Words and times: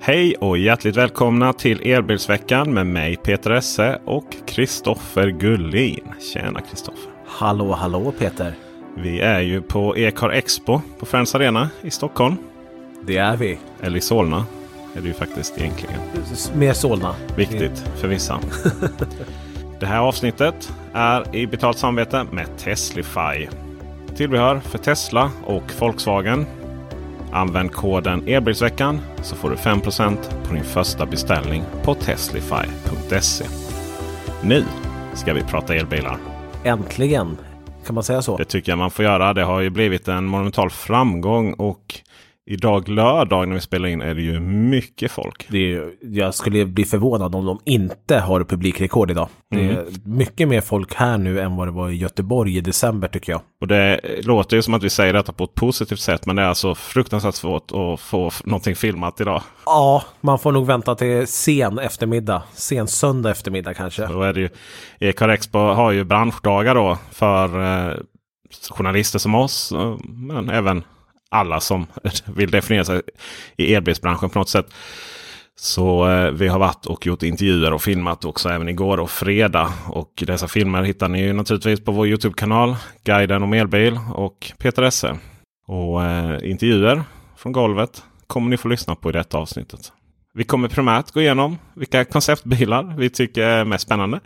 Hej 0.00 0.34
och 0.34 0.58
hjärtligt 0.58 0.96
välkomna 0.96 1.52
till 1.52 1.80
Elbilsveckan 1.80 2.74
med 2.74 2.86
mig 2.86 3.16
Peter 3.16 3.50
Esse 3.50 3.98
och 4.04 4.36
Kristoffer 4.46 5.28
Gullin. 5.28 6.12
Tjena 6.32 6.60
Kristoffer! 6.60 7.10
Hallå, 7.26 7.72
hallå 7.72 8.12
Peter! 8.18 8.54
Vi 8.96 9.20
är 9.20 9.40
ju 9.40 9.62
på 9.62 9.96
Ecar 9.96 10.30
Expo 10.30 10.80
på 10.98 11.06
Friends 11.06 11.34
Arena 11.34 11.70
i 11.82 11.90
Stockholm. 11.90 12.36
Det 13.06 13.16
är 13.16 13.36
vi. 13.36 13.58
Eller 13.80 13.96
i 13.96 14.00
Solna 14.00 14.44
är 14.96 15.00
det 15.00 15.08
ju 15.08 15.14
faktiskt 15.14 15.58
egentligen. 15.58 16.00
Mer 16.54 16.72
Solna. 16.72 17.14
Viktigt 17.36 17.84
för 17.96 18.08
vissa. 18.08 18.40
det 19.80 19.86
här 19.86 19.98
avsnittet 19.98 20.72
är 20.92 21.36
i 21.36 21.46
betalt 21.46 21.78
samarbete 21.78 22.26
med 22.30 22.58
Teslify. 22.58 23.48
Tillbehör 24.16 24.60
för 24.60 24.78
Tesla 24.78 25.30
och 25.44 25.72
Volkswagen. 25.78 26.46
Använd 27.32 27.72
koden 27.72 28.28
Elbilsveckan 28.28 29.00
så 29.22 29.36
får 29.36 29.50
du 29.50 29.56
5% 29.56 30.16
på 30.48 30.54
din 30.54 30.64
första 30.64 31.06
beställning 31.06 31.62
på 31.84 31.94
teslify.se. 31.94 33.44
Nu 34.42 34.64
ska 35.14 35.34
vi 35.34 35.42
prata 35.42 35.74
elbilar. 35.74 36.16
Äntligen! 36.64 37.36
Kan 37.86 37.94
man 37.94 38.04
säga 38.04 38.22
så? 38.22 38.36
Det 38.36 38.44
tycker 38.44 38.72
jag 38.72 38.78
man 38.78 38.90
får 38.90 39.04
göra. 39.04 39.34
Det 39.34 39.42
har 39.42 39.60
ju 39.60 39.70
blivit 39.70 40.08
en 40.08 40.24
monumental 40.24 40.70
framgång 40.70 41.52
och 41.52 42.00
idag 42.46 42.88
lördag 42.88 43.48
när 43.48 43.54
vi 43.54 43.60
spelar 43.60 43.88
in 43.88 44.00
är 44.00 44.14
det 44.14 44.22
ju 44.22 44.40
mycket 44.40 45.10
folk. 45.10 45.46
Det 45.50 45.72
är, 45.72 45.90
jag 46.00 46.34
skulle 46.34 46.64
bli 46.66 46.84
förvånad 46.84 47.34
om 47.34 47.44
de 47.44 47.58
inte 47.64 48.18
har 48.18 48.44
publikrekord 48.44 49.10
idag. 49.10 49.28
Det 49.50 49.64
är 49.64 49.84
mycket 50.04 50.48
mer 50.48 50.60
folk 50.60 50.94
här 50.94 51.18
nu 51.18 51.40
än 51.40 51.56
vad 51.56 51.66
det 51.68 51.72
var 51.72 51.90
i 51.90 51.94
Göteborg 51.96 52.56
i 52.56 52.60
december 52.60 53.08
tycker 53.08 53.32
jag. 53.32 53.40
Och 53.60 53.66
det 53.68 54.00
låter 54.24 54.56
ju 54.56 54.62
som 54.62 54.74
att 54.74 54.82
vi 54.82 54.90
säger 54.90 55.12
detta 55.12 55.32
på 55.32 55.44
ett 55.44 55.54
positivt 55.54 56.00
sätt. 56.00 56.26
Men 56.26 56.36
det 56.36 56.42
är 56.42 56.46
alltså 56.46 56.74
fruktansvärt 56.74 57.34
svårt 57.34 57.70
att 57.72 58.00
få 58.00 58.30
någonting 58.44 58.76
filmat 58.76 59.20
idag. 59.20 59.42
Ja, 59.66 60.02
man 60.20 60.38
får 60.38 60.52
nog 60.52 60.66
vänta 60.66 60.94
till 60.94 61.26
sen 61.26 61.78
eftermiddag. 61.78 62.42
Sen 62.54 62.86
söndag 62.88 63.30
eftermiddag 63.30 63.74
kanske. 63.74 64.06
Då 64.06 64.22
är 64.22 64.32
det 64.32 64.40
ju, 64.40 64.48
Ecar 65.00 65.28
Expo 65.28 65.58
har 65.58 65.90
ju 65.92 66.04
branschdagar 66.04 66.74
då 66.74 66.98
för 67.10 67.62
eh, 67.90 67.94
journalister 68.70 69.18
som 69.18 69.34
oss. 69.34 69.72
eh, 69.72 69.96
Men 70.08 70.50
även 70.50 70.84
alla 71.32 71.60
som 71.60 71.86
vill 72.24 72.50
definiera 72.50 72.84
sig 72.84 73.02
i 73.56 73.74
elbilsbranschen 73.74 74.30
på 74.30 74.38
något 74.38 74.48
sätt. 74.48 74.66
Så 75.56 76.08
eh, 76.08 76.30
vi 76.30 76.48
har 76.48 76.58
varit 76.58 76.86
och 76.86 77.06
gjort 77.06 77.22
intervjuer 77.22 77.72
och 77.72 77.82
filmat 77.82 78.24
också 78.24 78.48
även 78.48 78.68
igår 78.68 79.00
och 79.00 79.10
fredag. 79.10 79.72
Och 79.88 80.24
dessa 80.26 80.48
filmer 80.48 80.82
hittar 80.82 81.08
ni 81.08 81.22
ju 81.22 81.32
naturligtvis 81.32 81.84
på 81.84 81.92
vår 81.92 82.06
Youtube-kanal. 82.06 82.76
Guiden 83.04 83.42
om 83.42 83.52
elbil 83.52 83.98
och 84.14 84.52
Peter 84.58 84.82
Esse. 84.82 85.18
Och 85.66 86.04
eh, 86.04 86.50
intervjuer 86.50 87.02
från 87.36 87.52
golvet 87.52 88.02
kommer 88.26 88.50
ni 88.50 88.56
få 88.56 88.68
lyssna 88.68 88.94
på 88.94 89.08
i 89.08 89.12
detta 89.12 89.38
avsnittet. 89.38 89.92
Vi 90.34 90.44
kommer 90.44 90.68
primärt 90.68 91.10
gå 91.10 91.20
igenom 91.20 91.58
vilka 91.74 92.04
konceptbilar 92.04 92.94
vi 92.98 93.10
tycker 93.10 93.42
är 93.42 93.64
mest 93.64 93.84
spännande, 93.84 94.20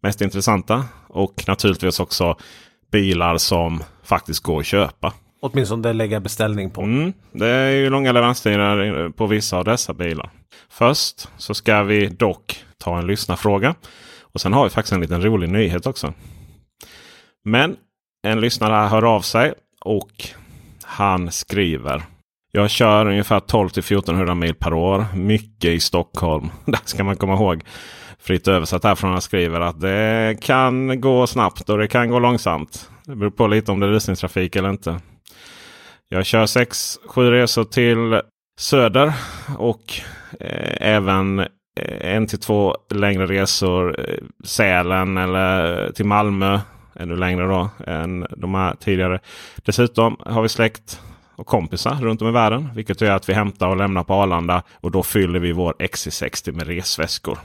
mest 0.00 0.20
intressanta 0.20 0.84
och 1.08 1.44
naturligtvis 1.46 2.00
också 2.00 2.36
bilar 2.92 3.38
som 3.38 3.82
faktiskt 4.04 4.42
går 4.42 4.60
att 4.60 4.66
köpa. 4.66 5.12
Åtminstone 5.40 5.92
lägga 5.92 6.20
beställning 6.20 6.70
på. 6.70 6.82
Mm, 6.82 7.12
det 7.32 7.48
är 7.48 7.70
ju 7.70 7.90
långa 7.90 8.12
leveranstider 8.12 9.08
på 9.08 9.26
vissa 9.26 9.56
av 9.56 9.64
dessa 9.64 9.94
bilar. 9.94 10.30
Först 10.68 11.28
så 11.36 11.54
ska 11.54 11.82
vi 11.82 12.06
dock 12.06 12.64
ta 12.78 12.98
en 12.98 13.06
lyssnarfråga. 13.06 13.74
Och 14.20 14.40
sen 14.40 14.52
har 14.52 14.64
vi 14.64 14.70
faktiskt 14.70 14.92
en 14.92 15.00
liten 15.00 15.22
rolig 15.22 15.48
nyhet 15.48 15.86
också. 15.86 16.14
Men 17.44 17.76
en 18.26 18.40
lyssnare 18.40 18.88
hör 18.88 19.04
av 19.04 19.20
sig 19.20 19.54
och 19.80 20.12
han 20.82 21.30
skriver. 21.30 22.02
Jag 22.52 22.70
kör 22.70 23.06
ungefär 23.06 23.40
12 23.40 23.68
till 23.68 23.80
1400 23.80 24.34
mil 24.34 24.54
per 24.54 24.72
år. 24.72 25.06
Mycket 25.14 25.70
i 25.70 25.80
Stockholm. 25.80 26.50
Där 26.64 26.80
ska 26.84 27.04
man 27.04 27.16
komma 27.16 27.34
ihåg. 27.34 27.64
Fritt 28.20 28.48
översatt 28.48 28.84
härifrån 28.84 29.12
han 29.12 29.20
skriver 29.20 29.60
att 29.60 29.80
det 29.80 30.36
kan 30.40 31.00
gå 31.00 31.26
snabbt 31.26 31.70
och 31.70 31.78
det 31.78 31.88
kan 31.88 32.10
gå 32.10 32.18
långsamt. 32.18 32.90
Det 33.04 33.16
beror 33.16 33.30
på 33.30 33.46
lite 33.46 33.72
om 33.72 33.80
det 33.80 33.86
är 33.86 33.90
rusningstrafik 33.90 34.56
eller 34.56 34.70
inte. 34.70 35.00
Jag 36.08 36.26
kör 36.26 36.46
6-7 36.46 37.30
resor 37.30 37.64
till 37.64 38.20
söder 38.58 39.12
och 39.58 39.82
eh, 40.40 40.76
även 40.80 41.38
eh, 41.38 42.14
en 42.14 42.26
till 42.26 42.38
två 42.38 42.76
längre 42.90 43.26
resor. 43.26 44.00
Eh, 44.00 44.24
Sälen 44.44 45.16
eller 45.16 45.92
till 45.92 46.06
Malmö. 46.06 46.60
Ännu 47.00 47.16
längre 47.16 47.46
då 47.46 47.70
än 47.86 48.26
de 48.36 48.54
här 48.54 48.74
tidigare. 48.74 49.20
Dessutom 49.56 50.16
har 50.20 50.42
vi 50.42 50.48
släkt 50.48 51.00
och 51.36 51.46
kompisar 51.46 51.94
runt 51.94 52.22
om 52.22 52.28
i 52.28 52.32
världen. 52.32 52.68
Vilket 52.74 53.00
gör 53.00 53.16
att 53.16 53.28
vi 53.28 53.32
hämtar 53.32 53.68
och 53.68 53.76
lämnar 53.76 54.04
på 54.04 54.14
Arlanda. 54.14 54.62
Och 54.80 54.90
då 54.90 55.02
fyller 55.02 55.38
vi 55.38 55.52
vår 55.52 55.74
XC60 55.78 56.52
med 56.52 56.66
resväskor. 56.66 57.38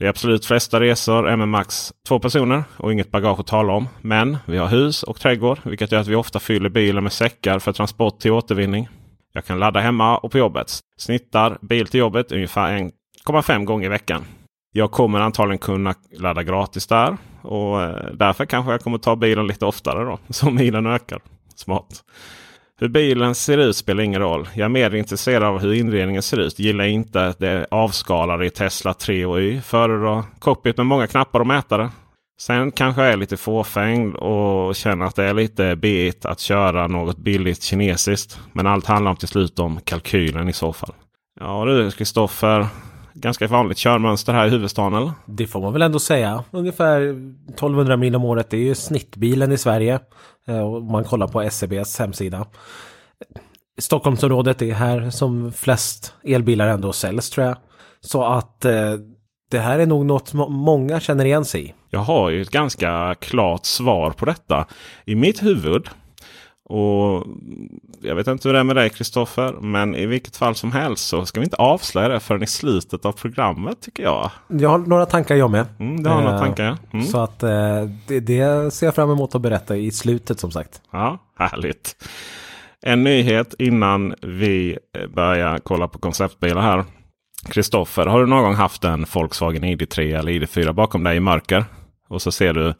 De 0.00 0.08
absolut 0.08 0.46
flesta 0.46 0.80
resor 0.80 1.28
är 1.28 1.36
med 1.36 1.48
max 1.48 1.92
två 2.08 2.18
personer 2.18 2.64
och 2.76 2.92
inget 2.92 3.10
bagage 3.10 3.40
att 3.40 3.46
tala 3.46 3.72
om. 3.72 3.88
Men 4.00 4.38
vi 4.46 4.56
har 4.56 4.68
hus 4.68 5.02
och 5.02 5.20
trädgård 5.20 5.58
vilket 5.64 5.92
gör 5.92 6.00
att 6.00 6.06
vi 6.06 6.14
ofta 6.14 6.38
fyller 6.38 6.68
bilen 6.68 7.02
med 7.02 7.12
säckar 7.12 7.58
för 7.58 7.72
transport 7.72 8.18
till 8.18 8.30
återvinning. 8.30 8.88
Jag 9.32 9.44
kan 9.44 9.58
ladda 9.58 9.80
hemma 9.80 10.18
och 10.18 10.32
på 10.32 10.38
jobbet. 10.38 10.78
Snittar 10.96 11.58
bil 11.60 11.86
till 11.86 12.00
jobbet 12.00 12.32
ungefär 12.32 12.90
1,5 13.26 13.64
gånger 13.64 13.86
i 13.86 13.88
veckan. 13.88 14.24
Jag 14.72 14.90
kommer 14.90 15.20
antagligen 15.20 15.58
kunna 15.58 15.94
ladda 16.18 16.42
gratis 16.42 16.86
där 16.86 17.16
och 17.42 17.82
eh, 17.82 18.06
därför 18.14 18.44
kanske 18.44 18.72
jag 18.72 18.80
kommer 18.80 18.98
ta 18.98 19.16
bilen 19.16 19.46
lite 19.46 19.66
oftare 19.66 20.04
då. 20.04 20.18
Så 20.32 20.50
milen 20.50 20.86
ökar. 20.86 21.20
Smart. 21.56 22.04
Hur 22.80 22.88
bilen 22.88 23.34
ser 23.34 23.58
ut 23.58 23.76
spelar 23.76 24.02
ingen 24.02 24.20
roll. 24.20 24.48
Jag 24.54 24.64
är 24.64 24.68
mer 24.68 24.94
intresserad 24.94 25.42
av 25.42 25.58
hur 25.58 25.72
inredningen 25.72 26.22
ser 26.22 26.40
ut. 26.40 26.58
Gillar 26.58 26.84
inte 26.84 27.34
det 27.38 27.66
avskalade 27.70 28.46
i 28.46 28.50
Tesla 28.50 28.94
3 28.94 29.26
och 29.26 29.40
Y. 29.40 29.60
Föredrar 29.60 30.22
cockpit 30.38 30.76
med 30.76 30.86
många 30.86 31.06
knappar 31.06 31.40
och 31.40 31.46
mätare. 31.46 31.90
Sen 32.40 32.72
kanske 32.72 33.02
jag 33.02 33.12
är 33.12 33.16
lite 33.16 33.36
fåfäng 33.36 34.12
och 34.12 34.76
känner 34.76 35.06
att 35.06 35.16
det 35.16 35.24
är 35.24 35.34
lite 35.34 35.76
bet 35.76 36.24
att 36.24 36.40
köra 36.40 36.86
något 36.86 37.18
billigt 37.18 37.62
kinesiskt. 37.62 38.40
Men 38.52 38.66
allt 38.66 38.86
handlar 38.86 39.10
om 39.10 39.16
till 39.16 39.28
slut 39.28 39.58
om 39.58 39.80
kalkylen 39.80 40.48
i 40.48 40.52
så 40.52 40.72
fall. 40.72 40.94
Ja 41.40 41.64
du 41.64 41.90
Kristoffer 41.90 42.66
ganska 43.14 43.46
vanligt 43.46 43.78
körmönster 43.78 44.32
här 44.32 44.46
i 44.46 44.50
huvudstaden 44.50 44.94
eller? 44.94 45.12
Det 45.26 45.46
får 45.46 45.60
man 45.60 45.72
väl 45.72 45.82
ändå 45.82 45.98
säga. 45.98 46.44
Ungefär 46.50 47.00
1200 47.48 47.96
mil 47.96 48.16
om 48.16 48.24
året. 48.24 48.50
Det 48.50 48.56
är 48.56 48.60
ju 48.60 48.74
snittbilen 48.74 49.52
i 49.52 49.58
Sverige. 49.58 50.00
Eh, 50.48 50.60
Om 50.60 50.92
man 50.92 51.04
kollar 51.04 51.26
på 51.28 51.42
SCBs 51.42 51.98
hemsida. 51.98 52.46
Stockholmsområdet 53.78 54.62
är 54.62 54.72
här 54.74 55.10
som 55.10 55.52
flest 55.52 56.14
elbilar 56.24 56.66
ändå 56.68 56.92
säljs 56.92 57.30
tror 57.30 57.46
jag. 57.46 57.56
Så 58.00 58.24
att 58.24 58.64
eh, 58.64 58.72
det 59.50 59.58
här 59.58 59.78
är 59.78 59.86
nog 59.86 60.06
något 60.06 60.32
må- 60.34 60.48
många 60.48 61.00
känner 61.00 61.24
igen 61.24 61.44
sig 61.44 61.64
i. 61.64 61.74
Jag 61.90 62.00
har 62.00 62.30
ju 62.30 62.42
ett 62.42 62.50
ganska 62.50 63.14
klart 63.20 63.64
svar 63.66 64.10
på 64.10 64.24
detta 64.24 64.66
i 65.04 65.14
mitt 65.14 65.42
huvud. 65.42 65.88
Och 66.70 67.26
Jag 68.02 68.14
vet 68.14 68.26
inte 68.26 68.48
hur 68.48 68.52
det 68.52 68.60
är 68.60 68.64
med 68.64 68.76
dig 68.76 68.90
Kristoffer. 68.90 69.52
Men 69.60 69.94
i 69.94 70.06
vilket 70.06 70.36
fall 70.36 70.54
som 70.54 70.72
helst 70.72 71.08
så 71.08 71.26
ska 71.26 71.40
vi 71.40 71.44
inte 71.44 71.56
avslöja 71.56 72.08
det 72.08 72.20
förrän 72.20 72.42
i 72.42 72.46
slutet 72.46 73.04
av 73.04 73.12
programmet 73.12 73.80
tycker 73.80 74.02
jag. 74.02 74.30
Jag 74.48 74.68
har 74.68 74.78
några 74.78 75.06
tankar 75.06 75.34
jag 75.34 75.50
med. 75.50 75.66
Mm, 75.78 76.02
det 76.02 76.10
har 76.10 76.22
några 76.22 76.34
Eh, 76.34 76.40
tankar 76.40 76.64
ja. 76.64 76.76
Mm. 76.92 77.06
Så 77.06 77.18
att 77.18 77.42
eh, 77.42 77.50
det, 78.06 78.20
det 78.20 78.74
ser 78.74 78.86
jag 78.86 78.94
fram 78.94 79.10
emot 79.10 79.34
att 79.34 79.42
berätta 79.42 79.76
i 79.76 79.90
slutet 79.90 80.40
som 80.40 80.50
sagt. 80.50 80.80
Ja, 80.90 81.18
härligt. 81.38 81.96
En 82.82 83.04
nyhet 83.04 83.54
innan 83.58 84.14
vi 84.22 84.78
börjar 85.14 85.58
kolla 85.58 85.88
på 85.88 85.98
konceptbilar 85.98 86.62
här. 86.62 86.84
Kristoffer, 87.48 88.06
har 88.06 88.20
du 88.20 88.26
någon 88.26 88.42
gång 88.42 88.54
haft 88.54 88.84
en 88.84 89.06
Volkswagen 89.14 89.64
ID3 89.64 90.18
eller 90.18 90.32
ID4 90.32 90.72
bakom 90.72 91.04
dig 91.04 91.16
i 91.16 91.20
mörker? 91.20 91.64
Och 92.08 92.22
så 92.22 92.32
ser 92.32 92.52
du 92.52 92.74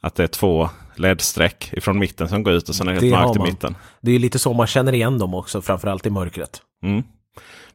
att 0.00 0.14
det 0.14 0.22
är 0.22 0.26
två 0.26 0.68
LED-streck 0.98 1.70
ifrån 1.72 1.98
mitten 1.98 2.28
som 2.28 2.42
går 2.42 2.52
ut 2.52 2.68
och 2.68 2.74
sen 2.74 2.88
är 2.88 3.00
det 3.00 3.06
helt 3.06 3.24
mörkt 3.26 3.36
i 3.36 3.52
mitten. 3.52 3.76
Det 4.00 4.12
är 4.12 4.18
lite 4.18 4.38
så 4.38 4.52
man 4.52 4.66
känner 4.66 4.92
igen 4.92 5.18
dem 5.18 5.34
också, 5.34 5.62
framförallt 5.62 6.06
i 6.06 6.10
mörkret. 6.10 6.62
Mm. 6.82 7.02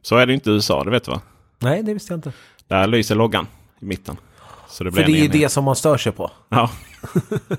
Så 0.02 0.16
är 0.16 0.26
det 0.26 0.34
inte 0.34 0.50
i 0.50 0.52
USA, 0.52 0.84
det 0.84 0.90
vet 0.90 1.04
du 1.04 1.10
va? 1.10 1.20
Nej, 1.58 1.82
det 1.82 1.94
visste 1.94 2.12
jag 2.12 2.18
inte. 2.18 2.32
Där 2.68 2.86
lyser 2.86 3.14
loggan 3.14 3.46
i 3.80 3.84
mitten. 3.84 4.16
Så 4.68 4.84
det 4.84 4.92
För 4.92 5.04
det 5.04 5.12
är 5.12 5.22
ju 5.22 5.28
det 5.28 5.48
som 5.48 5.64
man 5.64 5.76
stör 5.76 5.96
sig 5.96 6.12
på. 6.12 6.30
Ja. 6.48 6.70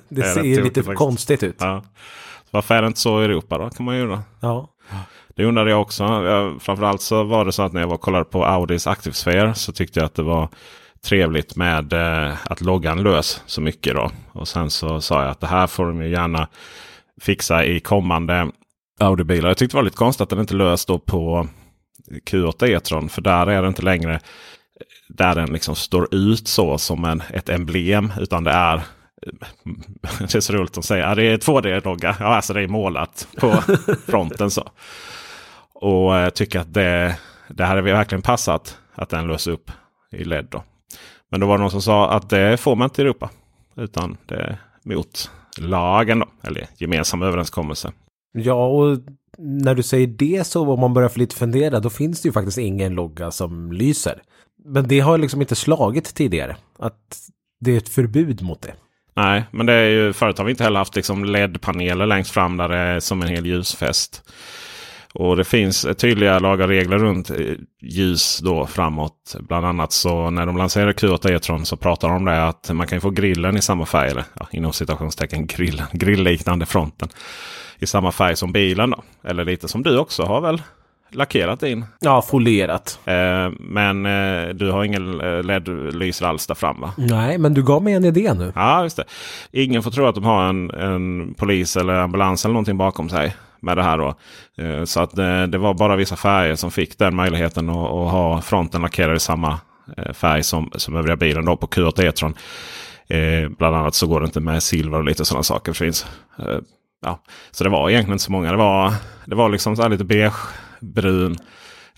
Det 0.10 0.22
Det 0.22 0.24
ser 0.34 0.44
ju 0.44 0.64
lite 0.64 0.84
faktiskt. 0.84 0.98
konstigt 0.98 1.44
ut. 1.44 1.56
ja. 1.60 1.84
Så 2.44 2.50
varför 2.52 2.76
är 2.76 2.82
det 2.82 2.88
inte 2.88 3.00
så 3.00 3.22
i 3.22 3.26
Europa 3.26 3.58
då? 3.58 3.70
Kan 3.70 3.86
man 3.86 3.96
ju 3.96 4.02
undra. 4.02 4.24
Ja. 4.40 4.70
Det 5.36 5.46
undrade 5.46 5.70
jag 5.70 5.82
också. 5.82 6.04
Jag, 6.04 6.62
framförallt 6.62 7.02
så 7.02 7.24
var 7.24 7.46
det 7.46 7.52
så 7.52 7.64
att 7.64 7.74
när 7.74 7.82
jag 7.82 7.88
var 7.88 7.96
och 7.96 8.02
kollade 8.02 8.26
på 8.26 8.46
Audis 8.46 8.88
ActiveSphere 8.88 9.54
så 9.56 9.72
tyckte 9.72 10.00
jag 10.00 10.06
att 10.06 10.16
det 10.16 10.24
var 10.24 10.50
trevligt 11.06 11.56
med 11.56 11.94
eh, 11.94 12.36
att 12.46 12.62
loggan 12.62 13.04
lös 13.04 13.42
så 13.46 13.62
mycket. 13.62 13.96
Då. 13.96 14.12
Och 14.32 14.48
sen 14.48 14.70
så 14.70 15.02
sa 15.02 15.22
jag 15.22 15.32
att 15.32 15.40
det 15.40 15.48
här 15.48 15.68
får 15.68 15.86
de 15.86 16.02
ju 16.02 16.10
gärna 16.10 16.48
fixa 17.22 17.66
i 17.66 17.80
kommande 17.80 18.52
Audi-bilar. 19.00 19.50
Jag 19.50 19.58
tyckte 19.58 19.74
det 19.74 19.78
var 19.78 19.84
lite 19.84 19.98
konstigt 19.98 20.22
att 20.22 20.30
den 20.30 20.40
inte 20.40 20.54
lös 20.54 20.86
då 20.86 21.00
på 21.00 21.48
Q8 22.30 22.66
E-tron. 22.66 23.10
För 23.10 23.22
där 23.22 23.48
är 23.48 23.62
det 23.62 23.68
inte 23.68 23.82
längre 23.82 24.20
där 25.10 25.36
den 25.36 25.54
liksom 25.54 25.76
står 25.76 26.16
ut 26.16 26.48
så 26.48 26.78
som 26.78 27.06
en, 27.06 27.24
ett 27.30 27.50
emblem. 27.50 28.14
Utan 28.20 28.44
det 28.44 28.52
är 28.52 28.82
det 30.20 30.36
är 30.36 30.40
så 30.40 30.54
roligt 30.54 30.78
att 30.78 30.86
säga. 30.86 31.10
Ja, 31.10 31.16
det 31.16 31.24
är 31.24 31.38
2D-logga. 31.38 32.16
Ja, 32.20 32.26
alltså 32.26 32.54
det 32.54 32.62
är 32.62 32.68
målat 32.68 33.28
på 33.38 33.52
fronten. 34.06 34.52
så. 34.52 34.70
Och 35.74 36.14
jag 36.14 36.34
tycker 36.34 36.60
att 36.60 36.74
det, 36.74 37.18
det 37.50 37.66
hade 37.66 37.82
verkligen 37.82 38.22
passat 38.22 38.78
att 38.96 39.10
den 39.10 39.28
lös 39.28 39.48
upp 39.48 39.72
i 40.12 40.24
LED. 40.24 40.48
Då. 40.52 40.64
Men 41.34 41.40
då 41.40 41.48
var 41.48 41.58
det 41.58 41.62
någon 41.62 41.72
som 41.72 41.82
sa 41.82 42.12
att 42.12 42.30
det 42.30 42.58
får 42.58 42.76
man 42.76 42.86
inte 42.86 43.02
i 43.02 43.06
Europa. 43.06 43.30
Utan 43.78 44.18
det 44.26 44.36
är 44.36 44.58
mot 44.84 45.32
lagen 45.58 46.20
då. 46.20 46.26
Eller 46.44 46.68
gemensam 46.78 47.22
överenskommelse. 47.22 47.92
Ja, 48.34 48.68
och 48.68 48.98
när 49.38 49.76
du 49.76 49.84
säger 49.84 50.08
det 50.08 50.48
så 50.48 50.74
om 50.74 50.80
man 50.80 50.94
börjar 50.94 51.10
få 51.10 51.20
lite 51.20 51.36
fundera, 51.36 51.80
då 51.80 51.90
finns 51.90 52.22
det 52.22 52.28
ju 52.28 52.34
faktiskt 52.34 52.58
ingen 52.58 52.96
logga 52.96 53.32
som 53.32 53.72
lyser. 53.72 54.22
Men 54.66 54.88
det 54.88 55.00
har 55.00 55.18
liksom 55.18 55.42
inte 55.42 55.56
slagit 55.56 56.16
tidigare. 56.16 56.58
Att 56.80 57.18
det 57.60 57.72
är 57.72 57.78
ett 57.78 57.90
förbud 57.90 58.42
mot 58.42 58.62
det. 58.62 58.74
Nej, 59.14 59.44
men 59.52 59.66
det 59.66 59.74
är 59.74 59.90
ju, 59.90 60.14
förut 60.14 60.38
har 60.38 60.46
vi 60.46 60.52
inte 60.52 60.64
heller 60.64 60.80
haft 60.80 60.96
liksom 60.96 61.26
LED-paneler 61.26 62.06
längst 62.06 62.32
fram 62.32 62.58
där 62.58 62.70
det 62.70 62.78
är 62.78 63.00
som 63.00 63.22
en 63.22 63.28
hel 63.28 63.46
ljusfäst. 63.46 64.30
Och 65.14 65.38
det 65.38 65.44
finns 65.44 65.88
tydliga 65.98 66.40
lagar 66.40 66.64
och 66.64 66.70
regler 66.70 66.98
runt 66.98 67.30
eh, 67.30 67.38
ljus 67.82 68.40
då 68.40 68.66
framåt. 68.66 69.36
Bland 69.40 69.66
annat 69.66 69.92
så 69.92 70.30
när 70.30 70.46
de 70.46 70.58
lanserade 70.58 70.92
Q8 70.92 71.32
E-tron 71.32 71.66
så 71.66 71.78
pratar 71.78 72.08
de 72.08 72.18
om 72.18 72.26
det 72.26 72.48
att 72.48 72.70
man 72.74 72.88
kan 72.88 73.02
få 73.02 73.10
grillen 73.10 73.58
i 73.58 73.62
samma 73.62 73.86
färg. 73.86 74.12
Eller 74.12 74.24
ja, 74.40 74.48
inom 74.52 74.74
citationstecken 74.74 75.48
grillen. 75.48 75.86
Grillliknande 75.92 76.66
fronten. 76.66 77.10
I 77.80 77.86
samma 77.86 78.12
färg 78.12 78.36
som 78.36 78.52
bilen 78.52 78.90
då. 78.90 79.04
Eller 79.24 79.46
lite 79.46 79.68
som 79.68 79.84
du 79.84 79.98
också 79.98 80.24
har 80.24 80.42
väl 80.42 80.62
lackerat 81.16 81.60
din. 81.60 81.86
Ja, 82.00 82.22
folierat. 82.22 83.00
Eh, 83.06 83.52
men 83.60 84.06
eh, 84.06 84.50
du 84.50 84.72
har 84.72 84.84
ingen 84.84 85.22
eh, 85.22 85.44
LED-lyser 85.44 86.26
alls 86.26 86.48
där 86.48 86.56
fram 86.56 86.82
va? 86.82 86.94
Nej, 86.98 87.38
men 87.38 87.54
du 87.54 87.64
gav 87.64 87.84
mig 87.84 87.94
en 87.94 88.06
idé 88.06 88.34
nu. 88.34 88.54
Ja, 88.56 88.84
just 88.84 88.98
det. 88.98 89.04
Ingen 89.52 89.84
får 89.84 89.92
tro 89.92 90.06
att 90.06 90.16
de 90.16 90.24
har 90.24 90.44
en, 90.44 90.72
en 90.72 91.34
polis 91.34 91.78
eller 91.78 91.94
ambulans 91.94 92.46
eller 92.46 92.54
någonting 92.54 92.78
bakom 92.78 93.10
sig 93.10 93.36
med 93.64 93.78
det 93.78 93.84
här 93.84 93.98
då. 93.98 94.16
Eh, 94.64 94.84
så 94.84 95.02
att 95.02 95.18
eh, 95.18 95.44
det 95.44 95.58
var 95.58 95.74
bara 95.74 95.96
vissa 95.96 96.16
färger 96.16 96.56
som 96.56 96.72
fick 96.72 96.98
den 96.98 97.16
möjligheten 97.16 97.70
att, 97.70 97.76
att 97.76 98.12
ha 98.12 98.42
fronten 98.42 98.82
lackerad 98.82 99.16
i 99.16 99.20
samma 99.20 99.60
eh, 99.98 100.14
färg 100.14 100.44
som, 100.44 100.72
som 100.76 100.96
övriga 100.96 101.16
bilen 101.16 101.46
då 101.46 101.58
på 101.58 101.68
Q8 101.68 102.04
E-tron. 102.04 102.34
Eh, 103.08 103.50
bland 103.50 103.76
annat 103.76 103.96
så 103.96 104.08
går 104.08 104.20
det 104.20 104.26
inte 104.26 104.40
med 104.40 104.64
silver 104.64 104.98
och 104.98 105.04
lite 105.04 105.26
sådana 105.26 105.44
saker 105.44 105.74
finns. 105.74 106.06
Eh, 106.40 106.60
ja. 107.02 107.24
Så 107.52 107.64
det 107.64 107.70
var 107.70 107.90
egentligen 107.90 108.14
inte 108.14 108.24
så 108.24 108.32
många. 108.32 108.52
Det 108.52 108.58
var, 108.58 108.94
det 109.26 109.36
var 109.36 109.50
liksom 109.50 109.76
så 109.76 109.82
här 109.82 109.90
lite 109.90 110.04
beige, 110.04 110.34
brun 110.80 111.38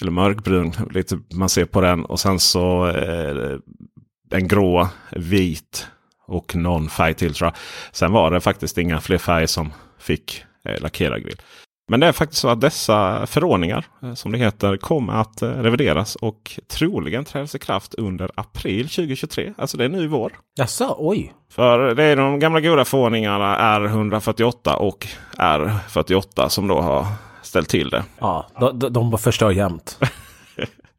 eller 0.01 0.12
mörkbrun. 0.12 0.73
Lite, 0.91 1.19
man 1.33 1.50
ser 1.50 1.65
på 1.65 1.81
den 1.81 2.06
och 2.06 2.19
sen 2.19 2.39
så 2.39 2.88
eh, 2.88 3.57
en 4.31 4.47
grå, 4.47 4.89
vit 5.12 5.88
och 6.27 6.56
någon 6.56 6.89
färg 6.89 7.13
till 7.13 7.33
tror 7.33 7.47
jag. 7.47 7.56
Sen 7.91 8.12
var 8.12 8.31
det 8.31 8.39
faktiskt 8.39 8.77
inga 8.77 9.01
fler 9.01 9.17
färger 9.17 9.47
som 9.47 9.73
fick 10.00 10.44
eh, 10.65 10.81
lackera 10.81 11.19
grill. 11.19 11.41
Men 11.88 12.00
det 12.00 12.07
är 12.07 12.12
faktiskt 12.12 12.41
så 12.41 12.50
att 12.50 12.62
dessa 12.62 13.27
förordningar, 13.27 13.85
eh, 14.03 14.13
som 14.13 14.31
det 14.31 14.38
heter, 14.38 14.77
kommer 14.77 15.13
att 15.13 15.41
eh, 15.41 15.50
revideras 15.50 16.15
och 16.15 16.59
troligen 16.67 17.25
trädas 17.25 17.56
i 17.56 17.59
kraft 17.59 17.94
under 17.94 18.31
april 18.35 18.89
2023. 18.89 19.53
Alltså 19.57 19.77
det 19.77 19.85
är 19.85 19.89
nu 19.89 20.03
i 20.03 20.07
vår. 20.07 20.33
Jaså, 20.56 20.95
oj. 21.00 21.33
För 21.51 21.95
det 21.95 22.03
är 22.03 22.15
de 22.15 22.39
gamla 22.39 22.62
goda 22.62 22.85
förordningarna 22.85 23.79
R148 23.79 24.73
och 24.73 25.07
R48 25.38 26.47
som 26.47 26.67
då 26.67 26.81
har 26.81 27.06
ställt 27.41 27.69
till 27.69 27.89
det. 27.89 28.03
Ja, 28.19 28.47
de, 28.59 28.94
de, 28.94 29.17
förstör 29.17 29.51
jämt. 29.51 30.00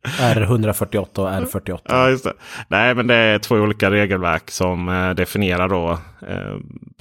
R148 0.06 1.18
och 1.18 1.28
R48. 1.28 1.80
Ja, 1.84 2.08
just 2.08 2.24
det. 2.24 2.32
Nej, 2.68 2.94
men 2.94 3.06
det 3.06 3.14
är 3.14 3.38
två 3.38 3.54
olika 3.54 3.90
regelverk 3.90 4.50
som 4.50 4.88
eh, 4.88 5.10
definierar 5.10 5.68
då. 5.68 5.90
Eh, 6.28 6.56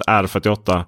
R48 0.06 0.84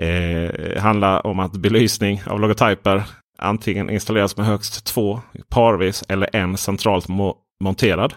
eh, 0.00 0.82
handlar 0.82 1.26
om 1.26 1.40
att 1.40 1.52
belysning 1.52 2.22
av 2.26 2.40
logotyper 2.40 3.02
antingen 3.38 3.90
installeras 3.90 4.36
med 4.36 4.46
högst 4.46 4.84
två 4.86 5.20
parvis 5.48 6.04
eller 6.08 6.36
en 6.36 6.56
centralt 6.56 7.06
mo- 7.06 7.34
monterad. 7.64 8.14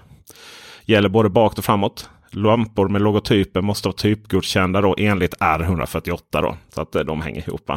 Gäller 0.86 1.10
både 1.10 1.30
bakåt 1.30 1.58
och 1.58 1.66
framåt. 1.66 2.10
Lampor 2.32 2.88
med 2.90 3.02
logotyper 3.02 3.62
måste 3.62 3.88
vara 3.88 3.96
typgodkända 3.96 4.82
då 4.82 4.96
enligt 4.98 5.38
R148. 5.38 6.20
Då, 6.32 6.58
så 6.74 6.82
att 6.82 6.96
eh, 6.96 7.02
de 7.02 7.22
hänger 7.22 7.50
ihop. 7.50 7.72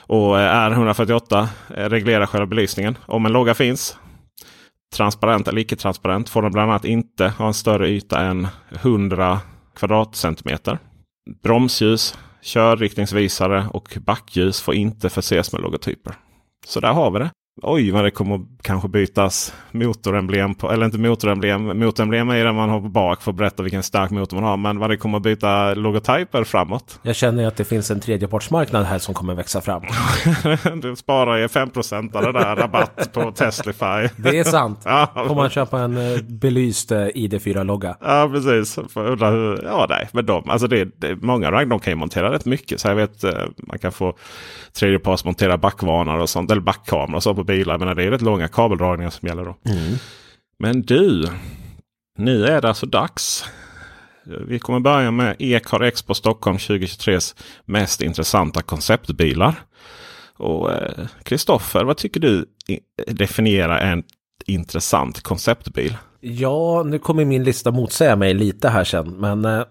Och 0.00 0.40
eh, 0.40 0.70
R148 0.70 1.46
eh, 1.76 1.88
reglerar 1.88 2.26
själva 2.26 2.46
belysningen. 2.46 2.98
Om 3.06 3.26
en 3.26 3.32
logga 3.32 3.54
finns 3.54 3.96
transparent 4.96 5.48
eller 5.48 5.60
icke-transparent 5.60 6.28
får 6.28 6.42
den 6.42 6.52
bland 6.52 6.70
annat 6.70 6.84
inte 6.84 7.28
ha 7.28 7.46
en 7.46 7.54
större 7.54 7.88
yta 7.88 8.20
än 8.20 8.48
100 8.70 9.40
kvadratcentimeter. 9.76 10.78
Bromsljus, 11.42 12.18
körriktningsvisare 12.42 13.66
och 13.70 13.98
backljus 14.00 14.60
får 14.60 14.74
inte 14.74 15.10
förses 15.10 15.52
med 15.52 15.62
logotyper. 15.62 16.14
Så 16.66 16.80
där 16.80 16.92
har 16.92 17.10
vi 17.10 17.18
det. 17.18 17.30
Oj 17.62 17.90
vad 17.90 18.04
det 18.04 18.10
kommer 18.10 18.34
att 18.34 18.51
kanske 18.62 18.88
bytas 18.88 19.54
motoremblem 19.70 20.54
på, 20.54 20.72
eller 20.72 20.86
inte 20.86 20.98
motoremblem. 20.98 21.78
Motoremblem 21.78 22.30
är 22.30 22.44
det 22.44 22.52
man 22.52 22.68
har 22.68 22.80
på 22.80 22.88
bak 22.88 23.22
för 23.22 23.30
att 23.30 23.36
berätta 23.36 23.62
vilken 23.62 23.82
stark 23.82 24.10
motor 24.10 24.36
man 24.36 24.44
har. 24.44 24.56
Men 24.56 24.78
vad 24.78 24.90
det 24.90 24.96
kommer 24.96 25.16
att 25.16 25.22
byta 25.22 25.74
logotyper 25.74 26.44
framåt. 26.44 27.00
Jag 27.02 27.16
känner 27.16 27.46
att 27.46 27.56
det 27.56 27.64
finns 27.64 27.90
en 27.90 28.00
tredjepartsmarknad 28.00 28.84
här 28.84 28.98
som 28.98 29.14
kommer 29.14 29.34
växa 29.34 29.60
fram. 29.60 29.82
du 30.82 30.96
sparar 30.96 31.36
ju 31.36 31.48
5 31.48 31.70
av 32.12 32.22
det 32.22 32.32
där 32.32 32.56
rabatt 32.56 33.12
på 33.12 33.32
Teslify. 33.32 34.08
Det 34.16 34.38
är 34.38 34.44
sant. 34.44 34.80
Ja. 34.92 35.24
Får 35.28 35.34
man 35.34 35.50
köpa 35.50 35.80
en 35.80 35.96
eh, 35.96 36.22
belyst 36.22 36.92
eh, 36.92 36.98
ID4-logga. 36.98 37.96
Ja 38.00 38.30
precis. 38.32 38.78
För 38.88 39.10
undra 39.10 39.30
hur, 39.30 39.62
ja 39.64 39.86
nej, 39.88 40.08
men 40.12 40.26
de, 40.26 40.50
alltså 40.50 40.66
det, 40.66 41.00
det, 41.00 41.22
många 41.22 41.50
ragg, 41.50 41.68
de 41.68 41.80
kan 41.80 41.92
ju 41.92 41.96
montera 41.96 42.32
rätt 42.32 42.44
mycket. 42.44 42.80
Så 42.80 42.88
jag 42.88 42.94
vet 42.94 43.24
eh, 43.24 43.32
man 43.56 43.78
kan 43.78 43.92
få 43.92 44.14
tredjepartsmontera 44.72 45.58
backvarnare 45.58 46.22
och 46.22 46.28
sånt. 46.28 46.50
Eller 46.50 46.62
backkamera 46.62 47.16
och 47.16 47.22
så 47.22 47.34
på 47.34 47.44
bilar. 47.44 47.78
Men 47.78 47.96
det 47.96 48.04
är 48.04 48.10
rätt 48.10 48.22
långa 48.22 48.48
kabeldragningar 48.52 49.10
som 49.10 49.28
gäller 49.28 49.44
då. 49.44 49.56
Men 50.58 50.82
du, 50.82 51.28
nu 52.18 52.46
är 52.46 52.60
det 52.60 52.68
alltså 52.68 52.86
dags. 52.86 53.44
Vi 54.46 54.58
kommer 54.58 54.80
börja 54.80 55.10
med 55.10 55.36
E-car 55.38 55.80
Expo 55.80 56.14
Stockholm 56.14 56.56
2023s 56.56 57.36
mest 57.64 58.02
intressanta 58.02 58.62
konceptbilar. 58.62 59.54
Och 60.36 60.70
Kristoffer, 61.22 61.84
vad 61.84 61.96
tycker 61.96 62.20
du 62.20 62.46
definierar 63.06 63.78
en, 63.78 64.04
intressant 64.46 65.22
konceptbil? 65.22 65.96
Ja, 66.20 66.82
nu 66.82 66.98
kommer 66.98 67.24
min 67.24 67.44
lista 67.44 67.70
motsäga 67.70 68.16
mig 68.16 68.34
lite 68.34 68.68
här 68.68 68.84
sen. 68.84 69.10
Men 69.10 69.44
eh, 69.44 69.62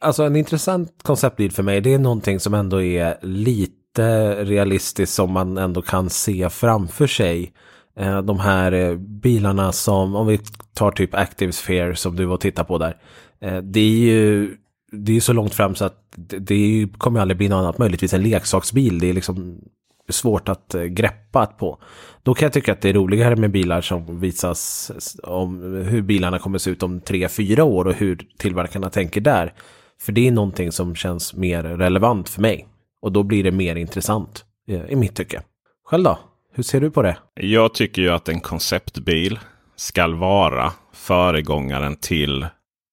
alltså 0.00 0.22
en 0.22 0.36
intressant 0.36 0.90
konceptbil 1.02 1.52
för 1.52 1.62
mig, 1.62 1.80
det 1.80 1.94
är 1.94 1.98
någonting 1.98 2.40
som 2.40 2.54
ändå 2.54 2.82
är 2.82 3.18
lite 3.22 4.34
realistiskt 4.44 5.14
som 5.14 5.32
man 5.32 5.58
ändå 5.58 5.82
kan 5.82 6.10
se 6.10 6.50
framför 6.50 7.06
sig. 7.06 7.52
Eh, 7.96 8.22
de 8.22 8.40
här 8.40 8.72
eh, 8.72 8.94
bilarna 8.96 9.72
som, 9.72 10.16
om 10.16 10.26
vi 10.26 10.40
tar 10.74 10.90
typ 10.90 11.14
Active 11.14 11.52
Sphere 11.52 11.96
som 11.96 12.16
du 12.16 12.24
var 12.24 12.34
och 12.34 12.40
tittade 12.40 12.68
på 12.68 12.78
där. 12.78 12.96
Eh, 13.40 13.56
det 13.56 13.80
är 13.80 13.98
ju 13.98 14.56
det 14.92 15.16
är 15.16 15.20
så 15.20 15.32
långt 15.32 15.54
fram 15.54 15.74
så 15.74 15.84
att 15.84 15.98
det, 16.16 16.88
kommer 16.98 17.20
aldrig 17.20 17.38
bli 17.38 17.48
något 17.48 17.56
annat, 17.56 17.78
möjligtvis 17.78 18.14
en 18.14 18.22
leksaksbil. 18.22 18.98
Det 18.98 19.10
är 19.10 19.12
liksom 19.12 19.60
svårt 20.08 20.48
att 20.48 20.74
greppa 20.88 21.46
på. 21.46 21.78
Då 22.22 22.34
kan 22.34 22.46
jag 22.46 22.52
tycka 22.52 22.72
att 22.72 22.80
det 22.80 22.88
är 22.88 22.92
roligare 22.92 23.36
med 23.36 23.50
bilar 23.50 23.80
som 23.80 24.20
visas 24.20 24.90
om 25.22 25.62
hur 25.88 26.02
bilarna 26.02 26.38
kommer 26.38 26.58
se 26.58 26.70
ut 26.70 26.82
om 26.82 27.00
tre, 27.00 27.28
fyra 27.28 27.64
år 27.64 27.84
och 27.84 27.94
hur 27.94 28.26
tillverkarna 28.38 28.90
tänker 28.90 29.20
där. 29.20 29.52
För 30.00 30.12
det 30.12 30.28
är 30.28 30.32
någonting 30.32 30.72
som 30.72 30.94
känns 30.94 31.34
mer 31.34 31.62
relevant 31.62 32.28
för 32.28 32.42
mig. 32.42 32.68
Och 33.00 33.12
då 33.12 33.22
blir 33.22 33.44
det 33.44 33.52
mer 33.52 33.76
intressant 33.76 34.44
i 34.88 34.96
mitt 34.96 35.16
tycke. 35.16 35.42
Själv 35.84 36.04
då? 36.04 36.18
Hur 36.56 36.62
ser 36.62 36.80
du 36.80 36.90
på 36.90 37.02
det? 37.02 37.16
Jag 37.34 37.74
tycker 37.74 38.02
ju 38.02 38.10
att 38.10 38.28
en 38.28 38.40
konceptbil 38.40 39.38
ska 39.76 40.08
vara 40.08 40.72
föregångaren 40.92 41.96
till 41.96 42.46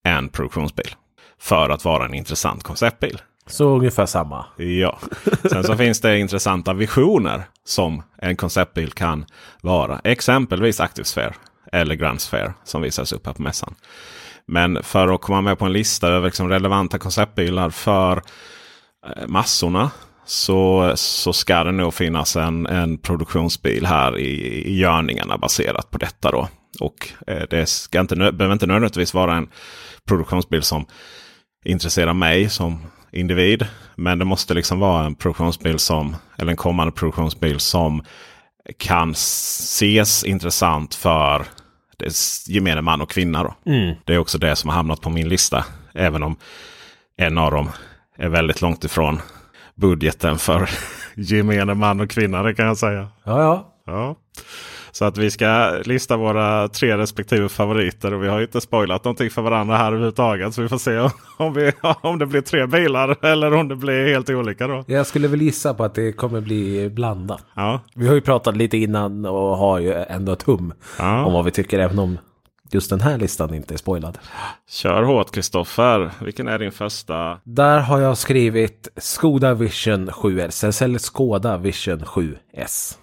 en 0.03 0.30
produktionsbil. 0.30 0.96
För 1.39 1.70
att 1.70 1.86
vara 1.86 2.06
en 2.06 2.13
intressant 2.13 2.63
konceptbil. 2.63 3.22
Så 3.48 3.65
ungefär 3.65 4.06
samma. 4.06 4.46
Ja. 4.58 5.00
Sen 5.50 5.63
så 5.63 5.75
finns 5.75 6.01
det 6.01 6.20
intressanta 6.20 6.74
visioner 6.74 7.44
som 7.65 8.03
en 8.18 8.36
konceptbil 8.36 8.91
kan 8.91 9.25
vara. 9.62 10.01
Exempelvis 10.03 10.80
Active 10.80 11.06
Sphere 11.06 11.34
eller 11.72 11.96
Grand 11.96 12.22
Sphere 12.22 12.53
som 12.63 12.82
visas 12.82 13.13
upp 13.13 13.25
här 13.25 13.34
på 13.34 13.41
mässan. 13.41 13.75
Men 14.46 14.84
för 14.84 15.08
att 15.08 15.22
komma 15.22 15.41
med 15.41 15.60
på 15.60 15.65
en 15.65 15.74
lista 15.74 16.08
över 16.08 16.25
liksom 16.27 16.50
relevanta 16.50 17.00
konceptbilar 17.00 17.70
för 17.70 18.22
eh, 19.06 19.27
massorna 19.27 19.91
så, 20.31 20.91
så 20.95 21.33
ska 21.33 21.63
det 21.63 21.71
nog 21.71 21.93
finnas 21.93 22.35
en, 22.35 22.67
en 22.67 22.97
produktionsbil 22.97 23.85
här 23.85 24.17
i, 24.17 24.29
i 24.67 24.79
görningarna 24.79 25.38
baserat 25.38 25.91
på 25.91 25.97
detta. 25.97 26.31
då. 26.31 26.47
Och 26.79 27.09
eh, 27.27 27.43
det 27.50 27.65
ska 27.65 28.00
inte, 28.00 28.15
behöver 28.15 28.53
inte 28.53 28.67
nödvändigtvis 28.67 29.13
vara 29.13 29.35
en 29.35 29.50
produktionsbil 30.07 30.63
som 30.63 30.85
intresserar 31.65 32.13
mig 32.13 32.50
som 32.50 32.79
individ. 33.11 33.67
Men 33.95 34.19
det 34.19 34.25
måste 34.25 34.53
liksom 34.53 34.79
vara 34.79 35.05
en 35.05 35.15
produktionsbil 35.15 35.79
som, 35.79 36.15
eller 36.38 36.51
en 36.51 36.57
kommande 36.57 36.91
produktionsbil 36.91 37.59
som 37.59 38.03
kan 38.77 39.11
ses 39.11 40.23
intressant 40.23 40.95
för 40.95 41.45
gemene 42.47 42.81
man 42.81 43.01
och 43.01 43.09
kvinna. 43.09 43.55
Mm. 43.65 43.95
Det 44.05 44.13
är 44.13 44.17
också 44.17 44.38
det 44.38 44.55
som 44.55 44.69
har 44.69 44.75
hamnat 44.75 45.01
på 45.01 45.09
min 45.09 45.29
lista. 45.29 45.65
Även 45.93 46.23
om 46.23 46.35
en 47.17 47.38
av 47.38 47.51
dem 47.51 47.69
är 48.17 48.29
väldigt 48.29 48.61
långt 48.61 48.83
ifrån 48.83 49.21
budgeten 49.81 50.38
för 50.38 50.69
gemene 51.15 51.73
man 51.73 52.00
och 52.01 52.09
kvinna. 52.09 52.43
Det 52.43 52.53
kan 52.53 52.65
jag 52.65 52.77
säga. 52.77 53.07
Ja, 53.23 53.41
ja. 53.41 53.73
ja. 53.85 54.15
Så 54.91 55.05
att 55.05 55.17
vi 55.17 55.31
ska 55.31 55.71
lista 55.85 56.17
våra 56.17 56.67
tre 56.67 56.97
respektive 56.97 57.50
favoriter. 57.50 58.13
Och 58.13 58.23
vi 58.23 58.27
har 58.27 58.41
inte 58.41 58.61
spoilat 58.61 59.03
någonting 59.03 59.29
för 59.29 59.41
varandra 59.41 59.77
här 59.77 59.88
överhuvudtaget. 59.88 60.53
Så 60.53 60.61
vi 60.61 60.69
får 60.69 60.77
se 60.77 61.09
om, 61.38 61.53
vi, 61.53 61.71
om 62.01 62.19
det 62.19 62.25
blir 62.25 62.41
tre 62.41 62.67
bilar 62.67 63.25
eller 63.25 63.53
om 63.53 63.67
det 63.67 63.75
blir 63.75 64.07
helt 64.07 64.29
olika. 64.29 64.67
Då. 64.67 64.83
Jag 64.88 65.07
skulle 65.07 65.27
väl 65.27 65.41
gissa 65.41 65.73
på 65.73 65.83
att 65.83 65.95
det 65.95 66.11
kommer 66.11 66.41
bli 66.41 66.89
blandat. 66.89 67.45
Ja. 67.53 67.79
Vi 67.95 68.07
har 68.07 68.15
ju 68.15 68.21
pratat 68.21 68.57
lite 68.57 68.77
innan 68.77 69.25
och 69.25 69.57
har 69.57 69.79
ju 69.79 69.93
ändå 69.93 70.31
ett 70.31 70.43
hum 70.43 70.73
ja. 71.00 71.25
om 71.25 71.33
vad 71.33 71.45
vi 71.45 71.51
tycker. 71.51 71.79
Även 71.79 72.00
om 72.00 72.17
just 72.74 72.90
den 72.90 73.01
här 73.01 73.18
listan 73.18 73.54
inte 73.54 73.74
är 73.74 73.78
spoilad. 73.78 74.18
Kör 74.70 75.04
hårt 75.04 75.32
Kristoffer. 75.32 76.12
Vilken 76.22 76.48
är 76.48 76.60
din 76.60 76.72
första? 76.72 77.40
Där 77.44 77.80
har 77.80 78.00
jag 78.00 78.18
skrivit 78.18 78.88
Skoda 78.98 79.54
Vision 79.54 80.10
7S. 80.10 80.84
Eller 80.84 81.00
Skoda 81.00 81.58
Vision 81.58 82.00
7S. 82.00 82.98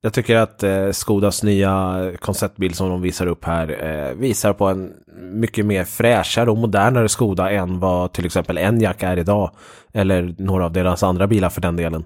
Jag 0.00 0.12
tycker 0.12 0.36
att 0.36 0.62
eh, 0.62 0.90
Skodas 0.90 1.42
nya 1.42 2.12
konceptbild 2.20 2.74
som 2.76 2.88
de 2.88 3.02
visar 3.02 3.26
upp 3.26 3.44
här 3.44 3.84
eh, 3.86 4.14
visar 4.14 4.52
på 4.52 4.66
en 4.66 4.92
mycket 5.16 5.66
mer 5.66 5.84
fräschare 5.84 6.50
och 6.50 6.58
modernare 6.58 7.08
Skoda 7.08 7.50
än 7.50 7.80
vad 7.80 8.12
till 8.12 8.26
exempel 8.26 8.58
Enyaq 8.58 9.02
är 9.02 9.16
idag. 9.16 9.50
Eller 9.92 10.34
några 10.38 10.64
av 10.64 10.72
deras 10.72 11.02
andra 11.02 11.26
bilar 11.26 11.48
för 11.48 11.60
den 11.60 11.76
delen. 11.76 12.04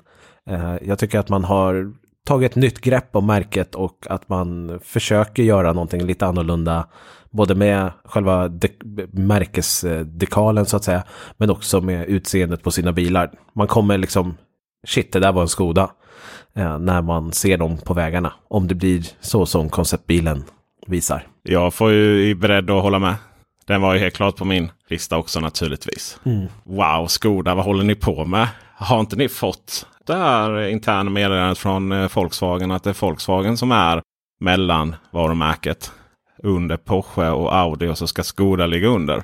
Eh, 0.50 0.74
jag 0.82 0.98
tycker 0.98 1.18
att 1.18 1.28
man 1.28 1.44
har 1.44 1.92
tagit 2.26 2.50
ett 2.52 2.56
nytt 2.56 2.80
grepp 2.80 3.16
om 3.16 3.26
märket 3.26 3.74
och 3.74 4.06
att 4.10 4.28
man 4.28 4.80
försöker 4.84 5.42
göra 5.42 5.72
någonting 5.72 6.06
lite 6.06 6.26
annorlunda. 6.26 6.88
Både 7.30 7.54
med 7.54 7.92
själva 8.04 8.50
märkesdekalen 9.12 10.66
så 10.66 10.76
att 10.76 10.84
säga. 10.84 11.04
Men 11.36 11.50
också 11.50 11.80
med 11.80 12.06
utseendet 12.06 12.62
på 12.62 12.70
sina 12.70 12.92
bilar. 12.92 13.30
Man 13.54 13.66
kommer 13.66 13.98
liksom, 13.98 14.36
shit 14.86 15.12
det 15.12 15.20
där 15.20 15.32
var 15.32 15.42
en 15.42 15.48
Skoda 15.48 15.90
eh, 16.56 16.78
när 16.78 17.02
man 17.02 17.32
ser 17.32 17.58
dem 17.58 17.78
på 17.78 17.94
vägarna. 17.94 18.32
Om 18.48 18.68
det 18.68 18.74
blir 18.74 19.06
så 19.20 19.46
som 19.46 19.68
konceptbilen 19.68 20.44
visar. 20.86 21.26
Jag 21.42 21.74
får 21.74 21.92
ju 21.92 22.34
beredd 22.34 22.70
att 22.70 22.82
hålla 22.82 22.98
med. 22.98 23.14
Den 23.66 23.80
var 23.80 23.94
ju 23.94 24.00
helt 24.00 24.14
klart 24.14 24.36
på 24.36 24.44
min 24.44 24.70
lista 24.88 25.16
också 25.16 25.40
naturligtvis. 25.40 26.18
Mm. 26.24 26.46
Wow, 26.64 27.06
Skoda, 27.06 27.54
vad 27.54 27.64
håller 27.64 27.84
ni 27.84 27.94
på 27.94 28.24
med? 28.24 28.48
Har 28.82 29.00
inte 29.00 29.16
ni 29.16 29.28
fått 29.28 29.86
det 30.06 30.14
här 30.14 30.68
interna 30.68 31.10
meddelandet 31.10 31.58
från 31.58 31.92
eh, 31.92 32.10
Volkswagen 32.14 32.70
att 32.70 32.84
det 32.84 32.90
är 32.90 33.00
Volkswagen 33.00 33.56
som 33.56 33.72
är 33.72 34.02
mellan 34.40 34.96
varumärket 35.10 35.92
under 36.42 36.76
Porsche 36.76 37.30
och 37.30 37.56
Audi 37.56 37.88
och 37.88 37.98
så 37.98 38.06
ska 38.06 38.22
Skoda 38.22 38.66
ligga 38.66 38.88
under. 38.88 39.22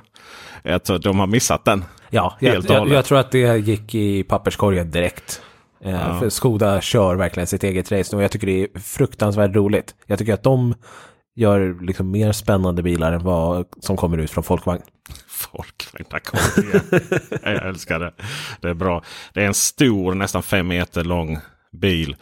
Jag 0.63 0.83
tror 0.83 0.99
de 0.99 1.19
har 1.19 1.27
missat 1.27 1.65
den. 1.65 1.85
Ja, 2.09 2.37
jag, 2.39 2.65
jag, 2.69 2.89
jag, 2.89 3.05
tror 3.05 3.19
att 3.19 3.31
det 3.31 3.57
gick 3.57 3.95
i 3.95 4.23
papperskorgen 4.23 4.91
direkt. 4.91 5.41
Eh, 5.83 5.91
ja. 5.91 6.19
För 6.19 6.29
Skoda 6.29 6.81
kör 6.81 7.15
verkligen 7.15 7.47
sitt 7.47 7.63
eget 7.63 7.91
race 7.91 8.15
och 8.15 8.23
jag 8.23 8.31
tycker 8.31 8.47
det 8.47 8.63
är 8.63 8.79
fruktansvärt 8.79 9.55
roligt. 9.55 9.95
Jag 10.05 10.19
tycker 10.19 10.33
att 10.33 10.43
de 10.43 10.75
gör 11.39 11.85
liksom 11.85 12.11
mer 12.11 12.31
spännande 12.31 12.83
bilar 12.83 13.13
än 13.13 13.23
vad 13.23 13.65
som 13.79 13.97
kommer 13.97 14.17
ut 14.17 14.31
från 14.31 14.43
Folkvagn. 14.43 14.81
Folkvagn, 15.27 16.05
där 16.09 16.21
det 17.41 17.51
Jag 17.51 17.67
älskar 17.67 17.99
det. 17.99 18.11
Det 18.61 18.69
är 18.69 18.73
bra. 18.73 19.03
Det 19.33 19.41
är 19.41 19.47
en 19.47 19.53
stor, 19.53 20.15
nästan 20.15 20.43
fem 20.43 20.67
meter 20.67 21.03
lång 21.03 21.37
bil. 21.71 22.15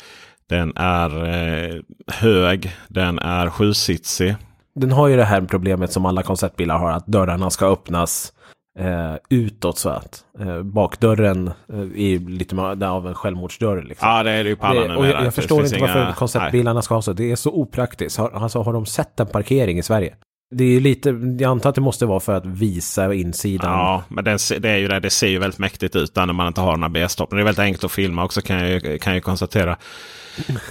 Den 0.50 0.74
är 0.76 1.26
eh, 1.26 1.82
hög, 2.08 2.76
den 2.88 3.20
är 3.20 3.50
sjusitsig. 3.50 4.36
Den 4.76 4.92
har 4.92 5.08
ju 5.08 5.16
det 5.16 5.26
här 5.26 5.42
problemet 5.42 5.92
som 5.92 6.06
alla 6.06 6.24
konceptbilar 6.24 6.78
har, 6.78 6.92
att 6.92 7.08
dörrarna 7.08 7.50
ska 7.50 7.66
öppnas 7.66 8.34
eh, 8.80 9.16
utåt 9.30 9.78
så 9.78 9.90
att 9.90 10.24
eh, 10.40 10.62
bakdörren 10.64 11.48
eh, 11.48 11.80
är 11.80 12.30
lite 12.30 12.56
av 12.88 13.08
en 13.08 13.16
självmordsdörr. 13.16 13.84
Liksom. 13.84 14.10
Ja, 14.10 14.24
det 14.24 14.32
är 14.32 14.44
det 14.44 14.50
ju 14.50 14.56
på 14.56 14.66
alla 14.66 14.82
numera. 14.82 15.12
Jag, 15.12 15.26
jag 15.26 15.34
förstår 15.34 15.64
inte 15.64 15.80
varför 15.80 16.04
inga... 16.04 16.14
konceptbilarna 16.14 16.82
ska 16.82 16.96
ha 16.96 17.02
så. 17.02 17.14
Det 17.14 17.32
är 17.32 17.36
så 17.36 17.52
opraktiskt. 17.52 18.18
Har, 18.18 18.30
alltså, 18.30 18.62
har 18.62 18.74
de 18.74 18.86
sett 18.86 19.20
en 19.20 19.28
parkering 19.28 19.80
i 19.80 19.84
Sverige? 19.84 20.16
Det 20.56 20.64
är 20.64 20.80
lite, 20.80 21.10
jag 21.40 21.52
antar 21.52 21.70
att 21.70 21.76
det 21.76 21.82
måste 21.82 22.06
vara 22.06 22.20
för 22.20 22.34
att 22.34 22.46
visa 22.46 23.14
insidan. 23.14 23.72
Ja, 23.72 24.04
men 24.08 24.24
den, 24.24 24.40
det 24.60 24.70
är 24.70 24.78
ju 24.78 24.88
det. 24.88 25.00
Det 25.00 25.10
ser 25.10 25.28
ju 25.28 25.40
väldigt 25.40 25.60
mäktigt 25.60 25.96
ut 25.96 26.16
när 26.16 26.26
man 26.26 26.48
inte 26.48 26.62
har 26.62 26.72
den 26.72 26.84
här 26.84 26.90
B-stoppen. 26.90 27.36
Det 27.36 27.42
är 27.42 27.46
väldigt 27.46 27.60
enkelt 27.60 27.84
att 27.84 27.92
filma 27.92 28.24
också 28.24 28.42
kan 28.42 28.70
jag, 28.70 29.02
kan 29.02 29.14
jag 29.14 29.24
konstatera. 29.24 29.78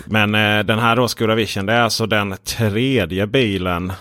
Men 0.05 0.35
eh, 0.35 0.65
den 0.65 0.79
här 0.79 0.97
då, 0.97 1.09
Skoda 1.09 1.35
Vision, 1.35 1.67
det 1.67 1.73
är 1.73 1.81
alltså 1.81 2.07
den 2.07 2.37
tredje 2.45 3.27
bilen 3.27 3.93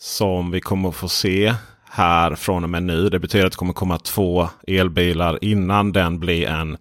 som 0.00 0.50
vi 0.50 0.60
kommer 0.60 0.88
att 0.88 0.94
få 0.94 1.08
se 1.08 1.54
här 1.90 2.34
från 2.34 2.64
och 2.64 2.70
med 2.70 2.82
nu. 2.82 3.08
Det 3.08 3.18
betyder 3.18 3.46
att 3.46 3.52
det 3.52 3.56
kommer 3.56 3.72
komma 3.72 3.98
två 3.98 4.48
elbilar 4.66 5.38
innan 5.44 5.92
den 5.92 6.18
blir 6.18 6.48
en 6.48 6.76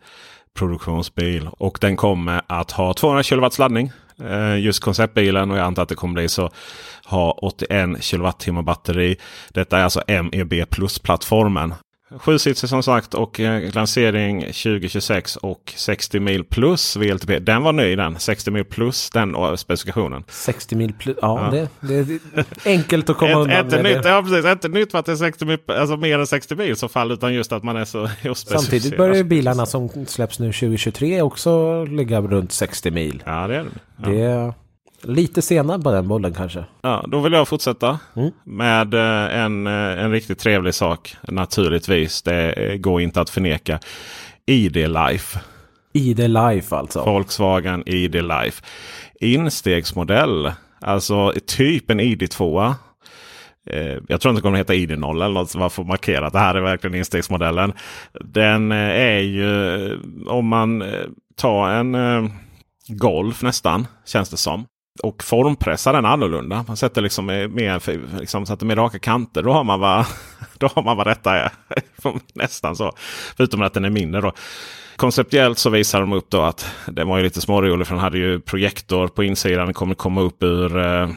produktionsbil. 0.54 1.50
Och 1.52 1.78
den 1.82 1.98
kommer 1.98 2.42
att 2.48 2.72
ha 2.72 2.94
200 2.94 3.24
kW 3.24 3.50
laddning. 3.60 3.92
Eh, 4.24 4.60
just 4.60 4.84
konceptbilen 4.84 5.52
och 5.52 5.58
jag 5.58 5.66
antar 5.66 5.84
att 5.84 5.90
det 5.90 5.96
kommer 5.96 6.14
bli 6.14 6.30
så. 6.30 6.50
Ha 7.06 7.32
81 7.32 8.12
kWh 8.12 8.62
batteri. 8.62 9.16
Detta 9.50 9.80
är 9.80 9.84
alltså 9.84 10.02
MEB 10.08 10.70
Plus-plattformen. 10.70 11.74
Sjusitsig 12.18 12.70
som 12.70 12.84
sagt 12.84 13.14
och 13.14 13.40
eh, 13.40 13.74
lansering 13.74 14.42
2026 14.42 15.36
och 15.36 15.74
60 15.76 16.20
mil 16.20 16.44
plus 16.44 16.96
VLTP. 16.96 17.40
Den 17.40 17.64
var 17.64 17.74
ny 17.74 17.96
den. 17.96 18.20
60 18.20 18.52
mil 18.52 18.66
plus 18.66 19.10
den 19.10 19.58
specifikationen. 19.58 20.24
60 20.28 20.76
mil 20.76 20.94
plus, 20.94 21.18
ja, 21.22 21.56
ja. 21.56 21.68
Det, 21.82 22.04
det, 22.04 22.14
är 22.14 22.20
enkelt 22.66 23.10
att 23.10 23.18
komma 23.18 23.34
undan 23.34 23.68
med 23.68 23.84
nytt, 23.84 24.04
det. 24.04 24.10
Ja 24.10 24.22
precis, 24.22 24.46
inte 24.46 24.68
nytt 24.68 24.92
för 24.92 25.00
att 25.00 25.06
det 25.06 25.12
är 25.12 25.16
60 25.16 25.46
mil, 25.46 25.58
alltså 25.68 25.98
mer 25.98 26.20
än 26.20 26.28
60 26.28 26.56
mil 26.56 26.76
så 26.76 26.88
fall 26.88 27.12
utan 27.12 27.34
just 27.34 27.52
att 27.52 27.64
man 27.64 27.78
är 27.78 27.86
så 27.86 28.10
Samtidigt 28.36 28.98
börjar 28.98 29.24
bilarna 29.24 29.66
som 29.66 30.06
släpps 30.08 30.40
nu 30.40 30.54
2023 30.54 31.22
också 31.22 31.84
ligga 31.86 32.22
runt 32.22 32.52
60 32.52 32.92
mil. 32.92 33.24
Ja 33.26 33.48
det 33.48 33.56
är 33.56 33.64
det. 33.64 33.70
Ja. 34.04 34.10
det 34.10 34.54
Lite 35.02 35.42
senare 35.42 35.82
på 35.82 35.92
den 35.92 36.08
bollen 36.08 36.34
kanske. 36.34 36.66
Ja, 36.82 37.06
då 37.08 37.20
vill 37.20 37.34
jag 37.34 37.48
fortsätta 37.48 38.00
mm. 38.16 38.32
med 38.44 38.94
eh, 38.94 39.40
en, 39.40 39.68
eh, 39.68 40.04
en 40.04 40.12
riktigt 40.12 40.40
trevlig 40.40 40.74
sak. 40.74 41.16
Naturligtvis, 41.28 42.22
det 42.22 42.78
går 42.78 43.02
inte 43.02 43.22
att 43.22 43.30
förneka. 43.30 43.80
ID 44.46 44.76
Life. 44.76 45.40
ID 45.94 46.20
Life 46.20 46.76
alltså? 46.76 47.04
Volkswagen 47.06 47.84
ID 47.86 48.16
Life. 48.16 48.64
Instegsmodell 49.20 50.52
Alltså 50.82 51.34
typ 51.46 51.92
en 51.92 52.00
ID2. 52.00 52.74
Eh, 53.70 53.98
jag 54.08 54.22
tror 54.22 54.32
inte 54.32 54.40
det 54.40 54.42
kommer 54.42 54.62
att 54.62 54.70
heta 54.70 54.74
ID0 54.74 55.12
eller 55.12 55.30
något. 55.30 55.56
Man 55.56 55.70
får 55.70 55.84
markera 55.84 56.28
att 56.28 56.34
det 56.34 56.40
här 56.40 56.56
är 56.56 56.62
verkligen 56.62 56.96
instegsmodellen. 56.96 57.74
Den 58.22 58.72
eh, 58.72 58.78
är 58.78 59.20
ju 59.20 60.00
om 60.28 60.48
man 60.48 60.82
eh, 60.82 61.06
tar 61.36 61.70
en 61.70 61.98
Golf 62.88 63.42
nästan 63.42 63.88
känns 64.06 64.30
det 64.30 64.38
som. 64.38 64.66
Och 65.04 65.24
formpressar 65.24 65.94
den 65.94 66.06
annorlunda. 66.06 66.66
Man 66.68 66.78
sätter 66.78 67.02
liksom 67.02 67.26
mer, 67.26 68.20
liksom, 68.20 68.46
sätter 68.46 68.66
mer 68.66 68.76
raka 68.76 69.00
kanter. 69.00 69.44
Då 69.44 69.52
har 69.52 69.64
man 69.64 69.80
vad, 69.80 70.06
då 70.58 70.68
har 70.76 70.84
man 70.84 70.98
vad 70.98 71.08
detta 71.08 71.36
är. 71.38 71.52
nästan 72.34 72.76
så. 72.76 72.94
Förutom 73.38 73.62
att 73.62 73.74
den 73.74 73.86
är 73.86 73.90
mindre 73.90 74.22
då. 74.22 74.32
Konceptuellt 74.96 75.58
så 75.58 75.70
visar 75.70 76.00
de 76.02 76.14
upp 76.14 76.30
då 76.30 76.42
att 76.42 76.66
det 76.88 77.04
var 77.04 77.18
ju 77.18 77.24
lite 77.24 77.42
smårolig 77.42 77.88
för 77.88 77.96
den 77.96 78.04
hade 78.04 78.18
ju 78.18 78.40
projektor 78.40 79.08
på 79.08 79.24
insidan. 79.24 79.66
Den 79.66 79.74
kommer 79.74 79.96
komma 79.96 80.22
upp 80.22 80.44
ur 80.44 80.78
eh, 80.78 81.10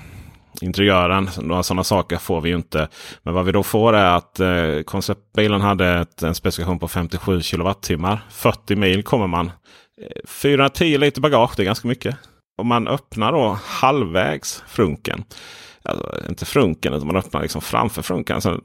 interiören. 0.60 1.30
Några 1.40 1.62
sådana 1.62 1.84
saker 1.84 2.16
får 2.16 2.40
vi 2.40 2.50
ju 2.50 2.56
inte. 2.56 2.88
Men 3.22 3.34
vad 3.34 3.44
vi 3.44 3.52
då 3.52 3.62
får 3.62 3.92
är 3.92 4.16
att 4.16 4.40
eh, 4.40 4.82
konceptbilen 4.84 5.60
hade 5.60 5.88
ett, 5.88 6.22
en 6.22 6.34
specifikation 6.34 6.78
på 6.78 6.88
57 6.88 7.42
kilowattimmar. 7.42 8.24
40 8.30 8.76
mil 8.76 9.02
kommer 9.02 9.26
man. 9.26 9.46
Eh, 9.46 10.28
410 10.28 10.98
liter 10.98 11.20
bagage, 11.20 11.52
det 11.56 11.62
är 11.62 11.64
ganska 11.64 11.88
mycket. 11.88 12.16
Om 12.62 12.68
man 12.68 12.88
öppnar 12.88 13.32
då 13.32 13.58
halvvägs 13.64 14.62
frunken. 14.66 15.24
Alltså, 15.82 16.28
inte 16.28 16.44
frunken 16.44 16.94
utan 16.94 17.06
man 17.06 17.16
öppnar 17.16 17.42
liksom 17.42 17.60
framför 17.60 18.02
frunken. 18.02 18.34
Alltså, 18.34 18.60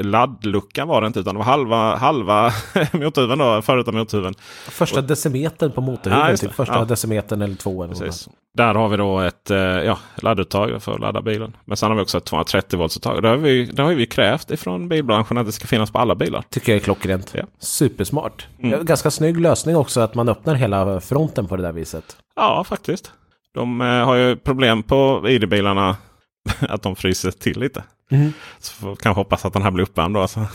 laddlucka 0.00 0.84
var 0.84 1.00
det 1.00 1.06
inte 1.06 1.20
utan 1.20 1.34
det 1.34 1.38
var 1.38 1.44
halva, 1.44 1.96
halva 1.96 2.52
motorhuven 2.92 3.38
då, 3.38 3.62
förutom 3.62 3.96
motorhuven. 3.96 4.34
Första 4.68 5.00
decimetern 5.00 5.72
på 5.72 5.80
motorhuven, 5.80 6.30
ja, 6.30 6.36
typ 6.36 6.52
första 6.52 6.74
ja. 6.74 6.84
decimetern 6.84 7.42
eller 7.42 7.54
två. 7.54 7.84
Eller 7.84 7.94
Precis. 7.94 8.28
Där 8.54 8.74
har 8.74 8.88
vi 8.88 8.96
då 8.96 9.20
ett 9.20 9.50
eh, 9.50 9.58
ja, 9.58 9.98
ladduttag 10.16 10.82
för 10.82 10.94
att 10.94 11.00
ladda 11.00 11.22
bilen. 11.22 11.56
Men 11.64 11.76
sen 11.76 11.88
har 11.88 11.96
vi 11.96 12.02
också 12.02 12.18
ett 12.18 12.24
230 12.24 12.78
volts 12.78 12.96
uttag. 12.96 13.22
Det 13.22 13.28
har 13.28 13.36
vi, 13.36 13.64
det 13.64 13.82
har 13.82 13.94
vi 13.94 14.06
krävt 14.06 14.50
ifrån 14.50 14.88
bilbranschen 14.88 15.38
att 15.38 15.46
det 15.46 15.52
ska 15.52 15.66
finnas 15.66 15.90
på 15.90 15.98
alla 15.98 16.14
bilar. 16.14 16.44
Tycker 16.50 16.72
jag 16.72 16.80
är 16.80 16.84
klockrent. 16.84 17.32
Ja. 17.34 17.44
Supersmart. 17.58 18.46
Mm. 18.62 18.84
Ganska 18.84 19.10
snygg 19.10 19.40
lösning 19.40 19.76
också 19.76 20.00
att 20.00 20.14
man 20.14 20.28
öppnar 20.28 20.54
hela 20.54 21.00
fronten 21.00 21.46
på 21.46 21.56
det 21.56 21.62
där 21.62 21.72
viset. 21.72 22.16
Ja, 22.36 22.64
faktiskt. 22.64 23.12
De 23.56 23.80
eh, 23.80 23.86
har 23.86 24.14
ju 24.14 24.36
problem 24.36 24.82
på 24.82 25.24
ID-bilarna 25.28 25.96
att 26.60 26.82
de 26.82 26.96
fryser 26.96 27.30
till 27.30 27.60
lite. 27.60 27.82
Mm. 28.10 28.32
Så 28.58 28.74
får 28.74 28.96
kanske 28.96 29.20
hoppas 29.20 29.44
att 29.44 29.52
den 29.52 29.62
här 29.62 29.70
blir 29.70 29.84
uppvärmd 29.84 30.14
då. 30.14 30.20
Alltså. 30.20 30.46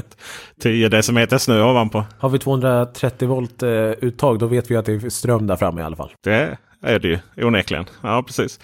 10 0.60 0.88
decimeter 0.88 1.38
snö 1.38 1.62
ovanpå. 1.62 2.04
Har 2.18 2.28
vi 2.28 2.38
230 2.38 3.28
volt 3.28 3.62
eh, 3.62 3.70
uttag 3.70 4.38
då 4.38 4.46
vet 4.46 4.70
vi 4.70 4.76
att 4.76 4.86
det 4.86 4.92
är 4.92 5.08
ström 5.08 5.46
där 5.46 5.56
framme 5.56 5.80
i 5.80 5.84
alla 5.84 5.96
fall. 5.96 6.12
Det 6.24 6.56
är 6.82 6.98
det 6.98 7.08
ju 7.08 7.18
onekligen. 7.46 7.84
Ja, 8.02 8.22
precis. 8.22 8.60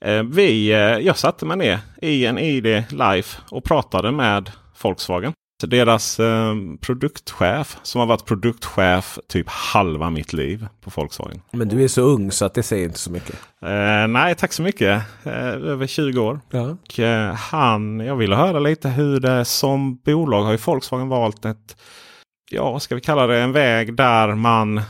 Eh, 0.00 0.22
vi, 0.22 0.72
eh, 0.72 0.78
jag 0.78 1.16
satte 1.16 1.46
mig 1.46 1.56
ner 1.56 1.78
i 2.02 2.26
en 2.26 2.38
ID 2.38 2.84
Life 2.90 3.40
och 3.50 3.64
pratade 3.64 4.12
med 4.12 4.50
Volkswagen. 4.82 5.32
Deras 5.66 6.20
eh, 6.20 6.54
produktchef 6.80 7.76
som 7.82 7.98
har 7.98 8.06
varit 8.06 8.24
produktchef 8.24 9.18
typ 9.28 9.48
halva 9.48 10.10
mitt 10.10 10.32
liv 10.32 10.66
på 10.80 10.90
Volkswagen. 10.94 11.42
Men 11.50 11.68
du 11.68 11.84
är 11.84 11.88
så 11.88 12.02
ung 12.02 12.32
så 12.32 12.44
att 12.44 12.54
det 12.54 12.62
säger 12.62 12.84
inte 12.84 12.98
så 12.98 13.10
mycket. 13.10 13.34
Eh, 13.62 14.08
nej, 14.08 14.34
tack 14.34 14.52
så 14.52 14.62
mycket. 14.62 15.02
Eh, 15.24 15.48
över 15.48 15.86
20 15.86 16.20
år. 16.20 16.40
Ja. 16.50 16.76
Och, 16.82 17.00
eh, 17.00 17.34
han, 17.34 18.00
jag 18.00 18.16
ville 18.16 18.36
höra 18.36 18.58
lite 18.58 18.88
hur 18.88 19.20
det 19.20 19.44
som 19.44 19.96
bolag 19.96 20.42
har 20.42 20.52
ju 20.52 20.58
Volkswagen 20.66 21.08
valt 21.08 21.44
ett, 21.44 21.76
ja 22.50 22.80
ska 22.80 22.94
vi 22.94 23.00
kalla 23.00 23.26
det, 23.26 23.38
en 23.38 23.52
väg 23.52 23.94
där 23.96 24.34
man 24.34 24.80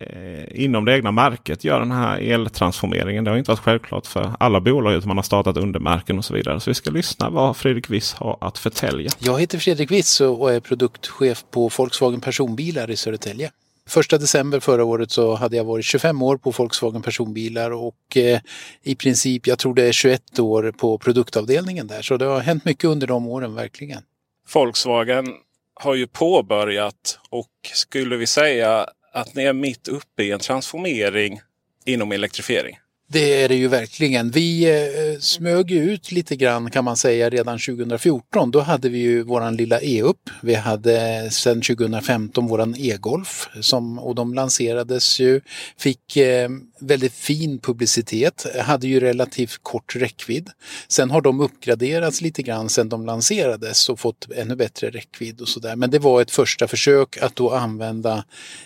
eh, 0.00 0.64
inom 0.64 0.84
det 0.84 0.96
egna 0.96 1.12
märket 1.12 1.64
gör 1.64 1.80
den 1.80 1.92
här 1.92 2.18
eltransformeringen. 2.18 3.24
Det 3.24 3.30
har 3.30 3.38
inte 3.38 3.50
varit 3.50 3.60
självklart 3.60 4.06
för 4.06 4.32
alla 4.40 4.60
bolag 4.60 4.94
utan 4.94 5.08
man 5.08 5.18
har 5.18 5.22
startat 5.22 5.56
undermärken 5.56 6.18
och 6.18 6.24
så 6.24 6.34
vidare. 6.34 6.60
Så 6.60 6.70
vi 6.70 6.74
ska 6.74 6.90
lyssna 6.90 7.30
vad 7.30 7.56
Fredrik 7.56 7.90
Wiss 7.90 8.12
har 8.12 8.38
att 8.40 8.58
förtälja. 8.58 9.10
Jag 9.18 9.40
heter 9.40 9.58
Fredrik 9.58 9.90
Wiss 9.90 10.20
och 10.20 10.52
är 10.52 10.60
produktchef 10.60 11.44
på 11.50 11.70
Volkswagen 11.76 12.20
Personbilar 12.20 12.90
i 12.90 12.96
Södertälje. 12.96 13.50
Första 13.88 14.18
december 14.18 14.60
förra 14.60 14.84
året 14.84 15.10
så 15.10 15.34
hade 15.34 15.56
jag 15.56 15.64
varit 15.64 15.84
25 15.84 16.22
år 16.22 16.36
på 16.36 16.50
Volkswagen 16.50 17.02
personbilar 17.02 17.70
och 17.70 18.16
eh, 18.16 18.40
i 18.82 18.94
princip, 18.94 19.46
jag 19.46 19.58
tror 19.58 19.74
det 19.74 19.82
är 19.82 19.92
21 19.92 20.38
år 20.38 20.72
på 20.76 20.98
produktavdelningen 20.98 21.86
där. 21.86 22.02
Så 22.02 22.16
det 22.16 22.24
har 22.24 22.40
hänt 22.40 22.64
mycket 22.64 22.84
under 22.84 23.06
de 23.06 23.26
åren 23.26 23.54
verkligen. 23.54 24.02
Volkswagen 24.54 25.26
har 25.74 25.94
ju 25.94 26.06
påbörjat 26.06 27.18
och 27.30 27.50
skulle 27.74 28.16
vi 28.16 28.26
säga 28.26 28.86
att 29.12 29.34
ni 29.34 29.44
är 29.44 29.52
mitt 29.52 29.88
uppe 29.88 30.22
i 30.22 30.30
en 30.30 30.40
transformering 30.40 31.40
inom 31.84 32.12
elektrifiering? 32.12 32.78
Det 33.12 33.42
är 33.42 33.48
det 33.48 33.54
ju 33.54 33.68
verkligen. 33.68 34.30
Vi 34.30 34.64
eh, 34.64 35.20
smög 35.20 35.70
ut 35.70 36.12
lite 36.12 36.36
grann 36.36 36.70
kan 36.70 36.84
man 36.84 36.96
säga 36.96 37.30
redan 37.30 37.58
2014. 37.58 38.50
Då 38.50 38.60
hade 38.60 38.88
vi 38.88 38.98
ju 38.98 39.22
våran 39.22 39.56
lilla 39.56 39.80
E-upp. 39.80 40.30
Vi 40.42 40.54
hade 40.54 41.28
sedan 41.30 41.62
2015 41.62 42.46
våran 42.46 42.74
E-golf 42.78 43.48
som, 43.60 43.98
och 43.98 44.14
de 44.14 44.34
lanserades 44.34 45.20
ju, 45.20 45.40
fick 45.78 46.16
eh, 46.16 46.48
väldigt 46.80 47.12
fin 47.12 47.58
publicitet, 47.58 48.46
hade 48.60 48.88
ju 48.88 49.00
relativt 49.00 49.58
kort 49.62 49.96
räckvidd. 49.96 50.50
Sen 50.88 51.10
har 51.10 51.20
de 51.20 51.40
uppgraderats 51.40 52.20
lite 52.20 52.42
grann 52.42 52.68
sedan 52.68 52.88
de 52.88 53.06
lanserades 53.06 53.88
och 53.88 54.00
fått 54.00 54.28
ännu 54.36 54.56
bättre 54.56 54.90
räckvidd 54.90 55.40
och 55.40 55.48
sådär. 55.48 55.76
Men 55.76 55.90
det 55.90 55.98
var 55.98 56.22
ett 56.22 56.30
första 56.30 56.68
försök 56.68 57.18
att 57.22 57.36
då 57.36 57.50
använda 57.50 58.24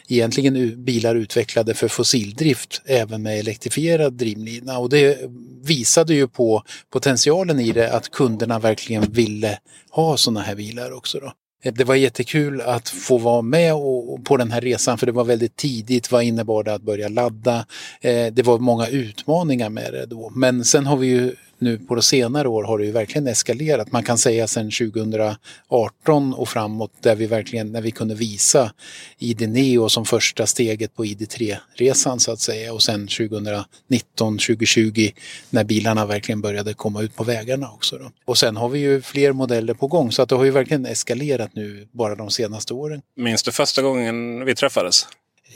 egentligen 0.09 0.85
bilar 0.85 1.15
utvecklade 1.15 1.75
för 1.75 1.89
fossildrift 1.89 2.83
även 2.85 3.23
med 3.23 3.39
elektrifierad 3.39 4.13
streamlina 4.37 4.79
och 4.79 4.89
det 4.89 5.19
visade 5.63 6.15
ju 6.15 6.29
på 6.29 6.63
potentialen 6.91 7.61
i 7.61 7.73
det 7.73 7.93
att 7.93 8.11
kunderna 8.11 8.59
verkligen 8.59 9.03
ville 9.03 9.59
ha 9.91 10.17
sådana 10.17 10.41
här 10.41 10.55
bilar 10.55 10.93
också. 10.93 11.19
Då. 11.19 11.33
Det 11.71 11.85
var 11.85 11.95
jättekul 11.95 12.61
att 12.61 12.89
få 12.89 13.19
vara 13.19 13.43
med 13.43 13.75
och, 13.75 14.25
på 14.25 14.37
den 14.37 14.51
här 14.51 14.61
resan 14.61 14.99
för 14.99 15.07
det 15.07 15.13
var 15.13 15.25
väldigt 15.25 15.57
tidigt. 15.57 16.13
Vad 16.13 16.23
innebar 16.23 16.65
det 16.65 16.75
att 16.75 16.83
börja 16.83 17.09
ladda? 17.09 17.67
Eh, 18.01 18.27
det 18.33 18.43
var 18.43 18.59
många 18.59 18.87
utmaningar 18.89 19.71
med 19.71 19.93
det 19.93 20.07
då. 20.07 20.33
Men 20.35 20.65
sen 20.65 20.87
har 20.87 20.97
vi 20.97 21.07
ju 21.07 21.35
nu 21.59 21.79
på 21.79 22.03
senare 22.03 22.49
år 22.49 22.65
har 22.65 22.79
det 22.79 22.85
ju 22.85 22.93
verkligen 22.93 23.27
eskalerat. 23.27 23.93
Man 23.93 24.03
kan 24.03 24.19
säga 24.19 24.47
sedan 24.47 24.71
2018 24.71 26.35
och 26.35 26.49
framåt 26.49 26.93
där 27.01 27.15
vi 27.15 27.27
verkligen, 27.27 27.73
när 27.73 27.81
vi 27.81 27.91
kunde 27.91 28.15
visa 28.15 28.73
ID 29.19 29.49
Neo 29.49 29.89
som 29.89 30.05
första 30.05 30.47
steget 30.47 30.95
på 30.95 31.05
ID3-resan 31.05 32.19
så 32.19 32.33
att 32.33 32.41
säga 32.41 32.73
och 32.73 32.83
sen 32.83 33.07
2019, 33.07 34.39
2020 34.39 35.11
när 35.51 35.65
bilarna 35.65 36.07
verkligen 36.07 36.41
började 36.41 36.75
komma 36.75 37.03
ut 37.03 37.17
på 37.17 37.25
vägarna 37.25 37.71
också. 37.71 37.99
Då. 37.99 38.11
Och 38.25 38.39
sen 38.39 38.57
har 38.57 38.69
vi 38.69 38.79
ju 38.79 39.03
fler 39.03 39.33
modeller 39.33 39.75
på 39.75 39.87
gång 39.87 40.13
så 40.13 40.23
att 40.23 40.29
det 40.29 40.37
har 40.37 40.45
ju 40.45 40.51
verkligen 40.51 40.87
eskalerat 40.87 41.51
nu 41.55 41.89
bara 41.93 42.15
de 42.15 42.31
senaste 42.31 42.75
åren. 42.75 43.03
Minns 43.17 43.43
du 43.43 43.53
första 43.53 43.83
gången 43.83 44.45
vi 44.45 44.55
träffades? 44.55 45.09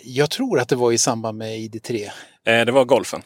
Jag 0.05 0.31
tror 0.31 0.61
att 0.61 0.69
det 0.69 0.77
var 0.77 0.93
i 0.93 0.99
samband 0.99 1.39
med 1.39 1.59
ID3. 1.59 2.09
Eh, 2.47 2.65
det 2.65 2.73
var 2.73 2.85
golfen. 2.85 3.23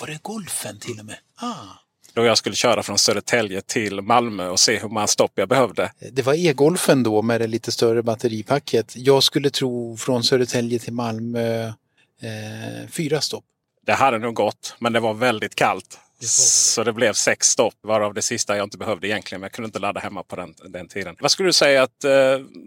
Var 0.00 0.06
det 0.06 0.22
golfen 0.22 0.78
till 0.78 0.98
och 1.00 1.06
med? 1.06 1.16
Ah. 1.36 1.83
Då 2.14 2.24
jag 2.24 2.38
skulle 2.38 2.56
köra 2.56 2.82
från 2.82 2.98
Södertälje 2.98 3.60
till 3.60 4.00
Malmö 4.00 4.48
och 4.48 4.60
se 4.60 4.78
hur 4.78 4.88
många 4.88 5.06
stopp 5.06 5.32
jag 5.34 5.48
behövde. 5.48 5.92
Det 6.12 6.22
var 6.22 6.34
e-golfen 6.34 7.02
då 7.02 7.22
med 7.22 7.40
det 7.40 7.46
lite 7.46 7.72
större 7.72 8.02
batteripacket. 8.02 8.92
Jag 8.96 9.22
skulle 9.22 9.50
tro 9.50 9.96
från 9.96 10.24
Södertälje 10.24 10.78
till 10.78 10.92
Malmö 10.92 11.66
eh, 11.66 12.88
fyra 12.90 13.20
stopp. 13.20 13.44
Det 13.86 13.92
hade 13.92 14.18
nog 14.18 14.34
gått, 14.34 14.76
men 14.78 14.92
det 14.92 15.00
var 15.00 15.14
väldigt 15.14 15.54
kallt. 15.54 15.98
Så 16.20 16.84
det 16.84 16.92
blev 16.92 17.12
sex 17.12 17.46
stopp, 17.46 17.74
varav 17.82 18.14
det 18.14 18.22
sista 18.22 18.56
jag 18.56 18.64
inte 18.64 18.78
behövde 18.78 19.08
egentligen. 19.08 19.40
Men 19.40 19.46
jag 19.46 19.52
kunde 19.52 19.66
inte 19.66 19.78
ladda 19.78 20.00
hemma 20.00 20.22
på 20.22 20.36
den, 20.36 20.54
den 20.68 20.88
tiden. 20.88 21.16
Vad 21.20 21.30
skulle 21.30 21.48
du 21.48 21.52
säga 21.52 21.82
att 21.82 22.04
eh, 22.04 22.12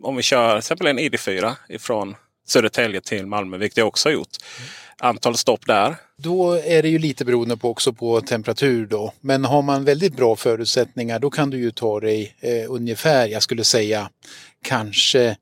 om 0.03 0.15
vi 0.15 0.23
kör 0.23 0.49
till 0.49 0.57
exempel 0.57 0.87
en 0.87 0.99
ID4 0.99 1.55
ifrån 1.69 2.15
Södertälje 2.47 3.01
till 3.01 3.25
Malmö, 3.25 3.57
vilket 3.57 3.77
jag 3.77 3.87
också 3.87 4.09
har 4.09 4.13
gjort. 4.13 4.37
Mm 4.59 4.69
antal 5.01 5.37
stopp 5.37 5.67
där? 5.67 5.95
Då 6.17 6.53
är 6.53 6.81
det 6.81 6.89
ju 6.89 6.97
lite 6.97 7.25
beroende 7.25 7.57
på 7.57 7.69
också 7.69 7.93
på 7.93 8.21
temperatur 8.21 8.85
då. 8.85 9.13
Men 9.21 9.45
har 9.45 9.61
man 9.61 9.85
väldigt 9.85 10.15
bra 10.15 10.35
förutsättningar 10.35 11.19
då 11.19 11.29
kan 11.29 11.49
du 11.49 11.57
ju 11.57 11.71
ta 11.71 11.99
dig 11.99 12.35
eh, 12.39 12.71
ungefär, 12.71 13.27
jag 13.27 13.43
skulle 13.43 13.63
säga 13.63 14.09
kanske 14.63 15.37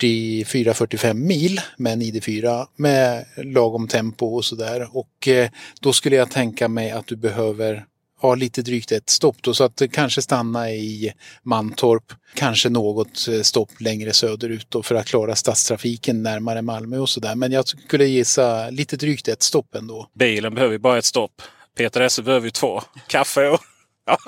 44-45 0.00 1.14
mil 1.14 1.60
med 1.76 1.92
en 1.92 2.02
ID4 2.02 2.66
med 2.76 3.26
lagom 3.36 3.88
tempo 3.88 4.26
och 4.26 4.44
sådär. 4.44 4.88
Och 4.92 5.28
eh, 5.28 5.50
då 5.80 5.92
skulle 5.92 6.16
jag 6.16 6.30
tänka 6.30 6.68
mig 6.68 6.90
att 6.90 7.06
du 7.06 7.16
behöver 7.16 7.84
ha 8.20 8.34
lite 8.34 8.62
drygt 8.62 8.92
ett 8.92 9.10
stopp 9.10 9.36
då, 9.40 9.54
så 9.54 9.64
att 9.64 9.82
kanske 9.92 10.22
stanna 10.22 10.70
i 10.70 11.12
Mantorp, 11.42 12.12
kanske 12.34 12.68
något 12.68 13.28
eh, 13.28 13.40
stopp 13.40 13.80
längre 13.80 14.12
söderut 14.12 14.66
då 14.68 14.82
för 14.82 14.94
att 14.94 15.06
klara 15.06 15.36
stadstrafiken 15.36 16.22
närmare 16.22 16.62
Malmö 16.62 16.98
och 16.98 17.08
sådär. 17.08 17.34
Men 17.34 17.52
jag 17.52 17.68
skulle 17.68 18.04
gissa 18.04 18.70
lite 18.70 18.96
drygt 18.96 19.28
ett 19.28 19.42
stopp 19.42 19.74
ändå. 19.74 20.06
Bilen 20.14 20.54
behöver 20.54 20.72
ju 20.72 20.78
bara 20.78 20.98
ett 20.98 21.04
stopp. 21.04 21.42
Peter 21.76 22.00
Esse 22.00 22.22
behöver 22.22 22.46
ju 22.46 22.50
två. 22.50 22.82
Kaffe 23.06 23.48
och... 23.48 23.60
ja, 24.06 24.18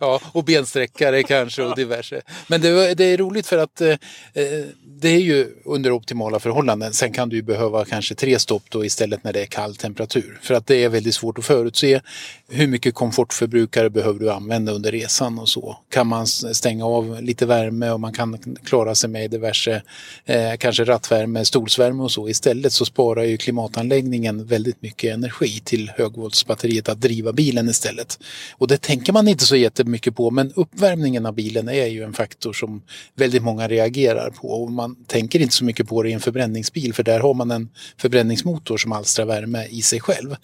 Ja, 0.00 0.20
och 0.32 0.44
bensträckare 0.44 1.22
kanske 1.22 1.62
och 1.62 1.76
diverse. 1.76 2.22
Men 2.46 2.60
det, 2.60 2.94
det 2.94 3.04
är 3.04 3.16
roligt 3.16 3.46
för 3.46 3.58
att 3.58 3.80
eh, 3.80 3.88
eh, 4.34 4.64
det 5.00 5.08
är 5.08 5.20
ju 5.20 5.48
under 5.64 5.92
optimala 5.92 6.38
förhållanden. 6.38 6.92
Sen 6.92 7.12
kan 7.12 7.28
du 7.28 7.36
ju 7.36 7.42
behöva 7.42 7.84
kanske 7.84 8.14
tre 8.14 8.38
stopp 8.38 8.62
då 8.68 8.84
istället 8.84 9.24
när 9.24 9.32
det 9.32 9.42
är 9.42 9.46
kall 9.46 9.76
temperatur. 9.76 10.40
För 10.42 10.54
att 10.54 10.66
det 10.66 10.84
är 10.84 10.88
väldigt 10.88 11.14
svårt 11.14 11.38
att 11.38 11.44
förutse 11.44 12.00
hur 12.48 12.66
mycket 12.66 12.94
komfortförbrukare 12.94 13.90
behöver 13.90 14.20
du 14.20 14.30
använda 14.30 14.72
under 14.72 14.92
resan 14.92 15.38
och 15.38 15.48
så. 15.48 15.78
Kan 15.90 16.06
man 16.06 16.26
stänga 16.26 16.86
av 16.86 17.22
lite 17.22 17.46
värme 17.46 17.90
och 17.90 18.00
man 18.00 18.12
kan 18.12 18.38
klara 18.64 18.94
sig 18.94 19.10
med 19.10 19.30
diverse 19.30 19.82
eh, 20.24 20.56
kanske 20.58 20.84
rattvärme, 20.84 21.44
stolsvärme 21.44 22.02
och 22.02 22.12
så. 22.12 22.28
Istället 22.28 22.72
så 22.72 22.84
sparar 22.84 23.22
ju 23.22 23.36
klimatanläggningen 23.36 24.46
väldigt 24.46 24.82
mycket 24.82 25.14
energi 25.14 25.60
till 25.64 25.92
högvoltsbatteriet 25.96 26.88
att 26.88 27.00
driva 27.00 27.32
bilen 27.32 27.68
istället. 27.68 28.18
Och 28.52 28.68
det 28.68 28.80
tänker 28.82 29.12
man 29.12 29.28
inte 29.28 29.39
inte 29.40 29.48
så 29.48 29.56
jättemycket 29.56 30.16
på 30.16 30.30
men 30.30 30.52
uppvärmningen 30.52 31.26
av 31.26 31.34
bilen 31.34 31.68
är 31.68 31.86
ju 31.86 32.02
en 32.02 32.12
faktor 32.12 32.52
som 32.52 32.82
väldigt 33.14 33.42
många 33.42 33.68
reagerar 33.68 34.30
på. 34.30 34.48
Och 34.48 34.70
man 34.70 35.04
tänker 35.04 35.40
inte 35.40 35.54
så 35.54 35.64
mycket 35.64 35.88
på 35.88 36.02
det 36.02 36.10
i 36.10 36.12
en 36.12 36.20
förbränningsbil 36.20 36.94
för 36.94 37.02
där 37.02 37.20
har 37.20 37.34
man 37.34 37.50
en 37.50 37.68
förbränningsmotor 37.98 38.76
som 38.76 38.92
alstrar 38.92 39.26
värme 39.26 39.66
i 39.66 39.82
sig 39.82 40.00
själv. 40.00 40.36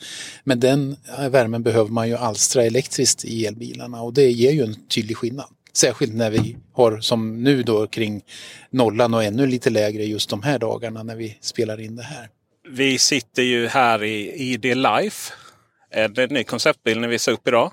Men 0.44 0.60
den 0.60 0.96
värmen 1.30 1.62
behöver 1.62 1.90
man 1.90 2.08
ju 2.08 2.16
alstra 2.16 2.64
elektriskt 2.64 3.24
i 3.24 3.46
elbilarna 3.46 4.02
och 4.02 4.14
det 4.14 4.30
ger 4.30 4.52
ju 4.52 4.62
en 4.62 4.74
tydlig 4.88 5.16
skillnad. 5.16 5.46
Särskilt 5.72 6.14
när 6.14 6.30
vi 6.30 6.56
har 6.72 7.00
som 7.00 7.42
nu 7.42 7.62
då 7.62 7.86
kring 7.86 8.22
nollan 8.70 9.14
och 9.14 9.24
ännu 9.24 9.46
lite 9.46 9.70
lägre 9.70 10.04
just 10.04 10.30
de 10.30 10.42
här 10.42 10.58
dagarna 10.58 11.02
när 11.02 11.16
vi 11.16 11.38
spelar 11.40 11.80
in 11.80 11.96
det 11.96 12.02
här. 12.02 12.28
Vi 12.70 12.98
sitter 12.98 13.42
ju 13.42 13.66
här 13.66 14.04
i 14.04 14.32
ID 14.52 14.64
Life. 14.64 15.32
Det 15.90 16.18
är 16.18 16.18
en 16.18 16.34
ny 16.34 16.44
konceptbil 16.44 17.00
ni 17.00 17.06
visar 17.06 17.32
upp 17.32 17.48
idag 17.48 17.72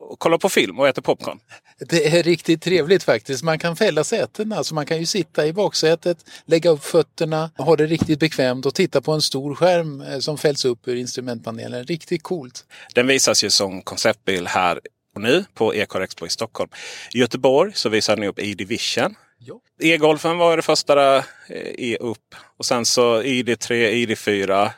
och 0.00 0.18
kollar 0.18 0.38
på 0.38 0.48
film 0.48 0.78
och 0.78 0.88
äter 0.88 1.02
popcorn. 1.02 1.38
Det 1.78 2.06
är 2.18 2.22
riktigt 2.22 2.62
trevligt 2.62 3.02
faktiskt. 3.02 3.42
Man 3.42 3.58
kan 3.58 3.76
fälla 3.76 4.04
sätena 4.04 4.64
så 4.64 4.74
man 4.74 4.86
kan 4.86 4.98
ju 4.98 5.06
sitta 5.06 5.46
i 5.46 5.52
baksätet, 5.52 6.18
lägga 6.44 6.70
upp 6.70 6.84
fötterna, 6.84 7.50
ha 7.56 7.76
det 7.76 7.86
riktigt 7.86 8.20
bekvämt 8.20 8.66
och 8.66 8.74
titta 8.74 9.00
på 9.00 9.12
en 9.12 9.22
stor 9.22 9.54
skärm 9.54 10.00
eh, 10.00 10.18
som 10.18 10.38
fälls 10.38 10.64
upp 10.64 10.88
ur 10.88 10.96
instrumentpanelen. 10.96 11.84
Riktigt 11.84 12.22
coolt. 12.22 12.64
Den 12.94 13.06
visas 13.06 13.44
ju 13.44 13.50
som 13.50 13.82
konceptbil 13.82 14.46
här 14.46 14.80
och 15.14 15.20
nu 15.20 15.44
på 15.54 15.74
Ecar 15.74 16.00
Expo 16.00 16.26
i 16.26 16.30
Stockholm. 16.30 16.70
I 17.14 17.18
Göteborg 17.18 17.72
så 17.74 17.88
visar 17.88 18.16
ni 18.16 18.28
upp 18.28 18.38
E-Division. 18.38 19.14
E-golfen 19.82 20.38
var 20.38 20.56
det 20.56 20.62
första 20.62 21.16
eh, 21.16 21.24
e 21.78 21.96
upp 22.00 22.34
och 22.58 22.66
sen 22.66 22.84
så 22.84 23.22
ID3, 23.22 23.90
ID4, 23.92 24.70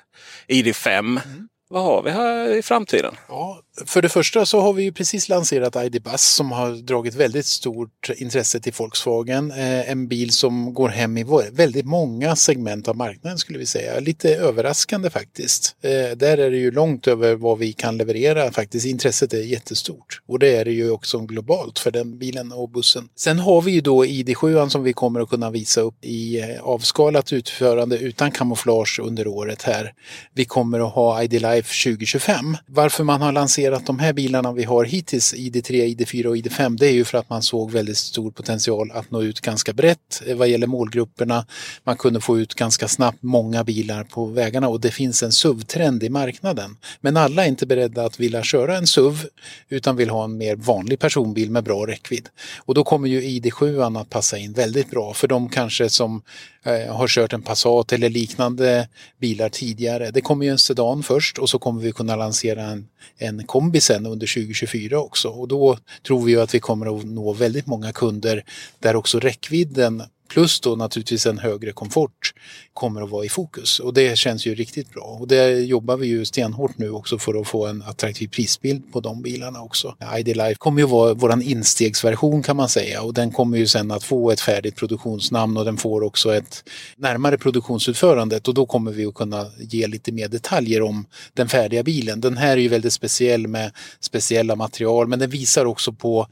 ID5. 0.48 0.98
Mm. 0.98 1.48
Vad 1.72 1.84
har 1.84 2.02
vi 2.02 2.10
här 2.10 2.56
i 2.56 2.62
framtiden? 2.62 3.14
Ja, 3.28 3.60
för 3.86 4.02
det 4.02 4.08
första 4.08 4.46
så 4.46 4.60
har 4.60 4.72
vi 4.72 4.82
ju 4.82 4.92
precis 4.92 5.28
lanserat 5.28 5.76
ID 5.76 6.02
Buzz 6.02 6.22
som 6.22 6.52
har 6.52 6.70
dragit 6.70 7.14
väldigt 7.14 7.46
stort 7.46 8.10
intresse 8.16 8.60
till 8.60 8.72
Volkswagen. 8.78 9.50
Eh, 9.50 9.90
en 9.90 10.08
bil 10.08 10.32
som 10.32 10.74
går 10.74 10.88
hem 10.88 11.18
i 11.18 11.24
väldigt 11.52 11.86
många 11.86 12.36
segment 12.36 12.88
av 12.88 12.96
marknaden 12.96 13.38
skulle 13.38 13.58
vi 13.58 13.66
säga. 13.66 14.00
Lite 14.00 14.36
överraskande 14.36 15.10
faktiskt. 15.10 15.76
Eh, 15.82 16.16
där 16.16 16.38
är 16.38 16.50
det 16.50 16.56
ju 16.56 16.70
långt 16.70 17.06
över 17.06 17.34
vad 17.34 17.58
vi 17.58 17.72
kan 17.72 17.96
leverera 17.96 18.52
faktiskt. 18.52 18.86
Intresset 18.86 19.32
är 19.32 19.42
jättestort 19.42 20.20
och 20.28 20.38
det 20.38 20.56
är 20.56 20.64
det 20.64 20.72
ju 20.72 20.90
också 20.90 21.18
globalt 21.18 21.78
för 21.78 21.90
den 21.90 22.18
bilen 22.18 22.52
och 22.52 22.68
bussen. 22.68 23.08
Sen 23.16 23.38
har 23.38 23.62
vi 23.62 23.72
ju 23.72 23.80
då 23.80 24.04
ID7 24.04 24.68
som 24.68 24.82
vi 24.82 24.92
kommer 24.92 25.20
att 25.20 25.28
kunna 25.28 25.50
visa 25.50 25.80
upp 25.80 26.04
i 26.04 26.40
eh, 26.40 26.62
avskalat 26.62 27.32
utförande 27.32 27.98
utan 27.98 28.30
kamouflage 28.30 29.00
under 29.02 29.26
året 29.26 29.62
här. 29.62 29.92
Vi 30.34 30.44
kommer 30.44 30.86
att 30.86 30.92
ha 30.92 31.22
ID 31.22 31.42
Life 31.62 31.90
2025. 31.90 32.56
Varför 32.66 33.04
man 33.04 33.22
har 33.22 33.32
lanserat 33.32 33.86
de 33.86 33.98
här 33.98 34.12
bilarna 34.12 34.52
vi 34.52 34.64
har 34.64 34.84
hittills, 34.84 35.34
ID3, 35.34 35.96
ID4 35.96 36.26
och 36.26 36.36
ID5, 36.36 36.76
det 36.78 36.86
är 36.86 36.92
ju 36.92 37.04
för 37.04 37.18
att 37.18 37.30
man 37.30 37.42
såg 37.42 37.70
väldigt 37.70 37.96
stor 37.96 38.30
potential 38.30 38.90
att 38.94 39.10
nå 39.10 39.22
ut 39.22 39.40
ganska 39.40 39.72
brett 39.72 40.22
eh, 40.26 40.36
vad 40.36 40.48
gäller 40.48 40.66
målgrupperna. 40.66 41.46
Man 41.84 41.96
kunde 41.96 42.20
få 42.20 42.38
ut 42.38 42.54
ganska 42.54 42.88
snabbt 42.88 43.22
många 43.22 43.64
bilar 43.64 44.04
på 44.04 44.26
vägarna 44.26 44.68
och 44.68 44.80
det 44.80 44.90
finns 44.90 45.22
en 45.22 45.32
SUV-trend 45.32 46.02
i 46.02 46.08
marknaden. 46.08 46.76
Men 47.00 47.16
alla 47.16 47.44
är 47.44 47.48
inte 47.48 47.66
beredda 47.66 48.04
att 48.04 48.20
vilja 48.20 48.42
köra 48.42 48.76
en 48.76 48.86
SUV 48.86 49.26
utan 49.68 49.96
vill 49.96 50.10
ha 50.10 50.24
en 50.24 50.36
mer 50.36 50.56
vanlig 50.56 50.98
personbil 50.98 51.50
med 51.50 51.64
bra 51.64 51.86
räckvidd. 51.86 52.28
Och 52.58 52.74
då 52.74 52.84
kommer 52.84 53.08
ju 53.08 53.20
ID7 53.20 54.00
att 54.00 54.10
passa 54.10 54.38
in 54.38 54.52
väldigt 54.52 54.90
bra 54.90 55.14
för 55.14 55.28
de 55.28 55.48
kanske 55.48 55.90
som 55.90 56.22
Eh, 56.64 56.94
har 56.94 57.08
kört 57.08 57.32
en 57.32 57.42
Passat 57.42 57.92
eller 57.92 58.08
liknande 58.08 58.88
bilar 59.20 59.48
tidigare. 59.48 60.10
Det 60.10 60.20
kommer 60.20 60.44
ju 60.44 60.50
en 60.50 60.58
sedan 60.58 61.02
först 61.02 61.38
och 61.38 61.50
så 61.50 61.58
kommer 61.58 61.82
vi 61.82 61.92
kunna 61.92 62.16
lansera 62.16 62.62
en, 62.62 62.88
en 63.18 63.46
kombi 63.46 63.80
sen 63.80 64.06
under 64.06 64.26
2024 64.26 64.98
också 64.98 65.28
och 65.28 65.48
då 65.48 65.78
tror 66.06 66.22
vi 66.22 66.32
ju 66.32 66.40
att 66.40 66.54
vi 66.54 66.60
kommer 66.60 66.98
att 66.98 67.04
nå 67.04 67.32
väldigt 67.32 67.66
många 67.66 67.92
kunder 67.92 68.44
där 68.78 68.96
också 68.96 69.20
räckvidden 69.20 70.02
plus 70.32 70.60
då 70.60 70.76
naturligtvis 70.76 71.26
en 71.26 71.38
högre 71.38 71.72
komfort 71.72 72.34
kommer 72.74 73.02
att 73.02 73.10
vara 73.10 73.24
i 73.24 73.28
fokus 73.28 73.80
och 73.80 73.94
det 73.94 74.18
känns 74.18 74.46
ju 74.46 74.54
riktigt 74.54 74.90
bra. 74.94 75.16
Och 75.20 75.28
det 75.28 75.60
jobbar 75.60 75.96
vi 75.96 76.06
ju 76.06 76.24
stenhårt 76.24 76.78
nu 76.78 76.90
också 76.90 77.18
för 77.18 77.40
att 77.40 77.48
få 77.48 77.66
en 77.66 77.82
attraktiv 77.82 78.28
prisbild 78.28 78.92
på 78.92 79.00
de 79.00 79.22
bilarna 79.22 79.62
också. 79.62 79.96
ID 80.18 80.36
Life 80.36 80.54
kommer 80.54 80.80
ju 80.80 80.86
vara 80.86 81.14
våran 81.14 81.42
instegsversion 81.42 82.42
kan 82.42 82.56
man 82.56 82.68
säga 82.68 83.02
och 83.02 83.14
den 83.14 83.30
kommer 83.30 83.58
ju 83.58 83.66
sen 83.66 83.90
att 83.90 84.04
få 84.04 84.30
ett 84.30 84.40
färdigt 84.40 84.76
produktionsnamn 84.76 85.56
och 85.56 85.64
den 85.64 85.76
får 85.76 86.02
också 86.02 86.34
ett 86.34 86.64
närmare 86.96 87.38
produktionsutförandet 87.38 88.48
och 88.48 88.54
då 88.54 88.66
kommer 88.66 88.92
vi 88.92 89.06
att 89.06 89.14
kunna 89.14 89.46
ge 89.58 89.86
lite 89.86 90.12
mer 90.12 90.28
detaljer 90.28 90.82
om 90.82 91.06
den 91.34 91.48
färdiga 91.48 91.82
bilen. 91.82 92.20
Den 92.20 92.36
här 92.36 92.52
är 92.52 92.60
ju 92.60 92.68
väldigt 92.68 92.92
speciell 92.92 93.46
med 93.46 93.72
speciella 94.00 94.56
material 94.56 95.08
men 95.08 95.18
den 95.18 95.30
visar 95.30 95.64
också 95.64 95.92
på 95.92 96.26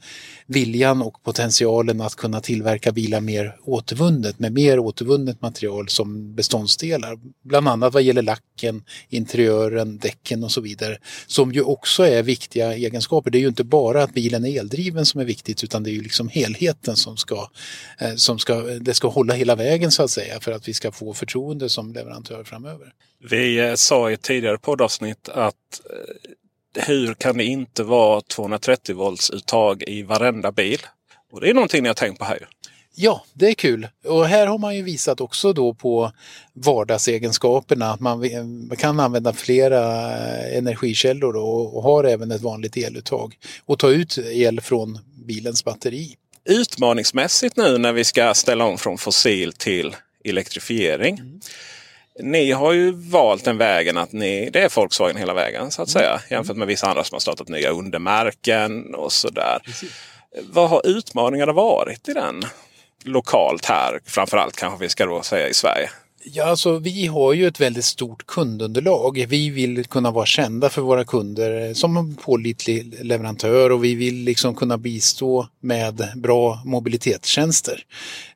viljan 0.47 1.01
och 1.01 1.23
potentialen 1.23 2.01
att 2.01 2.15
kunna 2.15 2.41
tillverka 2.41 2.91
bilar 2.91 3.21
mer 3.21 3.55
återvunnet 3.91 4.39
med 4.39 4.53
mer 4.53 4.79
återvunnet 4.79 5.41
material 5.41 5.89
som 5.89 6.35
beståndsdelar. 6.35 7.19
Bland 7.43 7.67
annat 7.67 7.93
vad 7.93 8.03
gäller 8.03 8.21
lacken, 8.21 8.83
interiören, 9.09 9.97
däcken 9.97 10.43
och 10.43 10.51
så 10.51 10.61
vidare. 10.61 10.97
Som 11.27 11.51
ju 11.51 11.61
också 11.61 12.03
är 12.03 12.23
viktiga 12.23 12.73
egenskaper. 12.73 13.31
Det 13.31 13.37
är 13.37 13.39
ju 13.39 13.47
inte 13.47 13.63
bara 13.63 14.03
att 14.03 14.13
bilen 14.13 14.45
är 14.45 14.59
eldriven 14.59 15.05
som 15.05 15.21
är 15.21 15.25
viktigt 15.25 15.63
utan 15.63 15.83
det 15.83 15.89
är 15.89 15.93
ju 15.93 16.01
liksom 16.01 16.29
helheten 16.29 16.95
som 16.95 17.17
ska, 17.17 17.49
eh, 17.99 18.15
som 18.15 18.39
ska, 18.39 18.61
det 18.61 18.93
ska 18.93 19.07
hålla 19.07 19.33
hela 19.33 19.55
vägen 19.55 19.91
så 19.91 20.03
att 20.03 20.11
säga 20.11 20.39
för 20.39 20.51
att 20.51 20.67
vi 20.67 20.73
ska 20.73 20.91
få 20.91 21.13
förtroende 21.13 21.69
som 21.69 21.93
leverantör 21.93 22.43
framöver. 22.43 22.93
Vi 23.29 23.59
eh, 23.59 23.73
sa 23.75 24.09
i 24.11 24.13
ett 24.13 24.21
tidigare 24.21 24.57
poddavsnitt 24.57 25.29
att 25.29 25.81
eh, 26.75 26.85
hur 26.87 27.13
kan 27.13 27.37
det 27.37 27.43
inte 27.43 27.83
vara 27.83 28.21
230 28.21 28.95
volts 28.95 29.29
uttag 29.29 29.83
i 29.87 30.03
varenda 30.03 30.51
bil? 30.51 30.79
Och 31.31 31.41
det 31.41 31.49
är 31.49 31.53
någonting 31.53 31.83
ni 31.83 31.89
har 31.89 31.93
tänkt 31.93 32.19
på 32.19 32.25
här. 32.25 32.47
Ja, 32.95 33.25
det 33.33 33.47
är 33.47 33.53
kul. 33.53 33.87
Och 34.05 34.25
här 34.25 34.47
har 34.47 34.57
man 34.57 34.75
ju 34.75 34.83
visat 34.83 35.21
också 35.21 35.53
då 35.53 35.73
på 35.73 36.11
vardagsegenskaperna 36.53 37.91
att 37.91 37.99
man 37.99 38.29
kan 38.77 38.99
använda 38.99 39.33
flera 39.33 40.13
energikällor 40.47 41.35
och 41.35 41.83
har 41.83 42.03
även 42.03 42.31
ett 42.31 42.41
vanligt 42.41 42.77
eluttag 42.77 43.37
och 43.65 43.79
ta 43.79 43.89
ut 43.89 44.17
el 44.17 44.61
från 44.61 44.99
bilens 45.25 45.65
batteri. 45.65 46.15
Utmaningsmässigt 46.45 47.57
nu 47.57 47.77
när 47.77 47.93
vi 47.93 48.03
ska 48.03 48.33
ställa 48.33 48.65
om 48.65 48.77
från 48.77 48.97
fossil 48.97 49.53
till 49.53 49.95
elektrifiering. 50.23 51.17
Mm. 51.19 51.39
Ni 52.19 52.51
har 52.51 52.73
ju 52.73 52.91
valt 52.91 53.45
den 53.45 53.57
vägen 53.57 53.97
att 53.97 54.11
ni, 54.11 54.49
det 54.53 54.59
är 54.59 54.75
Volkswagen 54.75 55.17
hela 55.17 55.33
vägen 55.33 55.71
så 55.71 55.81
att 55.81 55.89
säga. 55.89 56.09
Mm. 56.09 56.21
Jämfört 56.29 56.57
med 56.57 56.67
vissa 56.67 56.87
andra 56.87 57.03
som 57.03 57.15
har 57.15 57.19
startat 57.19 57.47
nya 57.47 57.69
undermärken 57.69 58.95
och 58.95 59.11
sådär. 59.11 59.59
Precis. 59.65 59.91
Vad 60.41 60.69
har 60.69 60.81
utmaningarna 60.87 61.53
varit 61.53 62.09
i 62.09 62.13
den? 62.13 62.43
Lokalt 63.03 63.65
här 63.65 63.99
framförallt 64.05 64.55
kanske 64.55 64.79
vi 64.83 64.89
ska 64.89 65.05
då 65.05 65.21
säga 65.21 65.47
i 65.47 65.53
Sverige. 65.53 65.89
Ja, 66.23 66.43
alltså 66.43 66.79
vi 66.79 67.07
har 67.07 67.33
ju 67.33 67.47
ett 67.47 67.59
väldigt 67.59 67.85
stort 67.85 68.25
kundunderlag. 68.25 69.25
Vi 69.29 69.49
vill 69.49 69.85
kunna 69.85 70.11
vara 70.11 70.25
kända 70.25 70.69
för 70.69 70.81
våra 70.81 71.05
kunder 71.05 71.73
som 71.73 71.97
en 71.97 72.15
pålitlig 72.15 72.95
leverantör 73.01 73.69
och 73.69 73.83
vi 73.83 73.95
vill 73.95 74.15
liksom 74.15 74.55
kunna 74.55 74.77
bistå 74.77 75.47
med 75.59 76.07
bra 76.15 76.61
mobilitetstjänster. 76.65 77.83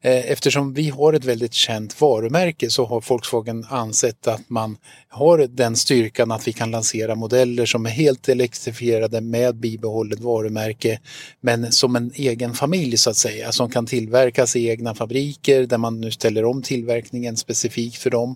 Eh, 0.01 0.31
eftersom 0.31 0.73
vi 0.73 0.89
har 0.89 1.13
ett 1.13 1.25
väldigt 1.25 1.53
känt 1.53 2.01
varumärke 2.01 2.69
så 2.69 2.85
har 2.85 3.03
Volkswagen 3.09 3.65
ansett 3.69 4.27
att 4.27 4.49
man 4.49 4.77
har 5.09 5.37
den 5.37 5.75
styrkan 5.75 6.31
att 6.31 6.47
vi 6.47 6.53
kan 6.53 6.71
lansera 6.71 7.15
modeller 7.15 7.65
som 7.65 7.85
är 7.85 7.89
helt 7.89 8.29
elektrifierade 8.29 9.21
med 9.21 9.55
bibehållet 9.55 10.19
varumärke 10.19 10.99
men 11.41 11.71
som 11.71 11.95
en 11.95 12.11
egen 12.15 12.53
familj 12.53 12.97
så 12.97 13.09
att 13.09 13.17
säga 13.17 13.51
som 13.51 13.69
kan 13.69 13.85
tillverkas 13.85 14.55
i 14.55 14.69
egna 14.69 14.95
fabriker 14.95 15.65
där 15.65 15.77
man 15.77 16.01
nu 16.01 16.11
ställer 16.11 16.45
om 16.45 16.61
tillverkningen 16.61 17.37
specifikt 17.37 17.74
för 17.97 18.09
dem. 18.09 18.35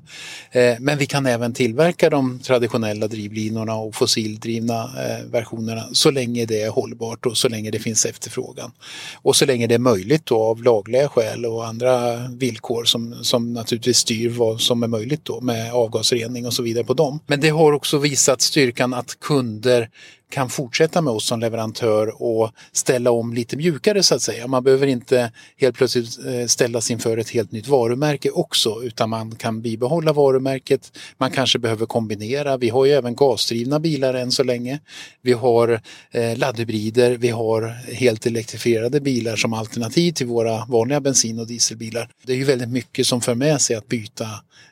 Eh, 0.51 0.75
men 0.79 0.97
vi 0.97 1.05
kan 1.05 1.25
även 1.25 1.53
tillverka 1.53 2.09
de 2.09 2.39
traditionella 2.39 3.07
drivlinorna 3.07 3.75
och 3.75 3.95
fossildrivna 3.95 4.83
eh, 4.83 5.25
versionerna 5.31 5.83
så 5.91 6.11
länge 6.11 6.45
det 6.45 6.61
är 6.61 6.69
hållbart 6.69 7.25
och 7.25 7.37
så 7.37 7.49
länge 7.49 7.71
det 7.71 7.79
finns 7.79 8.05
efterfrågan. 8.05 8.71
Och 9.21 9.35
så 9.35 9.45
länge 9.45 9.67
det 9.67 9.75
är 9.75 9.79
möjligt 9.79 10.25
då 10.25 10.43
av 10.43 10.63
lagliga 10.63 11.09
skäl 11.09 11.45
och 11.45 11.67
andra 11.67 12.17
villkor 12.27 12.83
som, 12.83 13.23
som 13.23 13.53
naturligtvis 13.53 13.97
styr 13.97 14.29
vad 14.29 14.61
som 14.61 14.83
är 14.83 14.87
möjligt 14.87 15.25
då 15.25 15.41
med 15.41 15.73
avgasrening 15.73 16.45
och 16.45 16.53
så 16.53 16.63
vidare 16.63 16.83
på 16.83 16.93
dem. 16.93 17.19
Men 17.27 17.39
det 17.39 17.49
har 17.49 17.71
också 17.71 17.97
visat 17.97 18.41
styrkan 18.41 18.93
att 18.93 19.19
kunder 19.19 19.89
kan 20.29 20.49
fortsätta 20.49 21.01
med 21.01 21.13
oss 21.13 21.25
som 21.25 21.39
leverantör 21.39 22.21
och 22.21 22.51
ställa 22.71 23.11
om 23.11 23.33
lite 23.33 23.57
mjukare 23.57 24.03
så 24.03 24.15
att 24.15 24.21
säga. 24.21 24.47
Man 24.47 24.63
behöver 24.63 24.87
inte 24.87 25.31
helt 25.57 25.75
plötsligt 25.75 26.25
eh, 26.25 26.45
ställas 26.45 26.91
inför 26.91 27.17
ett 27.17 27.29
helt 27.29 27.51
nytt 27.51 27.67
varumärke 27.67 28.29
också 28.29 28.83
utan 28.83 29.09
man 29.09 29.35
kan 29.35 29.61
bibehålla 29.61 30.13
varumärket. 30.13 30.97
Man 31.17 31.31
kanske 31.31 31.59
behöver 31.59 31.85
kombinera. 31.85 32.57
Vi 32.57 32.69
har 32.69 32.85
ju 32.85 32.91
även 32.91 33.15
gasdrivna 33.15 33.79
bilar 33.79 34.13
än 34.13 34.31
så 34.31 34.43
länge. 34.43 34.79
Vi 35.21 35.33
har 35.33 35.81
eh, 36.11 36.37
laddhybrider, 36.37 37.11
vi 37.17 37.29
har 37.29 37.61
helt 37.93 38.25
elektrifierade 38.25 39.01
bilar 39.01 39.35
som 39.35 39.53
alternativ 39.53 40.11
till 40.11 40.27
våra 40.27 40.65
vanliga 40.65 40.99
bensin 40.99 41.39
och 41.39 41.47
dieselbilar. 41.47 42.09
Det 42.25 42.33
är 42.33 42.37
ju 42.37 42.43
väldigt 42.43 42.69
mycket 42.69 43.07
som 43.07 43.21
för 43.21 43.35
med 43.35 43.61
sig 43.61 43.75
att 43.75 43.87
byta 43.87 44.25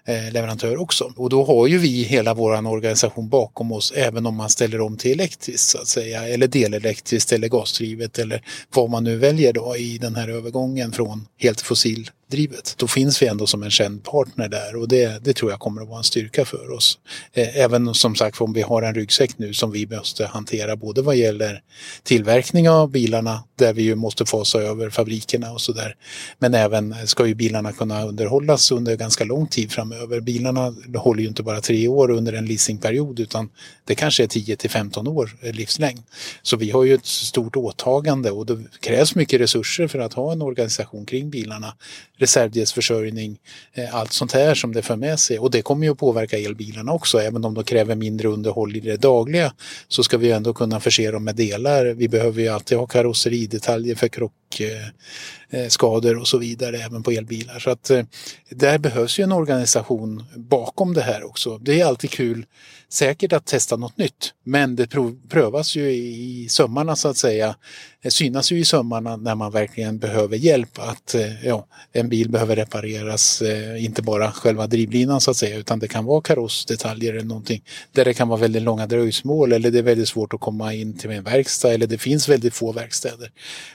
eh, 0.05 0.33
leverantör 0.33 0.81
också. 0.81 1.13
Och 1.15 1.29
då 1.29 1.43
har 1.43 1.67
ju 1.67 1.77
vi 1.77 2.03
hela 2.03 2.33
vår 2.33 2.67
organisation 2.67 3.29
bakom 3.29 3.71
oss 3.71 3.93
även 3.95 4.25
om 4.25 4.35
man 4.35 4.49
ställer 4.49 4.81
om 4.81 4.97
till 4.97 5.19
elektriskt 5.47 5.69
så 5.69 5.77
att 5.77 5.87
säga 5.87 6.27
eller 6.27 6.47
delelektriskt 6.47 7.31
eller 7.31 7.47
gasdrivet 7.47 8.19
eller 8.19 8.41
vad 8.73 8.89
man 8.89 9.03
nu 9.03 9.17
väljer 9.17 9.53
då 9.53 9.77
i 9.77 9.97
den 9.97 10.15
här 10.15 10.29
övergången 10.29 10.91
från 10.91 11.27
helt 11.37 11.61
fossil 11.61 12.09
drivet. 12.27 12.75
Då 12.77 12.87
finns 12.87 13.21
vi 13.21 13.27
ändå 13.27 13.47
som 13.47 13.63
en 13.63 13.71
känd 13.71 14.03
partner 14.03 14.49
där 14.49 14.75
och 14.75 14.87
det, 14.87 15.23
det 15.23 15.33
tror 15.33 15.51
jag 15.51 15.59
kommer 15.59 15.81
att 15.81 15.87
vara 15.87 15.97
en 15.97 16.03
styrka 16.03 16.45
för 16.45 16.71
oss. 16.71 16.99
Eh, 17.33 17.57
även 17.57 17.93
som 17.93 18.15
sagt 18.15 18.41
om 18.41 18.53
vi 18.53 18.61
har 18.61 18.81
en 18.81 18.93
ryggsäck 18.93 19.37
nu 19.37 19.53
som 19.53 19.71
vi 19.71 19.87
måste 19.87 20.25
hantera 20.25 20.75
både 20.75 21.01
vad 21.01 21.15
gäller 21.15 21.61
tillverkning 22.03 22.69
av 22.69 22.91
bilarna 22.91 23.43
där 23.55 23.73
vi 23.73 23.83
ju 23.83 23.95
måste 23.95 24.25
fasa 24.25 24.59
över 24.59 24.89
fabrikerna 24.89 25.51
och 25.51 25.61
sådär. 25.61 25.95
Men 26.39 26.53
även 26.53 27.07
ska 27.07 27.27
ju 27.27 27.35
bilarna 27.35 27.71
kunna 27.71 28.03
underhållas 28.03 28.71
under 28.71 28.95
ganska 28.95 29.23
lång 29.23 29.47
tid 29.47 29.71
framöver. 29.71 30.19
Bilarna 30.19 30.75
håller 30.95 31.21
ju 31.21 31.27
inte 31.27 31.43
bara 31.43 31.61
tre 31.61 31.87
år 31.87 32.11
under 32.11 32.33
en 32.33 32.45
leasingperiod 32.45 33.19
utan 33.19 33.49
det 33.85 33.95
kanske 33.95 34.23
är 34.23 34.27
10 34.27 34.55
till 34.55 34.69
15 34.69 35.07
år 35.07 35.37
livslängd. 35.41 36.03
Så 36.41 36.57
vi 36.57 36.71
har 36.71 36.83
ju 36.83 36.93
ett 36.93 37.05
stort 37.05 37.55
åtagande 37.55 38.31
och 38.31 38.45
det 38.45 38.63
krävs 38.79 39.15
mycket 39.15 39.41
resurser 39.41 39.87
för 39.87 39.99
att 39.99 40.13
ha 40.13 40.31
en 40.31 40.41
organisation 40.41 41.05
kring 41.05 41.29
bilarna 41.29 41.73
reservdelsförsörjning, 42.17 43.37
eh, 43.73 43.95
allt 43.95 44.13
sånt 44.13 44.31
här 44.31 44.55
som 44.55 44.73
det 44.73 44.81
för 44.81 44.95
med 44.95 45.19
sig. 45.19 45.39
Och 45.39 45.51
det 45.51 45.61
kommer 45.61 45.85
ju 45.85 45.91
att 45.91 45.97
påverka 45.97 46.37
elbilarna 46.37 46.91
också, 46.91 47.19
även 47.19 47.45
om 47.45 47.53
de 47.53 47.63
kräver 47.63 47.95
mindre 47.95 48.27
underhåll 48.27 48.75
i 48.75 48.79
det 48.79 48.97
dagliga 48.97 49.53
så 49.87 50.03
ska 50.03 50.17
vi 50.17 50.31
ändå 50.31 50.53
kunna 50.53 50.79
förse 50.79 51.11
dem 51.11 51.23
med 51.23 51.35
delar. 51.35 51.85
Vi 51.85 52.09
behöver 52.09 52.41
ju 52.41 52.47
alltid 52.47 52.77
ha 52.77 52.87
karosseridetaljer 52.87 53.95
för 53.95 54.07
krockskador 54.49 56.11
eh, 56.11 56.15
eh, 56.15 56.21
och 56.21 56.27
så 56.27 56.37
vidare 56.37 56.77
även 56.77 57.03
på 57.03 57.11
elbilar. 57.11 57.59
Så 57.59 57.69
att 57.69 57.89
eh, 57.89 58.03
där 58.49 58.77
behövs 58.77 59.19
ju 59.19 59.23
en 59.23 59.31
organisation 59.31 60.23
bakom 60.35 60.93
det 60.93 61.01
här 61.01 61.25
också. 61.25 61.57
Det 61.57 61.81
är 61.81 61.85
alltid 61.85 62.09
kul 62.09 62.45
säkert 62.89 63.33
att 63.33 63.45
testa 63.45 63.75
något 63.75 63.97
nytt. 63.97 64.33
Men 64.43 64.75
det 64.75 64.87
prövas 65.29 65.75
ju 65.75 65.91
i 65.91 66.47
sömmarna 66.49 66.95
så 66.95 67.07
att 67.07 67.17
säga. 67.17 67.55
Det 68.01 68.11
synas 68.11 68.51
ju 68.51 68.59
i 68.59 68.65
sömmarna 68.65 69.15
när 69.15 69.35
man 69.35 69.51
verkligen 69.51 69.97
behöver 69.97 70.37
hjälp 70.37 70.79
att 70.79 71.15
ja, 71.43 71.67
en 71.91 72.09
bil 72.09 72.29
behöver 72.29 72.55
repareras, 72.55 73.43
inte 73.79 74.01
bara 74.01 74.31
själva 74.31 74.67
drivlinan 74.67 75.21
så 75.21 75.31
att 75.31 75.37
säga, 75.37 75.57
utan 75.57 75.79
det 75.79 75.87
kan 75.87 76.05
vara 76.05 76.21
karossdetaljer 76.21 77.13
eller 77.13 77.23
någonting 77.23 77.63
där 77.91 78.05
det 78.05 78.13
kan 78.13 78.27
vara 78.27 78.39
väldigt 78.39 78.61
långa 78.61 78.87
dröjsmål 78.87 79.53
eller 79.53 79.71
det 79.71 79.79
är 79.79 79.83
väldigt 79.83 80.09
svårt 80.09 80.33
att 80.33 80.39
komma 80.39 80.73
in 80.73 80.97
till 80.97 81.11
en 81.11 81.23
verkstad 81.23 81.73
eller 81.73 81.87
det 81.87 81.97
finns 81.97 82.29
väldigt 82.29 82.53
få 82.53 82.71
verkstäder. 82.71 83.31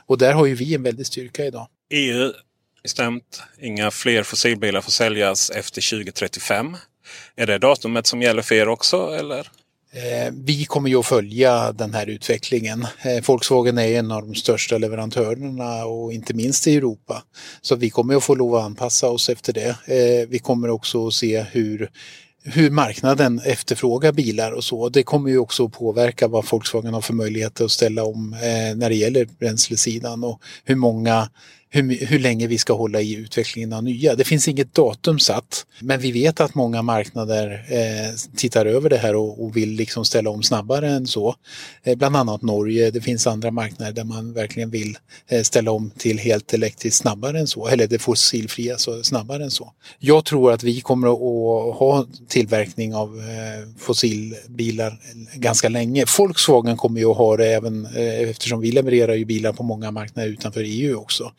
Och 0.07 0.19
där 0.19 0.33
har 0.33 0.47
ju 0.47 0.55
vi 0.65 0.75
en 0.75 0.83
väldig 0.83 1.07
styrka 1.07 1.45
idag. 1.45 1.69
EU 1.91 2.33
bestämt 2.83 3.43
inga 3.61 3.91
fler 3.91 4.23
fossilbilar 4.23 4.81
får 4.81 4.93
säljas 4.93 5.51
efter 5.51 5.91
2035. 5.91 6.77
Är 7.37 7.47
det 7.47 7.59
datumet 7.59 8.07
som 8.07 8.23
gäller 8.23 8.43
för 8.43 8.55
er 8.55 8.69
också 8.69 9.15
eller? 9.19 9.51
Eh, 9.95 10.33
vi 10.33 10.65
kommer 10.65 10.89
ju 10.89 10.97
att 10.97 11.07
följa 11.07 11.73
den 11.73 11.95
här 11.95 12.07
utvecklingen. 12.07 12.87
Eh, 13.03 13.25
Volkswagen 13.27 13.79
är 13.79 13.99
en 13.99 14.11
av 14.11 14.23
de 14.23 14.35
största 14.35 14.79
leverantörerna 14.79 15.85
och 15.85 16.13
inte 16.13 16.35
minst 16.35 16.67
i 16.67 16.77
Europa. 16.77 17.23
Så 17.61 17.77
vi 17.77 17.91
kommer 17.91 18.17
att 18.17 18.25
få 18.25 18.35
lov 18.35 18.55
att 18.55 18.65
anpassa 18.65 19.09
oss 19.09 19.29
efter 19.29 19.53
det. 19.53 19.69
Eh, 19.69 20.29
vi 20.29 20.39
kommer 20.39 20.71
också 20.71 21.07
att 21.07 21.15
se 21.15 21.43
hur 21.43 21.91
hur 22.45 22.71
marknaden 22.71 23.41
efterfrågar 23.45 24.13
bilar 24.13 24.53
och 24.53 24.65
så. 24.65 24.89
Det 24.89 25.03
kommer 25.03 25.31
ju 25.31 25.39
också 25.39 25.65
att 25.65 25.73
påverka 25.73 26.29
vad 26.29 26.51
Volkswagen 26.51 26.95
har 26.95 27.01
för 27.01 27.15
möjligheter 27.15 27.65
att 27.65 27.71
ställa 27.71 28.05
om 28.05 28.33
eh, 28.33 28.77
när 28.77 28.89
det 28.89 28.95
gäller 28.95 29.29
bränslesidan 29.39 30.25
och 30.25 30.41
hur 30.65 30.77
många 30.77 31.29
hur, 31.75 32.07
hur 32.07 32.19
länge 32.19 32.47
vi 32.47 32.59
ska 32.59 32.73
hålla 32.73 33.01
i 33.01 33.15
utvecklingen 33.15 33.73
av 33.73 33.85
nya. 33.85 34.15
Det 34.15 34.25
finns 34.25 34.49
inget 34.49 34.75
datum 34.75 35.19
satt, 35.19 35.67
men 35.79 36.01
vi 36.01 36.13
vet 36.13 36.41
att 36.41 36.55
många 36.55 36.83
marknader 36.83 37.65
eh, 37.69 38.15
tittar 38.37 38.67
över 38.67 38.91
det 38.91 38.97
här 38.97 39.15
och, 39.15 39.45
och, 39.45 39.57
vill 39.57 39.71
liksom 39.71 40.05
ställa 40.05 40.31
om 40.31 40.43
snabbare 40.43 40.89
än 40.91 41.07
så. 41.07 41.35
Eh, 41.83 41.97
bland 41.97 42.17
annat 42.17 42.43
Norge. 42.43 42.91
Det 42.91 43.01
finns 43.01 43.27
andra 43.27 43.51
marknader 43.51 43.93
där 43.93 44.05
man 44.05 44.33
verkligen 44.33 44.71
vill 44.71 44.99
eh, 45.29 45.43
ställa 45.43 45.71
om 45.71 45.91
till 45.99 46.19
helt 46.19 46.55
elektriskt 46.55 47.01
snabbare 47.01 47.39
än 47.39 47.47
så, 47.47 47.69
eller 47.69 47.87
det 47.87 47.99
fossilfria 47.99 48.79
så 48.79 49.03
snabbare 49.03 49.45
än 49.45 49.51
så. 49.51 49.73
Jag 49.99 50.25
tror 50.25 50.53
att 50.53 50.63
vi 50.63 50.81
kommer 50.81 51.09
att 51.09 51.79
ha 51.79 52.07
tillverkning 52.29 52.95
av 52.95 53.19
eh, 53.19 53.69
fossilbilar 53.79 55.01
ganska 55.35 55.69
länge. 55.69 56.05
Volkswagen 56.19 56.77
kommer 56.77 57.01
ju 57.01 57.11
att 57.11 57.17
ha 57.17 57.37
det 57.37 57.47
även 57.47 57.87
eh, 57.87 58.31
eftersom 58.31 58.61
vi 58.61 58.73
levererar 58.73 59.15
ju 59.15 59.25
bilar 59.25 59.53
på 59.53 59.63
många 59.63 59.91
marknader 59.91 60.29
utanför 60.29 60.65
EU 60.67 60.97
också. 60.97 61.33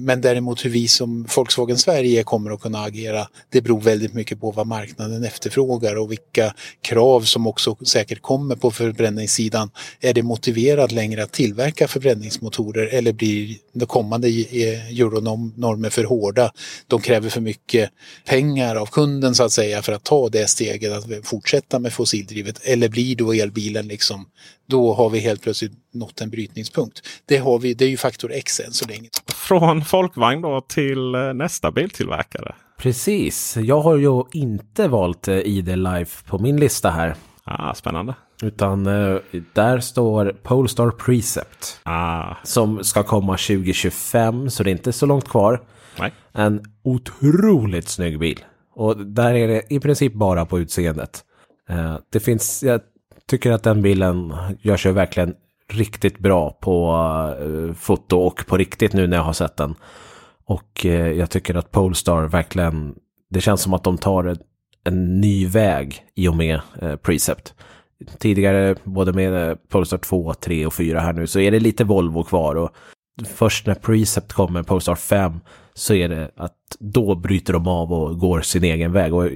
Men 0.00 0.20
däremot 0.20 0.64
hur 0.64 0.70
vi 0.70 0.88
som 0.88 1.26
Volkswagen 1.36 1.78
Sverige 1.78 2.22
kommer 2.22 2.50
att 2.50 2.60
kunna 2.60 2.78
agera, 2.78 3.28
det 3.48 3.60
beror 3.60 3.80
väldigt 3.80 4.14
mycket 4.14 4.40
på 4.40 4.50
vad 4.50 4.66
marknaden 4.66 5.24
efterfrågar 5.24 5.96
och 5.96 6.12
vilka 6.12 6.54
krav 6.82 7.20
som 7.20 7.46
också 7.46 7.76
säkert 7.84 8.22
kommer 8.22 8.56
på 8.56 8.70
förbränningssidan. 8.70 9.70
Är 10.00 10.14
det 10.14 10.22
motiverat 10.22 10.92
längre 10.92 11.22
att 11.22 11.32
tillverka 11.32 11.88
förbränningsmotorer 11.88 12.86
eller 12.86 13.12
blir 13.12 13.56
de 13.72 13.86
kommande 13.86 14.28
eh, 14.28 14.88
euronormer 14.88 15.90
för 15.90 16.04
hårda? 16.04 16.52
De 16.86 17.00
kräver 17.00 17.30
för 17.30 17.40
mycket 17.40 17.90
pengar 18.26 18.76
av 18.76 18.86
kunden 18.86 19.34
så 19.34 19.42
att 19.42 19.52
säga 19.52 19.82
för 19.82 19.92
att 19.92 20.04
ta 20.04 20.28
det 20.28 20.46
steget 20.50 20.92
att 20.92 21.26
fortsätta 21.26 21.78
med 21.78 21.92
fossildrivet 21.92 22.60
eller 22.62 22.88
blir 22.88 23.16
då 23.16 23.32
elbilen 23.32 23.88
liksom 23.88 24.26
då 24.66 24.94
har 24.94 25.10
vi 25.10 25.18
helt 25.18 25.42
plötsligt 25.42 25.72
nått 25.92 26.20
en 26.20 26.30
brytningspunkt. 26.30 27.02
Det, 27.26 27.36
har 27.36 27.58
vi, 27.58 27.74
det 27.74 27.84
är 27.84 27.88
ju 27.88 27.96
faktor 27.96 28.32
X 28.32 28.60
än 28.60 28.72
så 28.72 28.88
länge. 28.88 29.08
Från 29.34 29.84
folkvagn 29.84 30.42
då 30.42 30.60
till 30.60 31.14
eh, 31.14 31.34
nästa 31.34 31.70
biltillverkare. 31.70 32.54
Precis. 32.78 33.56
Jag 33.56 33.80
har 33.80 33.96
ju 33.96 34.22
inte 34.32 34.88
valt 34.88 35.28
eh, 35.28 35.38
ID 35.38 35.78
Life 35.78 36.24
på 36.24 36.38
min 36.38 36.60
lista 36.60 36.90
här. 36.90 37.14
Ah, 37.44 37.74
spännande. 37.74 38.14
Utan 38.42 38.86
uh, 38.86 39.20
där 39.52 39.80
står 39.80 40.36
Polestar 40.42 40.90
Precept. 40.90 41.80
Ah. 41.82 42.34
Som 42.44 42.84
ska 42.84 43.02
komma 43.02 43.32
2025, 43.32 44.50
så 44.50 44.62
det 44.62 44.70
är 44.70 44.72
inte 44.72 44.92
så 44.92 45.06
långt 45.06 45.28
kvar. 45.28 45.62
Nej. 45.98 46.12
En 46.32 46.64
otroligt 46.82 47.88
snygg 47.88 48.18
bil. 48.18 48.44
Och 48.74 49.06
där 49.06 49.34
är 49.34 49.48
det 49.48 49.62
i 49.70 49.80
princip 49.80 50.14
bara 50.14 50.46
på 50.46 50.60
utseendet. 50.60 51.24
Det 52.12 52.20
finns, 52.20 52.62
jag 52.62 52.80
tycker 53.28 53.52
att 53.52 53.62
den 53.62 53.82
bilen 53.82 54.34
gör 54.60 54.76
sig 54.76 54.92
verkligen 54.92 55.34
riktigt 55.72 56.18
bra 56.18 56.50
på 56.50 56.94
eh, 57.40 57.74
foto 57.74 58.18
och 58.18 58.46
på 58.46 58.56
riktigt 58.56 58.92
nu 58.92 59.06
när 59.06 59.16
jag 59.16 59.24
har 59.24 59.32
sett 59.32 59.56
den. 59.56 59.74
Och 60.44 60.86
eh, 60.86 61.12
jag 61.12 61.30
tycker 61.30 61.54
att 61.54 61.70
Polestar 61.70 62.22
verkligen, 62.22 62.94
det 63.30 63.40
känns 63.40 63.60
som 63.60 63.74
att 63.74 63.84
de 63.84 63.98
tar 63.98 64.24
en, 64.24 64.38
en 64.84 65.20
ny 65.20 65.46
väg 65.46 66.04
i 66.14 66.28
och 66.28 66.36
med 66.36 66.60
eh, 66.82 66.96
Precept. 66.96 67.54
Tidigare, 68.18 68.76
både 68.84 69.12
med 69.12 69.58
Polestar 69.68 69.98
2, 69.98 70.34
3 70.34 70.66
och 70.66 70.74
4 70.74 71.00
här 71.00 71.12
nu, 71.12 71.26
så 71.26 71.40
är 71.40 71.50
det 71.50 71.60
lite 71.60 71.84
Volvo 71.84 72.24
kvar. 72.24 72.54
Och 72.54 72.70
först 73.26 73.66
när 73.66 73.74
Precept 73.74 74.32
kommer, 74.32 74.62
Polestar 74.62 74.94
5, 74.94 75.40
så 75.74 75.94
är 75.94 76.08
det 76.08 76.30
att 76.36 76.56
då 76.78 77.14
bryter 77.14 77.52
de 77.52 77.68
av 77.68 77.92
och 77.92 78.18
går 78.18 78.40
sin 78.40 78.64
egen 78.64 78.92
väg. 78.92 79.14
Och 79.14 79.28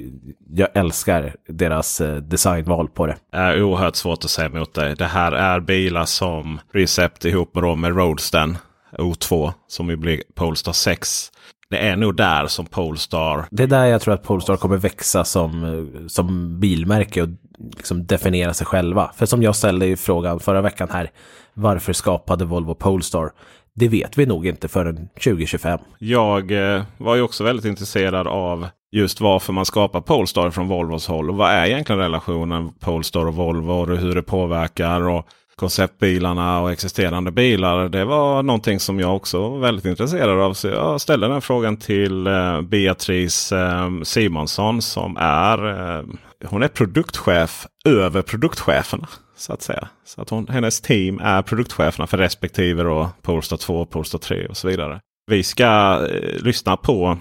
jag 0.50 0.68
älskar 0.74 1.34
deras 1.48 2.00
eh, 2.00 2.16
designval 2.16 2.88
på 2.88 3.06
det. 3.06 3.16
Det 3.32 3.38
är 3.38 3.62
oerhört 3.62 3.96
svårt 3.96 4.24
att 4.24 4.30
säga 4.30 4.46
emot 4.46 4.74
dig. 4.74 4.94
Det 4.94 5.04
här 5.04 5.32
är 5.32 5.60
bilar 5.60 6.04
som 6.04 6.60
Recept 6.72 7.24
ihop 7.24 7.54
med, 7.54 7.78
med 7.78 7.96
Roadsten 7.96 8.58
O2 8.98 9.52
som 9.68 9.90
ju 9.90 9.96
blir 9.96 10.22
Polestar 10.34 10.72
6. 10.72 11.30
Det 11.70 11.78
är 11.78 11.96
nog 11.96 12.16
där 12.16 12.46
som 12.46 12.66
Polestar... 12.66 13.46
Det 13.50 13.62
är 13.62 13.66
där 13.66 13.84
jag 13.84 14.00
tror 14.00 14.14
att 14.14 14.22
Polestar 14.22 14.56
kommer 14.56 14.76
växa 14.76 15.24
som, 15.24 15.64
eh, 15.64 16.06
som 16.06 16.60
bilmärke 16.60 17.22
och 17.22 17.28
liksom 17.76 18.06
definiera 18.06 18.54
sig 18.54 18.66
själva. 18.66 19.10
För 19.16 19.26
som 19.26 19.42
jag 19.42 19.56
ställde 19.56 19.86
i 19.86 19.96
frågan 19.96 20.40
förra 20.40 20.60
veckan 20.60 20.88
här, 20.92 21.10
varför 21.54 21.92
skapade 21.92 22.44
Volvo 22.44 22.74
Polestar? 22.74 23.30
Det 23.78 23.88
vet 23.88 24.18
vi 24.18 24.26
nog 24.26 24.46
inte 24.46 24.68
förrän 24.68 25.08
2025. 25.24 25.80
Jag 25.98 26.74
eh, 26.74 26.82
var 26.96 27.14
ju 27.14 27.22
också 27.22 27.44
väldigt 27.44 27.64
intresserad 27.64 28.26
av 28.26 28.66
just 28.92 29.20
varför 29.20 29.52
man 29.52 29.64
skapar 29.64 30.00
Polestar 30.00 30.50
från 30.50 30.68
Volvos 30.68 31.06
håll. 31.06 31.30
Och 31.30 31.36
vad 31.36 31.50
är 31.50 31.66
egentligen 31.66 32.00
relationen 32.00 32.72
Polestar 32.80 33.26
och 33.26 33.34
Volvo 33.34 33.72
och 33.72 33.98
hur 33.98 34.14
det 34.14 34.22
påverkar. 34.22 35.08
och 35.08 35.26
konceptbilarna 35.56 36.60
och 36.60 36.72
existerande 36.72 37.30
bilar. 37.30 37.88
Det 37.88 38.04
var 38.04 38.42
någonting 38.42 38.80
som 38.80 39.00
jag 39.00 39.16
också 39.16 39.48
var 39.48 39.58
väldigt 39.58 39.84
intresserad 39.84 40.40
av. 40.40 40.54
Så 40.54 40.68
jag 40.68 41.00
ställde 41.00 41.28
den 41.28 41.40
frågan 41.40 41.76
till 41.76 42.26
eh, 42.26 42.60
Beatrice 42.60 43.52
eh, 43.52 43.90
Simonsson 44.02 44.82
som 44.82 45.16
är 45.20 46.04
hon 46.44 46.62
är 46.62 46.68
produktchef 46.68 47.66
över 47.84 48.22
produktcheferna. 48.22 49.08
Så 49.36 49.52
att 49.52 49.62
säga. 49.62 49.88
Så 50.04 50.22
att 50.22 50.30
hon, 50.30 50.48
hennes 50.48 50.80
team 50.80 51.20
är 51.22 51.42
produktcheferna 51.42 52.06
för 52.06 52.18
respektive 52.18 52.82
då 52.82 53.10
Polestar 53.22 53.56
2, 53.56 53.86
Polestar 53.86 54.18
3 54.18 54.46
och 54.46 54.56
så 54.56 54.68
vidare. 54.68 55.00
Vi 55.30 55.42
ska 55.42 56.00
eh, 56.10 56.42
lyssna 56.42 56.76
på 56.76 57.18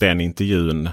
den 0.00 0.20
intervjun. 0.20 0.86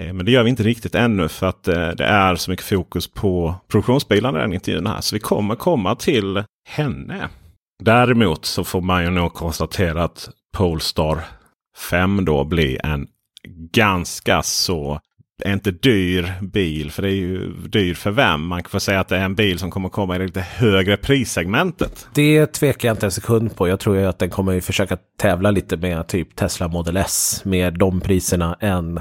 Eh, 0.00 0.12
men 0.12 0.26
det 0.26 0.32
gör 0.32 0.42
vi 0.42 0.50
inte 0.50 0.62
riktigt 0.62 0.94
ännu 0.94 1.28
för 1.28 1.46
att 1.46 1.68
eh, 1.68 1.88
det 1.88 2.04
är 2.04 2.36
så 2.36 2.50
mycket 2.50 2.66
fokus 2.66 3.06
på 3.06 3.54
produktionsbilarna 3.68 4.38
i 4.38 4.42
den 4.42 4.52
intervjun 4.52 4.86
här. 4.86 5.00
Så 5.00 5.16
vi 5.16 5.20
kommer 5.20 5.54
komma 5.54 5.94
till 5.94 6.44
henne. 6.68 7.28
Däremot 7.82 8.44
så 8.44 8.64
får 8.64 8.80
man 8.80 9.04
ju 9.04 9.10
nog 9.10 9.34
konstatera 9.34 10.04
att 10.04 10.30
Polestar 10.56 11.20
5 11.90 12.24
då 12.24 12.44
blir 12.44 12.86
en 12.86 13.06
ganska 13.72 14.42
så 14.42 15.00
inte 15.44 15.70
dyr 15.70 16.32
bil. 16.42 16.90
För 16.90 17.02
det 17.02 17.08
är 17.08 17.14
ju 17.14 17.52
dyr 17.52 17.94
för 17.94 18.10
vem? 18.10 18.46
Man 18.46 18.62
kan 18.62 18.70
få 18.70 18.80
säga 18.80 19.00
att 19.00 19.08
det 19.08 19.16
är 19.16 19.24
en 19.24 19.34
bil 19.34 19.58
som 19.58 19.70
kommer 19.70 19.88
komma 19.88 20.14
i 20.16 20.18
det 20.18 20.24
lite 20.24 20.40
högre 20.40 20.96
prissegmentet. 20.96 22.08
Det 22.14 22.46
tvekar 22.46 22.88
jag 22.88 22.94
inte 22.94 23.06
en 23.06 23.12
sekund 23.12 23.56
på. 23.56 23.68
Jag 23.68 23.80
tror 23.80 23.96
ju 23.96 24.06
att 24.06 24.18
den 24.18 24.30
kommer 24.30 24.60
försöka 24.60 24.98
tävla 25.18 25.50
lite 25.50 25.76
med 25.76 26.06
typ 26.06 26.36
Tesla 26.36 26.68
Model 26.68 26.96
S. 26.96 27.40
Med 27.44 27.78
de 27.78 28.00
priserna 28.00 28.56
än, 28.60 29.00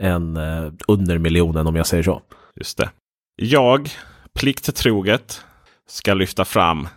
än 0.00 0.36
eh, 0.36 0.72
under 0.88 1.18
miljonen 1.18 1.66
om 1.66 1.76
jag 1.76 1.86
säger 1.86 2.02
så. 2.02 2.22
Just 2.56 2.78
det. 2.78 2.90
Jag, 3.36 3.90
plikttroget, 4.34 5.44
ska 5.88 6.14
lyfta 6.14 6.44
fram 6.44 6.88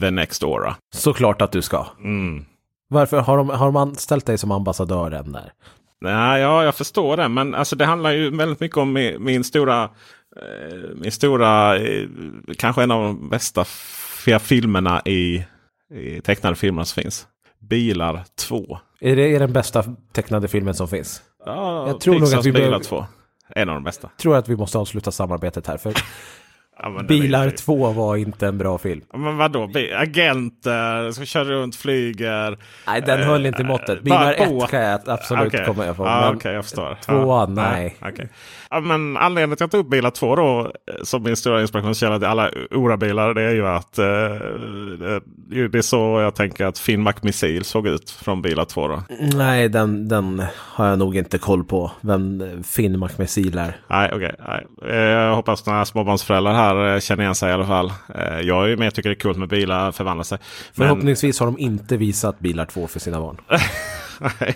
The 0.00 0.10
Next 0.10 0.42
Aura. 0.42 0.76
Såklart 0.94 1.42
att 1.42 1.52
du 1.52 1.62
ska. 1.62 1.86
Mm. 1.98 2.44
Varför 2.88 3.20
har 3.20 3.36
de, 3.36 3.48
har 3.48 3.66
de 3.66 3.76
anställt 3.76 4.26
dig 4.26 4.38
som 4.38 4.50
ambassadör 4.50 5.10
än 5.10 5.32
där? 5.32 5.52
Nej, 6.12 6.40
ja, 6.42 6.64
jag 6.64 6.74
förstår 6.74 7.16
det. 7.16 7.28
Men 7.28 7.54
alltså, 7.54 7.76
det 7.76 7.84
handlar 7.84 8.10
ju 8.10 8.36
väldigt 8.36 8.60
mycket 8.60 8.76
om 8.76 8.92
min, 8.92 9.24
min 9.24 9.44
stora, 9.44 9.82
eh, 9.84 10.88
min 10.94 11.12
stora 11.12 11.76
eh, 11.78 12.06
kanske 12.58 12.82
en 12.82 12.90
av 12.90 13.02
de 13.02 13.28
bästa 13.28 13.64
filmerna 14.40 15.02
i, 15.04 15.44
i 15.94 16.20
tecknade 16.20 16.56
filmerna 16.56 16.84
som 16.84 17.02
finns. 17.02 17.26
Bilar 17.60 18.24
2. 18.38 18.78
Är 19.00 19.16
det 19.16 19.34
är 19.34 19.38
den 19.40 19.52
bästa 19.52 19.84
tecknade 20.12 20.48
filmen 20.48 20.74
som 20.74 20.88
finns? 20.88 21.22
Ja, 21.46 21.86
Jag 21.88 22.00
tror 22.00 22.14
nog 22.14 22.34
att 22.34 22.46
vi 22.46 22.52
Bilar 22.52 22.66
behöver- 22.68 22.84
2. 22.84 23.06
En 23.48 23.68
av 23.68 23.74
de 23.74 23.84
bästa. 23.84 24.10
tror 24.20 24.36
att 24.36 24.48
vi 24.48 24.56
måste 24.56 24.78
avsluta 24.78 25.10
samarbetet 25.12 25.66
här. 25.66 25.76
För 25.76 25.92
Ja, 26.78 27.02
Bilar 27.08 27.44
ju- 27.44 27.50
2 27.50 27.90
var 27.92 28.16
inte 28.16 28.46
en 28.46 28.58
bra 28.58 28.78
film. 28.78 29.00
Ja, 29.12 29.18
Men 29.18 29.36
vadå? 29.36 29.70
Agenter 29.96 31.10
som 31.10 31.24
kör 31.26 31.44
runt, 31.44 31.76
flyger. 31.76 32.58
Nej, 32.86 33.00
den 33.00 33.20
Eh, 33.20 33.26
höll 33.26 33.46
inte 33.46 33.64
måttet. 33.64 34.02
Bilar 34.02 34.36
bara 34.38 34.46
båt. 34.50 34.64
1 34.64 34.70
kan 34.70 34.80
jag 34.80 35.00
absolut 35.08 35.46
Okej. 35.46 35.64
komma. 35.66 35.86
Ja, 35.86 35.94
men 35.98 36.36
Okej, 36.36 36.52
jag 36.54 36.64
förstår. 36.64 36.96
tvåan, 37.04 37.56
ja, 37.56 37.62
nej. 37.72 37.96
okej. 38.00 38.28
Ja, 38.30 38.36
men 38.80 39.16
anledningen 39.16 39.48
till 39.48 39.54
att 39.54 39.60
jag 39.60 39.70
tog 39.70 39.80
upp 39.80 39.90
Bilar 39.90 40.10
2 40.10 40.36
då, 40.36 40.60
eh, 40.60 40.94
som 41.02 41.22
min 41.22 41.36
stora 41.36 41.60
inspirationskälla 41.60 42.18
till 42.18 42.28
alla 42.28 42.50
Ora-bilar, 42.70 43.34
det 43.34 43.42
är 43.42 43.54
ju 43.54 43.66
att 43.66 43.98
eh, 43.98 44.04
det, 45.50 45.68
det 45.68 45.78
är 45.78 45.82
så 45.82 46.20
jag 46.20 46.34
tänker 46.34 46.64
att 46.66 46.78
Finn 46.78 47.02
McMissil 47.02 47.64
såg 47.64 47.86
ut 47.86 48.10
från 48.10 48.42
Bilar 48.42 48.64
2. 48.64 48.88
Då. 48.88 49.02
Nej, 49.34 49.68
den, 49.68 50.08
den 50.08 50.42
har 50.56 50.86
jag 50.86 50.98
nog 50.98 51.16
inte 51.16 51.38
koll 51.38 51.64
på. 51.64 51.90
Vem 52.00 52.42
Finn 52.64 53.00
McMissil 53.00 53.58
är. 53.58 53.76
Nej, 53.88 54.10
okej. 54.14 54.34
nej. 54.48 54.66
Eh, 54.90 54.96
Jag 54.96 55.34
hoppas 55.36 55.66
några 55.66 55.84
småbarnsföräldrar 55.84 56.52
här 56.54 56.94
eh, 56.94 57.00
känner 57.00 57.22
igen 57.22 57.34
sig 57.34 57.50
i 57.50 57.52
alla 57.52 57.66
fall. 57.66 57.92
Eh, 58.14 58.40
Jag 58.40 58.64
är 58.64 58.68
ju 58.68 58.76
med 58.76 58.88
och 58.88 58.94
tycker 58.94 59.08
det 59.08 59.14
är 59.14 59.20
kul 59.20 59.36
med 59.38 59.48
bilar 59.48 59.92
förvandlar 59.92 60.24
sig. 60.24 60.38
Men- 60.74 60.88
Förhoppningsvis 60.88 61.40
har 61.40 61.46
de 61.46 61.58
inte 61.58 61.96
visat 61.96 62.38
Bilar 62.38 62.64
2 62.64 62.86
för 62.86 63.00
sina 63.00 63.20
barn. 63.20 63.36
Nej, 64.20 64.54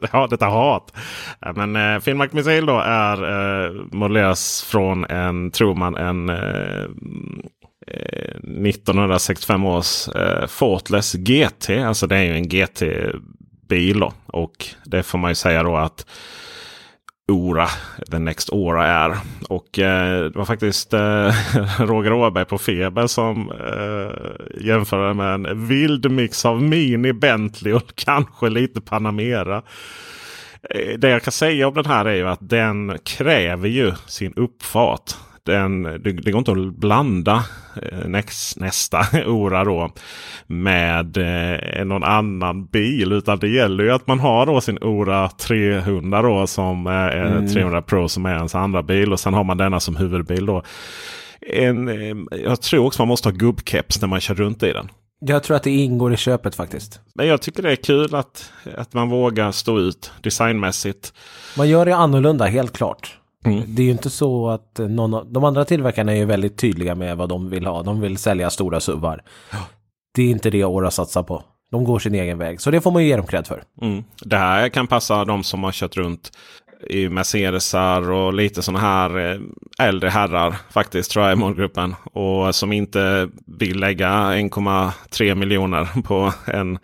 ja, 0.12 0.26
detta 0.30 0.46
hat. 0.46 0.92
Men 1.54 1.76
eh, 1.76 2.00
Finnmark 2.00 2.32
Missile 2.32 2.66
då 2.66 2.78
är 2.78 3.22
eh, 3.66 3.72
modelleras 3.92 4.62
från 4.62 5.04
en, 5.04 5.50
tror 5.50 5.74
man, 5.74 5.96
en 5.96 6.28
eh, 6.28 6.84
eh 7.86 8.34
1965 8.66 9.64
års 9.64 10.08
eh, 10.08 10.46
Fortless 10.46 11.14
GT. 11.14 11.70
Alltså 11.70 12.06
det 12.06 12.16
är 12.16 12.22
ju 12.22 12.34
en 12.34 12.48
GT-bil. 12.48 14.02
Och 14.26 14.66
det 14.84 15.02
får 15.02 15.18
man 15.18 15.30
ju 15.30 15.34
säga 15.34 15.62
då 15.62 15.76
att 15.76 16.06
Ora, 17.32 17.68
The 18.10 18.18
Next 18.18 18.50
Ora 18.52 18.86
är. 18.86 19.16
Och 19.48 19.78
eh, 19.78 20.24
det 20.24 20.38
var 20.38 20.44
faktiskt 20.44 20.92
eh, 20.92 21.32
Roger 21.78 22.12
Åberg 22.12 22.44
på 22.44 22.58
Feber 22.58 23.06
som 23.06 23.50
eh, 23.50 24.66
jämförde 24.66 25.14
med 25.14 25.34
en 25.34 25.66
vild 25.68 26.10
mix 26.10 26.44
av 26.44 26.62
Mini, 26.62 27.12
Bentley 27.12 27.72
och 27.72 27.94
kanske 27.96 28.48
lite 28.48 28.80
Panamera. 28.80 29.62
Eh, 30.70 30.98
Det 30.98 31.08
jag 31.10 31.22
kan 31.22 31.32
säga 31.32 31.68
om 31.68 31.74
den 31.74 31.86
här 31.86 32.04
är 32.04 32.14
ju 32.14 32.28
att 32.28 32.48
den 32.48 32.98
kräver 33.04 33.68
ju 33.68 33.92
sin 34.06 34.32
uppfart. 34.36 35.14
Den, 35.46 35.82
det, 35.82 35.98
det 35.98 36.30
går 36.30 36.38
inte 36.38 36.52
att 36.52 36.74
blanda 36.76 37.44
eh, 37.82 38.08
näst, 38.08 38.60
nästa 38.60 39.06
Ora 39.26 39.64
då 39.64 39.90
med 40.46 41.16
eh, 41.16 41.84
någon 41.84 42.04
annan 42.04 42.66
bil. 42.66 43.12
Utan 43.12 43.38
det 43.38 43.48
gäller 43.48 43.84
ju 43.84 43.90
att 43.90 44.06
man 44.06 44.20
har 44.20 44.46
då 44.46 44.60
sin 44.60 44.78
Ora 44.82 45.28
300 45.28 46.22
då 46.22 46.46
som 46.46 46.86
eh, 46.86 46.92
är 46.92 47.52
300 47.52 47.82
Pro 47.82 48.08
som 48.08 48.26
är 48.26 48.34
ens 48.34 48.54
andra 48.54 48.82
bil. 48.82 49.12
Och 49.12 49.20
sen 49.20 49.34
har 49.34 49.44
man 49.44 49.56
denna 49.56 49.80
som 49.80 49.96
huvudbil 49.96 50.46
då. 50.46 50.62
En, 51.40 51.88
eh, 51.88 52.16
jag 52.44 52.60
tror 52.60 52.86
också 52.86 53.02
man 53.02 53.08
måste 53.08 53.28
ha 53.28 53.36
gubbkeps 53.36 54.00
när 54.00 54.08
man 54.08 54.20
kör 54.20 54.34
runt 54.34 54.62
i 54.62 54.72
den. 54.72 54.88
Jag 55.26 55.42
tror 55.42 55.56
att 55.56 55.62
det 55.62 55.70
ingår 55.70 56.12
i 56.12 56.16
köpet 56.16 56.54
faktiskt. 56.54 57.00
Men 57.14 57.26
jag 57.26 57.42
tycker 57.42 57.62
det 57.62 57.72
är 57.72 57.76
kul 57.76 58.14
att, 58.14 58.52
att 58.76 58.94
man 58.94 59.08
vågar 59.08 59.52
stå 59.52 59.78
ut 59.78 60.12
designmässigt. 60.22 61.12
Man 61.56 61.68
gör 61.68 61.86
det 61.86 61.96
annorlunda, 61.96 62.44
helt 62.44 62.72
klart. 62.76 63.18
Det 63.44 63.82
är 63.82 63.86
ju 63.86 63.90
inte 63.90 64.10
så 64.10 64.48
att 64.48 64.78
någon 64.78 65.14
av, 65.14 65.32
de 65.32 65.44
andra 65.44 65.64
tillverkarna 65.64 66.12
är 66.12 66.16
ju 66.16 66.24
väldigt 66.24 66.56
tydliga 66.56 66.94
med 66.94 67.16
vad 67.16 67.28
de 67.28 67.50
vill 67.50 67.66
ha. 67.66 67.82
De 67.82 68.00
vill 68.00 68.18
sälja 68.18 68.50
stora 68.50 68.80
suvar. 68.80 69.22
Det 70.14 70.22
är 70.22 70.30
inte 70.30 70.50
det 70.50 70.64
Ora 70.64 70.90
satsar 70.90 71.22
på. 71.22 71.42
De 71.70 71.84
går 71.84 71.98
sin 71.98 72.14
egen 72.14 72.38
väg. 72.38 72.60
Så 72.60 72.70
det 72.70 72.80
får 72.80 72.90
man 72.90 73.02
ju 73.02 73.08
ge 73.08 73.16
dem 73.16 73.26
cred 73.26 73.46
för. 73.46 73.62
Mm. 73.82 74.04
Det 74.20 74.36
här 74.36 74.68
kan 74.68 74.86
passa 74.86 75.24
de 75.24 75.44
som 75.44 75.64
har 75.64 75.72
kört 75.72 75.96
runt 75.96 76.30
i 76.90 77.08
Mercedesar 77.08 78.10
och 78.10 78.34
lite 78.34 78.62
sådana 78.62 78.80
här 78.80 79.32
eh, 79.32 79.40
äldre 79.88 80.10
herrar 80.10 80.56
faktiskt 80.70 81.10
tror 81.10 81.24
jag 81.24 81.32
i 81.32 81.36
målgruppen. 81.36 81.94
Och 82.12 82.54
som 82.54 82.72
inte 82.72 83.28
vill 83.46 83.80
lägga 83.80 84.08
1,3 84.10 85.34
miljoner 85.34 86.02
på 86.02 86.32
en 86.46 86.78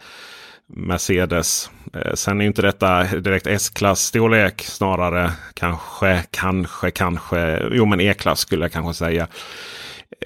Mercedes. 0.76 1.70
Eh, 1.94 2.14
Sen 2.14 2.40
är 2.40 2.44
inte 2.44 2.62
detta 2.62 3.02
direkt 3.02 3.46
S-klass 3.46 4.00
storlek. 4.00 4.62
Snarare 4.62 5.32
kanske, 5.54 6.24
kanske, 6.30 6.90
kanske. 6.90 7.68
Jo 7.72 7.86
men 7.86 8.00
E-klass 8.00 8.40
skulle 8.40 8.64
jag 8.64 8.72
kanske 8.72 8.94
säga. 8.94 9.26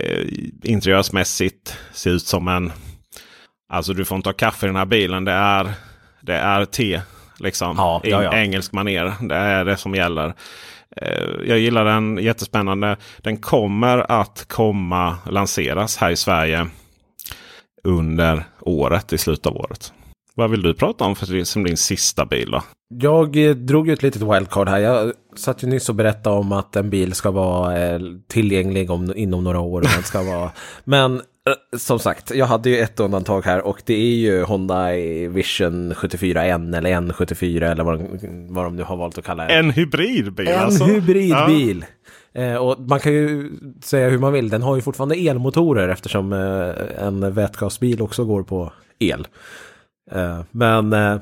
Eh, 0.00 0.24
Interiörsmässigt 0.62 1.78
ser 1.92 2.10
ut 2.10 2.26
som 2.26 2.48
en 2.48 2.72
Alltså 3.68 3.92
du 3.94 4.04
får 4.04 4.16
inte 4.16 4.28
ha 4.28 4.34
kaffe 4.34 4.66
i 4.66 4.68
den 4.68 4.76
här 4.76 4.84
bilen. 4.84 5.24
Det 5.24 5.32
är, 5.32 5.72
det 6.20 6.34
är 6.36 6.64
te. 6.64 7.00
Liksom. 7.38 7.74
Ja, 7.76 8.00
ja, 8.04 8.22
ja. 8.22 8.32
Engelsk 8.34 8.72
manér. 8.72 9.12
Det 9.28 9.34
är 9.34 9.64
det 9.64 9.76
som 9.76 9.94
gäller. 9.94 10.34
Eh, 10.96 11.24
Jag 11.44 11.58
gillar 11.58 11.84
den 11.84 12.18
jättespännande. 12.18 12.96
Den 13.18 13.36
kommer 13.36 14.12
att 14.12 14.44
komma 14.48 15.18
lanseras 15.30 15.96
här 15.96 16.10
i 16.10 16.16
Sverige 16.16 16.66
under 17.84 18.44
året, 18.60 19.12
i 19.12 19.18
slutet 19.18 19.46
av 19.46 19.56
året. 19.56 19.92
Vad 20.36 20.50
vill 20.50 20.62
du 20.62 20.74
prata 20.74 21.04
om 21.04 21.16
för 21.16 21.44
som 21.44 21.64
din 21.64 21.76
sista 21.76 22.26
bil 22.26 22.50
då? 22.50 22.62
Jag 22.88 23.36
eh, 23.36 23.54
drog 23.54 23.86
ju 23.86 23.92
ett 23.92 24.02
litet 24.02 24.22
wildcard 24.22 24.68
här. 24.68 24.78
Jag 24.78 25.12
satt 25.36 25.62
ju 25.62 25.68
nyss 25.68 25.88
och 25.88 25.94
berättade 25.94 26.36
om 26.36 26.52
att 26.52 26.76
en 26.76 26.90
bil 26.90 27.14
ska 27.14 27.30
vara 27.30 27.78
eh, 27.78 28.00
tillgänglig 28.28 28.90
om, 28.90 29.12
inom 29.16 29.44
några 29.44 29.60
år. 29.60 29.80
Den 29.80 30.02
ska 30.02 30.22
vara... 30.22 30.50
Men 30.84 31.16
eh, 31.16 31.78
som 31.78 31.98
sagt, 31.98 32.34
jag 32.34 32.46
hade 32.46 32.70
ju 32.70 32.78
ett 32.78 33.00
undantag 33.00 33.44
här 33.44 33.66
och 33.66 33.82
det 33.86 33.94
är 33.94 34.16
ju 34.16 34.42
Honda 34.42 34.90
Vision 35.28 35.92
74N 35.92 36.76
eller 36.78 36.90
N74 36.90 37.70
eller 37.70 37.84
vad 37.84 37.98
de, 37.98 38.08
vad 38.54 38.64
de 38.64 38.76
nu 38.76 38.82
har 38.82 38.96
valt 38.96 39.18
att 39.18 39.24
kalla 39.24 39.46
det. 39.46 39.54
En 39.54 39.70
hybridbil 39.70 40.48
En 40.48 40.60
alltså? 40.60 40.84
hybridbil. 40.84 41.84
Eh, 42.32 42.54
och 42.54 42.80
man 42.80 43.00
kan 43.00 43.12
ju 43.12 43.52
säga 43.82 44.08
hur 44.08 44.18
man 44.18 44.32
vill. 44.32 44.48
Den 44.48 44.62
har 44.62 44.76
ju 44.76 44.82
fortfarande 44.82 45.14
elmotorer 45.14 45.88
eftersom 45.88 46.32
eh, 46.32 47.06
en 47.06 47.34
vätgasbil 47.34 48.02
också 48.02 48.24
går 48.24 48.42
på 48.42 48.72
el. 48.98 49.26
Eh, 50.12 50.40
men 50.50 50.92
eh, 50.92 51.18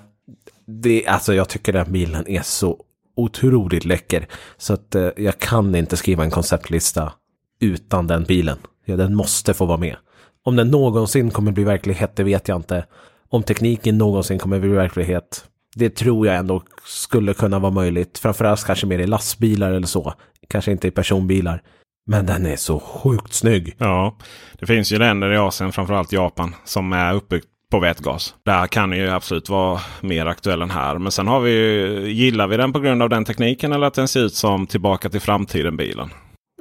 det, 0.67 1.07
alltså 1.07 1.35
jag 1.35 1.49
tycker 1.49 1.73
den 1.73 1.93
bilen 1.93 2.29
är 2.29 2.43
så 2.43 2.85
otroligt 3.17 3.85
läcker. 3.85 4.27
Så 4.57 4.75
att 4.75 4.95
eh, 4.95 5.09
jag 5.17 5.39
kan 5.39 5.75
inte 5.75 5.97
skriva 5.97 6.25
en 6.25 6.31
konceptlista 6.31 7.13
utan 7.61 8.07
den 8.07 8.25
bilen. 8.25 8.59
Ja, 8.85 8.97
den 8.97 9.15
måste 9.15 9.55
få 9.55 9.67
vara 9.67 9.79
med. 9.79 9.97
Om 10.45 10.57
den 10.57 10.69
någonsin 10.69 11.31
kommer 11.31 11.53
bli 11.53 11.65
verklighet, 11.65 12.17
det 12.17 12.25
vet 12.25 12.49
jag 12.49 12.57
inte. 12.57 12.87
Om 13.29 13.43
tekniken 13.43 13.99
någonsin 13.99 14.39
kommer 14.39 14.61
bli 14.61 14.69
verklighet, 14.69 15.45
det 15.75 15.91
tror 15.91 16.27
jag 16.27 16.37
ändå 16.37 16.63
skulle 16.85 17.35
kunna 17.35 17.59
vara 17.59 17.73
möjligt. 17.73 18.19
Framförallt 18.19 18.65
kanske 18.65 18.87
mer 18.87 18.99
i 18.99 19.07
lastbilar 19.07 19.73
eller 19.73 19.87
så. 19.87 20.15
Kanske 20.49 20.73
inte 20.73 20.89
i 20.89 20.91
personbilar. 20.91 21.63
Men 22.07 22.27
den 22.27 22.47
är 22.47 22.57
så 22.57 22.81
sjukt 22.81 23.33
snygg. 23.33 23.75
Ja, 23.79 24.17
det 24.59 24.67
finns 24.67 24.93
ju 24.93 24.99
länder 24.99 25.33
i 25.33 25.37
Asien, 25.37 25.73
framförallt 25.73 26.13
Japan, 26.13 26.55
som 26.65 26.93
är 26.93 27.15
uppbyggt 27.15 27.49
på 27.73 27.81
vätgas. 27.81 28.35
Där 28.45 28.67
kan 28.67 28.91
den 28.91 28.99
ju 28.99 29.11
absolut 29.11 29.49
vara 29.49 29.81
mer 30.01 30.27
aktuell 30.27 30.63
än 30.63 30.71
här. 30.71 30.99
Men 30.99 31.13
sen 31.13 31.27
har 31.27 31.41
vi 31.41 31.51
ju, 31.51 32.07
gillar 32.11 32.47
vi 32.47 32.57
den 32.57 32.73
på 32.73 32.81
grund 32.81 33.03
av 33.03 33.09
den 33.09 33.25
tekniken 33.25 33.73
eller 33.73 33.87
att 33.87 33.95
den 33.95 34.09
ser 34.09 34.21
ut 34.21 34.35
som 34.35 34.67
tillbaka 34.67 35.09
till 35.09 35.21
framtiden-bilen? 35.21 36.11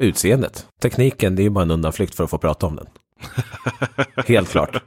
utseendet. 0.02 0.68
Tekniken, 0.82 1.36
det 1.36 1.42
är 1.42 1.44
ju 1.44 1.50
bara 1.50 1.62
en 1.62 1.72
undanflykt 1.72 2.16
för 2.16 2.24
att 2.24 2.30
få 2.30 2.38
prata 2.38 2.68
om 2.68 2.76
den. 2.76 2.88
Helt 4.28 4.52
klart. 4.52 4.84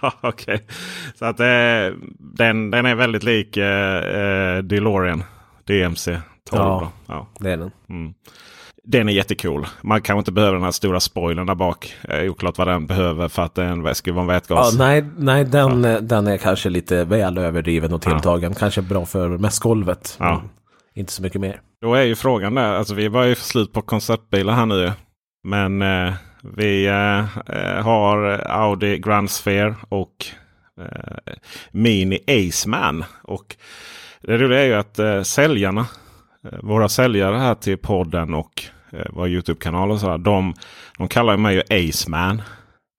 Okej. 0.20 0.66
Så 1.14 1.24
att 1.24 1.40
eh, 1.40 1.98
den, 2.18 2.70
den 2.70 2.86
är 2.86 2.94
väldigt 2.94 3.22
lik 3.22 3.56
eh, 3.56 3.96
eh 3.96 4.58
DeLorean. 4.58 5.24
DMC 5.64 6.20
12. 6.50 6.62
Ja, 6.62 6.92
ja. 7.06 7.26
det 7.38 7.50
är 7.50 7.56
den. 7.56 7.70
Mm. 7.88 8.14
Den 8.86 9.08
är 9.08 9.12
jättecool. 9.12 9.66
Man 9.82 10.02
kanske 10.02 10.18
inte 10.18 10.32
behöver 10.32 10.54
den 10.54 10.64
här 10.64 10.70
stora 10.70 11.00
spoilern 11.00 11.46
där 11.46 11.54
bak. 11.54 11.94
Eh, 12.08 12.30
oklart 12.30 12.58
vad 12.58 12.68
den 12.68 12.86
behöver 12.86 13.28
för 13.28 13.42
att 13.42 13.54
den 13.54 13.94
ska 13.94 14.12
vara 14.12 14.22
en 14.22 14.26
vätgas. 14.26 14.74
Ja, 14.74 14.84
nej, 14.84 15.04
nej 15.18 15.44
den, 15.44 15.84
ja. 15.84 16.00
den 16.00 16.26
är 16.26 16.36
kanske 16.36 16.68
lite 16.68 17.04
väl 17.04 17.38
överdriven 17.38 17.92
och 17.92 18.02
tilltagen. 18.02 18.52
Ja. 18.52 18.58
Kanske 18.58 18.82
bra 18.82 19.06
för 19.06 19.28
mässgolvet. 19.28 20.16
Ja. 20.20 20.42
Inte 20.94 21.12
så 21.12 21.22
mycket 21.22 21.40
mer. 21.40 21.60
Då 21.82 21.94
är 21.94 22.02
ju 22.02 22.14
frågan 22.14 22.54
där. 22.54 22.74
Alltså 22.74 22.94
vi 22.94 23.08
var 23.08 23.24
ju 23.24 23.34
slut 23.34 23.72
på 23.72 23.82
konceptbilar 23.82 24.52
här 24.52 24.66
nu. 24.66 24.92
Men 25.44 25.82
eh, 25.82 26.14
vi 26.56 26.86
eh, 26.86 27.18
eh, 27.56 27.82
har 27.84 28.18
Audi 28.48 28.98
Grand 28.98 29.30
Sphere 29.30 29.74
och 29.88 30.26
eh, 30.80 31.34
Mini 31.70 32.18
Aceman. 32.26 33.04
Och 33.22 33.56
det 34.20 34.38
roliga 34.38 34.60
är 34.60 34.66
ju 34.66 34.74
att 34.74 34.98
eh, 34.98 35.22
säljarna, 35.22 35.80
eh, 35.80 35.86
våra 36.62 36.88
säljare 36.88 37.36
här 37.36 37.54
till 37.54 37.78
podden 37.78 38.34
och 38.34 38.64
eh, 38.92 39.06
vår 39.10 39.28
Youtube-kanal 39.28 39.90
och 39.90 40.00
sådär. 40.00 40.18
De, 40.18 40.54
de 40.98 41.08
kallar 41.08 41.36
mig 41.36 41.54
ju 41.54 41.88
Aceman. 41.88 42.42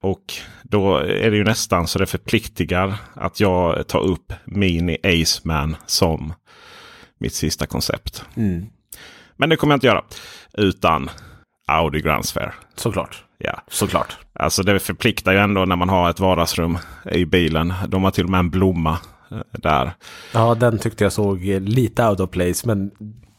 Och 0.04 0.34
då 0.64 0.98
är 0.98 1.32
det 1.32 1.38
ju 1.38 1.43
nästan 1.43 1.88
så 1.88 2.00
det 2.00 2.06
förpliktigar 2.06 2.93
att 3.14 3.39
jag 3.39 3.88
tar 3.88 4.00
upp 4.00 4.34
Mini 4.46 4.98
Aceman 5.04 5.76
som 5.86 6.34
mitt 7.18 7.34
sista 7.34 7.66
koncept. 7.66 8.26
Mm. 8.36 8.66
Men 9.38 9.50
det 9.50 9.56
kommer 9.56 9.74
jag 9.74 9.78
inte 9.78 9.88
göra. 9.88 10.04
Utan 10.54 11.10
Audi 11.68 12.02
Grand 12.02 12.26
Sphere. 12.26 12.54
Såklart. 12.76 13.24
Ja, 13.38 13.62
såklart. 13.68 14.18
Alltså 14.34 14.64
det 14.64 14.80
förpliktar 14.80 15.32
ju 15.32 15.38
ändå 15.38 15.66
när 15.66 15.76
man 15.76 15.89
har 15.89 16.10
ett 16.10 16.20
vardagsrum 16.20 16.78
i 17.12 17.26
bilen. 17.26 17.74
De 17.88 18.04
har 18.04 18.12
till 18.12 18.24
och 18.24 18.30
med 18.30 18.39
en 18.39 18.50
blomma 18.50 18.98
eh, 19.32 19.38
där. 19.52 19.91
Ja, 20.34 20.56
den 20.56 20.78
tyckte 20.78 21.04
jag 21.04 21.14
såg 21.14 21.43
lite 21.46 22.08
out 22.08 22.20
of 22.20 22.30
place. 22.30 22.68
Men 22.68 22.91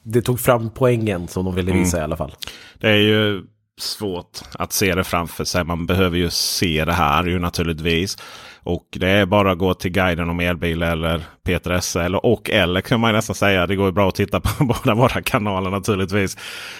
det 0.06 0.22
tog 0.22 0.40
fram 0.40 0.70
poängen 0.70 1.28
som 1.28 1.44
de 1.44 1.54
ville 1.54 1.72
visa 1.72 1.96
mm. 1.96 2.02
i 2.02 2.04
alla 2.04 2.16
fall. 2.16 2.34
Det 2.78 2.88
är 2.88 2.96
ju 2.96 3.42
svårt 3.80 4.40
att 4.54 4.72
se 4.72 4.94
det 4.94 5.04
framför 5.04 5.44
sig. 5.44 5.64
Man 5.64 5.86
behöver 5.86 6.16
ju 6.16 6.30
se 6.30 6.84
det 6.84 6.92
här 6.92 7.24
ju 7.24 7.38
naturligtvis. 7.38 8.18
Och 8.62 8.86
det 8.90 9.08
är 9.08 9.26
bara 9.26 9.52
att 9.52 9.58
gå 9.58 9.74
till 9.74 9.90
guiden 9.90 10.30
om 10.30 10.40
elbil 10.40 10.82
eller 10.82 11.22
Peter 11.44 11.70
Esse. 11.70 12.02
Eller, 12.02 12.26
och 12.26 12.50
eller 12.50 12.80
kan 12.80 13.00
man 13.00 13.12
nästan 13.12 13.36
säga. 13.36 13.66
Det 13.66 13.76
går 13.76 13.86
ju 13.86 13.92
bra 13.92 14.08
att 14.08 14.14
titta 14.14 14.40
på 14.40 14.64
båda 14.64 14.94
våra 14.94 15.22
kanaler 15.22 15.70
naturligtvis. 15.70 16.36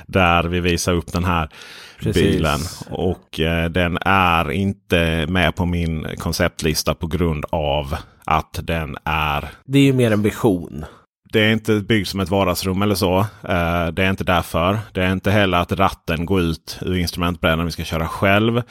Där 0.06 0.44
vi 0.44 0.60
visar 0.60 0.92
upp 0.92 1.12
den 1.12 1.24
här 1.24 1.48
Precis. 1.98 2.22
bilen. 2.22 2.58
Och 2.90 3.40
eh, 3.40 3.70
den 3.70 3.98
är 4.00 4.50
inte 4.50 5.26
med 5.28 5.56
på 5.56 5.66
min 5.66 6.06
konceptlista 6.18 6.94
på 6.94 7.06
grund 7.06 7.44
av 7.50 7.96
att 8.24 8.60
den 8.62 8.96
är... 9.04 9.48
Det 9.64 9.78
är 9.78 9.82
ju 9.82 9.92
mer 9.92 10.10
en 10.10 10.22
vision. 10.22 10.84
Det 11.32 11.40
är 11.40 11.52
inte 11.52 11.80
byggt 11.80 12.08
som 12.08 12.20
ett 12.20 12.28
vardagsrum 12.28 12.82
eller 12.82 12.94
så. 12.94 13.18
Eh, 13.18 13.86
det 13.86 14.04
är 14.04 14.10
inte 14.10 14.24
därför. 14.24 14.78
Det 14.92 15.02
är 15.02 15.12
inte 15.12 15.30
heller 15.30 15.58
att 15.58 15.72
ratten 15.72 16.26
går 16.26 16.40
ut 16.40 16.78
ur 16.82 16.96
instrumentbrädan 16.96 17.64
vi 17.64 17.72
ska 17.72 17.84
köra 17.84 18.08
själv. 18.08 18.62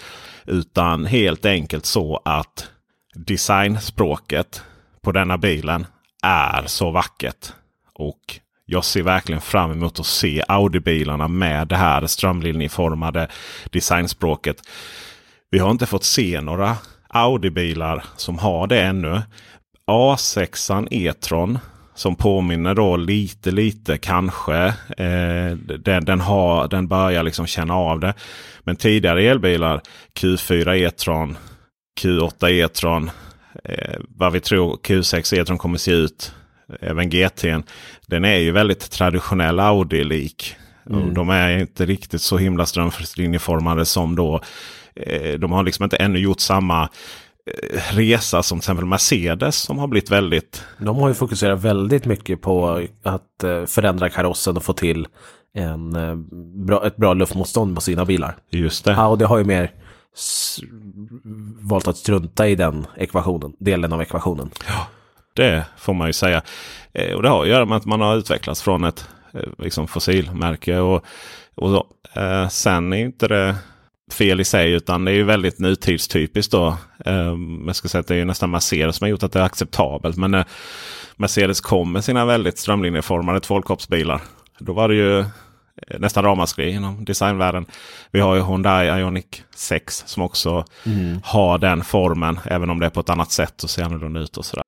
Utan 0.45 1.05
helt 1.05 1.45
enkelt 1.45 1.85
så 1.85 2.21
att 2.25 2.69
designspråket 3.15 4.63
på 5.01 5.11
denna 5.11 5.37
bilen 5.37 5.85
är 6.23 6.63
så 6.65 6.91
vackert. 6.91 7.53
Och 7.93 8.39
jag 8.65 8.83
ser 8.83 9.03
verkligen 9.03 9.41
fram 9.41 9.71
emot 9.71 9.99
att 9.99 10.05
se 10.05 10.43
Audi-bilarna 10.47 11.27
med 11.27 11.67
det 11.67 11.75
här 11.75 12.07
strömlinjeformade 12.07 13.27
designspråket. 13.71 14.57
Vi 15.51 15.59
har 15.59 15.71
inte 15.71 15.85
fått 15.85 16.03
se 16.03 16.41
några 16.41 16.77
Audi-bilar 17.09 18.03
som 18.15 18.39
har 18.39 18.67
det 18.67 18.81
ännu. 18.81 19.21
A6 19.87 20.87
E-tron 20.91 21.59
som 21.95 22.15
påminner 22.15 22.75
då 22.75 22.97
lite 22.97 23.51
lite 23.51 23.97
kanske. 23.97 24.55
Eh, 24.97 25.57
den, 25.79 26.05
den, 26.05 26.21
har, 26.21 26.67
den 26.67 26.87
börjar 26.87 27.23
liksom 27.23 27.47
känna 27.47 27.75
av 27.75 27.99
det. 27.99 28.13
Men 28.63 28.75
tidigare 28.75 29.23
elbilar 29.23 29.81
Q4 30.19 30.73
E-tron 30.73 31.37
Q8 32.01 32.49
E-tron. 32.49 33.11
Eh, 33.63 33.99
vad 34.09 34.31
vi 34.31 34.39
tror 34.39 34.77
Q6 34.77 35.39
E-tron 35.39 35.57
kommer 35.57 35.77
se 35.77 35.91
ut. 35.91 36.33
Även 36.79 37.09
GT'n. 37.09 37.63
Den 38.07 38.25
är 38.25 38.37
ju 38.37 38.51
väldigt 38.51 38.91
traditionell 38.91 39.59
Audi-lik. 39.59 40.55
Mm. 40.89 41.13
De 41.13 41.29
är 41.29 41.57
inte 41.57 41.85
riktigt 41.85 42.21
så 42.21 42.37
himla 42.37 42.65
strömlinjeformade 42.65 43.85
som 43.85 44.15
då. 44.15 44.41
Eh, 44.95 45.39
de 45.39 45.51
har 45.51 45.63
liksom 45.63 45.83
inte 45.83 45.97
ännu 45.97 46.19
gjort 46.19 46.39
samma 46.39 46.89
resa 47.91 48.43
som 48.43 48.59
till 48.59 48.63
exempel 48.63 48.85
Mercedes 48.85 49.55
som 49.55 49.77
har 49.77 49.87
blivit 49.87 50.11
väldigt... 50.11 50.63
De 50.77 50.97
har 50.97 51.07
ju 51.07 51.13
fokuserat 51.13 51.61
väldigt 51.61 52.05
mycket 52.05 52.41
på 52.41 52.85
att 53.03 53.43
eh, 53.43 53.65
förändra 53.65 54.09
karossen 54.09 54.57
och 54.57 54.63
få 54.63 54.73
till 54.73 55.07
en, 55.53 55.95
eh, 55.95 56.15
bra, 56.65 56.87
ett 56.87 56.97
bra 56.97 57.13
luftmotstånd 57.13 57.75
på 57.75 57.81
sina 57.81 58.05
bilar. 58.05 58.37
Just 58.49 58.85
det. 58.85 58.95
Audi 58.95 59.25
har 59.25 59.37
ju 59.37 59.43
mer 59.43 59.71
valt 61.59 61.87
att 61.87 61.97
strunta 61.97 62.47
i 62.47 62.55
den 62.55 62.87
ekvationen, 62.97 63.53
delen 63.59 63.93
av 63.93 64.01
ekvationen. 64.01 64.49
Ja, 64.67 64.87
det 65.33 65.65
får 65.77 65.93
man 65.93 66.07
ju 66.07 66.13
säga. 66.13 66.41
Eh, 66.93 67.15
och 67.15 67.23
det 67.23 67.29
har 67.29 67.41
att 67.41 67.49
göra 67.49 67.65
med 67.65 67.77
att 67.77 67.85
man 67.85 68.01
har 68.01 68.15
utvecklats 68.15 68.61
från 68.61 68.83
ett 68.83 69.07
eh, 69.33 69.41
liksom 69.57 69.87
fossilmärke. 69.87 70.79
Och, 70.79 71.05
och 71.55 71.69
så. 71.69 71.85
Eh, 72.21 72.47
sen 72.47 72.93
är 72.93 72.97
inte 72.97 73.27
det 73.27 73.55
fel 74.13 74.41
i 74.41 74.45
sig 74.45 74.71
utan 74.71 75.05
det 75.05 75.11
är 75.11 75.15
ju 75.15 75.23
väldigt 75.23 75.59
nutidstypiskt 75.59 76.51
då. 76.51 76.77
Eh, 77.05 77.35
jag 77.65 77.75
ska 77.75 77.87
säga 77.87 77.99
att 77.99 78.07
det 78.07 78.15
är 78.15 78.25
nästan 78.25 78.51
Mercedes 78.51 78.95
som 78.95 79.05
har 79.05 79.09
gjort 79.09 79.23
att 79.23 79.31
det 79.31 79.39
är 79.39 79.43
acceptabelt. 79.43 80.17
Men 80.17 80.31
när 80.31 80.45
Mercedes 81.15 81.61
kom 81.61 81.91
med 81.91 82.03
sina 82.03 82.25
väldigt 82.25 82.57
strömlinjeformade 82.57 83.39
tvålkoppsbilar. 83.39 84.21
Då 84.59 84.73
var 84.73 84.89
det 84.89 84.95
ju 84.95 85.25
Eh, 85.87 85.99
nästan 85.99 86.23
ramaskri 86.23 86.71
inom 86.71 87.05
designvärlden. 87.05 87.65
Vi 88.11 88.19
har 88.19 88.35
ju 88.35 88.41
Hyundai 88.43 88.99
Ioniq 88.99 89.43
6 89.55 90.03
som 90.07 90.23
också 90.23 90.65
mm. 90.85 91.19
har 91.23 91.57
den 91.57 91.83
formen. 91.83 92.39
Även 92.45 92.69
om 92.69 92.79
det 92.79 92.85
är 92.85 92.89
på 92.89 92.99
ett 92.99 93.09
annat 93.09 93.31
sätt 93.31 93.63
och 93.63 93.69
ser 93.69 93.83
annorlunda 93.83 94.19
ut 94.19 94.37
och 94.37 94.45
sådär. 94.45 94.63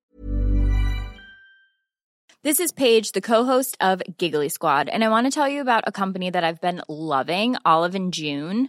This 2.44 2.60
is 2.60 2.72
Paige, 2.72 3.12
the 3.14 3.20
co-host 3.20 3.76
of 3.82 4.02
Giggly 4.18 4.50
Squad. 4.50 4.88
And 4.88 5.04
I 5.04 5.08
want 5.08 5.34
to 5.34 5.40
tell 5.40 5.52
you 5.52 5.60
about 5.60 5.88
a 5.88 5.90
company 5.92 6.32
that 6.32 6.44
I've 6.44 6.60
been 6.60 6.82
loving, 6.88 7.56
Olive 7.64 7.98
and 7.98 8.14
June. 8.14 8.68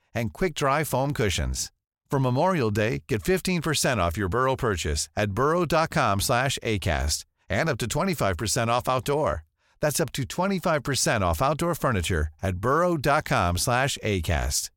and 0.15 0.33
quick-dry 0.33 0.83
foam 0.83 1.13
cushions. 1.13 1.71
For 2.11 2.19
Memorial 2.19 2.71
Day, 2.71 3.03
get 3.07 3.23
15% 3.23 3.97
off 3.97 4.17
your 4.17 4.29
Burrow 4.29 4.55
purchase 4.55 5.09
at 5.15 5.31
burrow.com 5.31 6.19
slash 6.19 6.59
ACAST 6.61 7.25
and 7.49 7.69
up 7.69 7.77
to 7.77 7.85
25% 7.87 8.67
off 8.67 8.89
outdoor. 8.89 9.43
That's 9.81 9.99
up 9.99 10.11
to 10.13 10.23
25% 10.23 11.21
off 11.21 11.41
outdoor 11.41 11.75
furniture 11.75 12.27
at 12.41 12.57
burrow.com 12.57 13.57
slash 13.57 13.97
ACAST. 14.03 14.71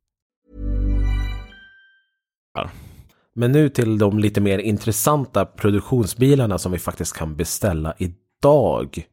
Men 3.37 3.53
nu 3.53 3.69
till 3.69 3.99
de 3.99 4.19
lite 4.19 4.41
mer 4.41 4.59
intressanta 4.59 5.45
produktionsbilarna 5.47 6.59
som 6.59 6.73
vi 6.73 6.79
faktiskt 6.79 7.13
kan 7.13 7.37
beställa 7.37 7.95
idag. 7.99 9.07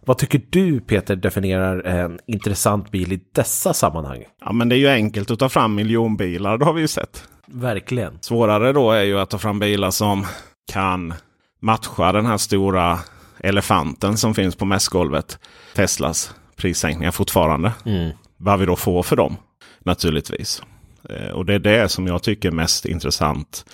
Vad 0.00 0.18
tycker 0.18 0.42
du 0.50 0.80
Peter 0.80 1.16
definierar 1.16 1.82
en 1.82 2.18
intressant 2.26 2.90
bil 2.90 3.12
i 3.12 3.20
dessa 3.32 3.74
sammanhang? 3.74 4.24
Ja 4.40 4.52
men 4.52 4.68
det 4.68 4.76
är 4.76 4.78
ju 4.78 4.88
enkelt 4.88 5.30
att 5.30 5.38
ta 5.38 5.48
fram 5.48 5.74
miljonbilar, 5.74 6.58
det 6.58 6.64
har 6.64 6.72
vi 6.72 6.80
ju 6.80 6.88
sett. 6.88 7.24
Verkligen. 7.46 8.18
Svårare 8.20 8.72
då 8.72 8.92
är 8.92 9.02
ju 9.02 9.18
att 9.18 9.30
ta 9.30 9.38
fram 9.38 9.58
bilar 9.58 9.90
som 9.90 10.26
kan 10.72 11.14
matcha 11.60 12.12
den 12.12 12.26
här 12.26 12.36
stora 12.36 12.98
elefanten 13.40 14.16
som 14.16 14.34
finns 14.34 14.56
på 14.56 14.64
mässgolvet. 14.64 15.38
Teslas 15.74 16.34
prissänkningar 16.56 17.10
fortfarande. 17.10 17.72
Mm. 17.84 18.10
Vad 18.36 18.58
vi 18.58 18.66
då 18.66 18.76
får 18.76 19.02
för 19.02 19.16
dem 19.16 19.36
naturligtvis. 19.78 20.62
Eh, 21.08 21.30
och 21.30 21.46
det 21.46 21.54
är 21.54 21.58
det 21.58 21.88
som 21.88 22.06
jag 22.06 22.22
tycker 22.22 22.48
är 22.48 22.52
mest 22.52 22.86
intressant 22.86 23.64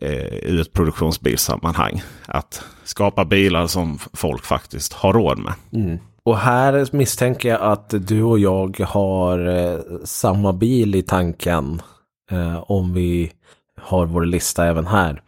eh, 0.00 0.34
ur 0.42 0.60
ett 0.60 0.72
produktionsbilsammanhang. 0.72 2.02
Att 2.26 2.64
skapa 2.84 3.24
bilar 3.24 3.66
som 3.66 3.98
folk 4.12 4.44
faktiskt 4.44 4.92
har 4.92 5.12
råd 5.12 5.38
med. 5.38 5.54
Mm. 5.72 5.98
Och 6.22 6.38
här 6.38 6.88
misstänker 6.92 7.48
jag 7.48 7.60
att 7.60 7.94
du 8.08 8.22
och 8.22 8.38
jag 8.38 8.80
har 8.80 9.48
eh, 9.48 9.78
samma 10.04 10.52
bil 10.52 10.94
i 10.94 11.02
tanken. 11.02 11.82
Eh, 12.30 12.70
om 12.70 12.94
vi 12.94 13.32
har 13.80 14.06
vår 14.06 14.24
lista 14.24 14.66
även 14.66 14.86
här. 14.86 15.22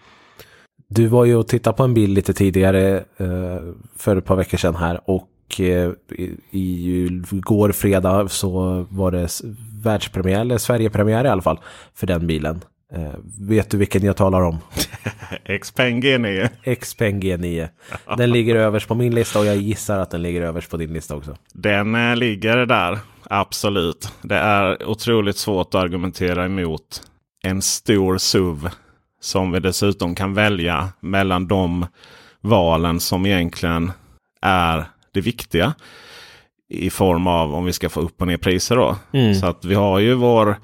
Du 0.88 1.06
var 1.06 1.24
ju 1.24 1.36
och 1.36 1.48
tittade 1.48 1.76
på 1.76 1.82
en 1.82 1.94
bil 1.94 2.10
lite 2.10 2.32
tidigare 2.32 2.96
eh, 3.16 3.60
för 3.96 4.16
ett 4.16 4.24
par 4.24 4.36
veckor 4.36 4.58
sedan 4.58 4.76
här 4.76 5.00
och 5.10 5.60
eh, 5.60 5.90
i, 6.08 6.36
i 6.50 7.22
går 7.30 7.72
fredag 7.72 8.28
så 8.28 8.86
var 8.90 9.10
det 9.10 9.28
världspremiär, 9.82 10.40
eller 10.40 10.58
Sverigepremiär 10.58 11.24
i 11.24 11.28
alla 11.28 11.42
fall, 11.42 11.60
för 11.94 12.06
den 12.06 12.26
bilen. 12.26 12.60
Eh, 12.92 13.14
vet 13.40 13.70
du 13.70 13.76
vilken 13.76 14.04
jag 14.04 14.16
talar 14.16 14.40
om? 14.40 14.58
Xpeng 15.60 16.02
G9. 16.02 16.48
Xpeng 16.80 17.20
G9. 17.20 17.68
Den 18.16 18.30
ligger 18.30 18.54
överst 18.54 18.88
på 18.88 18.94
min 18.94 19.14
lista 19.14 19.38
och 19.38 19.46
jag 19.46 19.56
gissar 19.56 19.98
att 19.98 20.10
den 20.10 20.22
ligger 20.22 20.42
överst 20.42 20.70
på 20.70 20.76
din 20.76 20.92
lista 20.92 21.16
också. 21.16 21.36
Den 21.52 21.94
eh, 21.94 22.16
ligger 22.16 22.66
där, 22.66 22.98
absolut. 23.22 24.12
Det 24.22 24.36
är 24.36 24.88
otroligt 24.88 25.36
svårt 25.36 25.74
att 25.74 25.80
argumentera 25.80 26.44
emot 26.44 27.02
en 27.42 27.62
stor 27.62 28.18
SUV. 28.18 28.68
Som 29.20 29.52
vi 29.52 29.60
dessutom 29.60 30.14
kan 30.14 30.34
välja 30.34 30.88
mellan 31.00 31.46
de 31.46 31.86
valen 32.40 33.00
som 33.00 33.26
egentligen 33.26 33.92
är 34.42 34.84
det 35.12 35.20
viktiga. 35.20 35.74
I 36.68 36.90
form 36.90 37.26
av 37.26 37.54
om 37.54 37.64
vi 37.64 37.72
ska 37.72 37.88
få 37.88 38.00
upp 38.00 38.20
och 38.20 38.26
ner 38.26 38.36
priser 38.36 38.76
då. 38.76 38.96
Mm. 39.12 39.34
Så 39.34 39.46
att 39.46 39.64
vi 39.64 39.74
har 39.74 39.98
ju 39.98 40.14
vår 40.14 40.56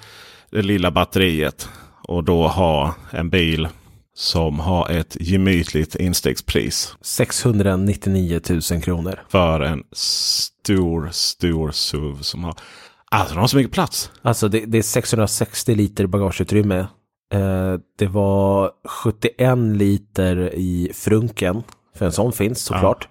det 0.50 0.62
lilla 0.62 0.90
batteriet. 0.90 1.68
Och 2.12 2.24
då 2.24 2.48
ha 2.48 2.94
en 3.10 3.30
bil 3.30 3.68
som 4.14 4.60
har 4.60 4.90
ett 4.90 5.16
gemytligt 5.20 5.94
instegspris. 5.94 6.96
699 7.00 8.40
000 8.50 8.82
kronor. 8.82 9.20
För 9.28 9.60
en 9.60 9.84
stor, 9.92 11.08
stor 11.12 11.70
SUV 11.70 12.20
som 12.20 12.44
har... 12.44 12.54
Alltså 13.10 13.34
de 13.34 13.40
har 13.40 13.46
så 13.46 13.56
mycket 13.56 13.72
plats. 13.72 14.10
Alltså 14.22 14.48
det, 14.48 14.64
det 14.66 14.78
är 14.78 14.82
660 14.82 15.74
liter 15.74 16.06
bagageutrymme. 16.06 16.78
Eh, 17.34 17.74
det 17.98 18.06
var 18.06 18.70
71 18.88 19.58
liter 19.58 20.54
i 20.54 20.90
frunken. 20.94 21.62
För 21.96 22.06
en 22.06 22.12
sån 22.12 22.32
finns 22.32 22.64
såklart. 22.64 23.08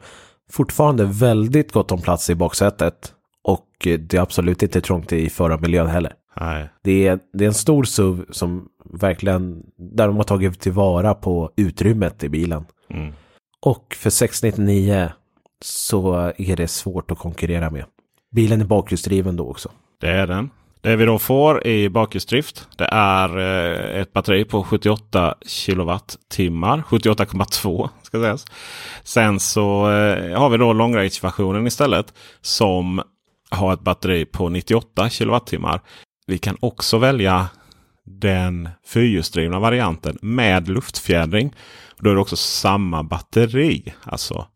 Fortfarande 0.51 1.05
väldigt 1.05 1.71
gott 1.71 1.91
om 1.91 2.01
plats 2.01 2.29
i 2.29 2.35
baksätet. 2.35 3.13
Och 3.43 3.67
det 3.81 4.13
är 4.13 4.21
absolut 4.21 4.63
inte 4.63 4.81
trångt 4.81 5.13
i 5.13 5.29
förarmiljön 5.29 5.87
heller. 5.87 6.13
Nej. 6.39 6.69
Det 6.83 7.07
är, 7.07 7.19
det 7.33 7.43
är 7.43 7.47
en 7.47 7.53
stor 7.53 7.83
SUV 7.83 8.25
som 8.29 8.67
verkligen, 8.93 9.63
där 9.77 10.07
de 10.07 10.15
har 10.15 10.23
tagit 10.23 10.59
tillvara 10.59 11.13
på 11.13 11.51
utrymmet 11.57 12.23
i 12.23 12.29
bilen. 12.29 12.65
Mm. 12.89 13.13
Och 13.61 13.95
för 13.99 14.09
699 14.09 15.09
så 15.61 16.31
är 16.37 16.55
det 16.55 16.67
svårt 16.67 17.11
att 17.11 17.17
konkurrera 17.17 17.69
med. 17.69 17.85
Bilen 18.31 18.61
är 18.61 18.65
bakhjulsdriven 18.65 19.35
då 19.35 19.49
också. 19.49 19.69
Det 19.99 20.09
är 20.09 20.27
den. 20.27 20.49
Det 20.81 20.95
vi 20.95 21.05
då 21.05 21.19
får 21.19 21.67
i 21.67 21.89
bakhjulsdrift 21.89 22.67
det 22.77 22.85
är 22.91 23.37
eh, 23.37 24.01
ett 24.01 24.13
batteri 24.13 24.45
på 24.45 24.63
78 24.63 25.35
kilowattimmar. 25.45 26.83
78,2 26.89 27.89
ska 28.01 28.21
sägas. 28.21 28.45
Sen 29.03 29.39
så 29.39 29.91
eh, 29.91 30.39
har 30.39 30.49
vi 30.49 30.57
då 30.57 30.73
long 30.73 30.95
range-versionen 30.95 31.67
istället. 31.67 32.13
Som 32.41 33.01
har 33.49 33.73
ett 33.73 33.81
batteri 33.81 34.25
på 34.25 34.49
98 34.49 35.09
kilowattimmar. 35.09 35.81
Vi 36.31 36.37
kan 36.37 36.57
också 36.59 36.97
välja 36.97 37.49
den 38.03 38.69
fyrhjulsdrivna 38.85 39.59
varianten 39.59 40.17
med 40.21 40.69
luftfjädring. 40.69 41.55
Då 41.99 42.09
är 42.09 42.13
det 42.13 42.21
också 42.21 42.35
samma 42.35 43.03
batteri. 43.03 43.93
Alltså 44.03 44.47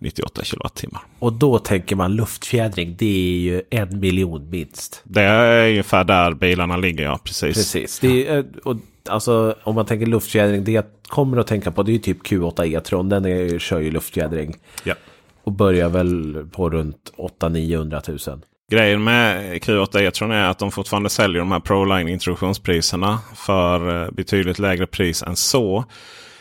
98 0.00 0.44
kilowattimmar. 0.44 1.02
Och 1.18 1.32
då 1.32 1.58
tänker 1.58 1.96
man 1.96 2.16
luftfjädring, 2.16 2.96
det 2.98 3.06
är 3.06 3.38
ju 3.38 3.62
en 3.70 4.00
miljon 4.00 4.50
minst. 4.50 5.02
Det 5.04 5.22
är 5.22 5.68
ungefär 5.68 6.04
där 6.04 6.34
bilarna 6.34 6.76
ligger, 6.76 7.04
ja. 7.04 7.18
Precis. 7.24 7.56
Precis. 7.56 7.98
Det 7.98 8.28
är, 8.28 8.38
eh, 8.38 8.44
och, 8.64 8.76
alltså, 9.08 9.56
om 9.62 9.74
man 9.74 9.86
tänker 9.86 10.06
luftfjädring, 10.06 10.64
det 10.64 10.72
jag 10.72 10.84
kommer 11.02 11.36
att 11.36 11.46
tänka 11.46 11.72
på 11.72 11.82
det 11.82 11.94
är 11.94 11.98
typ 11.98 12.22
Q8 12.26 12.64
E-tron. 12.64 13.08
Den 13.08 13.24
är, 13.24 13.58
kör 13.58 13.80
ju 13.80 13.90
luftfjädring. 13.90 14.56
Ja. 14.84 14.94
Och 15.44 15.52
börjar 15.52 15.88
väl 15.88 16.46
på 16.52 16.70
runt 16.70 17.12
800-900 17.16 18.30
000. 18.30 18.42
Grejen 18.72 19.04
med 19.04 19.54
Q8 19.62 19.98
E-tron 19.98 20.30
är 20.30 20.44
att 20.44 20.58
de 20.58 20.70
fortfarande 20.70 21.10
säljer 21.10 21.38
de 21.38 21.52
här 21.52 21.60
ProLine 21.60 22.08
introduktionspriserna 22.08 23.18
för 23.34 24.04
eh, 24.04 24.10
betydligt 24.10 24.58
lägre 24.58 24.86
pris 24.86 25.22
än 25.22 25.36
så. 25.36 25.84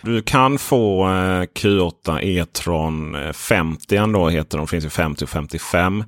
Du 0.01 0.21
kan 0.21 0.57
få 0.57 1.05
eh, 1.07 1.41
Q8 1.41 2.19
E-tron 2.21 3.15
eh, 3.15 3.31
50 3.31 3.95
ändå 3.95 4.29
heter 4.29 4.57
de. 4.57 4.67
finns 4.67 4.85
ju 4.85 4.89
50 4.89 5.23
och 5.23 5.29
55 5.29 6.03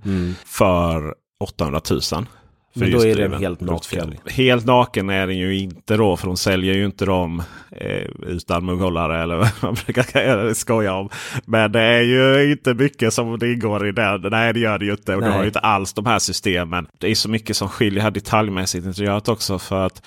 för 0.45 1.13
800 1.39 1.81
000. 1.89 2.25
Men 2.73 2.91
då 2.91 3.05
är 3.05 3.15
den 3.15 3.33
helt 3.33 3.61
naken. 3.61 4.17
Helt 4.25 4.65
naken 4.65 5.09
är 5.09 5.27
den 5.27 5.37
ju 5.37 5.57
inte 5.57 5.97
då. 5.97 6.17
För 6.17 6.27
de 6.27 6.37
säljer 6.37 6.73
ju 6.73 6.85
inte 6.85 7.05
dem 7.05 7.43
eh, 7.71 8.07
utan 8.27 8.65
mugghållare 8.65 9.23
eller 9.23 9.35
vad 9.37 9.49
man 9.61 9.73
brukar 9.85 10.53
skoja 10.53 10.93
om. 10.93 11.09
Men 11.45 11.71
det 11.71 11.81
är 11.81 12.01
ju 12.01 12.51
inte 12.51 12.73
mycket 12.73 13.13
som 13.13 13.39
det 13.39 13.53
ingår 13.53 13.87
i 13.87 13.91
den. 13.91 14.21
Nej 14.21 14.53
det 14.53 14.59
gör 14.59 14.79
det 14.79 14.85
ju 14.85 14.91
inte. 14.91 15.15
Och 15.15 15.21
Nej. 15.21 15.31
har 15.31 15.41
ju 15.41 15.47
inte 15.47 15.59
alls 15.59 15.93
de 15.93 16.05
här 16.05 16.19
systemen. 16.19 16.87
Det 16.99 17.11
är 17.11 17.15
så 17.15 17.29
mycket 17.29 17.57
som 17.57 17.69
skiljer 17.69 18.03
här 18.03 18.11
detaljmässigt 18.11 18.85
i 18.85 18.87
interiöret 18.87 19.29
också. 19.29 19.59
För 19.59 19.85
att 19.85 20.01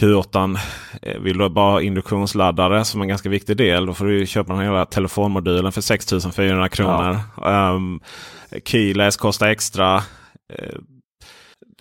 Q8 0.00 0.58
eh, 1.02 1.20
vill 1.20 1.38
du 1.38 1.48
bara 1.48 1.70
ha 1.70 1.80
induktionsladdare 1.80 2.84
som 2.84 3.02
en 3.02 3.08
ganska 3.08 3.28
viktig 3.28 3.56
del. 3.56 3.86
Då 3.86 3.94
får 3.94 4.06
du 4.06 4.26
köpa 4.26 4.52
den 4.52 4.62
hela 4.62 4.86
telefonmodulen 4.86 5.72
för 5.72 5.80
6400 5.80 6.68
kronor. 6.68 7.18
Um, 7.36 8.00
Keyless 8.64 9.16
kostar 9.16 9.48
extra. 9.48 10.02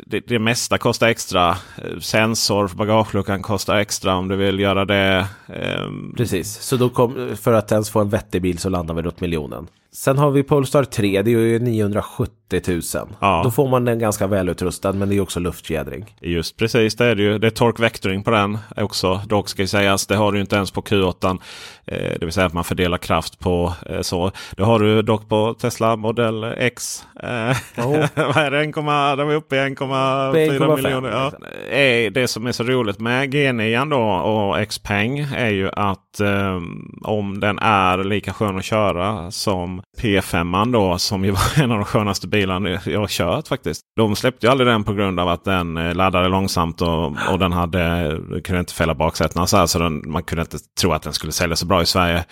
Det, 0.05 0.19
det 0.19 0.39
mesta 0.39 0.77
kostar 0.77 1.07
extra. 1.07 1.49
Eh, 1.49 1.99
sensor 1.99 2.67
för 2.67 2.77
bagageluckan 2.77 3.41
kostar 3.41 3.75
extra 3.75 4.15
om 4.15 4.27
du 4.27 4.35
vill 4.35 4.59
göra 4.59 4.85
det. 4.85 5.27
Ehm, 5.47 6.13
Precis, 6.17 6.61
så 6.61 6.77
då 6.77 6.89
kom, 6.89 7.35
för 7.35 7.53
att 7.53 7.71
ens 7.71 7.89
få 7.89 7.99
en 7.99 8.09
vettig 8.09 8.41
bil 8.41 8.57
så 8.57 8.69
landar 8.69 8.93
vi 8.95 9.01
runt 9.01 9.21
miljonen. 9.21 9.67
Sen 9.91 10.17
har 10.17 10.31
vi 10.31 10.43
Polestar 10.43 10.83
3, 10.83 11.21
det 11.21 11.31
är 11.31 11.39
ju 11.39 11.59
970 11.59 12.38
000. 12.67 12.81
Ja. 13.19 13.41
Då 13.43 13.51
får 13.51 13.67
man 13.67 13.85
den 13.85 13.99
ganska 13.99 14.27
välutrustad 14.27 14.93
men 14.93 15.09
det 15.09 15.15
är 15.15 15.21
också 15.21 15.39
luftfjädring. 15.39 16.15
Just 16.21 16.57
precis, 16.57 16.95
det 16.95 17.05
är 17.05 17.15
det 17.15 17.23
ju. 17.23 17.37
Det 17.37 17.47
är 17.47 17.51
torque 17.51 17.81
vectoring 17.81 18.23
på 18.23 18.31
den 18.31 18.57
också. 18.77 19.21
Dock 19.25 19.49
ska 19.49 19.67
sägas, 19.67 20.07
det 20.07 20.15
har 20.15 20.31
du 20.31 20.41
inte 20.41 20.55
ens 20.55 20.71
på 20.71 20.81
Q8. 20.81 21.39
Eh, 21.85 22.19
det 22.19 22.25
vill 22.25 22.31
säga 22.31 22.45
att 22.45 22.53
man 22.53 22.63
fördelar 22.63 22.97
kraft 22.97 23.39
på 23.39 23.73
eh, 23.89 24.01
så. 24.01 24.31
Det 24.51 24.63
har 24.63 24.79
du 24.79 25.01
dock 25.01 25.29
på 25.29 25.53
Tesla 25.53 25.95
Model 25.95 26.43
X. 26.43 27.05
Eh, 27.23 27.57
Oh. 27.77 28.05
vad 28.15 28.37
är 28.37 28.51
det? 28.51 28.63
1, 28.63 28.75
de 29.17 29.29
är 29.29 29.35
uppe 29.35 29.55
i 29.55 29.59
1,4 29.59 30.33
1,5. 30.33 30.75
miljoner. 30.75 31.09
Ja. 31.09 32.09
Det 32.13 32.27
som 32.27 32.47
är 32.47 32.51
så 32.51 32.63
roligt 32.63 32.99
med 32.99 33.33
G9 33.33 33.89
då 33.89 34.01
och 34.01 34.69
Xpeng 34.69 35.19
är 35.19 35.49
ju 35.49 35.69
att 35.73 36.19
eh, 36.19 36.61
om 37.01 37.39
den 37.39 37.59
är 37.59 38.03
lika 38.03 38.33
skön 38.33 38.57
att 38.57 38.63
köra 38.63 39.31
som 39.31 39.81
P5 40.01 40.71
då 40.71 40.97
som 40.97 41.25
ju 41.25 41.31
var 41.31 41.63
en 41.63 41.71
av 41.71 41.77
de 41.77 41.85
skönaste 41.85 42.27
bilarna 42.27 42.38
jag 42.85 42.99
har 42.99 43.07
kört 43.07 43.47
faktiskt. 43.47 43.81
De 43.95 44.15
släppte 44.15 44.45
ju 44.45 44.51
aldrig 44.51 44.67
den 44.67 44.83
på 44.83 44.93
grund 44.93 45.19
av 45.19 45.29
att 45.29 45.43
den 45.43 45.77
eh, 45.77 45.95
laddade 45.95 46.27
långsamt 46.27 46.81
och, 46.81 47.05
och 47.31 47.39
den 47.39 47.51
hade, 47.51 48.17
kunde 48.43 48.59
inte 48.59 48.73
fälla 48.73 48.95
baksätena. 48.95 49.47
Så, 49.47 49.57
här, 49.57 49.65
så 49.65 49.79
den, 49.79 50.03
man 50.11 50.23
kunde 50.23 50.41
inte 50.41 50.57
tro 50.81 50.91
att 50.91 51.01
den 51.01 51.13
skulle 51.13 51.31
sälja 51.31 51.55
så 51.55 51.65
bra 51.65 51.81
i 51.81 51.85
Sverige. 51.85 52.25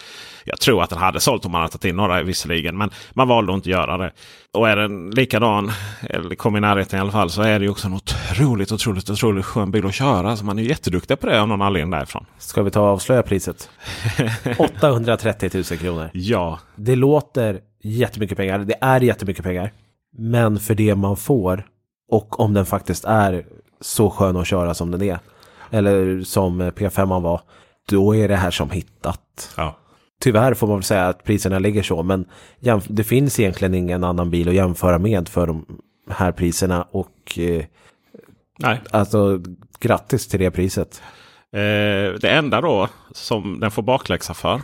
Jag 0.46 0.60
tror 0.60 0.84
att 0.84 0.90
den 0.90 1.00
hade 1.00 1.20
sålt 1.20 1.46
om 1.46 1.52
man 1.52 1.62
hade 1.62 1.72
tagit 1.72 1.86
in 1.86 1.96
några 1.96 2.24
visserligen. 2.24 2.78
Men 2.78 2.90
man 3.14 3.28
valde 3.28 3.52
att 3.52 3.56
inte 3.56 3.70
göra 3.70 3.98
det. 3.98 4.12
Och 4.54 4.70
är 4.70 4.76
den 4.76 5.10
likadan, 5.10 5.72
eller 6.10 6.36
kommer 6.36 6.58
i 6.58 6.62
närheten 6.62 6.98
i 6.98 7.02
alla 7.02 7.12
fall, 7.12 7.30
så 7.30 7.42
är 7.42 7.60
det 7.60 7.66
ju 7.66 7.72
också 7.72 7.88
en 7.88 7.94
otroligt, 7.94 8.72
otroligt, 8.72 9.10
otroligt 9.10 9.46
skön 9.46 9.72
bil 9.72 9.86
att 9.86 9.94
köra. 9.94 10.38
Så 10.38 10.46
man 10.46 10.60
är 10.60 10.64
jätteduktig 10.64 11.20
på 11.20 11.28
det 11.28 11.42
av 11.42 11.48
någon 11.48 11.62
anledning 11.62 11.92
därifrån. 11.92 12.26
Ska 12.38 12.64
vi 12.64 12.72
ta 12.72 12.82
och 12.82 12.88
avslöja 12.88 13.24
priset? 13.24 13.70
830 14.58 15.50
000 15.54 15.64
kronor. 15.64 16.10
Ja, 16.14 16.60
Det 16.76 16.96
låter 16.96 17.60
jättemycket 17.84 18.38
pengar. 18.38 18.60
Det 18.60 18.76
är 18.82 19.02
jättemycket 19.02 19.44
pengar. 19.44 19.72
Men 20.18 20.60
för 20.60 20.76
det 20.76 20.96
man 20.96 21.18
får 21.18 21.68
och 22.12 22.40
om 22.40 22.54
den 22.54 22.66
faktiskt 22.66 23.06
är 23.06 23.46
så 23.82 24.10
skön 24.10 24.38
att 24.38 24.48
köra 24.48 24.74
som 24.74 24.92
den 24.92 25.02
är. 25.02 25.20
Eller 25.72 26.22
som 26.24 26.62
P5 26.62 27.22
var. 27.22 27.42
Då 27.90 28.16
är 28.16 28.28
det 28.28 28.36
här 28.36 28.52
som 28.52 28.70
hittat. 28.70 29.54
ja. 29.58 29.78
Tyvärr 30.20 30.54
får 30.54 30.68
man 30.68 30.76
väl 30.76 30.84
säga 30.84 31.08
att 31.08 31.24
priserna 31.24 31.60
ligger 31.60 31.84
så. 31.84 32.04
Men 32.04 32.26
det 32.88 33.04
finns 33.04 33.40
egentligen 33.40 33.74
ingen 33.74 34.04
annan 34.04 34.30
bil 34.30 34.50
att 34.50 34.56
jämföra 34.56 35.00
med 35.00 35.30
för 35.30 35.48
de 35.48 35.66
här 36.10 36.32
priserna. 36.32 36.84
Och 36.92 37.40
eh, 37.40 37.66
Nej. 38.60 38.80
alltså 38.92 39.42
grattis 39.80 40.28
till 40.28 40.40
det 40.40 40.52
priset. 40.52 41.02
Eh, 41.54 42.20
det 42.22 42.30
enda 42.30 42.62
då 42.62 42.90
som 43.12 43.60
den 43.60 43.72
får 43.72 43.84
bakläxa 43.84 44.34
för. 44.34 44.62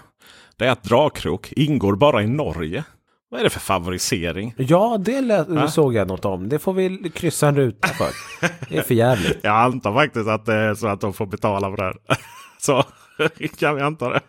Det 0.58 0.66
är 0.66 0.72
att 0.72 0.84
dragkrok 0.84 1.54
ingår 1.56 1.96
bara 1.96 2.24
i 2.24 2.28
Norge. 2.28 2.84
Vad 3.34 3.40
är 3.40 3.44
det 3.44 3.50
för 3.50 3.60
favorisering? 3.60 4.54
Ja, 4.58 4.98
det 5.00 5.22
lät, 5.22 5.48
Ja. 5.50 5.68
såg 5.68 5.96
jag 5.96 6.08
något 6.08 6.26
om. 6.26 6.50
Det 6.50 6.60
får 6.60 6.74
vi 6.74 7.12
kryssa 7.16 7.48
en 7.48 7.56
ruta 7.56 7.88
för. 7.88 8.08
Det 8.70 8.78
är 8.78 8.82
för 8.82 8.94
jävligt. 8.94 9.40
Jag 9.42 9.56
antar 9.56 9.94
faktiskt 9.94 10.28
att 10.28 10.46
det 10.46 10.54
är 10.54 10.76
så 10.76 10.88
att 10.88 11.02
de 11.02 11.14
får 11.14 11.26
betala 11.26 11.70
för 11.70 11.78
det. 11.78 11.84
här. 11.84 11.96
Så 12.60 12.84
kan 13.60 13.76
vi 13.76 13.82
anta 13.82 14.10
det. 14.10 14.20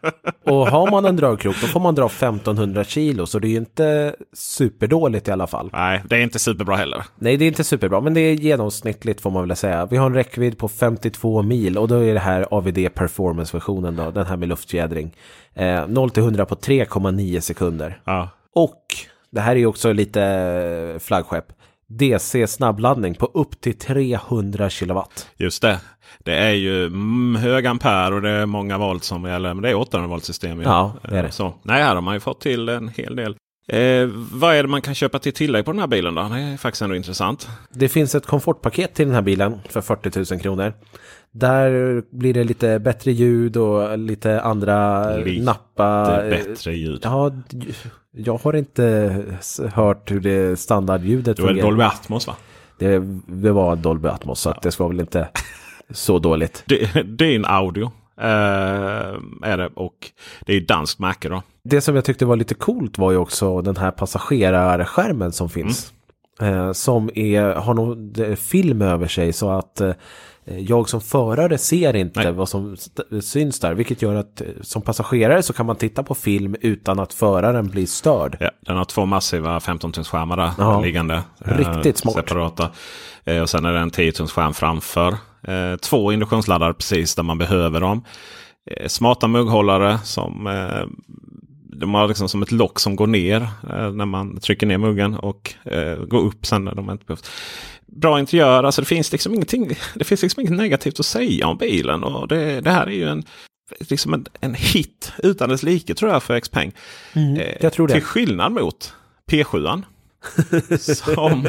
Och 0.44 0.68
har 0.68 0.90
man 0.90 1.05
en 1.05 1.16
dragkrok 1.16 1.57
då 1.61 1.66
får 1.66 1.80
man 1.80 1.94
dra 1.94 2.07
1500 2.07 2.84
kilo. 2.84 3.26
Så 3.26 3.38
det 3.38 3.46
är 3.46 3.50
ju 3.50 3.57
inte 3.57 4.14
superdåligt 4.32 5.28
i 5.28 5.30
alla 5.30 5.46
fall. 5.46 5.70
Nej, 5.72 6.02
det 6.09 6.16
är 6.16 6.20
inte 6.20 6.38
superbra 6.38 6.76
heller. 6.76 7.05
Nej, 7.18 7.36
det 7.36 7.44
är 7.44 7.46
inte 7.48 7.64
superbra, 7.64 8.00
men 8.00 8.14
det 8.14 8.20
är 8.20 8.32
genomsnittligt 8.34 9.20
får 9.20 9.30
man 9.30 9.48
väl 9.48 9.57
säga. 9.57 9.86
Vi 9.86 9.96
har 9.96 10.07
en 10.07 10.14
räckvidd 10.14 10.59
på 10.59 10.68
52 10.68 11.42
mil 11.42 11.78
och 11.78 11.88
då 11.88 11.96
är 12.05 12.14
det 12.14 12.20
här 12.20 12.46
AVD 12.50 12.94
Performance-versionen 12.94 13.96
då, 13.96 14.11
den 14.11 14.26
här 14.26 14.36
med 14.36 14.48
luftfjädring. 14.48 15.16
Eh, 15.55 15.86
0 15.88 16.11
till 16.11 16.22
100 16.22 16.46
på 16.46 16.55
3,9 16.55 17.40
sekunder. 17.40 18.00
Ja. 18.05 18.28
Det 19.35 19.41
här 19.41 19.57
är 19.57 19.66
också 19.66 19.93
lite 19.93 20.22
eh, 20.22 20.99
flaggskepp. 20.99 21.45
DC 21.87 22.47
snabbladdning 22.47 23.14
på 23.14 23.26
upp 23.35 23.61
till 23.61 23.78
300 23.78 24.70
kilowatt. 24.70 25.28
Just 25.37 25.62
det. 25.62 25.80
Det 26.18 26.35
är 26.35 26.53
ju 26.53 26.87
mm, 26.87 27.37
hög 27.37 27.66
ampere 27.66 28.14
och 28.14 28.22
det 28.22 28.30
är 28.30 28.47
många 28.47 28.78
volt 28.78 29.05
som 29.05 29.24
gäller. 29.24 29.55
Men 29.55 29.62
det 29.62 29.70
är 29.70 29.74
800 29.74 30.09
volt 30.09 30.24
system. 30.24 30.61
Ja, 30.61 30.93
det 31.03 31.18
är 31.18 31.22
det. 31.22 31.30
Så, 31.30 31.55
nej, 31.62 31.82
här 31.82 31.95
har 31.95 32.03
man 32.03 32.14
ju 32.14 32.20
fått 32.20 32.41
till 32.41 32.68
en 32.68 32.89
hel 32.89 33.16
del. 33.16 33.37
Eh, 33.68 34.09
vad 34.32 34.55
är 34.55 34.62
det 34.62 34.68
man 34.68 34.82
kan 34.82 34.95
köpa 34.95 35.18
till 35.18 35.32
tillägg 35.32 35.64
på 35.64 35.72
den 35.72 35.80
här 35.80 35.87
bilen 35.87 36.14
då? 36.14 36.22
Det 36.22 36.41
är 36.41 36.57
faktiskt 36.57 36.82
ändå 36.82 36.97
intressant. 36.97 37.49
Det 37.70 37.89
finns 37.89 38.14
ett 38.14 38.26
komfortpaket 38.26 38.95
till 38.95 39.07
den 39.07 39.14
här 39.14 39.22
bilen 39.22 39.61
för 39.68 39.80
40 39.80 40.35
000 40.35 40.41
kronor. 40.41 40.72
Där 41.35 42.03
blir 42.11 42.35
det 42.35 42.45
lite 42.45 42.78
bättre 42.78 43.12
ljud 43.12 43.57
och 43.57 43.99
lite 43.99 44.41
andra 44.41 45.09
Lite 45.16 45.45
nappa. 45.45 46.05
bättre 46.30 46.72
ljud. 46.74 47.01
Ja, 47.03 47.32
jag 48.12 48.39
har 48.39 48.57
inte 48.57 49.22
hört 49.72 50.11
hur 50.11 50.20
det 50.20 50.59
standardljudet 50.59 51.39
är 51.39 51.43
det 51.43 51.49
fungerar. 51.49 51.66
Dolby 51.68 51.82
Atmos 51.85 52.26
va? 52.26 52.37
Det, 52.78 53.03
det 53.26 53.53
var 53.53 53.76
Dolby 53.76 54.09
Atmos 54.09 54.41
så 54.41 54.51
att 54.51 54.62
det 54.62 54.72
ska 54.72 54.89
väl 54.89 55.01
inte 55.01 55.28
så 55.91 56.18
dåligt. 56.18 56.62
Det, 56.66 57.03
det 57.05 57.24
är 57.24 57.37
en 57.37 57.45
audio. 57.45 57.91
Eh, 58.20 59.14
är 59.43 59.57
det. 59.57 59.70
Och 59.74 60.11
det 60.47 60.53
är 60.53 60.57
ju 60.57 60.64
danskt 60.64 60.99
märke 60.99 61.28
då. 61.28 61.43
Det 61.64 61.80
som 61.80 61.95
jag 61.95 62.05
tyckte 62.05 62.24
var 62.26 62.37
lite 62.37 62.55
coolt 62.55 62.99
var 62.99 63.11
ju 63.11 63.16
också 63.16 63.61
den 63.62 63.76
här 63.76 63.91
passagerarskärmen 63.91 65.32
som 65.32 65.49
finns. 65.49 65.93
Eh, 66.41 66.72
som 66.72 67.11
är, 67.14 67.43
har 67.55 67.97
eh, 68.22 68.35
film 68.35 68.82
över 68.82 69.07
sig 69.07 69.32
så 69.32 69.51
att 69.51 69.80
eh, 69.80 69.93
jag 70.45 70.88
som 70.88 71.01
förare 71.01 71.59
ser 71.59 71.97
inte 71.97 72.20
Nej. 72.22 72.32
vad 72.32 72.49
som 72.49 72.76
syns 73.20 73.61
där. 73.61 73.74
Vilket 73.74 74.03
gör 74.03 74.14
att 74.14 74.40
eh, 74.40 74.47
som 74.61 74.82
passagerare 74.82 75.42
så 75.42 75.53
kan 75.53 75.66
man 75.66 75.76
titta 75.76 76.03
på 76.03 76.14
film 76.14 76.57
utan 76.61 76.99
att 77.01 77.14
föraren 77.14 77.68
blir 77.68 77.86
störd. 77.86 78.36
Ja, 78.40 78.51
den 78.61 78.76
har 78.76 78.84
två 78.84 79.07
massiva 79.07 79.59
15-tums 79.59 80.09
skärmar 80.09 80.36
där 80.36 80.51
Ja. 80.59 80.80
liggande. 80.80 81.22
Riktigt 81.38 81.99
smart. 81.99 82.14
Separata. 82.14 82.70
Eh, 83.24 83.40
och 83.42 83.51
sen 83.51 83.64
är 83.64 83.72
det 83.72 83.78
en 83.78 83.90
10-tums 83.90 84.30
skärm 84.32 84.53
framför. 84.55 85.12
Eh, 85.49 85.76
två 85.82 86.12
induktionsladdare 86.12 86.74
precis 86.74 87.14
där 87.14 87.22
man 87.22 87.38
behöver 87.38 87.80
dem. 87.80 88.05
Eh, 88.70 88.86
smarta 88.88 89.26
mugghållare 89.28 89.99
som 90.05 90.47
eh, 90.47 90.86
de 91.76 91.95
har 91.95 92.09
liksom 92.09 92.28
som 92.28 92.42
ett 92.42 92.53
lock 92.53 92.80
som 92.80 92.97
går 92.97 93.07
ner 93.07 93.40
eh, 93.70 93.90
när 93.92 94.07
man 94.07 94.40
trycker 94.40 94.66
ner 94.66 94.78
muggen 94.78 95.14
och 95.14 95.55
eh, 95.64 95.97
går 96.05 96.20
upp 96.20 96.47
sen 96.47 96.64
när 96.64 96.74
de 96.74 96.90
inte 96.90 97.05
behövs. 97.05 97.30
Bra 97.97 98.20
interiör, 98.20 98.64
alltså 98.64 98.80
det 98.82 98.86
finns 98.86 99.12
liksom 99.12 99.34
ingenting. 99.34 99.76
Det 99.95 100.05
finns 100.05 100.22
liksom 100.22 100.40
inget 100.40 100.53
negativt 100.53 101.01
att 101.01 101.07
säga 101.07 101.47
om 101.47 101.57
bilen 101.57 102.05
och 102.05 102.28
det, 102.28 102.61
det 102.61 102.70
här 102.70 102.86
är 102.86 102.90
ju 102.90 103.09
en 103.09 103.22
liksom 103.80 104.14
en, 104.14 104.26
en 104.40 104.55
hit 104.55 105.12
utan 105.18 105.49
dess 105.49 105.62
like 105.62 105.95
tror 105.95 106.12
jag 106.12 106.22
för 106.22 106.40
Xpeng. 106.40 106.72
Mm, 107.12 107.36
Eh, 107.40 107.57
jag 107.61 107.72
tror 107.72 107.88
det. 107.88 107.95
Till 107.95 108.03
skillnad 108.03 108.53
mot 108.53 108.95
P7. 109.30 109.82
som 110.78 111.47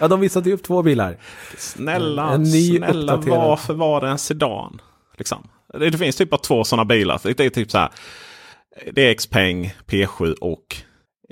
Ja, 0.00 0.08
de 0.08 0.20
visade 0.20 0.48
ju 0.48 0.54
upp 0.54 0.62
två 0.62 0.82
bilar. 0.82 1.16
snälla, 1.58 2.44
snälla 2.44 3.14
uppdaterad. 3.14 3.38
varför 3.48 3.74
var 3.74 4.00
det 4.00 4.08
en 4.08 4.18
sedan? 4.18 4.80
Liksom. 5.18 5.48
Det, 5.78 5.90
det 5.90 5.98
finns 5.98 6.16
typ 6.16 6.30
bara 6.30 6.40
två 6.40 6.64
sådana 6.64 6.84
bilar. 6.84 7.20
Det 7.22 7.40
är 7.40 7.50
typ 7.50 7.70
så 7.70 7.78
här. 7.78 7.90
Det 8.92 9.10
är 9.10 9.14
Xpeng, 9.14 9.74
P7 9.86 10.32
och 10.32 10.76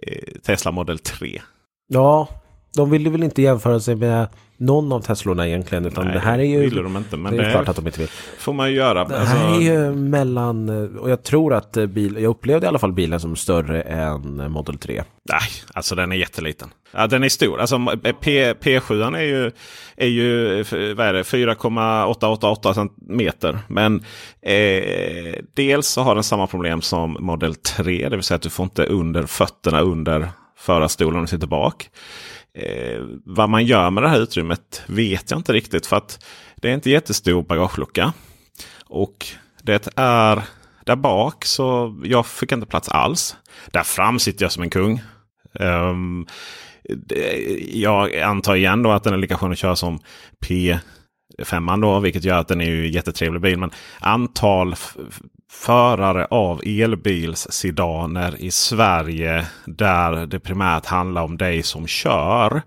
eh, 0.06 0.40
Tesla 0.42 0.70
Model 0.70 0.98
3. 0.98 1.42
Ja, 1.88 2.28
de 2.76 2.90
ville 2.90 3.10
väl 3.10 3.22
inte 3.22 3.42
jämföra 3.42 3.80
sig 3.80 3.94
med 3.94 4.28
någon 4.56 4.92
av 4.92 5.00
Teslorna 5.00 5.48
egentligen. 5.48 5.86
Utan 5.86 6.04
Nej, 6.04 6.14
det 6.14 6.20
här 6.20 6.38
är 6.38 6.42
ju... 6.44 6.60
ville 6.60 6.82
de 6.82 6.96
inte, 6.96 7.16
men 7.16 7.36
det 7.36 7.42
är 7.42 7.46
det- 7.46 7.52
klart 7.52 7.68
att 7.68 7.76
de 7.76 7.86
inte 7.86 8.00
vill. 8.00 8.08
Får 8.38 8.52
man 8.52 8.70
ju 8.70 8.76
göra. 8.76 9.04
Det 9.04 9.18
Alltså, 9.20 9.36
här 9.36 9.56
är 9.56 9.60
ju 9.60 9.90
mellan, 9.94 10.68
och 10.98 11.10
jag 11.10 11.22
tror 11.22 11.54
att 11.54 11.76
eh, 11.76 11.86
bil, 11.86 12.14
jag 12.20 12.30
upplevde 12.30 12.66
i 12.66 12.68
alla 12.68 12.78
fall 12.78 12.92
bilen 12.92 13.20
som 13.20 13.36
större 13.36 13.82
än 13.82 14.50
Model 14.52 14.78
3. 14.78 15.02
Nej, 15.30 15.40
alltså 15.74 15.94
den 15.94 16.12
är 16.12 16.16
jätteliten. 16.16 16.68
Ja, 16.92 17.06
den 17.06 17.24
är 17.24 17.28
stor. 17.28 17.60
Alltså 17.60 17.78
P, 18.20 18.52
P7 18.52 19.16
är 19.16 19.22
ju, 19.22 19.50
är 19.96 20.06
ju 20.08 20.60
f- 20.60 20.72
vad 20.96 21.06
är 21.06 21.12
det, 21.12 21.24
4,888 21.24 22.74
centimeter. 22.74 23.58
Men 23.68 24.04
eh, 24.42 25.34
dels 25.54 25.86
så 25.88 26.02
har 26.02 26.14
den 26.14 26.24
samma 26.24 26.46
problem 26.46 26.82
som 26.82 27.16
Model 27.20 27.54
3. 27.54 28.08
Det 28.08 28.16
vill 28.16 28.22
säga 28.24 28.36
att 28.36 28.42
du 28.42 28.50
får 28.50 28.64
inte 28.64 28.84
under 28.86 29.22
fötterna 29.22 29.80
under 29.80 30.28
förarstolen 30.58 31.20
du 31.20 31.26
sitter 31.26 31.46
bak. 31.46 31.90
Eh, 32.54 33.00
vad 33.24 33.48
man 33.48 33.64
gör 33.64 33.90
med 33.90 34.02
det 34.02 34.08
här 34.08 34.20
utrymmet 34.20 34.82
vet 34.86 35.30
jag 35.30 35.38
inte 35.40 35.52
riktigt. 35.52 35.86
För 35.86 35.96
att 35.96 36.24
det 36.56 36.70
är 36.70 36.74
inte 36.74 36.90
jättestor 36.90 37.42
bagagelucka. 37.42 38.12
Och 38.86 39.26
det 39.62 39.88
är 39.96 40.42
där 40.86 40.96
bak 40.96 41.44
så 41.44 41.96
jag 42.04 42.26
fick 42.26 42.52
inte 42.52 42.66
plats 42.66 42.88
alls. 42.88 43.36
Där 43.72 43.82
fram 43.82 44.18
sitter 44.18 44.44
jag 44.44 44.52
som 44.52 44.62
en 44.62 44.70
kung. 44.70 45.00
Ehm, 45.60 46.26
det- 46.96 47.78
jag 47.78 48.16
antar 48.16 48.54
igen 48.56 48.82
då 48.82 48.90
att 48.90 49.04
den 49.04 49.14
är 49.14 49.18
lika 49.18 49.36
skön 49.38 49.52
att 49.52 49.58
köra 49.58 49.76
som 49.76 49.98
P. 50.46 50.78
5 51.44 51.80
då, 51.80 52.00
vilket 52.00 52.24
gör 52.24 52.38
att 52.38 52.48
den 52.48 52.60
är 52.60 52.70
ju 52.70 52.90
jättetrevlig 52.90 53.42
bil. 53.42 53.58
Men 53.58 53.70
antal 54.00 54.74
förare 55.52 56.26
av 56.26 56.60
elbilssedaner 56.64 58.36
i 58.38 58.50
Sverige 58.50 59.46
där 59.66 60.26
det 60.26 60.40
primärt 60.40 60.86
handlar 60.86 61.22
om 61.22 61.36
dig 61.36 61.62
som 61.62 61.86
kör 61.86 62.62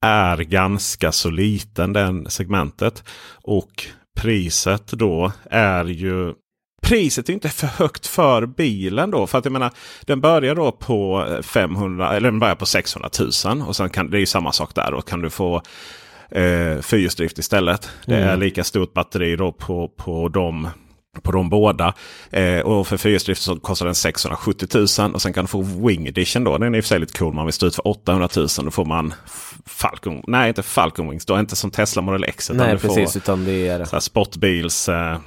är 0.00 0.36
ganska 0.36 1.12
så 1.12 1.30
liten 1.30 1.92
den 1.92 2.30
segmentet. 2.30 3.04
Och 3.42 3.86
priset 4.20 4.86
då 4.86 5.32
är 5.50 5.84
ju 5.84 6.34
priset 6.82 7.28
är 7.28 7.32
inte 7.32 7.48
för 7.48 7.66
högt 7.66 8.06
för 8.06 8.46
bilen 8.46 9.10
då. 9.10 9.26
För 9.26 9.38
att 9.38 9.44
jag 9.44 9.52
menar, 9.52 9.70
den 10.06 10.20
börjar 10.20 10.54
då 10.54 10.72
på 10.72 11.26
500 11.42 12.12
eller 12.16 12.30
den 12.30 12.38
börjar 12.38 12.54
på 12.54 12.66
600 12.66 13.10
000 13.46 13.62
och 13.68 13.76
sen 13.76 13.90
kan 13.90 14.10
det 14.10 14.16
är 14.16 14.20
ju 14.20 14.26
samma 14.26 14.52
sak 14.52 14.74
där. 14.74 14.90
Då 14.92 15.00
kan 15.00 15.22
du 15.22 15.30
få 15.30 15.62
eh, 16.30 16.80
fyrhjulsdrift 16.82 17.38
istället. 17.38 17.88
Det 18.06 18.14
är 18.14 18.22
Mm. 18.28 18.40
lika 18.40 18.64
stort 18.64 18.92
batteri 18.94 19.36
då 19.36 19.52
på, 19.52 19.88
på 19.88 20.28
de 20.28 20.68
på 21.22 21.32
de 21.32 21.50
båda. 21.50 21.94
Eh, 22.30 22.58
och 22.60 22.86
för 22.86 22.96
fyrhjulsdrift 22.96 23.42
så 23.42 23.56
kostar 23.56 23.86
den 23.86 23.94
670 23.94 24.68
000. 25.00 25.14
Och 25.14 25.22
sen 25.22 25.32
kan 25.32 25.44
du 25.44 25.48
få 25.48 25.62
Wing 25.62 26.06
Edition 26.06 26.44
då. 26.44 26.58
Den 26.58 26.74
är 26.74 26.78
i 26.78 26.80
och 26.80 26.84
för 26.84 26.88
sig 26.88 26.98
lite 26.98 27.18
cool. 27.18 27.34
Man 27.34 27.46
vill 27.46 27.52
stå 27.52 27.66
ut 27.66 27.74
för 27.74 27.86
800 27.88 28.28
000. 28.36 28.46
Då 28.64 28.70
får 28.70 28.84
man 28.84 29.14
Falcon. 29.66 30.22
Nej, 30.26 30.48
inte 30.48 30.62
Falcon 30.62 31.10
Wings. 31.10 31.26
Då 31.26 31.38
inte 31.38 31.56
som 31.56 31.70
Tesla 31.70 32.02
Model 32.02 32.24
X. 32.24 32.50
Utan 32.50 32.66
Nej, 32.66 32.72
du 32.74 32.78
får 32.78 32.88
precis. 32.88 33.16
Utan 33.16 33.44
det 33.44 33.68
är... 33.68 34.00
sportbils... 34.00 34.88
Eh, 34.88 35.18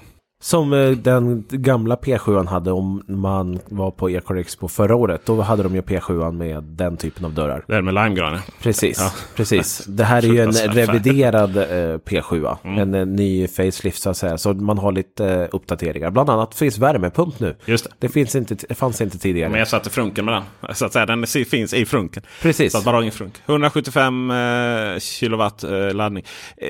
Som 0.44 0.74
eh, 0.74 0.90
den 0.92 1.44
gamla 1.50 1.96
P7 1.96 2.48
hade 2.48 2.72
om 2.72 3.04
man 3.08 3.60
var 3.66 3.92
på 3.92 4.10
Ecar 4.10 4.36
Expo 4.36 4.68
förra 4.68 4.96
året. 4.96 5.22
Då 5.26 5.42
hade 5.42 5.64
de 5.64 5.76
ju 5.76 5.82
P7 5.82 6.32
med 6.32 6.64
den 6.64 6.98
typen 6.98 7.26
av 7.26 7.34
dörrar. 7.34 7.64
den 7.68 7.86
med 7.86 7.94
limegröna. 7.94 8.42
Precis, 8.62 9.00
Ja. 9.00 9.12
precis. 9.36 9.86
Det 9.88 10.04
här 10.04 10.26
är 10.26 10.28
ju 10.28 10.42
en 10.42 10.52
reviderad 10.52 11.58
eh, 11.58 11.64
P7. 11.98 12.58
Mm. 12.64 12.94
En 12.94 13.16
ny 13.16 13.48
facelift 13.48 14.02
så 14.02 14.10
att 14.10 14.18
säga. 14.18 14.38
Så 14.38 14.54
man 14.54 14.78
har 14.78 14.92
lite 14.92 15.26
eh, 15.30 15.48
uppdateringar. 15.52 16.10
Bland 16.10 16.30
annat 16.30 16.56
finns 16.56 16.78
värmepump 16.78 17.40
nu. 17.40 17.56
Just 17.66 17.84
det. 17.84 17.92
Det, 18.00 18.10
finns 18.10 18.36
inte, 18.36 18.56
det 18.70 18.76
fanns 18.76 19.02
inte 19.02 19.18
tidigare. 19.18 19.50
Men 19.50 19.60
jag 19.60 19.68
satte 19.68 19.90
frunken 19.90 20.26
med 20.26 20.34
den. 20.34 20.44
Så 20.76 20.86
att 20.86 20.94
säga, 20.94 21.06
den 21.06 21.26
finns 21.28 21.74
i 21.74 21.86
frunken. 21.86 22.24
Precis. 22.42 22.72
Så 22.72 22.78
att 22.78 22.86
man 22.86 22.94
har 22.94 23.02
ingen 23.02 23.14
frunk. 23.14 23.34
175 23.46 24.32
eh, 24.32 25.00
kilowatt 25.00 25.64
eh, 25.64 25.94
laddning. 25.94 26.26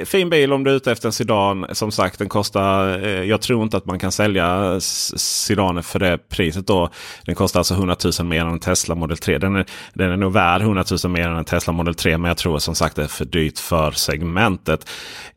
Fin 0.05 0.29
bil 0.29 0.53
om 0.53 0.63
du 0.63 0.71
är 0.71 0.75
ute 0.75 0.91
efter 0.91 1.07
en 1.07 1.13
sedan. 1.13 1.65
Som 1.71 1.91
sagt, 1.91 2.19
den 2.19 2.29
kostar... 2.29 3.03
Eh, 3.03 3.23
jag 3.23 3.41
tror 3.41 3.62
tror 3.63 3.67
inte 3.67 3.77
att 3.77 3.85
man 3.85 3.99
kan 3.99 4.11
sälja 4.11 4.79
Sirane 4.79 5.81
för 5.81 5.99
det 5.99 6.17
priset 6.29 6.67
då. 6.67 6.89
Den 7.25 7.35
kostar 7.35 7.59
alltså 7.59 7.73
100 7.73 7.95
000 8.19 8.27
mer 8.27 8.41
än 8.41 8.51
en 8.51 8.59
Tesla 8.59 8.95
Model 8.95 9.17
3. 9.17 9.37
Den 9.37 9.55
är, 9.55 9.65
den 9.93 10.11
är 10.11 10.17
nog 10.17 10.33
värd 10.33 10.61
100 10.61 10.83
000 11.03 11.11
mer 11.11 11.27
än 11.27 11.37
en 11.37 11.45
Tesla 11.45 11.73
Model 11.73 11.95
3. 11.95 12.17
Men 12.17 12.27
jag 12.27 12.37
tror 12.37 12.59
som 12.59 12.75
sagt 12.75 12.95
det 12.95 13.03
är 13.03 13.07
för 13.07 13.25
dyrt 13.25 13.59
för 13.59 13.91
segmentet. 13.91 14.89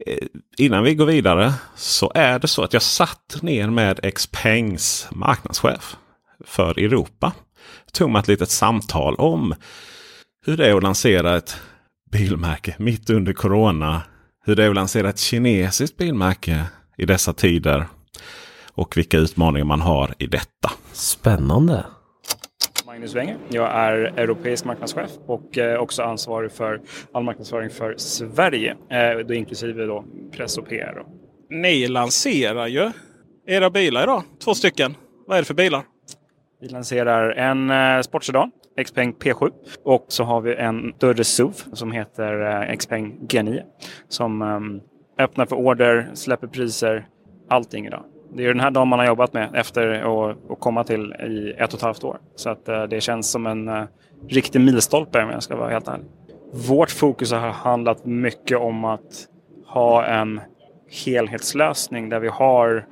Eh, 0.06 0.26
innan 0.58 0.82
vi 0.82 0.94
går 0.94 1.06
vidare 1.06 1.52
så 1.76 2.12
är 2.14 2.38
det 2.38 2.48
så 2.48 2.62
att 2.62 2.72
jag 2.72 2.82
satt 2.82 3.38
ner 3.42 3.70
med 3.70 4.14
Xpengs 4.14 5.08
marknadschef 5.10 5.96
för 6.44 6.78
Europa. 6.78 7.32
Tog 7.92 8.10
mig 8.10 8.20
ett 8.20 8.28
litet 8.28 8.50
samtal 8.50 9.14
om 9.14 9.54
hur 10.46 10.56
det 10.56 10.66
är 10.66 10.76
att 10.76 10.82
lansera 10.82 11.36
ett 11.36 11.56
bilmärke 12.12 12.74
mitt 12.78 13.10
under 13.10 13.32
corona. 13.32 14.02
Hur 14.44 14.56
det 14.56 14.64
är 14.64 14.68
att 14.68 14.74
lansera 14.74 15.08
ett 15.08 15.18
kinesiskt 15.18 15.96
bilmärke 15.96 16.64
i 16.98 17.06
dessa 17.06 17.32
tider. 17.32 17.86
Och 18.72 18.96
vilka 18.96 19.18
utmaningar 19.18 19.64
man 19.64 19.80
har 19.80 20.14
i 20.18 20.26
detta. 20.26 20.70
Spännande. 20.92 21.84
Magnus 22.86 23.14
Wenger. 23.14 23.36
Jag 23.48 23.70
är 23.70 23.92
europeisk 23.94 24.64
marknadschef 24.64 25.10
och 25.26 25.58
eh, 25.58 25.80
också 25.80 26.02
ansvarig 26.02 26.52
för 26.52 26.80
all 27.12 27.22
marknadsföring 27.22 27.70
för 27.70 27.94
Sverige. 27.96 28.76
Eh, 28.90 29.26
då 29.26 29.34
inklusive 29.34 29.86
då 29.86 30.04
press 30.32 30.58
och 30.58 30.68
PR. 30.68 31.02
Ni 31.50 31.86
lanserar 31.86 32.66
ju 32.66 32.90
era 33.46 33.70
bilar 33.70 34.02
idag. 34.02 34.22
Två 34.44 34.54
stycken. 34.54 34.94
Vad 35.26 35.36
är 35.36 35.42
det 35.42 35.46
för 35.46 35.54
bilar? 35.54 35.82
Vi 36.60 36.68
lanserar 36.68 37.30
en 37.30 37.70
eh, 37.70 38.02
sportsedan, 38.02 38.50
Xpeng 38.84 39.12
P7. 39.12 39.50
Och 39.84 40.04
så 40.08 40.24
har 40.24 40.40
vi 40.40 40.54
en 40.54 40.92
större 40.96 41.24
SUV 41.24 41.52
som 41.72 41.92
heter 41.92 42.76
Xpeng 42.76 43.18
G9. 43.28 43.62
Som 44.08 44.42
eh, 44.42 45.24
öppnar 45.24 45.46
för 45.46 45.56
order, 45.56 46.10
släpper 46.14 46.46
priser, 46.46 47.06
allting 47.48 47.86
idag. 47.86 48.04
Det 48.34 48.44
är 48.44 48.48
den 48.48 48.60
här 48.60 48.70
dagen 48.70 48.88
man 48.88 48.98
har 48.98 49.06
jobbat 49.06 49.32
med 49.32 49.50
efter 49.54 49.88
att 50.52 50.60
komma 50.60 50.84
till 50.84 51.12
i 51.12 51.54
ett 51.58 51.72
och 51.72 51.78
ett 51.78 51.82
halvt 51.82 52.04
år. 52.04 52.18
Så 52.34 52.50
att 52.50 52.68
eh, 52.68 52.82
det 52.82 53.00
känns 53.00 53.30
som 53.30 53.46
en 53.46 53.68
eh, 53.68 53.84
riktig 54.28 54.60
milstolpe 54.60 55.22
om 55.22 55.30
jag 55.30 55.42
ska 55.42 55.56
vara 55.56 55.70
helt 55.70 55.88
ärlig. 55.88 56.06
Vårt 56.68 56.90
fokus 56.90 57.32
har 57.32 57.38
handlat 57.38 58.04
mycket 58.04 58.58
om 58.58 58.84
att 58.84 59.28
ha 59.66 60.04
en 60.04 60.40
helhetslösning 61.04 62.08
där 62.08 62.20
vi 62.20 62.28
har 62.28 62.86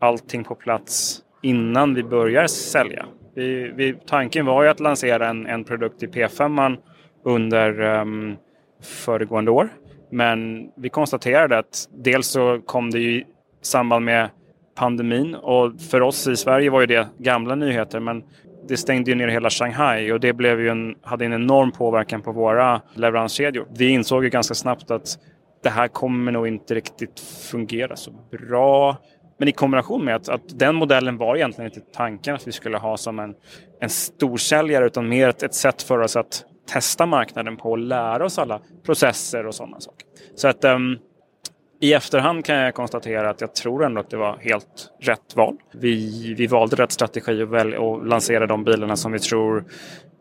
allting 0.00 0.44
på 0.44 0.54
plats 0.54 1.22
innan 1.42 1.94
vi 1.94 2.02
börjar 2.02 2.46
sälja. 2.46 3.06
Vi, 3.34 3.72
vi, 3.74 3.94
tanken 4.06 4.46
var 4.46 4.62
ju 4.62 4.68
att 4.68 4.80
lansera 4.80 5.28
en, 5.28 5.46
en 5.46 5.64
produkt 5.64 6.02
i 6.02 6.06
P5 6.06 6.76
under 7.24 7.80
um, 7.80 8.36
föregående 8.82 9.50
år. 9.50 9.68
Men 10.10 10.70
vi 10.76 10.88
konstaterade 10.88 11.58
att 11.58 11.88
dels 11.90 12.26
så 12.26 12.60
kom 12.66 12.90
det 12.90 12.98
ju 12.98 13.24
samband 13.62 14.04
med 14.04 14.30
pandemin 14.74 15.34
och 15.34 15.80
för 15.90 16.00
oss 16.00 16.26
i 16.26 16.36
Sverige 16.36 16.70
var 16.70 16.80
ju 16.80 16.86
det 16.86 17.08
gamla 17.18 17.54
nyheter 17.54 18.00
men 18.00 18.22
det 18.68 18.76
stängde 18.76 19.10
ju 19.10 19.14
ner 19.14 19.28
hela 19.28 19.50
Shanghai 19.50 20.12
och 20.12 20.20
det 20.20 20.32
blev 20.32 20.60
ju 20.60 20.68
en, 20.68 20.94
hade 21.02 21.24
en 21.24 21.32
enorm 21.32 21.72
påverkan 21.72 22.22
på 22.22 22.32
våra 22.32 22.80
leveranskedjor. 22.94 23.66
Vi 23.76 23.88
insåg 23.88 24.24
ju 24.24 24.30
ganska 24.30 24.54
snabbt 24.54 24.90
att 24.90 25.18
det 25.62 25.70
här 25.70 25.88
kommer 25.88 26.32
nog 26.32 26.48
inte 26.48 26.74
riktigt 26.74 27.20
fungera 27.50 27.96
så 27.96 28.10
bra. 28.10 28.96
Men 29.38 29.48
i 29.48 29.52
kombination 29.52 30.04
med 30.04 30.16
att, 30.16 30.28
att 30.28 30.58
den 30.58 30.74
modellen 30.74 31.16
var 31.16 31.36
egentligen 31.36 31.70
inte 31.70 31.92
tanken 31.92 32.34
att 32.34 32.48
vi 32.48 32.52
skulle 32.52 32.78
ha 32.78 32.96
som 32.96 33.18
en, 33.18 33.34
en 33.80 33.90
storsäljare 33.90 34.86
utan 34.86 35.08
mer 35.08 35.28
ett, 35.28 35.42
ett 35.42 35.54
sätt 35.54 35.82
för 35.82 35.98
oss 35.98 36.16
att 36.16 36.44
testa 36.68 37.06
marknaden 37.06 37.56
på 37.56 37.70
och 37.70 37.78
lära 37.78 38.24
oss 38.24 38.38
alla 38.38 38.60
processer 38.84 39.46
och 39.46 39.54
sådana 39.54 39.80
saker. 39.80 40.06
Så 40.34 40.48
att 40.48 40.64
um, 40.64 40.98
i 41.80 41.92
efterhand 41.92 42.44
kan 42.44 42.56
jag 42.56 42.74
konstatera 42.74 43.30
att 43.30 43.40
jag 43.40 43.54
tror 43.54 43.84
ändå 43.84 44.00
att 44.00 44.10
det 44.10 44.16
var 44.16 44.36
helt 44.36 44.90
rätt 45.00 45.36
val. 45.36 45.56
Vi, 45.72 46.34
vi 46.34 46.46
valde 46.46 46.76
rätt 46.76 46.92
strategi 46.92 47.42
och, 47.42 47.54
väl, 47.54 47.74
och 47.74 48.06
lanserade 48.06 48.46
de 48.46 48.64
bilarna 48.64 48.96
som 48.96 49.12
vi 49.12 49.18
tror 49.18 49.64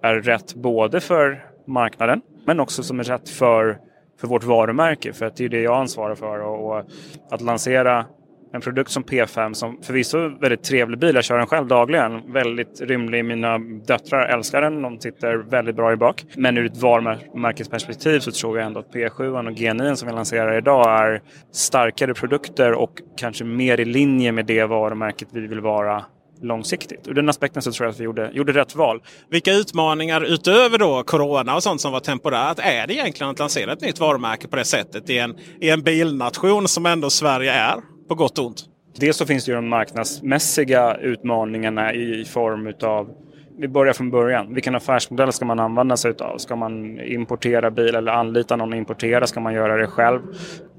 är 0.02 0.16
rätt 0.16 0.56
både 0.56 1.00
för 1.00 1.46
marknaden 1.66 2.22
men 2.46 2.60
också 2.60 2.84
som 2.84 3.00
är 3.00 3.04
rätt 3.04 3.30
för, 3.30 3.78
för 4.20 4.28
vårt 4.28 4.44
varumärke. 4.44 5.14
För 5.14 5.26
att 5.26 5.36
det 5.36 5.46
är 5.46 5.50
det 5.50 5.62
jag 5.62 5.78
ansvarar 5.78 6.16
för. 6.16 6.40
Och, 6.40 6.78
och 6.78 6.86
att 7.32 7.42
lansera 7.42 8.06
en 8.54 8.62
produkt 8.62 8.92
som 8.92 9.04
P5 9.04 9.54
som 9.54 9.82
förvisso 9.82 10.18
är 10.18 10.42
väldigt 10.42 10.64
trevlig 10.64 11.00
bil. 11.00 11.16
Jag 11.16 11.24
kör 11.24 11.38
den 11.38 11.48
själv 11.48 11.68
dagligen. 11.68 12.34
Väldigt 12.34 12.82
rymlig. 12.82 13.26
Mina 13.26 13.58
döttrar 13.88 14.26
älskar 14.26 14.62
den. 14.62 14.82
De 14.82 15.00
sitter 15.00 15.38
väldigt 15.38 15.76
bra 15.76 15.94
i 15.94 15.96
bak. 15.96 16.26
Men 16.36 16.58
ur 16.58 16.66
ett 16.66 16.78
varumärkesperspektiv 16.78 18.20
så 18.20 18.32
tror 18.32 18.58
jag 18.58 18.68
ändå 18.68 18.80
att 18.80 18.94
P7 18.94 19.48
och 19.48 19.54
G9 19.54 19.96
som 19.96 20.08
vi 20.08 20.14
lanserar 20.14 20.58
idag 20.58 21.02
är 21.02 21.22
starkare 21.52 22.14
produkter 22.14 22.74
och 22.74 22.94
kanske 23.18 23.44
mer 23.44 23.80
i 23.80 23.86
linje 23.86 24.32
med 24.32 24.46
det 24.46 24.66
varumärket 24.66 25.28
vi 25.32 25.48
vill 25.48 25.60
vara 25.60 26.06
långsiktigt. 26.42 27.08
Ur 27.08 27.14
den 27.14 27.30
aspekten 27.30 27.62
så 27.62 27.72
tror 27.72 27.86
jag 27.86 27.94
att 27.94 28.00
vi 28.00 28.04
gjorde, 28.04 28.32
gjorde 28.34 28.54
rätt 28.54 28.76
val. 28.76 29.02
Vilka 29.30 29.54
utmaningar 29.54 30.22
utöver 30.22 30.78
då 30.78 31.04
corona 31.04 31.56
och 31.56 31.64
sånt 31.64 31.82
som 31.82 31.92
var 31.92 32.00
temporärt 32.00 32.60
är 32.60 32.88
det 32.88 32.94
egentligen 32.94 33.32
att 33.32 33.40
lansera 33.40 33.74
ett 33.74 33.82
nytt 33.82 34.00
varumärke 34.00 34.48
på 34.48 34.56
det 34.56 34.66
sättet 34.66 35.10
i 35.10 35.18
en, 35.18 35.38
i 35.62 35.70
en 35.70 35.82
bilnation 35.82 36.68
som 36.68 36.86
ändå 36.86 37.10
Sverige 37.10 37.52
är? 37.52 37.76
På 38.10 38.16
gott 38.16 38.40
och 38.40 38.46
ont. 38.46 38.66
Dels 39.00 39.18
så 39.18 39.26
finns 39.26 39.46
det 39.46 39.52
ju 39.52 39.56
de 39.56 39.68
marknadsmässiga 39.68 40.96
utmaningarna 40.96 41.94
i 41.94 42.26
form 42.26 42.68
utav 42.68 43.10
vi 43.58 43.68
börjar 43.68 43.94
från 43.94 44.12
början. 44.12 44.54
Vilken 44.54 44.76
affärsmodell 44.76 45.32
ska 45.32 45.46
man 45.46 45.60
använda 45.60 45.98
sig 45.98 46.12
utav? 46.12 46.38
Ska 46.38 46.56
man 46.56 47.00
importera 47.00 47.72
bil 47.72 47.96
eller 47.96 48.12
anlita 48.12 48.56
någon 48.56 48.74
att 48.74 48.78
importera? 48.78 49.28
Ska 49.28 49.40
man 49.40 49.54
göra 49.54 49.78
det 49.78 49.88
själv? 49.88 50.20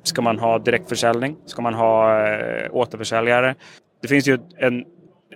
Ska 0.03 0.23
man 0.23 0.39
ha 0.39 0.59
direktförsäljning? 0.59 1.37
Ska 1.47 1.63
man 1.63 1.75
ha 1.75 2.27
eh, 2.29 2.69
återförsäljare? 2.71 3.55
Det 4.03 4.09
finns 4.09 4.29
ju 4.29 4.39
en, 4.57 4.85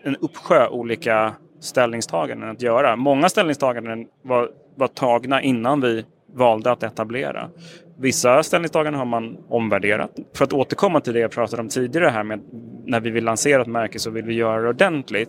en 0.02 0.16
uppsjö 0.16 0.68
olika 0.68 1.34
ställningstaganden 1.60 2.50
att 2.50 2.62
göra. 2.62 2.96
Många 2.96 3.28
ställningstaganden 3.28 4.06
var, 4.22 4.48
var 4.76 4.88
tagna 4.88 5.42
innan 5.42 5.80
vi 5.80 6.04
valde 6.34 6.72
att 6.72 6.82
etablera. 6.82 7.50
Vissa 7.98 8.42
ställningstaganden 8.42 8.98
har 8.98 9.06
man 9.06 9.38
omvärderat. 9.48 10.10
För 10.36 10.44
att 10.44 10.52
återkomma 10.52 11.00
till 11.00 11.12
det 11.12 11.20
jag 11.20 11.30
pratade 11.30 11.62
om 11.62 11.68
tidigare 11.68 12.08
här 12.08 12.24
med 12.24 12.40
när 12.84 13.00
vi 13.00 13.10
vill 13.10 13.24
lansera 13.24 13.62
ett 13.62 13.68
märke 13.68 13.98
så 13.98 14.10
vill 14.10 14.24
vi 14.24 14.34
göra 14.34 14.62
det 14.62 14.68
ordentligt. 14.68 15.28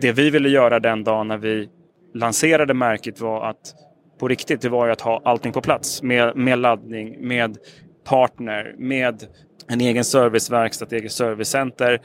Det 0.00 0.12
vi 0.12 0.30
ville 0.30 0.48
göra 0.48 0.80
den 0.80 1.04
dagen 1.04 1.28
när 1.28 1.38
vi 1.38 1.68
lanserade 2.14 2.74
märket 2.74 3.20
var 3.20 3.50
att 3.50 3.74
på 4.18 4.28
riktigt, 4.28 4.60
det 4.60 4.68
var 4.68 4.86
ju 4.86 4.92
att 4.92 5.00
ha 5.00 5.22
allting 5.24 5.52
på 5.52 5.60
plats 5.60 6.02
med, 6.02 6.36
med 6.36 6.58
laddning, 6.58 7.28
med 7.28 7.58
partner, 8.04 8.74
med 8.78 9.24
en 9.68 9.80
egen 9.80 10.04
serviceverkstad, 10.04 10.84
ett 10.84 10.92
eget 10.92 11.12
servicecenter. 11.12 12.00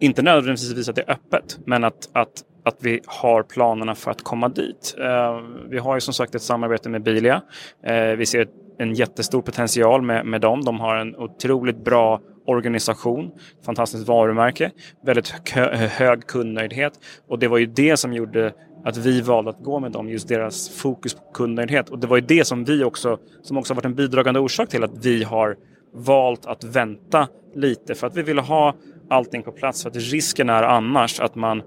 Inte 0.00 0.22
nödvändigtvis 0.22 0.88
att 0.88 0.96
det 0.96 1.02
är 1.02 1.10
öppet, 1.10 1.58
men 1.66 1.84
att, 1.84 2.08
att, 2.12 2.32
att 2.64 2.76
vi 2.80 3.00
har 3.06 3.42
planerna 3.42 3.94
för 3.94 4.10
att 4.10 4.22
komma 4.22 4.48
dit. 4.48 4.96
Uh, 4.98 5.40
vi 5.70 5.78
har 5.78 5.94
ju 5.94 6.00
som 6.00 6.14
sagt 6.14 6.34
ett 6.34 6.42
samarbete 6.42 6.88
med 6.88 7.02
Bilia. 7.02 7.42
Uh, 7.90 8.16
vi 8.16 8.26
ser 8.26 8.46
en 8.78 8.94
jättestor 8.94 9.42
potential 9.42 10.02
med, 10.02 10.26
med 10.26 10.40
dem. 10.40 10.64
De 10.64 10.80
har 10.80 10.96
en 10.96 11.16
otroligt 11.16 11.84
bra 11.84 12.20
organisation, 12.46 13.30
fantastiskt 13.64 14.08
varumärke, 14.08 14.70
väldigt 15.06 15.50
hö 15.50 15.76
hög 15.76 16.26
kundnöjdhet. 16.26 16.92
Och 17.28 17.38
det 17.38 17.48
var 17.48 17.58
ju 17.58 17.66
det 17.66 17.96
som 17.96 18.12
gjorde 18.12 18.52
att 18.84 18.96
vi 18.96 19.20
valde 19.20 19.50
att 19.50 19.60
gå 19.60 19.80
med 19.80 19.92
dem, 19.92 20.08
just 20.08 20.28
deras 20.28 20.68
fokus 20.68 21.14
på 21.14 21.20
kundnöjdhet. 21.34 21.88
Och 21.88 21.98
det 21.98 22.06
var 22.06 22.16
ju 22.16 22.22
det 22.26 22.44
som 22.44 22.64
vi 22.64 22.84
också, 22.84 23.18
som 23.42 23.56
också 23.56 23.74
varit 23.74 23.84
en 23.84 23.94
bidragande 23.94 24.40
orsak 24.40 24.68
till 24.68 24.84
att 24.84 25.04
vi 25.06 25.24
har 25.24 25.56
valt 25.92 26.46
att 26.46 26.64
vänta 26.64 27.28
lite 27.54 27.94
för 27.94 28.06
att 28.06 28.16
vi 28.16 28.22
ville 28.22 28.40
ha 28.40 28.74
allting 29.10 29.42
på 29.42 29.52
plats. 29.52 29.82
För 29.82 29.90
att 29.90 29.96
risken 29.96 30.50
är 30.50 30.62
annars 30.62 31.20
att 31.20 31.34
man, 31.34 31.62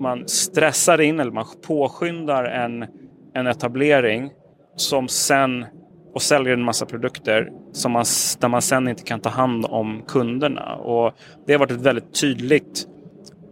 man 0.00 0.28
stressar 0.28 1.00
in 1.00 1.20
eller 1.20 1.32
man 1.32 1.46
påskyndar 1.66 2.44
en, 2.44 2.86
en 3.34 3.46
etablering 3.46 4.30
som 4.76 5.08
sen 5.08 5.66
och 6.14 6.22
säljer 6.22 6.52
en 6.52 6.62
massa 6.62 6.86
produkter 6.86 7.50
som 7.72 7.92
man, 7.92 8.04
där 8.40 8.48
man 8.48 8.62
sen 8.62 8.88
inte 8.88 9.02
kan 9.02 9.20
ta 9.20 9.28
hand 9.28 9.66
om 9.68 10.02
kunderna. 10.06 10.74
Och 10.74 11.14
det 11.46 11.52
har 11.52 11.60
varit 11.60 11.70
ett 11.70 11.80
väldigt 11.80 12.20
tydligt 12.20 12.88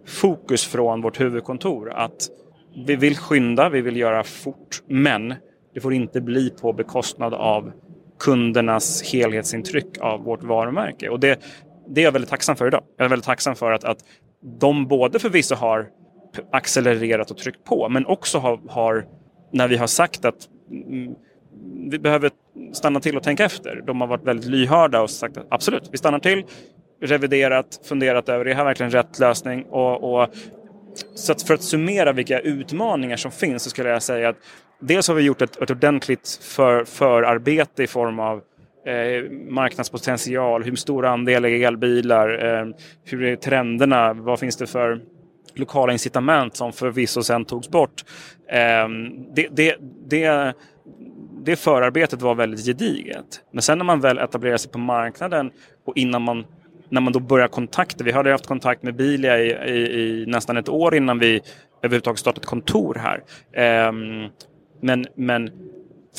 fokus 0.06 0.66
från 0.66 1.02
vårt 1.02 1.20
huvudkontor 1.20 1.92
att 1.92 2.28
vi 2.86 2.96
vill 2.96 3.16
skynda, 3.16 3.68
vi 3.68 3.80
vill 3.80 3.96
göra 3.96 4.24
fort, 4.24 4.82
men 4.86 5.34
det 5.74 5.80
får 5.80 5.94
inte 5.94 6.20
bli 6.20 6.50
på 6.50 6.72
bekostnad 6.72 7.34
av 7.34 7.72
kundernas 8.18 9.12
helhetsintryck 9.12 9.98
av 10.00 10.24
vårt 10.24 10.42
varumärke. 10.42 11.08
Och 11.08 11.20
det, 11.20 11.40
det 11.88 12.00
är 12.00 12.04
jag 12.04 12.12
väldigt 12.12 12.30
tacksam 12.30 12.56
för 12.56 12.66
idag. 12.66 12.84
Jag 12.96 13.04
är 13.04 13.08
väldigt 13.08 13.26
tacksam 13.26 13.54
för 13.54 13.72
att, 13.72 13.84
att 13.84 13.98
de 14.60 14.86
både 14.86 15.18
förvisso 15.18 15.54
har 15.54 15.88
accelererat 16.52 17.30
och 17.30 17.36
tryckt 17.36 17.64
på, 17.64 17.88
men 17.88 18.06
också 18.06 18.38
har, 18.38 18.60
har 18.68 19.06
när 19.52 19.68
vi 19.68 19.76
har 19.76 19.86
sagt 19.86 20.24
att 20.24 20.48
mm, 20.70 21.14
vi 21.90 21.98
behöver 21.98 22.30
stanna 22.72 23.00
till 23.00 23.16
och 23.16 23.22
tänka 23.22 23.44
efter. 23.44 23.82
De 23.86 24.00
har 24.00 24.08
varit 24.08 24.24
väldigt 24.24 24.50
lyhörda 24.50 25.00
och 25.00 25.10
sagt 25.10 25.36
att 25.36 25.46
absolut, 25.48 25.88
vi 25.92 25.98
stannar 25.98 26.18
till, 26.18 26.44
reviderat, 27.02 27.80
funderat 27.84 28.28
över, 28.28 28.44
är 28.44 28.48
det 28.48 28.54
här 28.54 28.64
verkligen 28.64 28.92
rätt 28.92 29.18
lösning? 29.18 29.64
Och, 29.64 30.22
och, 30.22 30.28
så 31.14 31.32
att 31.32 31.42
för 31.42 31.54
att 31.54 31.62
summera 31.62 32.12
vilka 32.12 32.40
utmaningar 32.40 33.16
som 33.16 33.30
finns 33.30 33.62
så 33.62 33.70
skulle 33.70 33.88
jag 33.88 34.02
säga 34.02 34.28
att 34.28 34.36
dels 34.80 35.08
har 35.08 35.14
vi 35.14 35.22
gjort 35.22 35.42
ett, 35.42 35.62
ett 35.62 35.70
ordentligt 35.70 36.38
för, 36.42 36.84
förarbete 36.84 37.82
i 37.82 37.86
form 37.86 38.18
av 38.18 38.40
eh, 38.86 39.30
marknadspotential, 39.48 40.62
hur 40.64 40.76
stor 40.76 41.06
andel 41.06 41.44
är 41.44 41.66
elbilar, 41.66 42.44
eh, 42.44 42.66
hur 43.04 43.22
är 43.22 43.36
trenderna, 43.36 44.12
vad 44.12 44.38
finns 44.38 44.56
det 44.56 44.66
för 44.66 45.00
lokala 45.54 45.92
incitament 45.92 46.56
som 46.56 46.72
förvisso 46.72 47.22
sen 47.22 47.44
togs 47.44 47.68
bort. 47.68 48.04
Eh, 48.48 48.88
det, 49.34 49.48
det, 49.50 49.76
det, 50.08 50.54
det 51.44 51.56
förarbetet 51.56 52.22
var 52.22 52.34
väldigt 52.34 52.66
gediget. 52.66 53.40
Men 53.50 53.62
sen 53.62 53.78
när 53.78 53.84
man 53.84 54.00
väl 54.00 54.18
etablerar 54.18 54.56
sig 54.56 54.70
på 54.70 54.78
marknaden 54.78 55.50
och 55.84 55.96
innan 55.96 56.22
man 56.22 56.44
när 56.88 57.00
man 57.00 57.12
då 57.12 57.20
börjar 57.20 57.48
kontakta. 57.48 58.04
Vi 58.04 58.12
hade 58.12 58.30
haft 58.30 58.46
kontakt 58.46 58.82
med 58.82 58.96
Bilia 58.96 59.38
i, 59.38 59.50
i, 59.50 60.00
i 60.00 60.26
nästan 60.26 60.56
ett 60.56 60.68
år 60.68 60.94
innan 60.94 61.18
vi 61.18 61.40
överhuvudtaget 61.82 62.18
startat 62.18 62.46
kontor 62.46 63.00
här. 63.00 63.88
Um, 63.88 64.28
men, 64.80 65.06
men 65.14 65.50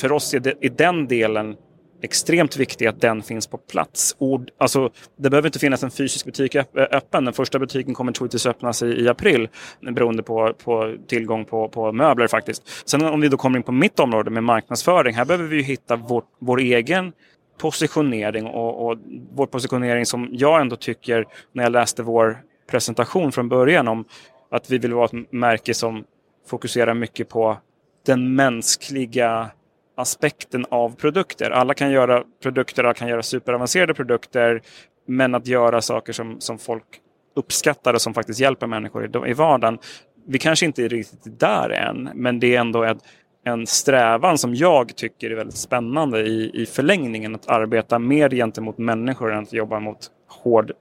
för 0.00 0.12
oss 0.12 0.34
är, 0.34 0.40
det, 0.40 0.54
är 0.60 0.70
den 0.70 1.08
delen 1.08 1.56
extremt 2.04 2.56
viktig 2.56 2.86
att 2.86 3.00
den 3.00 3.22
finns 3.22 3.46
på 3.46 3.58
plats. 3.58 4.16
Ord, 4.18 4.50
alltså, 4.58 4.90
det 5.16 5.30
behöver 5.30 5.48
inte 5.48 5.58
finnas 5.58 5.82
en 5.82 5.90
fysisk 5.90 6.26
butik 6.26 6.56
öppen. 6.74 7.24
Den 7.24 7.34
första 7.34 7.58
butiken 7.58 7.94
kommer 7.94 8.12
troligtvis 8.12 8.46
öppnas 8.46 8.82
i, 8.82 8.86
i 8.86 9.08
april 9.08 9.48
beroende 9.80 10.22
på, 10.22 10.54
på 10.64 10.96
tillgång 11.06 11.44
på, 11.44 11.68
på, 11.68 11.92
möbler 11.92 12.26
faktiskt. 12.26 12.88
Sen 12.88 13.04
om 13.04 13.20
vi 13.20 13.28
då 13.28 13.36
kommer 13.36 13.58
in 13.58 13.62
på 13.62 13.72
mitt 13.72 14.00
område 14.00 14.30
med 14.30 14.44
marknadsföring. 14.44 15.14
Här 15.14 15.24
behöver 15.24 15.48
vi 15.48 15.62
hitta 15.62 15.96
vår, 15.96 16.22
vår 16.38 16.60
egen 16.60 17.12
positionering 17.58 18.46
och, 18.46 18.86
och 18.86 18.98
vår 19.34 19.46
positionering 19.46 20.06
som 20.06 20.28
jag 20.32 20.60
ändå 20.60 20.76
tycker 20.76 21.26
när 21.52 21.62
jag 21.62 21.72
läste 21.72 22.02
vår 22.02 22.38
presentation 22.70 23.32
från 23.32 23.48
början 23.48 23.88
om 23.88 24.04
att 24.50 24.70
vi 24.70 24.78
vill 24.78 24.94
vara 24.94 25.04
ett 25.04 25.32
märke 25.32 25.74
som 25.74 26.04
fokuserar 26.46 26.94
mycket 26.94 27.28
på 27.28 27.58
den 28.06 28.34
mänskliga 28.34 29.50
aspekten 29.94 30.66
av 30.68 30.96
produkter. 30.96 31.50
Alla 31.50 31.74
kan 31.74 31.90
göra 31.90 32.24
produkter, 32.42 32.84
alla 32.84 32.94
kan 32.94 33.08
göra 33.08 33.22
superavancerade 33.22 33.94
produkter. 33.94 34.62
Men 35.06 35.34
att 35.34 35.46
göra 35.46 35.80
saker 35.80 36.12
som, 36.12 36.40
som 36.40 36.58
folk 36.58 37.00
uppskattar 37.36 37.94
och 37.94 38.00
som 38.00 38.14
faktiskt 38.14 38.40
hjälper 38.40 38.66
människor 38.66 39.26
i, 39.26 39.30
i 39.30 39.32
vardagen. 39.32 39.78
Vi 40.26 40.38
kanske 40.38 40.66
inte 40.66 40.84
är 40.84 40.88
riktigt 40.88 41.40
där 41.40 41.70
än, 41.70 42.10
men 42.14 42.40
det 42.40 42.56
är 42.56 42.60
ändå 42.60 42.82
ett, 42.82 42.98
en 43.44 43.66
strävan 43.66 44.38
som 44.38 44.54
jag 44.54 44.96
tycker 44.96 45.30
är 45.30 45.34
väldigt 45.34 45.56
spännande 45.56 46.20
i, 46.20 46.62
i 46.62 46.66
förlängningen. 46.66 47.34
Att 47.34 47.48
arbeta 47.48 47.98
mer 47.98 48.30
gentemot 48.30 48.78
människor 48.78 49.32
än 49.32 49.42
att 49.42 49.52
jobba 49.52 49.80
mot 49.80 50.10
hård 50.28 50.72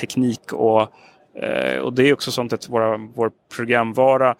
teknik. 0.00 0.52
Och, 0.52 0.80
eh, 1.42 1.78
och 1.78 1.92
det 1.92 2.08
är 2.08 2.12
också 2.12 2.30
sånt 2.30 2.52
att 2.52 2.68
våra, 2.68 2.96
vår 3.14 3.30
programvara 3.56 4.34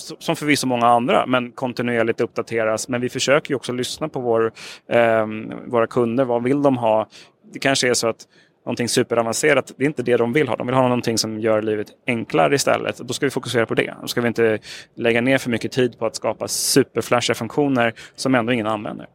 som 0.00 0.36
förvisso 0.36 0.66
många 0.66 0.86
andra, 0.86 1.26
men 1.26 1.52
kontinuerligt 1.52 2.20
uppdateras. 2.20 2.88
Men 2.88 3.00
vi 3.00 3.08
försöker 3.08 3.50
ju 3.50 3.56
också 3.56 3.72
lyssna 3.72 4.08
på 4.08 4.20
vår, 4.20 4.52
eh, 4.88 5.26
våra 5.66 5.86
kunder. 5.86 6.24
Vad 6.24 6.42
vill 6.42 6.62
de 6.62 6.76
ha? 6.76 7.08
Det 7.52 7.58
kanske 7.58 7.88
är 7.88 7.94
så 7.94 8.08
att 8.08 8.26
någonting 8.66 8.88
superavancerat, 8.88 9.72
det 9.76 9.84
är 9.84 9.86
inte 9.86 10.02
det 10.02 10.16
de 10.16 10.32
vill 10.32 10.48
ha. 10.48 10.56
De 10.56 10.66
vill 10.66 10.76
ha 10.76 10.82
någonting 10.82 11.18
som 11.18 11.40
gör 11.40 11.62
livet 11.62 11.86
enklare 12.06 12.54
istället. 12.54 12.98
Då 12.98 13.14
ska 13.14 13.26
vi 13.26 13.30
fokusera 13.30 13.66
på 13.66 13.74
det. 13.74 13.94
Då 14.00 14.08
ska 14.08 14.20
vi 14.20 14.28
inte 14.28 14.58
lägga 14.94 15.20
ner 15.20 15.38
för 15.38 15.50
mycket 15.50 15.72
tid 15.72 15.98
på 15.98 16.06
att 16.06 16.16
skapa 16.16 16.48
superflashiga 16.48 17.34
funktioner 17.34 17.94
som 18.16 18.34
ändå 18.34 18.52
ingen 18.52 18.66
använder. 18.66 19.06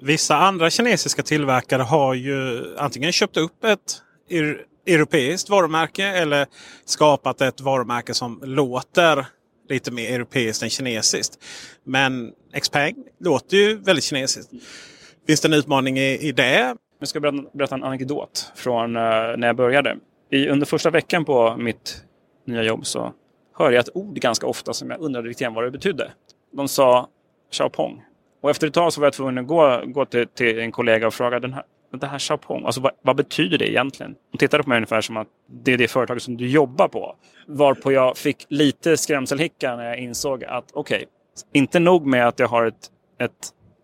Vissa 0.00 0.36
andra 0.36 0.70
kinesiska 0.70 1.22
tillverkare 1.22 1.82
har 1.82 2.14
ju 2.14 2.64
antingen 2.78 3.12
köpt 3.12 3.36
upp 3.36 3.64
ett 3.64 4.02
europeiskt 4.86 5.50
varumärke 5.50 6.06
eller 6.06 6.46
skapat 6.84 7.40
ett 7.40 7.60
varumärke 7.60 8.14
som 8.14 8.40
låter 8.44 9.26
lite 9.68 9.90
mer 9.90 10.14
europeiskt 10.14 10.62
än 10.62 10.70
kinesiskt. 10.70 11.44
Men 11.84 12.32
Xpeng 12.60 12.94
låter 13.20 13.56
ju 13.56 13.78
väldigt 13.78 14.04
kinesiskt. 14.04 14.52
Finns 15.26 15.40
det 15.40 15.48
en 15.48 15.54
utmaning 15.54 15.98
i, 15.98 16.18
i 16.28 16.32
det? 16.32 16.76
Jag 16.98 17.08
ska 17.08 17.20
berätta, 17.20 17.74
en 17.74 17.84
anekdot 17.84 18.52
från 18.54 18.96
eh, 18.96 19.02
när 19.36 19.46
jag 19.46 19.56
började. 19.56 19.96
I, 20.30 20.48
under 20.48 20.66
första 20.66 20.90
veckan 20.90 21.24
på 21.24 21.56
mitt 21.56 22.04
nya 22.46 22.62
jobb 22.62 22.86
så 22.86 23.12
hörde 23.54 23.74
jag 23.74 23.82
ett 23.82 23.96
ord 23.96 24.14
ganska 24.14 24.46
ofta 24.46 24.72
som 24.72 24.90
jag 24.90 25.00
undrade 25.00 25.28
riktigt 25.28 25.48
vad 25.52 25.64
det 25.64 25.70
betydde. 25.70 26.12
De 26.52 26.68
sa 26.68 27.08
Xiaopong. 27.52 28.02
Och 28.40 28.50
efter 28.50 28.66
ett 28.66 28.74
tag 28.74 28.92
så 28.92 29.00
var 29.00 29.06
jag 29.06 29.12
tvungen 29.12 29.38
att 29.38 29.46
gå, 29.46 29.82
gå 29.86 30.04
till, 30.04 30.28
till 30.28 30.58
en 30.58 30.72
kollega 30.72 31.06
och 31.06 31.14
fråga 31.14 31.40
den 31.40 31.52
här, 31.52 31.62
det 31.90 32.06
här 32.06 32.18
Xiaopong, 32.18 32.64
alltså 32.64 32.80
vad, 32.80 32.92
vad, 33.02 33.16
betyder 33.16 33.58
det 33.58 33.70
egentligen? 33.70 34.14
De 34.32 34.38
tittade 34.38 34.62
på 34.62 34.68
mig 34.68 34.76
ungefär 34.76 35.00
som 35.00 35.16
att 35.16 35.28
det 35.64 35.72
är 35.72 35.78
det 35.78 35.88
företaget 35.88 36.22
som 36.22 36.36
du 36.36 36.48
jobbar 36.48 36.88
på. 36.88 37.16
Varpå 37.46 37.92
jag 37.92 38.16
fick 38.16 38.46
lite 38.48 38.96
skrämselhicka 38.96 39.76
när 39.76 39.84
jag 39.84 39.98
insåg 39.98 40.44
att 40.44 40.64
okej, 40.72 40.96
okay, 40.96 41.06
inte 41.52 41.78
nog 41.78 42.06
med 42.06 42.28
att 42.28 42.38
jag 42.38 42.48
har 42.48 42.66
ett, 42.66 42.90
ett 43.20 43.32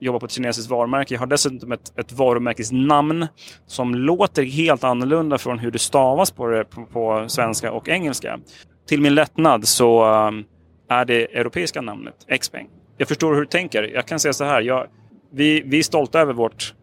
jobbar 0.00 0.20
på 0.20 0.26
ett 0.26 0.32
kinesiskt 0.32 0.70
varumärke. 0.70 1.14
Jag 1.14 1.20
har 1.20 1.26
dessutom 1.26 1.72
ett, 1.72 1.98
ett 1.98 2.12
varumärkesnamn 2.12 3.26
som 3.66 3.94
låter 3.94 4.42
helt 4.42 4.84
annorlunda 4.84 5.38
från 5.38 5.58
hur 5.58 5.70
det 5.70 5.78
stavas 5.78 6.30
på, 6.30 6.46
det, 6.46 6.64
på, 6.64 6.86
på 6.86 7.24
svenska 7.28 7.72
och 7.72 7.88
engelska. 7.88 8.40
Till 8.88 9.00
min 9.00 9.14
lättnad 9.14 9.68
så 9.68 10.04
um, 10.04 10.44
är 10.88 11.04
det 11.04 11.38
europeiska 11.38 11.80
namnet 11.80 12.14
Xpeng. 12.40 12.68
Jag 12.96 13.08
förstår 13.08 13.34
hur 13.34 13.40
du 13.40 13.46
tänker. 13.46 13.82
Jag 13.82 14.06
kan 14.06 14.20
säga 14.20 14.32
så 14.32 14.44
här. 14.44 14.60
Jag, 14.60 14.86
vi, 15.32 15.62
vi 15.66 15.78
är 15.78 15.82
stolta 15.82 16.20
över 16.20 16.32
vårt 16.32 16.74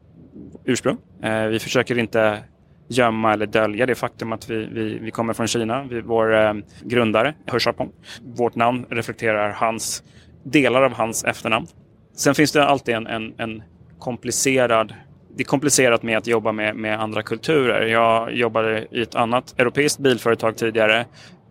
ursprung. 0.65 0.97
Eh, 1.23 1.45
vi 1.45 1.59
försöker 1.59 1.97
inte 1.97 2.43
gömma 2.87 3.33
eller 3.33 3.45
dölja 3.45 3.85
det 3.85 3.95
faktum 3.95 4.31
att 4.31 4.49
vi, 4.49 4.65
vi, 4.65 4.99
vi 4.99 5.11
kommer 5.11 5.33
från 5.33 5.47
Kina. 5.47 5.83
Vi, 5.83 6.01
vår 6.01 6.35
eh, 6.35 6.53
grundare, 6.83 7.33
He 7.51 7.59
Xiaopeng. 7.59 7.91
Vårt 8.21 8.55
namn 8.55 8.85
reflekterar 8.89 9.49
hans, 9.49 10.03
delar 10.43 10.83
av 10.83 10.93
hans 10.93 11.23
efternamn. 11.23 11.67
Sen 12.15 12.35
finns 12.35 12.51
det 12.51 12.65
alltid 12.65 12.95
en, 12.95 13.07
en, 13.07 13.33
en 13.37 13.63
komplicerad 13.99 14.93
det 15.35 15.43
är 15.43 15.45
komplicerat 15.45 16.03
med 16.03 16.17
att 16.17 16.27
jobba 16.27 16.51
med, 16.51 16.75
med 16.75 17.01
andra 17.01 17.23
kulturer. 17.23 17.85
Jag 17.85 18.33
jobbade 18.33 18.87
i 18.91 19.01
ett 19.01 19.15
annat 19.15 19.59
europeiskt 19.59 19.99
bilföretag 19.99 20.57
tidigare. 20.57 21.05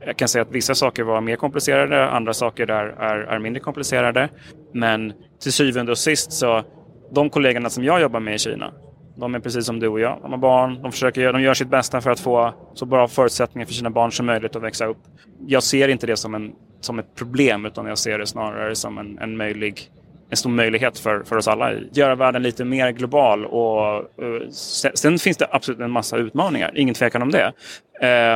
Jag 0.06 0.16
kan 0.16 0.28
säga 0.28 0.42
att 0.42 0.52
vissa 0.52 0.74
saker 0.74 1.02
var 1.02 1.20
mer 1.20 1.36
komplicerade, 1.36 2.08
andra 2.08 2.34
saker 2.34 2.66
där 2.66 2.84
är, 2.84 3.16
är 3.16 3.38
mindre 3.38 3.60
komplicerade. 3.60 4.28
Men 4.72 5.12
till 5.42 5.52
syvende 5.52 5.92
och 5.92 5.98
sist 5.98 6.32
så, 6.32 6.64
de 7.10 7.30
kollegorna 7.30 7.70
som 7.70 7.84
jag 7.84 8.00
jobbar 8.00 8.20
med 8.20 8.34
i 8.34 8.38
Kina, 8.38 8.72
de 9.16 9.34
är 9.34 9.40
precis 9.40 9.66
som 9.66 9.80
du 9.80 9.88
och 9.88 10.00
jag. 10.00 10.18
De 10.22 10.30
har 10.30 10.38
barn, 10.38 10.82
de, 10.82 10.92
försöker, 10.92 11.32
de 11.32 11.42
gör 11.42 11.54
sitt 11.54 11.68
bästa 11.68 12.00
för 12.00 12.10
att 12.10 12.20
få 12.20 12.54
så 12.74 12.86
bra 12.86 13.08
förutsättningar 13.08 13.66
för 13.66 13.74
sina 13.74 13.90
barn 13.90 14.12
som 14.12 14.26
möjligt 14.26 14.56
att 14.56 14.62
växa 14.62 14.86
upp. 14.86 14.98
Jag 15.46 15.62
ser 15.62 15.88
inte 15.88 16.06
det 16.06 16.16
som, 16.16 16.34
en, 16.34 16.52
som 16.80 16.98
ett 16.98 17.14
problem 17.14 17.66
utan 17.66 17.86
jag 17.86 17.98
ser 17.98 18.18
det 18.18 18.26
snarare 18.26 18.74
som 18.74 18.98
en, 18.98 19.18
en 19.18 19.36
möjlig 19.36 19.90
en 20.30 20.36
stor 20.36 20.50
möjlighet 20.50 20.98
för, 20.98 21.22
för 21.22 21.36
oss 21.36 21.48
alla. 21.48 21.66
att 21.66 21.96
Göra 21.96 22.14
världen 22.14 22.42
lite 22.42 22.64
mer 22.64 22.90
global. 22.90 23.44
Och, 23.44 23.96
eh, 23.96 24.24
uh, 24.24 24.48
sen, 24.50 24.90
sen, 24.94 25.18
finns 25.18 25.36
det 25.36 25.48
absolut 25.50 25.80
en 25.80 25.90
massa 25.90 26.16
utmaningar, 26.16 26.72
ingen 26.74 26.94
tvekan 26.94 27.22
om 27.22 27.30
det. 27.30 27.52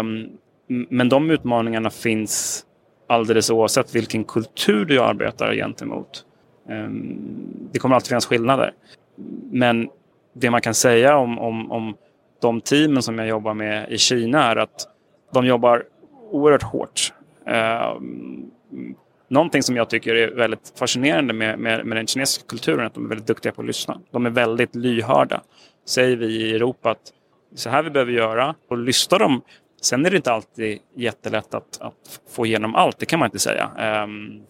Um, 0.01 0.29
men 0.91 1.09
de 1.09 1.31
utmaningarna 1.31 1.91
finns 1.91 2.65
alldeles 3.09 3.51
oavsett 3.51 3.95
vilken 3.95 4.25
kultur 4.25 4.85
du 4.85 5.01
arbetar 5.01 5.55
gentemot. 5.55 6.25
Ehm, 6.69 7.17
det 7.73 7.79
kommer 7.79 7.95
alltid 7.95 8.09
finnas 8.09 8.27
skillnader. 8.27 8.75
Men 9.51 9.89
det 10.33 10.51
man 10.51 10.61
kan 10.61 10.75
säga 10.75 11.17
om, 11.17 11.39
om, 11.39 11.73
om 11.73 11.95
de 12.41 12.61
teamen 12.61 13.03
som 13.03 13.19
jag 13.19 13.29
jobbar 13.29 13.55
med 13.55 13.93
i 13.93 13.99
Kina 13.99 14.45
är 14.45 14.57
att 14.57 14.89
de 15.33 15.47
jobbar 15.47 15.85
oerhört 16.31 16.63
hårt. 16.63 17.13
Ehm, 17.47 18.51
någonting 19.29 19.63
som 19.63 19.77
jag 19.77 19.91
tycker 19.91 20.15
är 20.15 20.31
väldigt 20.31 20.73
fascinerande 20.79 21.33
med, 21.33 21.59
med, 21.59 21.87
med 21.87 21.97
den 21.97 22.07
kinesiska 22.07 22.45
kulturen 22.49 22.81
är 22.81 22.85
att 22.85 22.95
de 22.95 23.05
är 23.05 23.09
väldigt 23.09 23.27
duktiga 23.27 23.53
på 23.53 23.61
att 23.61 23.67
lyssna. 23.67 24.01
De 24.11 24.27
är 24.27 24.31
väldigt 24.31 24.75
lyhörda. 24.75 25.43
Säger 25.89 26.17
vi 26.17 26.27
i 26.27 26.55
Europa 26.55 26.91
att 26.91 27.13
så 27.55 27.71
här 27.71 27.83
vi 27.83 27.91
behöver 27.91 28.13
göra 28.13 28.55
och 28.69 28.79
lyssnar 28.79 29.19
de 29.19 29.43
Sen 29.83 30.07
är 30.07 30.11
det 30.11 30.17
inte 30.17 30.33
alltid 30.33 30.79
jättelätt 30.95 31.55
att, 31.55 31.81
att 31.81 32.21
få 32.31 32.47
igenom 32.47 32.75
allt, 32.75 32.99
det 32.99 33.07
kan 33.07 33.19
man 33.19 33.27
inte 33.27 33.39
säga. 33.39 33.71
Um, 34.05 34.43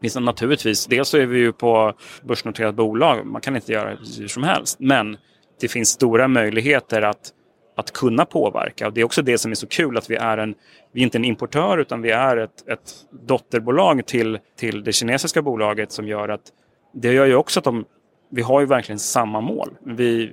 Visst, 0.00 0.20
naturligtvis, 0.20 0.86
dels 0.86 1.08
så 1.08 1.18
är 1.18 1.26
vi 1.26 1.38
ju 1.38 1.52
på 1.52 1.92
börsnoterat 2.22 2.74
bolag, 2.74 3.26
man 3.26 3.40
kan 3.40 3.56
inte 3.56 3.72
göra 3.72 3.96
hur 4.18 4.28
som 4.28 4.42
helst. 4.42 4.80
Men 4.80 5.16
det 5.60 5.68
finns 5.68 5.88
stora 5.88 6.28
möjligheter 6.28 7.02
att, 7.02 7.32
att 7.76 7.92
kunna 7.92 8.24
påverka. 8.24 8.86
Och 8.86 8.92
det 8.92 9.00
är 9.00 9.04
också 9.04 9.22
det 9.22 9.38
som 9.38 9.50
är 9.50 9.54
så 9.54 9.66
kul 9.66 9.96
att 9.96 10.10
vi 10.10 10.16
är 10.16 10.38
en, 10.38 10.54
vi 10.92 11.00
är 11.00 11.04
inte 11.04 11.18
en 11.18 11.24
importör 11.24 11.78
utan 11.78 12.02
vi 12.02 12.10
är 12.10 12.36
ett, 12.36 12.68
ett 12.68 12.94
dotterbolag 13.26 14.06
till, 14.06 14.38
till 14.56 14.84
det 14.84 14.92
kinesiska 14.92 15.42
bolaget 15.42 15.92
som 15.92 16.08
gör 16.08 16.28
att 16.28 16.52
det 16.94 17.12
gör 17.12 17.26
ju 17.26 17.34
också 17.34 17.60
att 17.60 17.64
de, 17.64 17.84
vi 18.30 18.42
har 18.42 18.60
ju 18.60 18.66
verkligen 18.66 18.98
samma 18.98 19.40
mål. 19.40 19.70
Vi, 19.84 20.32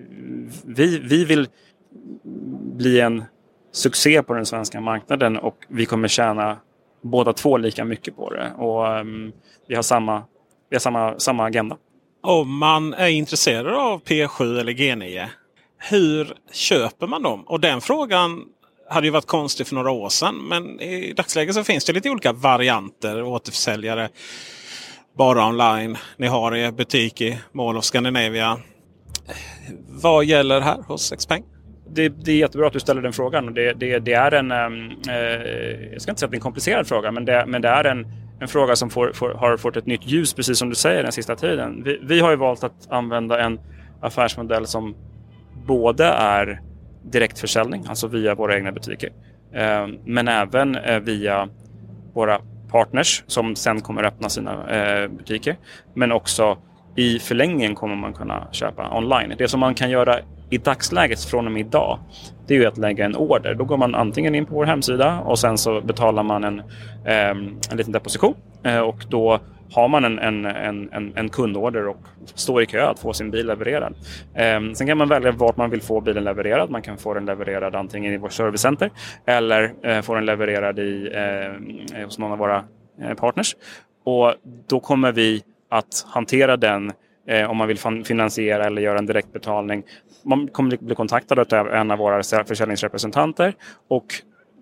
vi, 0.66 1.00
vi 1.00 1.26
vill 1.26 1.48
bli 2.78 3.00
en 3.00 3.24
succé 3.72 4.24
på 4.24 4.34
den 4.34 4.46
svenska 4.46 4.82
marknaden 4.82 5.38
och 5.38 5.58
vi 5.68 5.86
kommer 5.86 6.08
tjäna 6.08 6.58
båda 7.04 7.34
två 7.34 7.58
lika 7.58 7.86
mycket 7.86 8.16
på 8.16 8.30
det. 8.30 8.52
Och 8.58 9.00
um, 9.00 9.32
vi 9.68 9.76
har 9.76 9.84
samma, 9.84 10.24
vi 10.70 10.76
har 10.76 10.80
samma, 10.80 11.20
samma 11.20 11.46
agenda. 11.46 11.78
Om 12.24 12.58
man 12.58 12.94
är 12.94 13.08
intresserad 13.08 13.74
av 13.74 14.04
P7 14.04 14.60
eller 14.60 14.74
G9, 14.74 15.28
hur 15.78 16.34
köper 16.52 17.08
man 17.08 17.24
dem? 17.24 17.44
Och 17.48 17.60
den 17.60 17.82
frågan 17.82 18.44
hade 18.90 19.08
ju 19.08 19.12
varit 19.12 19.28
konstig 19.28 19.68
för 19.68 19.76
några 19.76 19.92
år 19.92 20.10
sedan. 20.10 20.36
Men 20.36 20.80
i 20.80 21.14
dagsläget 21.14 21.56
så 21.56 21.64
finns 21.64 21.86
det 21.86 21.94
lite 21.94 22.10
olika 22.10 22.34
varianter. 22.34 23.24
Återförsäljare 23.24 24.10
bara 25.18 25.48
online. 25.48 25.98
Ni 26.18 26.28
har 26.28 26.56
er 26.56 26.72
butik 26.72 27.22
i 27.22 27.40
Mall 27.52 27.78
of 27.78 27.84
Scandinavia. 27.84 28.60
Vad 29.90 30.26
gäller 30.26 30.62
här 30.62 30.82
hos 30.88 31.14
Xpeng? 31.18 31.44
Det, 31.94 32.10
det, 32.10 32.32
är 32.32 32.36
jättebra 32.36 32.68
att 32.68 32.74
du 32.74 32.80
ställer 32.80 33.02
den 33.02 33.14
frågan. 33.14 33.54
Det, 33.54 33.74
det, 33.74 34.00
det 34.00 34.14
är 34.14 34.32
en, 34.32 34.52
ehm, 34.52 34.92
eh, 35.10 35.92
jag 35.92 36.02
ska 36.02 36.12
inte 36.12 36.20
säga 36.20 36.28
att 36.28 36.32
det 36.32 36.36
är 36.36 36.38
en 36.38 36.42
komplicerad 36.42 36.88
fråga, 36.88 37.12
men 37.12 37.26
det, 37.26 37.46
men 37.48 37.62
det 37.62 37.68
är 37.68 37.84
en, 37.84 38.06
en 38.40 38.48
fråga 38.48 38.76
som 38.76 38.90
får, 38.90 39.12
får, 39.14 39.30
har 39.30 39.58
fått 39.58 39.78
ett 39.78 39.86
nytt 39.86 40.08
ljus, 40.08 40.34
precis 40.34 40.58
som 40.58 40.70
du 40.70 40.76
säger, 40.76 41.04
den 41.04 41.12
sista 41.12 41.36
tiden. 41.36 41.84
Vi, 41.86 42.00
vi 42.04 42.20
har 42.20 42.30
ju 42.30 42.36
valt 42.36 42.64
att 42.64 42.92
använda 42.92 43.40
en 43.40 43.60
affärsmodell 44.02 44.68
som 44.68 44.96
både 45.66 46.06
är 46.06 46.62
direktförsäljning, 47.04 47.86
alltså 47.90 48.08
via 48.08 48.36
våra 48.36 48.56
egna 48.56 48.72
butiker, 48.72 49.10
eh, 49.54 49.88
men 50.06 50.28
även 50.28 50.76
eh, 50.76 51.00
via 51.00 51.50
våra 52.14 52.40
partners 52.72 53.24
som 53.28 53.56
sen 53.56 53.82
kommer 53.82 54.04
öppna 54.04 54.30
sina 54.30 54.70
eh, 54.70 55.08
butiker. 55.08 55.56
Men 55.94 56.12
också 56.12 56.58
i 56.96 57.20
förlängningen 57.20 57.76
kommer 57.76 57.96
man 57.96 58.14
kunna 58.14 58.48
köpa 58.52 58.98
online. 58.98 59.34
Det 59.38 59.48
som 59.48 59.60
man 59.60 59.76
kan 59.76 59.90
göra 59.90 60.20
i 60.54 60.58
dagsläget 60.58 61.24
från 61.24 61.46
och 61.46 61.52
med 61.52 61.60
idag, 61.60 62.00
det 62.48 62.54
är 62.54 62.60
ju 62.60 62.66
att 62.66 62.78
lägga 62.78 63.06
en 63.06 63.16
order. 63.16 63.56
Då 63.56 63.64
går 63.64 63.78
man 63.78 63.96
antingen 63.96 64.36
in 64.36 64.46
på 64.46 64.56
vår 64.56 64.66
hemsida 64.66 65.20
och 65.20 65.40
sen 65.40 65.58
så 65.58 65.82
betalar 65.82 66.24
man 66.24 66.44
en, 66.44 66.60
eh, 67.06 67.30
en 67.72 67.78
liten 67.78 67.92
deposition 67.92 68.34
eh, 68.64 68.80
och 68.80 69.06
då 69.10 69.40
har 69.74 69.88
man 69.88 70.06
en, 70.06 70.20
en, 70.20 70.46
en, 70.46 71.14
en 71.16 71.30
kundorder 71.30 71.88
och 71.88 71.98
står 72.34 72.62
i 72.62 72.66
kö 72.66 72.86
att 72.86 73.00
få 73.00 73.14
sin 73.14 73.32
bil 73.32 73.48
levererad. 73.48 73.96
Eh, 74.34 74.74
sen 74.74 74.88
kan 74.88 74.98
man 74.98 75.10
välja 75.10 75.32
vart 75.32 75.58
man 75.58 75.70
vill 75.70 75.82
få 75.82 76.02
bilen 76.02 76.24
levererad. 76.24 76.70
Man 76.70 76.82
kan 76.82 76.98
få 76.98 77.14
den 77.14 77.26
levererad 77.26 77.76
antingen 77.76 78.14
i 78.14 78.18
vårt 78.18 78.32
servicecenter 78.32 78.90
eller 79.26 79.74
eh, 79.84 80.02
få 80.02 80.16
den 80.16 80.26
levererad 80.26 80.80
i, 80.80 81.12
eh, 81.14 82.06
hos 82.06 82.20
någon 82.20 82.32
av 82.32 82.38
våra 82.38 82.64
eh, 83.02 83.14
partners. 83.14 83.56
Och 84.06 84.34
då 84.68 84.80
kommer 84.80 85.12
vi 85.12 85.44
att 85.70 86.06
hantera 86.08 86.58
den 86.58 86.92
eh, 87.28 87.52
om 87.52 87.58
man 87.58 87.68
vill 87.68 87.78
finansiera 88.06 88.66
eller 88.66 88.82
göra 88.82 89.00
en 89.00 89.06
direktbetalning. 89.06 89.84
Man 90.26 90.48
kommer 90.48 90.78
bli 90.78 90.96
kontaktad 90.96 91.54
av 91.54 91.68
en 91.68 91.92
av 91.92 91.98
våra 91.98 92.24
försäljningsrepresentanter 92.24 93.54
och 93.88 94.06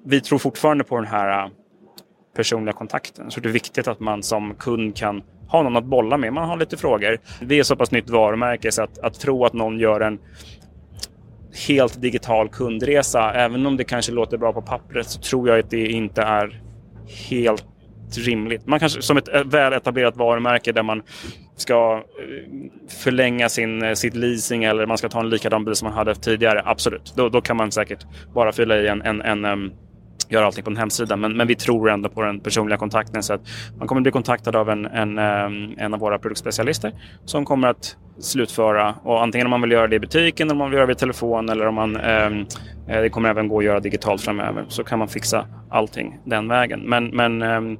vi 0.06 0.22
tror 0.22 0.40
fortfarande 0.40 0.84
på 0.84 0.96
den 0.96 1.08
här 1.08 1.44
äh, 1.44 1.50
personliga 2.36 2.74
kontakten. 2.74 3.32
Så 3.32 3.40
det 3.40 3.50
är 3.50 3.54
viktigt 3.54 3.88
att 3.88 4.00
man 4.00 4.24
som 4.24 4.56
kund 4.56 4.96
kan 4.96 5.24
ha 5.48 5.64
någon 5.64 5.78
att 5.78 5.86
bolla 5.86 6.18
med. 6.18 6.34
Man 6.34 6.50
har 6.50 6.58
lite 6.58 6.78
frågor. 6.78 7.18
Vi 7.42 7.60
är 7.60 7.64
så 7.64 7.76
pass 7.76 7.92
nytt 7.92 8.10
varumärke 8.10 8.72
så 8.72 8.84
att, 8.84 9.00
att 9.00 9.20
tro 9.20 9.46
att 9.46 9.54
någon 9.54 9.80
gör 9.80 10.02
en 10.02 10.20
helt 11.68 12.02
digital 12.02 12.50
kundresa, 12.50 13.34
även 13.34 13.66
om 13.66 13.78
det 13.78 13.84
kanske 13.84 14.12
låter 14.12 14.38
bra 14.38 14.54
på 14.54 14.62
pappret, 14.62 15.08
så 15.08 15.22
tror 15.22 15.50
jag 15.50 15.60
att 15.60 15.70
det 15.70 15.88
inte 15.88 16.22
är 16.22 16.62
helt 17.30 17.66
rimligt. 18.18 18.68
Man 18.68 18.80
kanske 18.80 19.02
som 19.02 19.18
ett 19.18 19.30
väl 19.46 19.74
etablerat 19.74 20.18
varumärke 20.18 20.72
där 20.72 20.84
man 20.84 21.04
ska 21.62 21.96
eh, 21.96 22.02
förlänga 23.04 23.50
sin, 23.50 23.84
eh, 23.84 23.94
sitt 23.94 24.16
leasing 24.16 24.64
eller 24.64 24.86
man 24.86 24.98
ska 24.98 25.10
ta 25.10 25.20
en 25.20 25.30
likadan 25.30 25.66
bil 25.66 25.76
som 25.76 25.88
man 25.88 25.98
hade 25.98 26.16
tidigare. 26.16 26.62
Absolut, 26.66 27.14
då, 27.16 27.30
då 27.30 27.42
kan 27.42 27.58
man 27.58 27.72
säkert 27.72 28.06
bara 28.34 28.52
fylla 28.52 28.78
i 28.78 28.88
en, 28.88 29.02
en, 29.02 29.22
en 29.22 29.46
um, 29.46 29.72
göra 30.30 30.46
allting 30.46 30.64
på 30.64 30.70
en 30.70 30.78
hemsida. 30.78 31.16
Men, 31.16 31.38
men 31.38 31.48
vi 31.48 31.56
tror 31.56 31.90
ändå 31.90 32.10
på 32.10 32.22
den 32.22 32.40
personliga 32.40 32.78
kontakten. 32.78 33.24
Så 33.24 33.34
att 33.34 33.42
man 33.78 33.88
kommer 33.88 34.02
bli 34.02 34.12
kontaktad 34.12 34.56
av 34.56 34.70
en, 34.70 34.86
en, 34.86 35.18
en 35.78 35.94
av 35.94 36.00
våra 36.00 36.20
produktspecialister 36.20 36.92
som 37.26 37.46
kommer 37.46 37.68
att 37.68 37.98
slutföra. 38.20 38.96
Och 39.04 39.24
antingen 39.24 39.48
om 39.48 39.52
man 39.52 39.62
vill 39.62 39.72
göra 39.72 39.88
det 39.88 39.96
i 39.96 40.00
butiken, 40.00 40.48
eller 40.48 40.54
om 40.54 40.58
man 40.58 40.70
vill 40.70 40.78
göra 40.78 40.88
det 40.88 40.94
i 40.94 40.96
telefon 40.96 41.50
eller 41.50 41.68
om 41.68 41.76
man 41.76 41.98
Eh, 42.92 43.02
det 43.02 43.10
kommer 43.10 43.30
även 43.30 43.48
gå 43.48 43.58
att 43.58 43.66
göra 43.66 43.80
digitalt 43.80 44.22
framöver. 44.22 44.66
Så 44.68 44.84
kan 44.84 45.00
man 45.00 45.08
fixa 45.08 45.48
allting 45.70 46.20
den 46.26 46.48
vägen. 46.48 46.80
Men, 46.80 47.08
men 47.08 47.42
eh, 47.42 47.80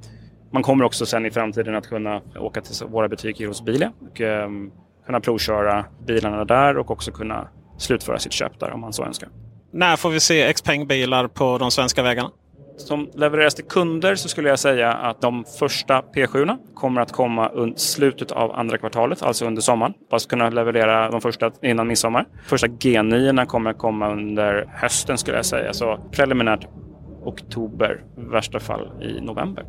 man 0.52 0.64
kommer 0.64 0.86
också 0.86 1.06
sen 1.06 1.26
i 1.26 1.32
framtiden 1.32 1.76
att 1.76 1.88
kunna 1.88 2.22
åka 2.40 2.62
till 2.62 2.88
våra 2.88 3.08
butiker 3.08 3.48
hos 3.48 3.62
Bilia 3.62 3.92
och 4.00 4.22
um, 4.22 4.72
kunna 5.06 5.20
provköra 5.20 5.86
bilarna 6.08 6.46
där 6.46 6.78
och 6.78 6.92
också 6.92 7.12
kunna 7.12 7.48
slutföra 7.78 8.20
sitt 8.20 8.34
köp 8.34 8.60
där 8.60 8.72
om 8.72 8.82
man 8.82 8.94
så 8.94 9.04
önskar. 9.06 9.30
När 9.72 9.96
får 9.96 10.10
vi 10.10 10.20
se 10.20 10.54
Xpeng-bilar 10.54 11.28
på 11.28 11.58
de 11.58 11.72
svenska 11.72 12.04
vägarna? 12.04 12.32
Som 12.78 13.10
levereras 13.14 13.56
till 13.56 13.66
kunder 13.66 14.16
så 14.16 14.30
skulle 14.30 14.50
jag 14.50 14.60
säga 14.60 14.94
att 14.94 15.22
de 15.22 15.44
första 15.60 16.02
P7 16.16 16.58
kommer 16.74 17.02
att 17.02 17.12
komma 17.12 17.50
under 17.50 17.80
slutet 17.80 18.32
av 18.32 18.52
andra 18.52 18.78
kvartalet, 18.78 19.22
alltså 19.22 19.46
under 19.46 19.62
sommaren. 19.62 19.94
Bara 20.10 20.20
kunna 20.30 20.50
leverera 20.50 21.12
de 21.12 21.22
första 21.22 21.52
innan 21.62 21.88
midsommar. 21.88 22.26
Första 22.46 22.68
G9 22.68 23.46
kommer 23.46 23.70
att 23.70 23.78
komma 23.78 24.12
under 24.12 24.70
hösten 24.74 25.18
skulle 25.18 25.38
jag 25.38 25.46
säga. 25.46 25.74
Så 25.74 26.00
preliminärt 26.12 26.68
oktober, 27.24 28.04
i 28.18 28.22
värsta 28.22 28.60
fall 28.60 28.92
i 29.02 29.22
november. 29.22 29.66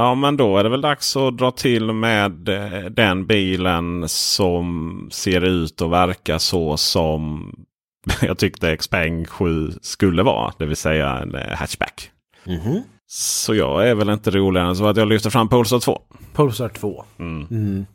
Ja, 0.00 0.14
men 0.14 0.36
då 0.36 0.58
är 0.58 0.64
det 0.64 0.70
väl 0.70 0.80
dags 0.80 1.16
att 1.16 1.38
dra 1.38 1.50
till 1.50 1.92
med 1.92 2.48
eh, 2.48 2.90
den 2.90 3.26
bilen 3.26 4.08
som 4.08 5.08
ser 5.12 5.40
ut 5.40 5.80
och 5.80 5.92
verkar 5.92 6.38
så 6.38 6.76
som 6.76 7.52
jag 8.20 8.38
tyckte 8.38 8.76
Xpeng 8.76 9.24
7 9.24 9.72
skulle 9.80 10.22
vara. 10.22 10.52
Det 10.58 10.66
vill 10.66 10.76
säga 10.76 11.18
en 11.18 11.34
eh, 11.34 11.56
hatchback. 11.56 12.10
Mm 12.46 12.60
-hmm. 12.60 12.82
Så 13.06 13.54
jag 13.54 13.88
är 13.88 13.94
väl 13.94 14.10
inte 14.10 14.30
roligare 14.30 14.68
än 14.68 14.76
så 14.76 14.86
att 14.86 14.96
jag 14.96 15.08
lyfter 15.08 15.30
fram 15.30 15.48
Polestar 15.48 15.80
2. 15.80 16.02
Polestar 16.32 16.68
2. 16.68 17.04
Mm. 17.18 17.46
Mm. 17.50 17.86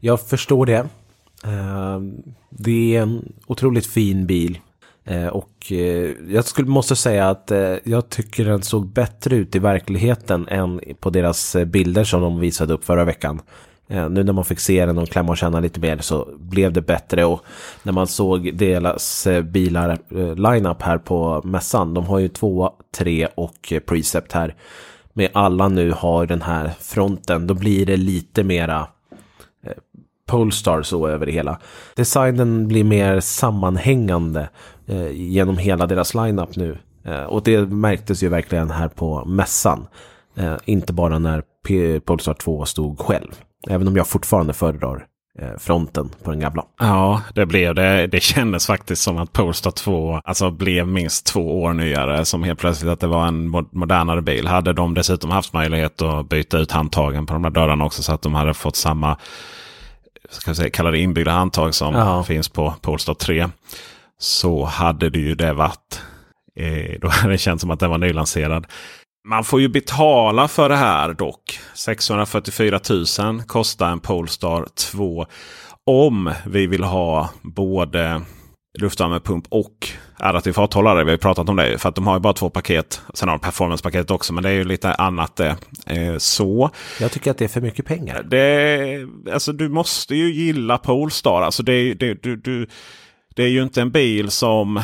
Jag 0.00 0.20
förstår 0.20 0.66
det. 0.66 0.88
Uh, 1.46 2.00
det 2.50 2.96
är 2.96 3.02
en 3.02 3.32
otroligt 3.46 3.86
fin 3.86 4.26
bil. 4.26 4.58
Eh, 5.04 5.26
och 5.26 5.72
eh, 5.72 6.10
jag 6.28 6.44
skulle, 6.44 6.68
måste 6.68 6.96
säga 6.96 7.30
att 7.30 7.50
eh, 7.50 7.74
jag 7.84 8.08
tycker 8.08 8.44
den 8.44 8.62
såg 8.62 8.86
bättre 8.86 9.36
ut 9.36 9.56
i 9.56 9.58
verkligheten 9.58 10.48
än 10.48 10.80
på 11.00 11.10
deras 11.10 11.56
bilder 11.66 12.04
som 12.04 12.20
de 12.20 12.40
visade 12.40 12.74
upp 12.74 12.84
förra 12.84 13.04
veckan. 13.04 13.40
Nu 13.86 14.22
när 14.22 14.32
man 14.32 14.44
fick 14.44 14.60
se 14.60 14.86
den 14.86 14.98
och 14.98 15.08
klämma 15.08 15.30
och 15.30 15.36
känna 15.36 15.60
lite 15.60 15.80
mer 15.80 15.98
så 15.98 16.28
blev 16.38 16.72
det 16.72 16.80
bättre 16.80 17.24
och 17.24 17.44
när 17.82 17.92
man 17.92 18.06
såg 18.06 18.56
deras 18.56 19.28
bilar 19.44 19.98
line-up 20.34 20.82
här 20.82 20.98
på 20.98 21.42
mässan. 21.44 21.94
De 21.94 22.06
har 22.06 22.18
ju 22.18 22.28
två, 22.28 22.70
tre 22.96 23.28
och 23.34 23.72
Precept 23.86 24.32
här. 24.32 24.54
Med 25.12 25.30
alla 25.34 25.68
nu 25.68 25.92
har 25.92 26.26
den 26.26 26.42
här 26.42 26.70
fronten. 26.80 27.46
Då 27.46 27.54
blir 27.54 27.86
det 27.86 27.96
lite 27.96 28.44
mera 28.44 28.86
Polestar 30.26 30.82
så 30.82 31.08
över 31.08 31.26
det 31.26 31.32
hela. 31.32 31.58
Designen 31.96 32.68
blir 32.68 32.84
mer 32.84 33.20
sammanhängande 33.20 34.48
eh, 34.86 35.10
genom 35.10 35.58
hela 35.58 35.86
deras 35.86 36.14
lineup 36.14 36.56
nu. 36.56 36.78
Eh, 37.04 37.22
och 37.22 37.42
det 37.42 37.60
märktes 37.60 38.22
ju 38.22 38.28
verkligen 38.28 38.70
här 38.70 38.88
på 38.88 39.24
mässan. 39.24 39.86
Eh, 40.36 40.56
inte 40.64 40.92
bara 40.92 41.18
när 41.18 41.42
P 41.68 42.00
Polestar 42.00 42.34
2 42.34 42.64
stod 42.64 42.98
själv. 42.98 43.30
Även 43.68 43.88
om 43.88 43.96
jag 43.96 44.06
fortfarande 44.08 44.52
föredrar 44.52 45.06
eh, 45.38 45.58
fronten 45.58 46.10
på 46.22 46.30
den 46.30 46.40
gamla. 46.40 46.64
Ja, 46.78 47.22
det 47.34 47.46
blev 47.46 47.74
det. 47.74 48.06
Det 48.06 48.20
kändes 48.20 48.66
faktiskt 48.66 49.02
som 49.02 49.18
att 49.18 49.32
Polestar 49.32 49.70
2 49.70 50.20
alltså 50.24 50.50
blev 50.50 50.88
minst 50.88 51.26
två 51.26 51.62
år 51.62 51.72
nyare. 51.72 52.24
Som 52.24 52.42
helt 52.42 52.58
plötsligt 52.58 52.90
att 52.90 53.00
det 53.00 53.06
var 53.06 53.26
en 53.26 53.48
modernare 53.72 54.22
bil. 54.22 54.46
Hade 54.46 54.72
de 54.72 54.94
dessutom 54.94 55.30
haft 55.30 55.52
möjlighet 55.52 56.02
att 56.02 56.28
byta 56.28 56.58
ut 56.58 56.72
handtagen 56.72 57.26
på 57.26 57.32
de 57.32 57.44
här 57.44 57.50
dörrarna 57.50 57.84
också 57.84 58.02
så 58.02 58.12
att 58.12 58.22
de 58.22 58.34
hade 58.34 58.54
fått 58.54 58.76
samma 58.76 59.16
ska 60.40 60.54
säga, 60.54 60.70
kalla 60.70 60.90
det 60.90 60.98
inbyggda 60.98 61.30
handtag 61.30 61.74
som 61.74 61.94
ja. 61.94 62.24
finns 62.24 62.48
på 62.48 62.74
Polestar 62.80 63.14
3. 63.14 63.48
Så 64.18 64.64
hade 64.64 65.10
det 65.10 65.18
ju 65.18 65.34
det 65.34 65.52
varit. 65.52 66.02
Eh, 66.60 67.00
då 67.00 67.08
hade 67.08 67.32
det 67.32 67.38
känts 67.38 67.60
som 67.60 67.70
att 67.70 67.80
den 67.80 67.90
var 67.90 67.98
nylanserad. 67.98 68.66
Man 69.28 69.44
får 69.44 69.60
ju 69.60 69.68
betala 69.68 70.48
för 70.48 70.68
det 70.68 70.76
här 70.76 71.12
dock. 71.12 71.60
644 71.74 72.80
000 73.18 73.42
kostar 73.42 73.90
en 73.90 74.00
Polestar 74.00 74.66
2. 74.92 75.26
Om 75.86 76.32
vi 76.46 76.66
vill 76.66 76.84
ha 76.84 77.30
både 77.42 78.22
luftvärmepump 78.74 79.46
och 79.48 79.88
adaptiv 80.16 80.52
farthållare. 80.52 81.04
Vi 81.04 81.10
har 81.10 81.18
pratat 81.18 81.48
om 81.48 81.56
det. 81.56 81.78
För 81.78 81.88
att 81.88 81.94
de 81.94 82.06
har 82.06 82.14
ju 82.14 82.20
bara 82.20 82.32
två 82.32 82.50
paket. 82.50 83.00
Sen 83.14 83.28
har 83.28 83.36
de 83.36 83.40
performancepaketet 83.40 84.10
också. 84.10 84.32
Men 84.32 84.42
det 84.42 84.48
är 84.50 84.54
ju 84.54 84.64
lite 84.64 84.94
annat 84.94 85.36
det. 85.36 85.56
Eh, 85.86 86.18
så. 86.18 86.70
Jag 87.00 87.12
tycker 87.12 87.30
att 87.30 87.38
det 87.38 87.44
är 87.44 87.48
för 87.48 87.60
mycket 87.60 87.86
pengar. 87.86 88.22
Det, 88.22 89.32
alltså, 89.32 89.52
du 89.52 89.68
måste 89.68 90.14
ju 90.14 90.32
gilla 90.32 90.78
Polestar. 90.78 91.42
Alltså, 91.42 91.62
det, 91.62 91.94
det, 91.94 92.22
du, 92.22 92.36
du, 92.36 92.66
det 93.34 93.42
är 93.42 93.48
ju 93.48 93.62
inte 93.62 93.80
en 93.80 93.90
bil 93.90 94.30
som 94.30 94.76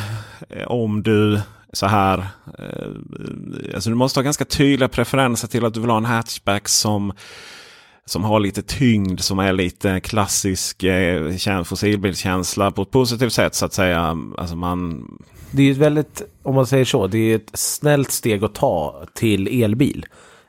eh, 0.49 0.67
om 0.67 1.03
du 1.03 1.41
så 1.73 1.87
här. 1.87 2.19
Eh, 2.59 3.75
alltså 3.75 3.91
du 3.91 3.97
måste 3.97 4.19
ha 4.21 4.25
ganska 4.25 4.45
tydliga 4.45 4.89
preferenser 4.89 5.49
till 5.49 5.65
att 5.65 5.75
du 5.75 5.81
vill 5.81 5.91
ha 5.91 5.97
en 5.97 6.05
hatchback 6.05 6.69
som 6.69 7.13
som 8.11 8.25
har 8.25 8.41
lite 8.41 8.63
tyngd, 8.63 9.21
som 9.21 9.39
är 9.39 9.53
lite 9.53 10.01
klassisk 10.01 10.83
eh, 10.83 11.63
fossilbilskänsla 11.65 12.71
på 12.71 12.83
ett 12.83 12.91
positivt 12.91 13.33
sätt 13.33 13.55
så 13.55 13.67
att 13.67 13.73
säga. 13.73 14.19
Alltså 14.39 14.57
man... 14.57 15.09
Det 15.51 15.63
är 15.63 15.67
ju 15.67 15.73
ett 15.73 15.79
väldigt, 15.79 16.23
om 16.43 16.55
man 16.55 16.67
säger 16.67 16.85
så, 16.85 17.07
det 17.07 17.19
är 17.19 17.37
ett 17.37 17.51
snällt 17.55 18.11
steg 18.11 18.45
att 18.45 18.55
ta 18.55 19.05
till 19.15 19.63
elbil. 19.63 20.07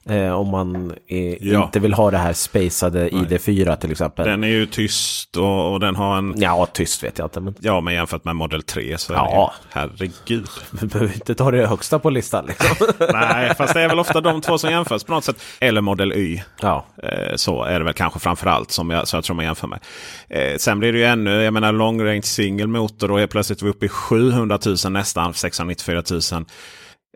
Eh, 0.09 0.31
om 0.31 0.49
man 0.49 0.93
eh, 1.07 1.47
ja. 1.47 1.63
inte 1.63 1.79
vill 1.79 1.93
ha 1.93 2.11
det 2.11 2.17
här 2.17 2.33
spacade 2.33 3.09
ID4 3.09 3.75
till 3.75 3.91
exempel. 3.91 4.27
Den 4.27 4.43
är 4.43 4.47
ju 4.47 4.65
tyst 4.65 5.37
och, 5.37 5.73
och, 5.73 5.79
den 5.79 5.95
har 5.95 6.17
en... 6.17 6.33
Ja, 6.37 6.67
tyst 6.73 7.03
vet 7.03 7.17
jag 7.17 7.25
inte. 7.25 7.39
Men... 7.39 7.55
Ja, 7.59 7.81
men 7.81 7.93
jämfört 7.93 8.25
med 8.25 8.35
Model 8.35 8.63
3 8.63 8.97
så 8.97 9.13
ja. 9.13 9.27
är 9.27 9.35
det 9.35 9.79
herregud. 9.79 10.47
Du 10.71 10.87
behöver 10.87 11.13
inte 11.13 11.35
ta 11.35 11.51
det 11.51 11.67
högsta 11.67 11.99
på 11.99 12.09
listan. 12.09 12.45
Liksom. 12.45 12.87
Nej, 13.13 13.55
fast 13.55 13.73
det 13.73 13.81
är 13.81 13.89
väl 13.89 13.99
ofta 13.99 14.21
de 14.21 14.41
två 14.41 14.57
som 14.57 14.69
jämförs 14.69 15.03
på 15.03 15.13
något 15.13 15.23
sätt. 15.23 15.43
Eller 15.59 15.81
Model 15.81 16.13
Y. 16.13 16.41
Ja. 16.61 16.85
Eh, 17.03 17.35
så 17.35 17.63
är 17.63 17.79
det 17.79 17.85
väl 17.85 17.93
kanske 17.93 18.19
framför 18.19 18.47
allt 18.47 18.71
som 18.71 18.89
jag, 18.89 19.07
så 19.07 19.17
jag 19.17 19.23
tror 19.23 19.35
man 19.35 19.45
jämför 19.45 19.67
med. 19.67 19.79
Eh, 20.29 20.57
sen 20.57 20.79
blir 20.79 20.93
det 20.93 20.99
ju 20.99 21.05
ännu, 21.05 21.43
jag 21.43 21.53
menar 21.53 21.71
long 21.71 22.03
range 22.03 22.21
single 22.21 22.67
motor 22.67 23.11
och 23.11 23.19
helt 23.19 23.31
plötsligt 23.31 23.61
är 23.61 23.65
vi 23.65 23.71
uppe 23.71 23.85
i 23.85 23.89
700 23.89 24.59
000 24.65 24.75
nästan, 24.91 25.33
694 25.33 26.03
000. 26.31 26.45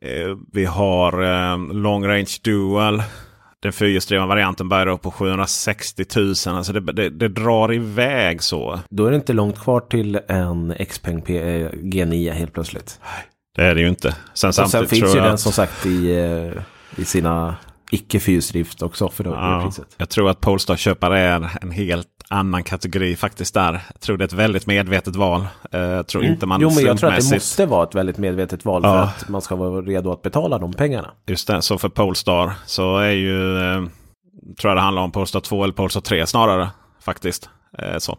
Eh, 0.01 0.37
vi 0.51 0.65
har 0.65 1.23
eh, 1.23 1.73
Long 1.73 2.07
Range 2.07 2.31
Dual. 2.43 3.03
Den 3.61 3.73
fyrhjulsdrivna 3.73 4.25
varianten 4.25 4.69
börjar 4.69 4.87
upp 4.87 5.01
på 5.01 5.11
760 5.11 6.05
000. 6.15 6.27
Alltså 6.47 6.73
det, 6.73 6.93
det, 6.93 7.09
det, 7.09 7.27
drar 7.27 7.73
iväg 7.73 8.43
så. 8.43 8.79
Då 8.89 9.05
är 9.05 9.09
det 9.09 9.15
inte 9.15 9.33
långt 9.33 9.59
kvar 9.59 9.79
till 9.79 10.19
en 10.27 10.75
Xpeng 10.89 11.19
eh, 11.19 11.69
G9 11.71 12.31
helt 12.31 12.53
plötsligt. 12.53 12.99
Det 13.55 13.63
är 13.63 13.75
det 13.75 13.81
ju 13.81 13.89
inte. 13.89 14.15
Sen, 14.33 14.53
sen 14.53 14.87
finns 14.87 15.15
ju 15.15 15.19
den 15.19 15.37
som 15.37 15.51
sagt 15.51 15.85
i, 15.85 16.11
i 16.95 17.05
sina 17.05 17.55
icke 17.91 18.19
fyrhjulsdrift 18.19 18.81
också 18.81 19.09
för 19.09 19.23
ja, 19.23 19.61
priset. 19.65 19.95
Jag 19.97 20.09
tror 20.09 20.29
att 20.29 20.41
Polestar-köpare 20.41 21.19
är 21.19 21.57
en 21.61 21.71
helt 21.71 22.07
annan 22.29 22.63
kategori 22.63 23.15
faktiskt 23.15 23.53
där. 23.53 23.81
Jag 23.93 24.01
tror 24.01 24.17
det 24.17 24.23
är 24.23 24.25
ett 24.25 24.33
väldigt 24.33 24.65
medvetet 24.65 25.15
val. 25.15 25.47
Eh, 25.71 25.79
jag 25.81 26.07
tror 26.07 26.25
inte 26.25 26.45
man 26.45 26.61
Jo, 26.61 26.69
men 26.75 26.83
jag 26.83 26.97
tror 26.99 27.09
att 27.09 27.29
det 27.29 27.35
måste 27.35 27.65
vara 27.65 27.83
ett 27.83 27.95
väldigt 27.95 28.17
medvetet 28.17 28.65
val 28.65 28.81
ja. 28.83 28.91
för 28.91 28.99
att 29.03 29.29
man 29.29 29.41
ska 29.41 29.55
vara 29.55 29.81
redo 29.81 30.11
att 30.11 30.21
betala 30.21 30.57
de 30.57 30.73
pengarna. 30.73 31.11
Just 31.27 31.47
det, 31.47 31.61
så 31.61 31.77
för 31.77 31.89
Polestar 31.89 32.53
så 32.65 32.97
är 32.97 33.11
ju, 33.11 33.57
eh, 33.57 33.83
tror 34.61 34.69
jag 34.71 34.77
det 34.77 34.81
handlar 34.81 35.01
om 35.01 35.11
Polestar 35.11 35.39
2 35.39 35.63
eller 35.63 35.73
Polestar 35.73 36.01
3 36.01 36.27
snarare 36.27 36.69
faktiskt. 37.01 37.49
Eh, 37.77 37.97
så. 37.97 38.17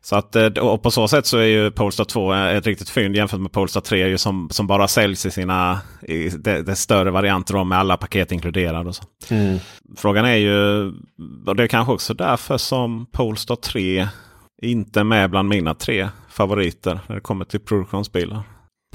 Så 0.00 0.16
att, 0.16 0.36
eh, 0.36 0.46
och 0.46 0.82
på 0.82 0.90
så 0.90 1.08
sätt 1.08 1.26
så 1.26 1.38
är 1.38 1.46
ju 1.46 1.70
Polestar 1.70 2.04
2 2.04 2.32
ett 2.32 2.66
riktigt 2.66 2.90
fynd 2.90 3.16
jämfört 3.16 3.40
med 3.40 3.52
Polestar 3.52 3.80
3 3.80 4.08
ju 4.08 4.18
som, 4.18 4.48
som 4.50 4.66
bara 4.66 4.88
säljs 4.88 5.26
i 5.26 5.30
sina 5.30 5.80
i 6.02 6.28
det, 6.28 6.62
det 6.62 6.76
större 6.76 7.10
varianter 7.10 7.64
med 7.64 7.78
alla 7.78 7.96
paket 7.96 8.32
inkluderade. 8.32 8.88
Och 8.88 8.94
så. 8.94 9.04
Mm. 9.30 9.58
Frågan 9.96 10.24
är 10.24 10.36
ju, 10.36 10.88
och 11.46 11.56
det 11.56 11.62
är 11.62 11.66
kanske 11.66 11.92
också 11.92 12.14
därför 12.14 12.58
som 12.58 13.06
Polestar 13.12 13.56
3 13.56 14.08
inte 14.62 15.00
är 15.00 15.04
med 15.04 15.30
bland 15.30 15.48
mina 15.48 15.74
tre 15.74 16.08
favoriter 16.28 17.00
när 17.06 17.14
det 17.14 17.20
kommer 17.20 17.44
till 17.44 17.60
produktionsbilar. 17.60 18.42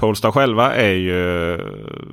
Polestar 0.00 0.32
själva 0.32 0.74
är 0.74 0.92
ju 0.92 1.56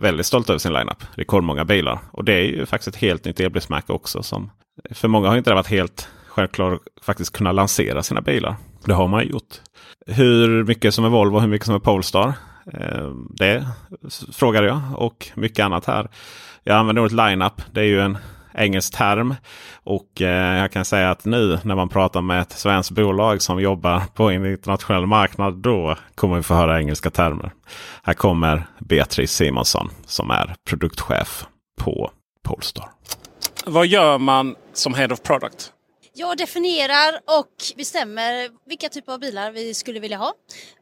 väldigt 0.02 0.26
stolta 0.26 0.54
över 0.54 0.60
sin 0.60 0.74
lineup. 0.74 1.04
Rekordmånga 1.16 1.66
bilar. 1.66 2.00
Och 2.12 2.24
det 2.24 2.34
är 2.34 2.44
ju 2.44 2.66
faktiskt 2.66 2.96
ett 2.96 3.02
helt 3.02 3.26
nytt 3.26 3.40
elbilsmärke 3.40 3.94
också. 3.94 4.24
Som, 4.24 4.52
för 4.92 5.08
många 5.08 5.30
har 5.30 5.38
inte 5.38 5.50
det 5.50 5.56
varit 5.56 5.68
helt 5.68 6.08
självklart 6.28 6.82
faktiskt 7.02 7.34
kunna 7.34 7.52
lansera 7.52 8.04
sina 8.04 8.22
bilar. 8.22 8.56
Det 8.86 8.94
har 8.94 9.08
man 9.08 9.28
gjort. 9.28 9.62
Hur 10.08 10.64
mycket 10.64 10.94
som 10.94 11.06
är 11.06 11.10
Volvo 11.10 11.36
och 11.36 11.42
hur 11.42 11.50
mycket 11.50 11.66
som 11.66 11.76
är 11.76 11.80
Polestar. 11.80 12.34
Eh, 12.74 13.10
det 13.30 13.68
frågade 14.34 14.68
jag 14.68 14.82
och 14.96 15.32
mycket 15.36 15.66
annat 15.66 15.86
här. 15.86 16.08
Jag 16.64 16.78
använder 16.78 17.02
ordet 17.02 17.30
lineup. 17.30 17.62
Det 17.72 17.80
är 17.80 17.86
ju 17.86 18.02
en 18.02 18.18
engelsk 18.54 18.98
term. 18.98 19.36
Och 19.84 20.22
eh, 20.22 20.58
jag 20.58 20.72
kan 20.72 20.86
säga 20.86 21.12
att 21.12 21.26
nu 21.26 21.60
när 21.64 21.76
man 21.76 21.90
pratar 21.90 22.22
med 22.22 22.42
ett 22.42 22.52
svenskt 22.52 22.92
bolag 22.92 23.42
som 23.42 23.62
jobbar 23.62 24.02
på 24.14 24.30
en 24.30 24.46
internationell 24.46 25.06
marknad. 25.06 25.54
Då 25.54 25.96
kommer 26.16 26.36
vi 26.36 26.44
få 26.44 26.54
höra 26.54 26.80
engelska 26.80 27.10
termer. 27.10 27.52
Här 28.04 28.14
kommer 28.14 28.68
Beatrice 28.80 29.32
Simonsson 29.32 29.90
som 30.06 30.32
är 30.32 30.56
produktchef 30.70 31.46
på 31.80 32.12
Polestar. 32.44 32.90
Vad 33.66 33.88
gör 33.88 34.18
man 34.18 34.56
som 34.74 34.94
Head 34.94 35.08
of 35.12 35.24
Product? 35.24 35.72
Jag 36.22 36.38
definierar 36.38 37.20
och 37.26 37.52
bestämmer 37.78 38.50
vilka 38.68 38.90
typer 38.90 39.14
av 39.14 39.20
bilar 39.20 39.52
vi 39.52 39.74
skulle 39.74 40.00
vilja 40.00 40.18
ha. 40.18 40.34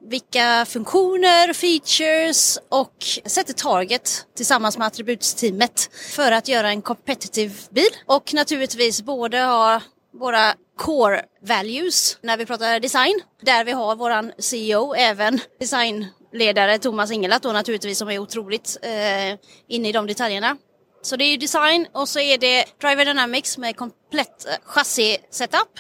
Vilka 0.10 0.66
funktioner, 0.66 1.54
features 1.54 2.60
och 2.70 2.96
sätter 3.26 3.54
target 3.54 4.26
tillsammans 4.36 4.78
med 4.78 4.88
attributsteamet 4.88 5.90
för 6.16 6.32
att 6.32 6.48
göra 6.48 6.70
en 6.70 6.82
competitive 6.82 7.54
bil. 7.70 7.90
Och 8.06 8.34
naturligtvis 8.34 9.02
både 9.02 9.40
ha 9.40 9.82
våra 10.14 10.54
core 10.78 11.22
values 11.42 12.18
när 12.22 12.38
vi 12.38 12.46
pratar 12.46 12.80
design. 12.80 13.22
Där 13.42 13.66
vi 13.66 13.72
har 13.72 13.96
våran 13.96 14.32
CEO, 14.38 14.94
även 14.94 15.40
designledare 15.60 16.80
Thomas 16.80 17.12
Ingelat 17.12 17.44
då 17.44 17.52
naturligtvis 17.52 17.98
som 17.98 18.10
är 18.10 18.20
otroligt 18.20 18.78
eh, 18.82 19.40
inne 19.68 19.90
i 19.90 19.92
de 19.92 20.08
detaljerna. 20.08 20.58
Så 21.02 21.16
det 21.16 21.24
är 21.24 21.38
design 21.38 21.88
och 21.93 22.10
så 22.10 22.20
är 22.20 22.38
det 22.38 22.66
Driver 22.82 23.06
Dynamics 23.06 23.58
med 23.58 23.76
komplett 23.76 24.45
eh, 24.47 24.54
chassi-setup. 24.64 25.80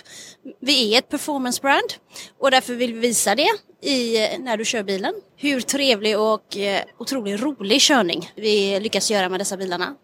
Vi 0.61 0.93
är 0.93 0.99
ett 0.99 1.09
performance-brand 1.09 1.93
och 2.39 2.51
därför 2.51 2.73
vill 2.73 2.93
vi 2.93 2.99
visa 2.99 3.35
det 3.35 3.49
i, 3.81 4.23
eh, 4.23 4.39
när 4.39 4.57
du 4.57 4.65
kör 4.65 4.83
bilen. 4.83 5.13
Hur 5.37 5.61
trevlig 5.61 6.19
och 6.19 6.57
eh, 6.57 6.81
otroligt 6.97 7.41
rolig 7.41 7.81
körning 7.81 8.31
vi 8.35 8.79
lyckas 8.79 9.11
göra 9.11 9.29
med 9.29 9.39
dessa 9.39 9.57
bilarna. 9.57 9.95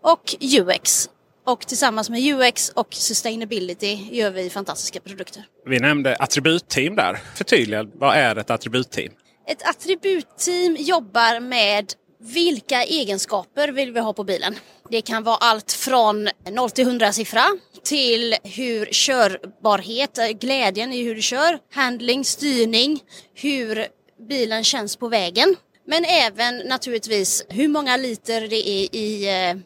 Och 0.00 0.34
UX. 0.40 1.08
Och 1.46 1.66
tillsammans 1.66 2.10
med 2.10 2.20
UX 2.20 2.68
och 2.68 2.94
sustainability 2.94 3.98
gör 4.10 4.30
vi 4.30 4.50
fantastiska 4.50 5.00
produkter. 5.00 5.44
Vi 5.66 5.78
nämnde 5.78 6.16
attributteam 6.16 6.96
där. 6.96 7.20
Förtydliga, 7.34 7.86
vad 7.94 8.16
är 8.16 8.36
ett 8.36 8.50
attributteam? 8.50 9.12
Ett 9.46 9.68
attributteam 9.68 10.76
jobbar 10.78 11.40
med 11.40 11.92
vilka 12.22 12.82
egenskaper 12.82 13.68
vill 13.68 13.92
vi 13.92 14.00
ha 14.00 14.12
på 14.12 14.24
bilen? 14.24 14.54
Det 14.90 15.02
kan 15.02 15.22
vara 15.22 15.36
allt 15.36 15.72
från 15.72 16.28
0 16.50 16.70
till 16.70 16.86
100 16.86 17.12
siffra 17.12 17.44
till 17.84 18.34
hur 18.42 18.86
körbarhet, 18.86 20.18
eh, 20.18 20.28
glädjen 20.28 20.92
i 20.92 21.02
hur 21.02 21.14
du 21.14 21.22
kör, 21.22 21.58
handling, 21.74 22.24
styrning, 22.24 23.00
hur 23.34 23.86
bilen 24.28 24.64
känns 24.64 24.96
på 24.96 25.08
vägen. 25.08 25.56
Men 25.86 26.04
även 26.04 26.58
naturligtvis 26.58 27.46
hur 27.48 27.68
många 27.68 27.96
liter 27.96 28.48
det 28.48 28.68
är 28.68 28.96
i, 28.96 29.28
eh, 29.50 29.56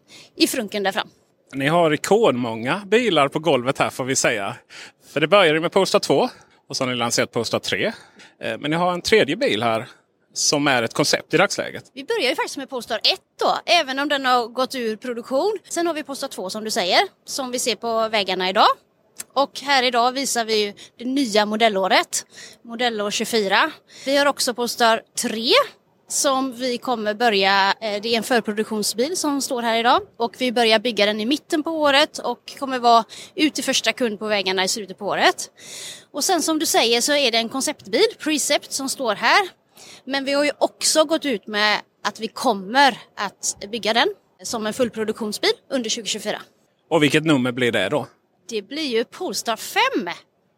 i 0.45 0.47
frunken 0.47 0.83
där 0.83 0.93
fram. 0.93 1.09
Ni 1.55 1.69
har 1.69 1.91
rekordmånga 1.91 2.83
bilar 2.87 3.29
på 3.29 3.39
golvet 3.39 3.79
här 3.79 3.91
får 3.91 4.05
vi 4.05 4.17
säga. 4.17 4.57
För 5.13 5.21
det 5.21 5.29
började 5.29 5.61
med 5.61 5.73
Polestar 5.73 5.99
2 5.99 6.29
och 6.69 6.77
så 6.77 6.85
har 6.85 6.91
ni 6.91 6.97
lanserat 6.97 7.33
Polestar 7.33 7.59
3. 7.59 7.87
Eh, 8.41 8.59
men 8.59 8.71
ni 8.71 8.77
har 8.77 8.93
en 8.93 9.03
tredje 9.03 9.37
bil 9.37 9.63
här 9.63 9.87
som 10.37 10.67
är 10.67 10.83
ett 10.83 10.95
koncept 10.95 11.35
i 11.35 11.37
dagsläget? 11.37 11.91
Vi 11.95 12.05
börjar 12.05 12.31
ju 12.31 12.37
faktiskt 12.37 12.57
med 12.57 12.71
Polestar 12.71 12.99
1 12.99 13.03
då, 13.41 13.59
även 13.67 13.99
om 13.99 14.09
den 14.09 14.27
har 14.27 14.47
gått 14.47 14.75
ur 14.75 14.97
produktion. 14.97 15.59
Sen 15.69 15.87
har 15.87 15.95
vi 15.95 16.03
Polestar 16.03 16.29
2 16.29 16.51
som 16.51 16.65
du 16.65 16.71
säger, 16.71 17.01
som 17.25 17.51
vi 17.51 17.59
ser 17.59 17.75
på 17.75 18.09
vägarna 18.09 18.49
idag. 18.49 18.69
Och 19.33 19.61
här 19.61 19.83
idag 19.83 20.13
visar 20.13 20.45
vi 20.45 20.65
ju 20.65 20.73
det 20.99 21.05
nya 21.05 21.47
modellåret, 21.47 22.27
modellår 22.63 23.11
24. 23.11 23.71
Vi 24.05 24.17
har 24.17 24.27
också 24.27 24.55
Polestar 24.55 25.03
3 25.23 25.53
som 26.09 26.53
vi 26.53 26.79
kommer 26.79 27.15
börja, 27.15 27.75
eh, 27.81 28.03
det 28.03 28.09
är 28.09 28.17
en 28.17 28.23
förproduktionsbil 28.23 29.17
som 29.17 29.43
står 29.43 29.63
här 29.63 29.79
idag 29.79 30.01
och 30.17 30.35
vi 30.39 30.53
börjar 30.53 30.79
bygga 30.79 31.07
den 31.07 31.21
i 31.21 31.27
mitten 31.27 31.63
på 31.63 31.71
året 31.71 32.19
och 32.19 32.39
kommer 32.59 32.79
vara 32.79 33.05
ut 33.35 33.55
till 33.55 33.65
första 33.65 33.93
kund 33.93 34.19
på 34.19 34.27
vägarna 34.27 34.65
i 34.65 34.69
slutet 34.69 34.99
på 34.99 35.07
året. 35.07 35.51
Och 36.13 36.25
sen 36.25 36.43
som 36.43 36.59
du 36.59 36.67
säger 36.67 37.01
så 37.01 37.13
är 37.13 37.33
det 37.33 37.39
en 37.39 37.49
konceptbil, 37.49 38.07
Precept, 38.19 38.73
som 38.73 38.89
står 38.89 39.15
här 39.15 39.49
men 40.05 40.25
vi 40.25 40.33
har 40.33 40.45
ju 40.45 40.51
också 40.59 41.05
gått 41.05 41.25
ut 41.25 41.47
med 41.47 41.81
att 42.05 42.21
vi 42.21 42.29
kommer 42.29 42.99
att 43.17 43.71
bygga 43.71 43.93
den 43.93 44.09
som 44.43 44.67
en 44.67 44.73
fullproduktionsbil 44.73 45.53
under 45.71 45.91
2024. 45.91 46.43
Och 46.91 47.03
vilket 47.03 47.25
nummer 47.25 47.53
blir 47.53 47.73
det 47.73 47.89
då? 47.89 48.07
Det 48.49 48.63
blir 48.63 48.87
ju 48.97 49.05
Polestar 49.05 49.57
5. 49.57 49.83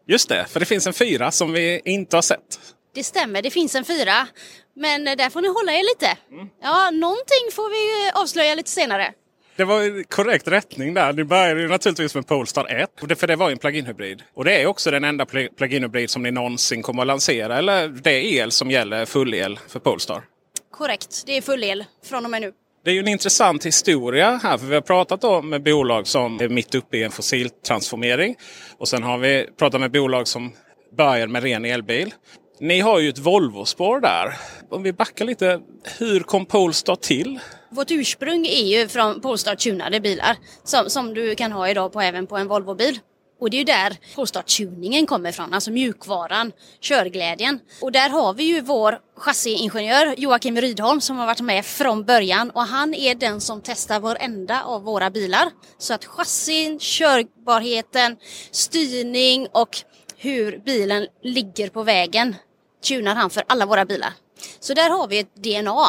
Just 0.07 0.29
det, 0.29 0.47
för 0.49 0.61
det 0.61 0.67
finns 0.67 0.87
en 0.87 0.93
fyra 0.93 1.31
som 1.31 1.53
vi 1.53 1.81
inte 1.85 2.17
har 2.17 2.23
sett. 2.23 2.61
Det 2.95 3.05
stämmer, 3.05 3.43
det 3.43 3.51
finns 3.51 3.75
en 3.75 3.85
fyra. 3.85 4.29
Men 4.77 5.05
där 5.05 5.31
får 5.31 5.41
ni 5.41 5.49
hålla 5.49 5.73
er 5.73 5.83
lite. 5.83 6.19
Mm. 6.31 6.49
Ja, 6.63 6.91
någonting 6.91 7.53
får 7.53 7.71
vi 7.71 8.11
avslöja 8.21 8.55
lite 8.55 8.71
senare. 8.71 9.13
Det 9.59 9.65
var 9.65 10.03
korrekt 10.03 10.49
rättning 10.49 10.95
där. 10.95 11.13
Ni 11.13 11.25
började 11.25 11.61
ju 11.61 11.69
naturligtvis 11.69 12.15
med 12.15 12.27
Polestar 12.27 12.67
1. 12.67 13.19
För 13.19 13.27
det 13.27 13.37
var 13.37 13.49
ju 13.49 13.53
en 13.53 13.59
plug-in 13.59 13.87
hybrid. 13.87 14.23
Och 14.35 14.45
det 14.45 14.63
är 14.63 14.67
också 14.67 14.91
den 14.91 15.05
enda 15.05 15.27
plug-in 15.27 15.83
hybrid 15.83 16.11
som 16.11 16.23
ni 16.23 16.31
någonsin 16.31 16.83
kommer 16.83 17.03
att 17.03 17.07
lansera. 17.07 17.59
Eller 17.59 17.89
det 17.89 18.11
är 18.11 18.43
el 18.43 18.51
som 18.51 18.71
gäller 18.71 19.07
full 19.07 19.35
el 19.35 19.59
för 19.69 19.81
Polestar. 19.81 20.23
Korrekt, 20.71 21.23
det 21.27 21.37
är 21.37 21.43
full 21.43 21.65
el 21.65 21.85
från 22.05 22.25
och 22.25 22.31
med 22.31 22.41
nu. 22.41 22.53
Det 22.85 22.91
är 22.91 22.95
ju 22.95 23.01
en 23.01 23.09
intressant 23.09 23.67
historia 23.67 24.41
här. 24.43 24.59
För 24.59 24.67
vi 24.67 24.75
har 24.75 24.83
pratat 24.83 25.25
om 25.25 25.49
med 25.49 25.63
bolag 25.63 26.07
som 26.07 26.41
är 26.41 26.49
mitt 26.49 26.75
uppe 26.75 26.97
i 26.97 27.05
en 27.05 27.11
fossiltransformering. 27.11 28.37
Och 28.79 28.89
sen 28.89 29.03
har 29.03 29.19
vi 29.19 29.47
pratat 29.59 29.81
med 29.81 29.91
bolag 29.91 30.29
som 30.29 30.53
börjar 30.97 31.27
med 31.27 31.43
ren 31.43 31.65
elbil. 31.65 32.15
Ni 32.61 32.81
har 32.81 32.99
ju 32.99 33.09
ett 33.09 33.19
Volvo-spår 33.19 34.01
där. 34.01 34.37
Om 34.71 34.83
vi 34.83 34.93
backar 34.93 35.25
lite. 35.25 35.61
Hur 35.99 36.21
kom 36.21 36.47
Polestar 36.47 36.97
till? 36.97 37.41
Vårt 37.71 37.91
ursprung 37.91 38.47
är 38.47 38.65
ju 38.65 38.89
från 38.89 39.21
Polestar-tunade 39.21 40.01
bilar 40.01 40.37
som, 40.65 40.91
som 40.91 41.15
du 41.15 41.35
kan 41.35 41.53
ha 41.53 41.69
idag 41.69 41.93
på, 41.93 42.01
även 42.01 42.27
på 42.27 42.37
en 42.37 42.49
Volvo-bil. 42.49 42.99
Och 43.41 43.51
det 43.51 43.57
är 43.57 43.59
ju 43.59 43.65
där 43.65 43.97
Polestar-tuningen 44.15 45.07
kommer 45.07 45.31
ifrån, 45.31 45.55
alltså 45.55 45.71
mjukvaran, 45.71 46.53
körglädjen. 46.81 47.61
Och 47.83 47.93
där 47.93 48.09
har 48.09 48.35
vi 48.35 48.43
ju 48.43 48.61
vår 48.61 48.99
chassiingenjör 49.17 50.15
Joakim 50.19 50.61
Rydholm 50.61 51.01
som 51.01 51.17
har 51.17 51.27
varit 51.27 51.41
med 51.41 51.65
från 51.65 52.05
början 52.05 52.51
och 52.51 52.63
han 52.63 52.95
är 52.95 53.15
den 53.15 53.41
som 53.41 53.61
testar 53.65 54.01
varenda 54.01 54.63
av 54.63 54.83
våra 54.83 55.11
bilar. 55.11 55.51
Så 55.79 55.95
att 55.95 56.05
chassin, 56.05 56.79
körbarheten, 56.79 58.17
styrning 58.51 59.47
och 59.53 59.79
hur 60.17 60.59
bilen 60.59 61.07
ligger 61.23 61.69
på 61.69 61.83
vägen 61.83 62.35
tunar 62.85 63.15
han 63.15 63.31
för 63.31 63.45
alla 63.47 63.67
våra 63.67 63.85
bilar. 63.85 64.13
Så 64.61 64.75
där 64.75 64.91
har 64.91 65.09
vi 65.09 65.19
ett 65.19 65.35
DNA. 65.35 65.87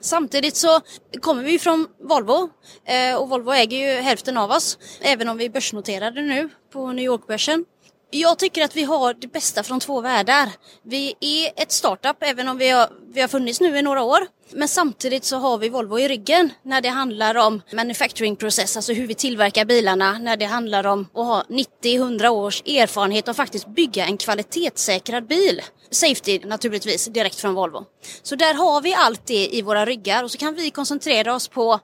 Samtidigt 0.00 0.56
så 0.56 0.80
kommer 1.20 1.42
vi 1.42 1.58
från 1.58 1.86
Volvo 2.08 2.50
eh, 2.84 3.16
och 3.16 3.28
Volvo 3.28 3.52
äger 3.52 3.78
ju 3.78 4.00
hälften 4.00 4.36
av 4.36 4.50
oss, 4.50 4.78
även 5.00 5.28
om 5.28 5.36
vi 5.36 5.44
är 5.44 5.50
börsnoterade 5.50 6.22
nu 6.22 6.48
på 6.72 6.92
New 6.92 7.04
York-börsen. 7.04 7.64
Jag 8.10 8.38
tycker 8.38 8.64
att 8.64 8.76
vi 8.76 8.82
har 8.82 9.14
det 9.14 9.26
bästa 9.26 9.62
från 9.62 9.80
två 9.80 10.00
världar. 10.00 10.48
Vi 10.82 11.14
är 11.20 11.62
ett 11.62 11.72
startup 11.72 12.16
även 12.20 12.48
om 12.48 12.58
vi 12.58 12.70
har, 12.70 12.88
vi 13.12 13.20
har 13.20 13.28
funnits 13.28 13.60
nu 13.60 13.78
i 13.78 13.82
några 13.82 14.02
år. 14.02 14.18
Men 14.50 14.68
samtidigt 14.68 15.24
så 15.24 15.36
har 15.36 15.58
vi 15.58 15.68
Volvo 15.68 15.98
i 15.98 16.08
ryggen 16.08 16.52
när 16.62 16.80
det 16.80 16.88
handlar 16.88 17.34
om 17.34 17.62
manufacturing 17.72 18.36
process, 18.36 18.76
alltså 18.76 18.92
hur 18.92 19.06
vi 19.06 19.14
tillverkar 19.14 19.64
bilarna, 19.64 20.18
när 20.18 20.36
det 20.36 20.44
handlar 20.44 20.86
om 20.86 21.00
att 21.00 21.26
ha 21.26 21.44
90-100 21.82 22.28
års 22.28 22.62
erfarenhet 22.62 23.28
och 23.28 23.36
faktiskt 23.36 23.66
bygga 23.66 24.06
en 24.06 24.16
kvalitetssäkrad 24.16 25.26
bil. 25.26 25.62
Safety 25.90 26.38
naturligtvis, 26.38 27.06
direkt 27.06 27.40
från 27.40 27.54
Volvo. 27.54 27.84
Så 28.22 28.36
där 28.36 28.54
har 28.54 28.80
vi 28.80 28.94
allt 28.94 29.26
det 29.26 29.56
i 29.56 29.62
våra 29.62 29.86
ryggar 29.86 30.24
och 30.24 30.30
så 30.30 30.38
kan 30.38 30.54
vi 30.54 30.70
koncentrera 30.70 31.34
oss 31.34 31.48
på 31.48 31.80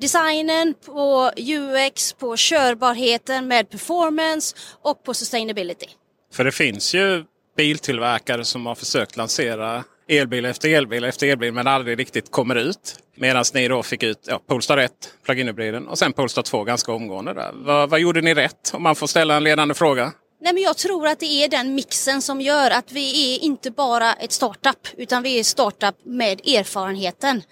designen, 0.00 0.74
på 0.86 1.30
UX, 1.36 2.12
på 2.12 2.36
körbarheten 2.36 3.48
med 3.48 3.70
performance 3.70 4.56
och 4.82 5.04
på 5.04 5.14
sustainability. 5.14 5.86
För 6.32 6.44
det 6.44 6.52
finns 6.52 6.94
ju 6.94 7.24
biltillverkare 7.56 8.44
som 8.44 8.66
har 8.66 8.74
försökt 8.74 9.16
lansera 9.16 9.84
elbil 10.08 10.44
efter 10.44 10.68
elbil 10.68 11.04
efter 11.04 11.26
elbil 11.26 11.52
men 11.52 11.66
aldrig 11.66 11.98
riktigt 11.98 12.30
kommer 12.30 12.54
ut. 12.54 12.96
Medan 13.14 13.44
ni 13.54 13.68
då 13.68 13.82
fick 13.82 14.02
ut 14.02 14.18
ja, 14.26 14.40
Polestar 14.46 14.78
1, 14.78 14.92
plug-in-hybriden 15.24 15.88
och 15.88 15.98
sen 15.98 16.12
Polestar 16.12 16.42
2 16.42 16.64
ganska 16.64 16.92
omgående. 16.92 17.34
Där. 17.34 17.52
Vad, 17.54 17.90
vad 17.90 18.00
gjorde 18.00 18.20
ni 18.20 18.34
rätt? 18.34 18.70
Om 18.74 18.82
man 18.82 18.96
får 18.96 19.06
ställa 19.06 19.36
en 19.36 19.44
ledande 19.44 19.74
fråga. 19.74 20.12
Nej, 20.40 20.54
men 20.54 20.62
jag 20.62 20.76
tror 20.76 21.06
att 21.06 21.20
det 21.20 21.44
är 21.44 21.48
den 21.48 21.74
mixen 21.74 22.22
som 22.22 22.40
gör 22.40 22.70
att 22.70 22.92
vi 22.92 23.34
är 23.34 23.44
inte 23.44 23.70
bara 23.70 24.12
ett 24.12 24.32
startup 24.32 24.88
utan 24.96 25.22
vi 25.22 25.38
är 25.38 25.44
startup 25.44 25.94
med 26.04 26.40
erfarenheten. 26.40 27.42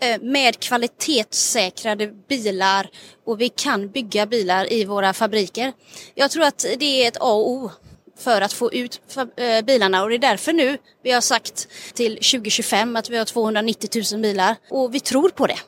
Eh, 0.00 0.20
med 0.20 0.60
kvalitetssäkrade 0.60 2.06
bilar 2.28 2.90
och 3.26 3.40
vi 3.40 3.48
kan 3.48 3.88
bygga 3.88 4.26
bilar 4.26 4.72
i 4.72 4.84
våra 4.84 5.12
fabriker. 5.12 5.72
Jag 6.14 6.30
tror 6.30 6.44
att 6.44 6.66
det 6.78 7.04
är 7.04 7.08
ett 7.08 7.16
A 7.16 7.32
och 7.32 7.50
O 7.50 7.70
för 8.18 8.40
att 8.40 8.52
få 8.52 8.72
ut 8.72 9.00
eh, 9.36 9.64
bilarna 9.64 10.02
och 10.02 10.08
det 10.08 10.14
är 10.14 10.18
därför 10.18 10.52
nu 10.52 10.78
vi 11.02 11.12
har 11.12 11.20
sagt 11.20 11.68
till 11.94 12.12
2025 12.12 12.96
att 12.96 13.10
vi 13.10 13.18
har 13.18 13.24
290 13.24 14.02
000 14.12 14.22
bilar 14.22 14.56
och 14.70 14.94
vi 14.94 15.00
tror 15.00 15.28
på 15.28 15.46
det. 15.46 15.58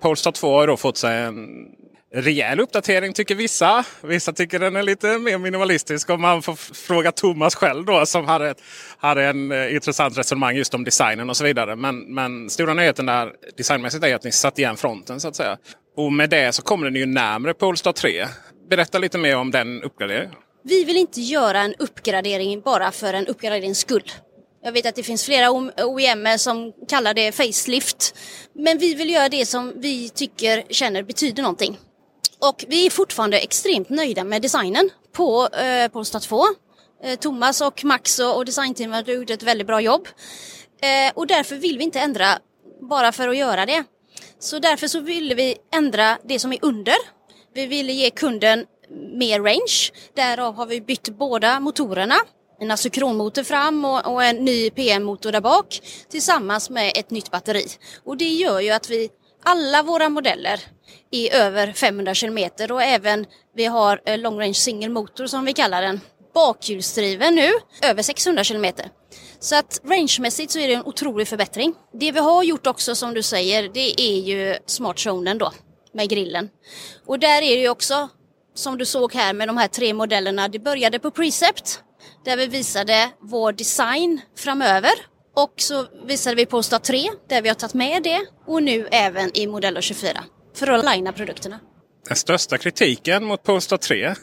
Polestar 0.00 0.32
2 0.32 0.48
har 0.48 0.66
då 0.66 0.76
fått 0.76 0.96
sig 0.96 1.22
en 1.22 1.36
rejäl 2.12 2.60
uppdatering 2.60 3.12
tycker 3.12 3.34
vissa. 3.34 3.84
Vissa 4.02 4.32
tycker 4.32 4.58
den 4.58 4.76
är 4.76 4.82
lite 4.82 5.18
mer 5.18 5.38
minimalistisk 5.38 6.10
om 6.10 6.20
man 6.20 6.42
får 6.42 6.54
fråga 6.74 7.12
Thomas 7.12 7.54
själv 7.54 7.84
då 7.84 8.06
som 8.06 8.24
hade, 8.24 8.50
ett, 8.50 8.62
hade 8.98 9.24
en 9.24 9.52
eh, 9.52 9.74
intressant 9.74 10.18
resonemang 10.18 10.56
just 10.56 10.74
om 10.74 10.84
designen 10.84 11.30
och 11.30 11.36
så 11.36 11.44
vidare. 11.44 11.76
Men, 11.76 12.14
men 12.14 12.50
stora 12.50 12.74
nyheten 12.74 13.06
där 13.06 13.32
designmässigt 13.56 14.04
är 14.04 14.14
att 14.14 14.24
ni 14.24 14.32
satt 14.32 14.58
igen 14.58 14.76
fronten 14.76 15.20
så 15.20 15.28
att 15.28 15.36
säga. 15.36 15.58
Och 15.96 16.12
med 16.12 16.30
det 16.30 16.52
så 16.52 16.62
kommer 16.62 16.84
den 16.84 16.96
ju 16.96 17.06
närmre 17.06 17.54
Polestar 17.54 17.92
3. 17.92 18.26
Berätta 18.70 18.98
lite 18.98 19.18
mer 19.18 19.36
om 19.36 19.50
den 19.50 19.82
uppgraderingen. 19.82 20.34
Vi 20.64 20.84
vill 20.84 20.96
inte 20.96 21.20
göra 21.20 21.60
en 21.60 21.74
uppgradering 21.78 22.60
bara 22.60 22.92
för 22.92 23.14
en 23.14 23.26
uppgraderings 23.26 23.78
skull. 23.78 24.12
Jag 24.62 24.72
vet 24.72 24.86
att 24.86 24.94
det 24.94 25.02
finns 25.02 25.24
flera 25.24 25.50
OEM 25.50 26.38
som 26.38 26.72
kallar 26.88 27.14
det 27.14 27.32
facelift. 27.32 28.14
Men 28.54 28.78
vi 28.78 28.94
vill 28.94 29.10
göra 29.10 29.28
det 29.28 29.46
som 29.46 29.72
vi 29.76 30.08
tycker 30.08 30.62
känner 30.70 31.02
betyder 31.02 31.42
någonting. 31.42 31.78
Och 32.40 32.64
vi 32.68 32.86
är 32.86 32.90
fortfarande 32.90 33.38
extremt 33.38 33.88
nöjda 33.88 34.24
med 34.24 34.42
designen 34.42 34.90
på 35.12 35.48
eh, 35.48 35.88
Polestar 35.88 36.20
2. 36.20 36.44
Eh, 37.02 37.18
Thomas 37.18 37.60
och 37.60 37.84
Max 37.84 38.18
och, 38.18 38.36
och 38.36 38.44
designteamet 38.44 39.06
har 39.06 39.14
gjort 39.14 39.30
ett 39.30 39.42
väldigt 39.42 39.66
bra 39.66 39.80
jobb. 39.80 40.08
Eh, 40.82 41.12
och 41.14 41.26
därför 41.26 41.56
vill 41.56 41.78
vi 41.78 41.84
inte 41.84 42.00
ändra 42.00 42.38
bara 42.80 43.12
för 43.12 43.28
att 43.28 43.36
göra 43.36 43.66
det. 43.66 43.84
Så 44.38 44.58
därför 44.58 44.88
så 44.88 45.00
ville 45.00 45.34
vi 45.34 45.56
ändra 45.74 46.18
det 46.24 46.38
som 46.38 46.52
är 46.52 46.58
under. 46.62 46.94
Vi 47.54 47.66
ville 47.66 47.92
ge 47.92 48.10
kunden 48.10 48.66
mer 49.14 49.40
range. 49.40 49.90
Därav 50.14 50.54
har 50.54 50.66
vi 50.66 50.80
bytt 50.80 51.08
båda 51.08 51.60
motorerna. 51.60 52.16
En 52.60 52.70
asykronmotor 52.70 53.42
fram 53.42 53.84
och, 53.84 54.12
och 54.12 54.24
en 54.24 54.36
ny 54.36 54.70
PM-motor 54.70 55.32
där 55.32 55.40
bak 55.40 55.80
tillsammans 56.08 56.70
med 56.70 56.92
ett 56.96 57.10
nytt 57.10 57.30
batteri. 57.30 57.66
Och 58.04 58.16
det 58.16 58.28
gör 58.28 58.60
ju 58.60 58.70
att 58.70 58.90
vi 58.90 59.10
alla 59.42 59.82
våra 59.82 60.08
modeller 60.08 60.60
i 61.10 61.30
över 61.30 61.72
500 61.72 62.14
kilometer 62.14 62.72
och 62.72 62.82
även 62.82 63.26
vi 63.56 63.64
har 63.64 64.00
eh, 64.06 64.18
long 64.18 64.40
range 64.40 64.54
single 64.54 64.88
motor 64.88 65.26
som 65.26 65.44
vi 65.44 65.52
kallar 65.52 65.82
den. 65.82 66.00
Bakhjulsdriven 66.34 67.34
nu, 67.34 67.50
över 67.82 68.02
600 68.02 68.44
kilometer. 68.44 68.88
Så 69.40 69.56
att 69.56 69.80
rangemässigt 69.84 70.52
så 70.52 70.58
är 70.58 70.68
det 70.68 70.74
en 70.74 70.84
otrolig 70.84 71.28
förbättring. 71.28 71.74
Det 71.92 72.12
vi 72.12 72.18
har 72.18 72.42
gjort 72.42 72.66
också 72.66 72.94
som 72.94 73.14
du 73.14 73.22
säger, 73.22 73.68
det 73.68 74.00
är 74.00 74.20
ju 74.20 74.56
smartzonen 74.66 75.38
då 75.38 75.52
med 75.92 76.08
grillen. 76.08 76.48
Och 77.06 77.18
där 77.18 77.42
är 77.42 77.56
det 77.56 77.62
ju 77.62 77.68
också, 77.68 78.08
som 78.54 78.78
du 78.78 78.86
såg 78.86 79.14
här 79.14 79.32
med 79.32 79.48
de 79.48 79.56
här 79.56 79.68
tre 79.68 79.94
modellerna, 79.94 80.48
det 80.48 80.58
började 80.58 80.98
på 80.98 81.10
Precept 81.10 81.80
där 82.24 82.36
vi 82.36 82.46
visade 82.46 83.10
vår 83.20 83.52
design 83.52 84.20
framöver 84.36 84.92
och 85.36 85.54
så 85.56 85.86
visade 86.06 86.36
vi 86.36 86.46
på 86.46 86.50
Polestar 86.50 86.78
3 86.78 87.10
där 87.28 87.42
vi 87.42 87.48
har 87.48 87.54
tagit 87.54 87.74
med 87.74 88.02
det 88.02 88.20
och 88.46 88.62
nu 88.62 88.88
även 88.90 89.36
i 89.36 89.46
Modello 89.46 89.80
24 89.80 90.24
för 90.54 90.66
att 90.66 90.84
linea 90.84 91.12
produkterna. 91.12 91.60
Den 92.08 92.16
största 92.16 92.58
kritiken 92.58 93.24
mot 93.24 93.42
Polestar 93.42 93.76
3 93.76 94.14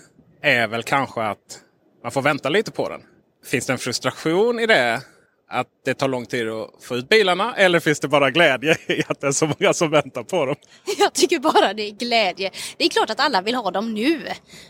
är 0.41 0.67
väl 0.67 0.83
kanske 0.83 1.21
att 1.21 1.59
man 2.03 2.11
får 2.11 2.21
vänta 2.21 2.49
lite 2.49 2.71
på 2.71 2.89
den. 2.89 3.01
Finns 3.45 3.65
det 3.65 3.73
en 3.73 3.79
frustration 3.79 4.59
i 4.59 4.65
det? 4.65 5.01
Att 5.49 5.67
det 5.85 5.93
tar 5.93 6.07
lång 6.07 6.25
tid 6.25 6.49
att 6.49 6.69
få 6.83 6.95
ut 6.95 7.09
bilarna? 7.09 7.55
Eller 7.55 7.79
finns 7.79 7.99
det 7.99 8.07
bara 8.07 8.31
glädje 8.31 8.77
i 8.87 9.03
att 9.07 9.21
det 9.21 9.27
är 9.27 9.31
så 9.31 9.45
många 9.45 9.73
som 9.73 9.91
väntar 9.91 10.23
på 10.23 10.45
dem? 10.45 10.55
Jag 10.99 11.13
tycker 11.13 11.39
bara 11.39 11.73
det 11.73 11.83
är 11.83 11.91
glädje. 11.91 12.51
Det 12.77 12.85
är 12.85 12.89
klart 12.89 13.09
att 13.09 13.19
alla 13.19 13.41
vill 13.41 13.55
ha 13.55 13.71
dem 13.71 13.93
nu. 13.93 14.21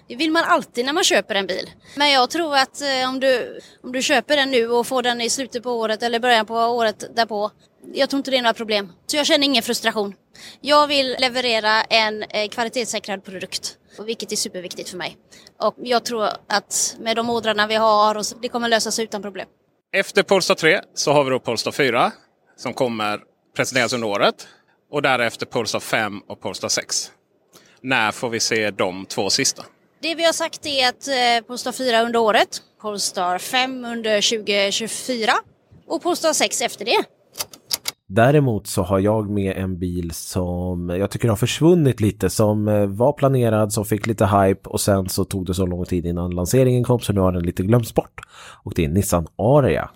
Det 0.08 0.16
vill 0.16 0.32
man 0.32 0.44
alltid 0.44 0.86
när 0.86 0.94
man 0.94 1.04
köper 1.04 1.36
en 1.36 1.48
bil. 1.48 1.70
Men 1.96 2.12
jag 2.12 2.30
tror 2.30 2.56
att 2.56 2.82
eh, 2.82 3.10
om, 3.10 3.20
du, 3.20 3.60
om 3.84 3.92
du 3.92 4.02
köper 4.02 4.36
den 4.36 4.52
nu 4.52 4.68
och 4.68 4.88
får 4.88 5.02
den 5.04 5.22
i 5.22 5.30
slutet 5.30 5.64
på 5.64 5.72
året 5.72 6.04
eller 6.04 6.20
början 6.20 6.46
på 6.46 6.56
året 6.56 7.16
därpå. 7.16 7.52
Jag 7.94 8.10
tror 8.10 8.18
inte 8.18 8.32
det 8.32 8.38
är 8.38 8.42
några 8.42 8.54
problem. 8.54 8.94
Så 9.08 9.18
jag 9.18 9.26
känner 9.26 9.46
ingen 9.46 9.64
frustration. 9.64 10.14
Jag 10.62 10.88
vill 10.88 11.16
leverera 11.20 11.84
en 11.84 12.24
eh, 12.24 12.50
kvalitetssäkrad 12.50 13.24
produkt. 13.24 13.78
Vilket 14.06 14.32
är 14.32 14.36
superviktigt 14.36 14.90
för 14.90 14.98
mig. 14.98 15.18
Och 15.60 15.76
jag 15.78 16.06
tror 16.06 16.30
att 16.48 16.96
med 17.00 17.16
de 17.16 17.30
ordrarna 17.30 17.68
vi 17.68 17.76
har, 17.76 18.16
och 18.16 18.26
det 18.42 18.50
kommer 18.50 18.70
lösa 18.70 18.92
sig 18.92 19.04
utan 19.04 19.22
problem. 19.22 19.48
Efter 19.94 20.24
Polestar 20.24 20.56
3 20.56 20.82
så 20.94 21.12
har 21.12 21.24
vi 21.24 21.30
då 21.30 21.40
Polestar 21.40 21.72
4 21.72 22.12
som 22.58 22.74
kommer 22.74 23.20
presenteras 23.56 23.94
under 23.94 24.08
året. 24.08 24.48
Och 24.92 25.02
därefter 25.02 25.46
Polestar 25.46 25.80
5 25.80 26.20
och 26.28 26.42
Polestar 26.42 26.70
6. 26.70 27.12
När 27.82 28.12
får 28.12 28.30
vi 28.30 28.40
se 28.40 28.72
de 28.72 29.06
två 29.06 29.30
sista? 29.30 29.66
Det 30.02 30.16
vi 30.16 30.24
har 30.24 30.34
sagt 30.34 30.66
är 30.66 30.90
att 30.90 31.08
eh, 31.08 31.48
Polestar 31.48 31.72
4 31.72 32.02
under 32.02 32.20
året, 32.20 32.62
Polestar 32.82 33.38
5 33.38 33.86
under 33.86 34.38
2024 34.38 35.34
och 35.88 36.02
Polestar 36.02 36.34
6 36.34 36.62
efter 36.62 36.86
det. 36.86 37.04
Däremot 38.10 38.68
så 38.68 38.84
har 38.84 39.00
jag 39.00 39.30
med 39.30 39.58
en 39.58 39.80
bil 39.80 40.12
som 40.12 40.90
jag 40.90 41.12
tycker 41.12 41.30
har 41.30 41.36
försvunnit 41.36 42.02
lite, 42.02 42.30
som 42.30 42.68
eh, 42.68 42.86
var 42.86 43.14
planerad, 43.14 43.74
som 43.74 43.86
fick 43.86 44.08
lite 44.08 44.26
hype 44.26 44.70
och 44.70 44.82
sen 44.82 45.10
så 45.10 45.26
tog 45.26 45.46
det 45.46 45.54
så 45.54 45.66
lång 45.66 45.86
tid 45.86 46.06
innan 46.06 46.32
lanseringen 46.32 46.84
kom 46.84 47.00
så 47.00 47.14
nu 47.14 47.20
har 47.20 47.32
den 47.32 47.44
lite 47.44 47.64
glömts 47.64 47.94
bort. 47.94 48.22
Och 48.64 48.74
det 48.76 48.86
är 48.86 48.90
Nissan 48.90 49.28
Aria. 49.36 49.90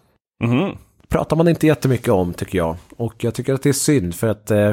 Mm. 0.43 0.71
Pratar 1.09 1.35
man 1.35 1.47
inte 1.47 1.67
jättemycket 1.67 2.09
om 2.09 2.33
tycker 2.33 2.57
jag. 2.57 2.75
Och 2.97 3.23
jag 3.23 3.33
tycker 3.33 3.53
att 3.53 3.63
det 3.63 3.69
är 3.69 3.73
synd 3.73 4.15
för 4.15 4.27
att 4.27 4.51
eh, 4.51 4.71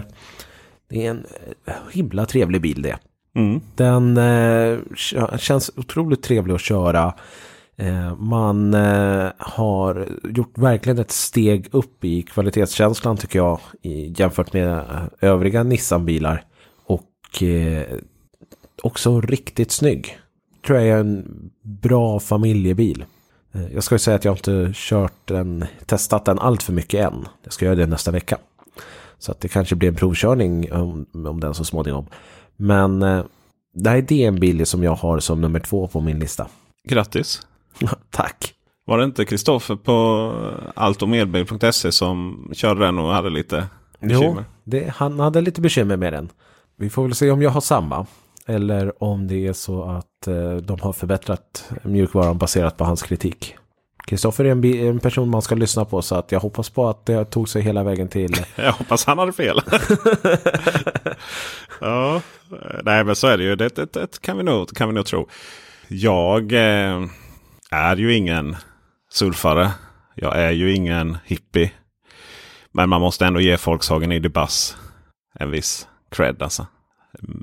Det 0.88 1.06
är 1.06 1.10
en 1.10 1.26
eh, 1.64 1.74
himla 1.92 2.26
trevlig 2.26 2.60
bil 2.62 2.82
det. 2.82 2.98
Mm. 3.36 3.60
Den 3.74 4.16
eh, 4.16 4.78
känns 5.38 5.70
otroligt 5.76 6.22
trevlig 6.22 6.54
att 6.54 6.60
köra. 6.60 7.14
Eh, 7.80 8.16
man 8.16 8.74
eh, 8.74 9.30
har 9.38 10.08
gjort 10.24 10.58
verkligen 10.58 10.98
ett 10.98 11.10
steg 11.10 11.68
upp 11.72 12.04
i 12.04 12.22
kvalitetskänslan 12.22 13.16
tycker 13.16 13.38
jag 13.38 13.60
jämfört 14.16 14.52
med 14.52 14.68
eh, 14.68 15.02
övriga 15.20 15.62
Nissan-bilar. 15.62 16.44
Och 16.86 17.42
också 18.82 19.20
riktigt 19.20 19.70
snygg. 19.70 20.18
Tror 20.66 20.78
jag 20.78 20.88
är 20.88 21.00
en 21.00 21.50
bra 21.62 22.20
familjebil. 22.20 23.04
Jag 23.74 23.82
ska 23.82 23.94
ju 23.94 23.98
säga 23.98 24.14
att 24.16 24.24
jag 24.24 24.34
inte 24.34 24.72
kört 24.74 25.26
den, 25.26 25.64
testat 25.86 26.24
den 26.24 26.38
allt 26.38 26.62
för 26.62 26.72
mycket 26.72 27.00
än. 27.00 27.26
Jag 27.42 27.52
ska 27.52 27.64
göra 27.64 27.74
det 27.74 27.86
nästa 27.86 28.10
vecka. 28.10 28.38
Så 29.18 29.32
att 29.32 29.40
det 29.40 29.48
kanske 29.48 29.74
blir 29.74 29.88
en 29.88 29.94
provkörning 29.94 30.72
om, 30.72 31.06
om 31.12 31.40
den 31.40 31.54
så 31.54 31.64
småningom. 31.64 32.06
Men 32.56 33.02
eh, 33.02 33.24
det 33.74 33.90
här 33.90 34.12
är 34.12 34.28
en 34.28 34.40
bil 34.40 34.66
som 34.66 34.82
jag 34.82 34.94
har 34.94 35.20
som 35.20 35.40
nummer 35.40 35.60
två 35.60 35.88
på 35.88 36.00
min 36.00 36.18
lista. 36.18 36.48
Grattis! 36.88 37.46
Tack! 38.10 38.54
Var 38.86 38.98
det 38.98 39.04
inte 39.04 39.24
Kristoffer 39.24 39.76
på 39.76 40.32
altomedbil.se 40.74 41.92
som 41.92 42.48
körde 42.54 42.84
den 42.84 42.98
och 42.98 43.12
hade 43.14 43.30
lite 43.30 43.66
Jo, 44.00 44.08
bekymmer? 44.08 44.44
det, 44.64 44.92
han 44.96 45.20
hade 45.20 45.40
lite 45.40 45.60
bekymmer 45.60 45.96
med 45.96 46.12
den. 46.12 46.28
Vi 46.76 46.90
får 46.90 47.02
väl 47.02 47.14
se 47.14 47.30
om 47.30 47.42
jag 47.42 47.50
har 47.50 47.60
samma. 47.60 48.06
Eller 48.46 49.02
om 49.02 49.26
det 49.28 49.46
är 49.46 49.52
så 49.52 49.82
att 49.84 50.26
eh, 50.26 50.52
de 50.56 50.80
har 50.80 50.92
förbättrat 50.92 51.70
mjukvaran 51.82 52.38
baserat 52.38 52.76
på 52.76 52.84
hans 52.84 53.02
kritik. 53.02 53.54
Kristoffer 54.06 54.44
är 54.44 54.50
en, 54.50 54.64
en 54.64 55.00
person 55.00 55.30
man 55.30 55.42
ska 55.42 55.54
lyssna 55.54 55.84
på 55.84 56.02
så 56.02 56.14
att 56.14 56.32
jag 56.32 56.40
hoppas 56.40 56.70
på 56.70 56.88
att 56.88 57.06
det 57.06 57.24
tog 57.24 57.48
sig 57.48 57.62
hela 57.62 57.82
vägen 57.82 58.08
till... 58.08 58.34
Jag 58.56 58.72
hoppas 58.72 59.04
han 59.04 59.18
hade 59.18 59.32
fel. 59.32 59.60
ja, 61.80 62.20
nej 62.84 63.04
men 63.04 63.16
så 63.16 63.26
är 63.26 63.38
det 63.38 63.44
ju. 63.44 63.56
Det, 63.56 63.76
det, 63.76 63.92
det 63.92 64.20
kan, 64.20 64.36
vi 64.36 64.42
nog, 64.42 64.76
kan 64.76 64.88
vi 64.88 64.94
nog 64.94 65.06
tro. 65.06 65.28
Jag 65.88 66.52
eh, 66.52 67.04
är 67.70 67.96
ju 67.96 68.14
ingen 68.14 68.56
surfare. 69.10 69.70
Jag 70.14 70.38
är 70.38 70.50
ju 70.50 70.74
ingen 70.74 71.18
hippie. 71.24 71.72
Men 72.72 72.88
man 72.88 73.00
måste 73.00 73.26
ändå 73.26 73.40
ge 73.40 73.56
Volkswagen 73.66 74.12
ID 74.12 74.32
Buzz 74.32 74.76
en 75.34 75.50
viss 75.50 75.88
cred 76.10 76.42
alltså. 76.42 76.66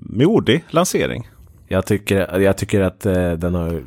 Modig 0.09 0.63
lansering. 0.69 1.29
Jag 1.67 1.85
tycker, 1.85 2.39
jag 2.39 2.57
tycker 2.57 2.81
att 2.81 3.05
eh, 3.05 3.31
den 3.31 3.55
har... 3.55 3.83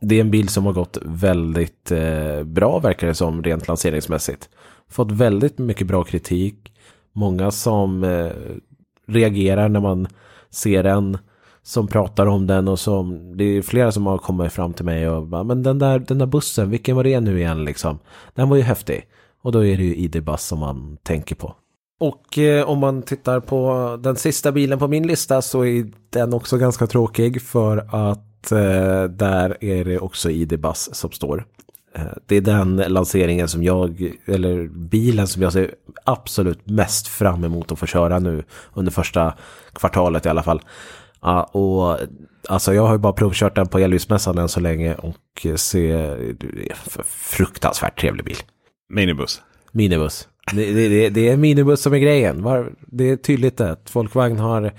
Det 0.00 0.16
är 0.16 0.20
en 0.20 0.30
bil 0.30 0.48
som 0.48 0.66
har 0.66 0.72
gått 0.72 0.98
väldigt 1.02 1.90
eh, 1.90 2.42
bra 2.42 2.78
verkar 2.78 3.06
det 3.06 3.14
som 3.14 3.42
rent 3.42 3.68
lanseringsmässigt. 3.68 4.48
Fått 4.90 5.12
väldigt 5.12 5.58
mycket 5.58 5.86
bra 5.86 6.04
kritik. 6.04 6.72
Många 7.12 7.50
som 7.50 8.04
eh, 8.04 8.30
reagerar 9.06 9.68
när 9.68 9.80
man 9.80 10.08
ser 10.50 10.82
den. 10.82 11.18
Som 11.68 11.86
pratar 11.86 12.26
om 12.26 12.46
den 12.46 12.68
och 12.68 12.78
som... 12.78 13.36
Det 13.36 13.44
är 13.44 13.62
flera 13.62 13.92
som 13.92 14.06
har 14.06 14.18
kommit 14.18 14.52
fram 14.52 14.72
till 14.72 14.84
mig 14.84 15.08
och 15.08 15.26
bara, 15.26 15.44
men 15.44 15.62
den 15.62 15.78
där, 15.78 15.98
den 15.98 16.18
där 16.18 16.26
bussen, 16.26 16.70
vilken 16.70 16.96
var 16.96 17.04
det 17.04 17.20
nu 17.20 17.38
igen 17.38 17.64
liksom? 17.64 17.98
Den 18.34 18.48
var 18.48 18.56
ju 18.56 18.62
häftig. 18.62 19.06
Och 19.42 19.52
då 19.52 19.64
är 19.64 19.76
det 19.76 19.82
ju 19.82 19.94
ID-Buzz 19.96 20.46
som 20.46 20.58
man 20.58 20.98
tänker 21.02 21.34
på. 21.34 21.54
Och 22.00 22.38
eh, 22.38 22.68
om 22.68 22.78
man 22.78 23.02
tittar 23.02 23.40
på 23.40 23.96
den 24.02 24.16
sista 24.16 24.52
bilen 24.52 24.78
på 24.78 24.88
min 24.88 25.06
lista 25.06 25.42
så 25.42 25.64
är 25.64 25.86
den 26.10 26.34
också 26.34 26.58
ganska 26.58 26.86
tråkig 26.86 27.42
för 27.42 27.76
att 27.76 28.52
eh, 28.52 29.04
där 29.04 29.64
är 29.64 29.84
det 29.84 29.98
också 29.98 30.30
ID 30.30 30.60
Buzz 30.60 30.94
som 30.94 31.10
står. 31.10 31.46
Eh, 31.94 32.02
det 32.26 32.36
är 32.36 32.40
den 32.40 32.76
lanseringen 32.76 33.48
som 33.48 33.62
jag, 33.62 34.12
eller 34.26 34.68
bilen 34.68 35.28
som 35.28 35.42
jag 35.42 35.52
ser 35.52 35.74
absolut 36.04 36.66
mest 36.66 37.08
fram 37.08 37.44
emot 37.44 37.72
att 37.72 37.78
få 37.78 37.86
köra 37.86 38.18
nu 38.18 38.44
under 38.74 38.92
första 38.92 39.34
kvartalet 39.72 40.26
i 40.26 40.28
alla 40.28 40.42
fall. 40.42 40.60
Ja, 41.22 41.42
och 41.42 41.98
alltså 42.48 42.74
jag 42.74 42.82
har 42.86 42.92
ju 42.92 42.98
bara 42.98 43.12
provkört 43.12 43.54
den 43.54 43.68
på 43.68 43.78
elljusmässan 43.78 44.38
än 44.38 44.48
så 44.48 44.60
länge 44.60 44.94
och 44.94 45.46
ser 45.56 46.16
det 46.32 46.70
en 46.70 47.04
fruktansvärt 47.04 48.00
trevlig 48.00 48.24
bil. 48.24 48.36
Minibuss. 48.88 49.42
Minibuss. 49.72 50.28
Det, 50.52 50.72
det, 50.72 50.88
det, 50.88 51.08
det 51.08 51.28
är 51.28 51.36
minibuss 51.36 51.82
som 51.82 51.94
är 51.94 51.98
grejen. 51.98 52.44
Det 52.86 53.10
är 53.10 53.16
tydligt 53.16 53.60
att 53.60 53.90
Folkvagn 53.90 54.38
har... 54.38 54.72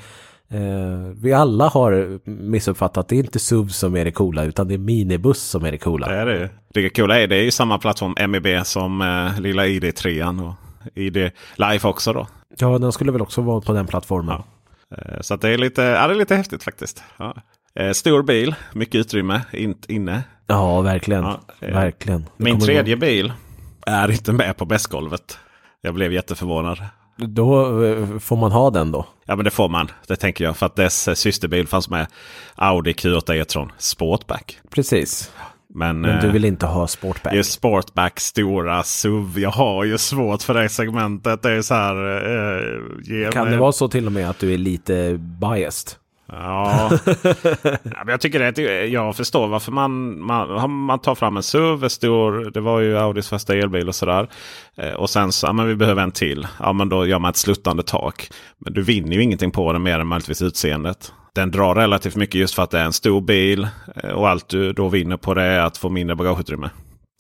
Eh, 0.52 1.12
vi 1.22 1.34
alla 1.34 1.68
har 1.68 2.20
missuppfattat. 2.30 3.08
Det 3.08 3.16
är 3.16 3.18
inte 3.18 3.40
SUV 3.40 3.68
som 3.68 3.96
är 3.96 4.06
det 4.06 4.12
coola 4.12 4.44
utan 4.44 4.68
det 4.68 4.74
är 4.74 4.78
minibuss 4.78 5.42
som 5.42 5.66
är 5.66 5.72
det 5.72 5.78
coola. 5.78 6.08
Det 6.08 6.16
är 6.16 6.26
det 6.26 6.40
ju. 6.40 6.50
Det 6.74 6.90
coola 6.90 7.20
är 7.20 7.28
det 7.28 7.36
är 7.36 7.44
ju 7.44 7.52
samma 7.52 7.78
plattform 7.78 8.32
MEB 8.32 8.66
som 8.66 9.02
eh, 9.02 9.42
lilla 9.42 9.66
ID3 9.66 10.48
och 10.48 10.54
ID 10.96 11.32
Life 11.56 11.88
också 11.88 12.14
då. 12.14 12.28
Ja, 12.58 12.78
den 12.78 12.92
skulle 12.92 13.12
väl 13.12 13.22
också 13.22 13.42
vara 13.42 13.62
på 13.62 13.74
den 13.74 13.88
plattformen. 13.88 14.36
Eh, 14.36 14.42
Så 15.22 15.34
att 15.34 15.42
det 15.42 15.50
är 15.50 15.58
lite, 15.58 15.82
ja, 15.82 16.08
det 16.08 16.14
är 16.14 16.18
lite 16.18 16.36
häftigt 16.36 16.64
faktiskt. 16.64 17.04
Ja. 17.18 17.36
Eh, 17.76 17.92
Stor 17.92 18.24
bil, 18.24 18.56
mycket 18.74 18.96
utrymme 18.96 19.42
in, 19.54 19.76
inne. 19.88 20.24
Ja, 20.48 20.82
verkligen. 20.82 21.24
eh, 21.26 21.36
verkligen. 21.62 22.26
Min 22.38 22.60
tredje 22.60 22.96
bil 22.98 23.34
är 23.86 24.12
inte 24.12 24.34
med 24.34 24.58
på 24.58 24.66
bästgolvet. 24.66 25.38
Jag 25.82 25.94
blev 25.94 26.14
jätteförvånad. 26.14 26.80
Då 27.18 27.84
eh, 27.86 28.18
får 28.20 28.38
man 28.38 28.52
ha 28.52 28.70
den 28.70 28.92
då. 28.92 29.06
Ja 29.26 29.36
men 29.36 29.46
det 29.46 29.52
får 29.52 29.70
man. 29.70 29.92
Det 30.08 30.16
tänker 30.16 30.44
jag. 30.44 30.58
För 30.58 30.66
att 30.66 30.76
dess 30.76 31.08
eh, 31.08 31.14
systerbil 31.14 31.68
fanns 31.68 31.90
med. 31.90 32.08
Audi 32.56 32.92
Q8 32.92 33.34
E-tron 33.34 33.72
Sportback. 33.78 34.60
Precis. 34.70 35.32
Men, 35.74 36.02
Men 36.02 36.22
du 36.22 36.28
eh, 36.28 36.34
vill 36.34 36.46
inte 36.46 36.66
ha 36.66 36.88
Sportback? 36.88 37.34
Just 37.34 37.52
Sportback, 37.52 38.20
stora 38.20 38.84
SUV. 38.84 39.40
Jag 39.40 39.50
har 39.52 39.84
ju 39.84 39.98
svårt 39.98 40.42
för 40.42 40.54
det 40.54 40.70
segmentet. 40.70 41.42
Det 41.42 41.52
är 41.52 41.62
så 41.62 41.74
här. 41.74 41.96
Eh, 43.26 43.30
Kan 43.32 43.44
mig- 43.44 43.54
det 43.54 43.60
vara 43.60 43.72
så 43.72 43.88
till 43.88 44.06
och 44.06 44.12
med 44.12 44.30
att 44.30 44.40
du 44.40 44.54
är 44.54 44.58
lite 44.58 45.18
biased? 45.20 45.92
Ja. 46.32 46.92
jag 48.08 48.22
tycker 48.22 48.40
det. 48.40 48.58
är- 48.62 48.86
Jag 48.86 49.16
förstår 49.16 49.48
varför 49.48 49.72
man, 49.72 50.20
man, 50.22 50.72
man 50.72 51.00
tar 51.00 51.16
fram 51.16 51.38
en 51.38 51.44
SUV. 51.44 51.84
en 51.84 51.90
Stor, 51.90 52.52
det 52.54 52.60
var 52.62 52.80
ju 52.80 52.98
Audis 52.98 53.30
första 53.30 53.56
elbil 53.56 53.88
och 53.88 53.96
sådär. 53.96 54.30
Eh, 54.78 54.94
och 54.94 55.10
sen 55.10 55.32
så, 55.32 55.48
ja 55.48 55.54
men 55.54 55.68
vi 55.68 55.76
behöver 55.76 56.04
en 56.04 56.12
till. 56.12 56.48
Ja 56.60 56.74
men 56.74 56.90
då 56.90 57.06
gör 57.06 57.20
man 57.20 57.30
ett 57.30 57.38
sluttande 57.38 57.84
tak. 57.84 58.30
Men 58.58 58.74
du 58.74 58.82
vinner 58.82 59.16
ju 59.16 59.24
ingenting 59.24 59.52
på 59.52 59.74
den 59.74 59.84
mer 59.84 60.00
än 60.00 60.08
möjligtvis 60.08 60.42
utseendet. 60.42 61.14
Den 61.36 61.52
drar 61.52 61.76
relativt 61.76 62.16
mycket 62.16 62.36
just 62.36 62.54
för 62.56 62.64
att 62.64 62.72
det 62.72 62.80
är 62.80 62.84
en 62.86 62.94
stor 62.94 63.22
bil. 63.22 63.68
eh, 64.04 64.10
Och 64.10 64.30
allt 64.30 64.50
du 64.50 64.74
då 64.74 64.88
vinner 64.90 65.18
på 65.18 65.34
det 65.34 65.44
är 65.44 65.60
att 65.60 65.78
få 65.78 65.90
mindre 65.90 66.16
bagageutrymme. 66.16 66.70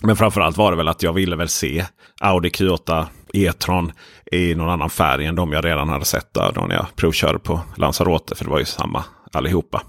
Men 0.04 0.16
framförallt 0.16 0.58
var 0.58 0.72
det 0.72 0.78
väl 0.78 0.88
att 0.88 1.04
jag 1.04 1.14
ville 1.14 1.36
väl 1.36 1.50
se 1.50 1.86
Audi 2.22 2.50
Q8 2.50 3.06
E-tron 3.34 3.92
i 4.32 4.56
någon 4.56 4.70
annan 4.70 4.90
färg 4.90 5.26
än 5.26 5.36
de 5.36 5.52
jag 5.54 5.66
redan 5.66 5.90
hade 5.90 6.06
sett 6.06 6.34
där 6.34 6.52
då 6.56 6.62
när 6.62 6.76
jag 6.76 6.86
provkörde 6.96 7.40
på 7.40 7.60
Lanzarote. 7.78 8.36
För 8.36 8.46
det 8.46 8.52
var 8.52 8.60
ju 8.60 8.66
samma 8.66 9.04
allihopa. 9.32 9.82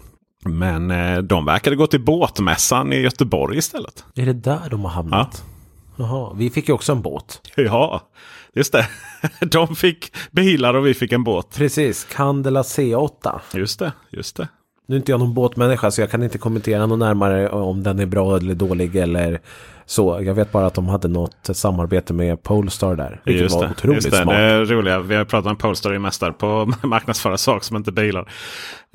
Men 0.44 0.90
eh, 0.90 1.18
de 1.18 1.44
verkade 1.44 1.76
gå 1.76 1.86
till 1.86 2.05
båtmässan 2.05 2.92
i 2.92 2.97
Göteborg 3.01 3.59
istället. 3.59 4.05
Är 4.14 4.26
det 4.26 4.32
där 4.32 4.70
de 4.70 4.84
har 4.84 4.90
hamnat? 4.90 5.44
Jaha, 5.97 6.32
vi 6.36 6.51
fick 6.51 6.68
ju 6.68 6.74
också 6.74 6.92
en 6.92 7.02
båt. 7.02 7.40
Ja, 7.56 8.01
just 8.55 8.72
det. 8.72 8.89
De 9.47 9.77
fick 9.77 10.12
bilar 10.31 10.74
och 10.74 10.86
vi 10.86 10.94
fick 10.94 11.12
en 11.12 11.24
båt. 11.24 11.56
Precis, 11.56 12.05
Candela 12.05 12.62
C8. 12.62 13.40
Just 13.55 13.78
det, 13.78 13.93
just 14.10 14.36
det. 14.36 14.48
Nu 14.86 14.97
är 14.97 14.98
inte 14.98 15.12
jag 15.12 15.20
någon 15.20 15.35
båtmänniska 15.35 15.90
så 15.90 16.01
jag 16.01 16.10
kan 16.10 16.22
inte 16.22 16.39
kommentera 16.39 16.86
något 16.86 16.98
närmare 16.98 17.48
om 17.48 17.82
den 17.82 17.98
är 17.98 18.06
bra 18.06 18.36
eller 18.36 18.55
dålig 18.55 18.97
eller 18.97 19.40
så. 19.90 20.20
Jag 20.22 20.34
vet 20.34 20.52
bara 20.52 20.66
att 20.66 20.74
de 20.74 20.88
hade 20.88 21.08
något 21.08 21.50
samarbete 21.52 22.12
med 22.12 22.42
Polestar 22.42 22.96
där. 22.96 23.20
Vilket 23.24 23.42
Just 23.42 23.54
var 23.54 23.64
det, 23.64 23.70
otroligt 23.70 23.96
just 23.96 24.10
det. 24.10 24.22
smart. 24.22 24.36
det 24.36 24.42
är 24.42 24.64
roliga. 24.64 25.00
Vi 25.00 25.14
har 25.14 25.24
pratat 25.24 25.50
om 25.50 25.56
Polestar 25.56 25.94
i 25.94 25.98
mästare 25.98 26.32
på 26.32 26.72
marknadsföra 26.82 27.38
saker 27.38 27.64
som 27.64 27.76
inte 27.76 27.92
bilar. 27.92 28.32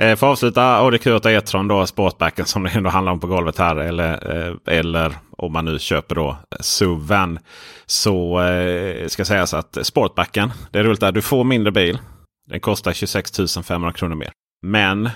Eh, 0.02 0.16
för 0.16 0.28
att 0.28 0.32
avsluta 0.32 0.64
Audi 0.64 0.98
Q8 0.98 1.30
E-tron 1.30 1.68
då 1.68 1.86
Sportbacken 1.86 2.46
som 2.46 2.64
det 2.64 2.70
ändå 2.70 2.90
handlar 2.90 3.12
om 3.12 3.20
på 3.20 3.28
golvet 3.28 3.58
här. 3.58 3.76
Eller, 3.76 4.38
eh, 4.48 4.78
eller 4.78 5.14
om 5.38 5.54
man 5.54 5.66
nu 5.66 5.80
köper 5.80 6.16
då 6.16 6.38
SUVen. 6.60 7.40
Så 7.86 8.42
eh, 8.42 9.08
ska 9.08 9.26
sägas 9.26 9.54
att 9.54 9.78
Sportbacken. 9.82 10.52
Det 10.72 10.80
är 10.80 10.84
roligt 10.84 11.04
att 11.04 11.14
du 11.14 11.22
får 11.22 11.44
mindre 11.44 11.72
bil. 11.72 12.00
Den 12.50 12.60
kostar 12.60 12.94
26 12.94 13.32
500 13.64 13.92
kronor 13.92 14.16
mer. 14.16 14.32
Men 14.66 15.10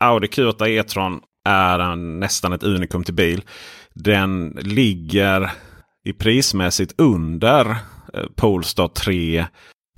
Audi 0.00 0.26
Q8 0.26 0.66
E-tron 0.68 1.20
är 1.48 1.78
en, 1.78 2.20
nästan 2.20 2.52
ett 2.52 2.62
unikum 2.62 3.04
till 3.04 3.14
bil. 3.14 3.42
Den 3.94 4.58
ligger 4.60 5.50
i 6.04 6.12
prismässigt 6.12 6.94
under 6.98 7.70
eh, 8.14 8.24
Polestar 8.36 8.88
3, 8.88 9.46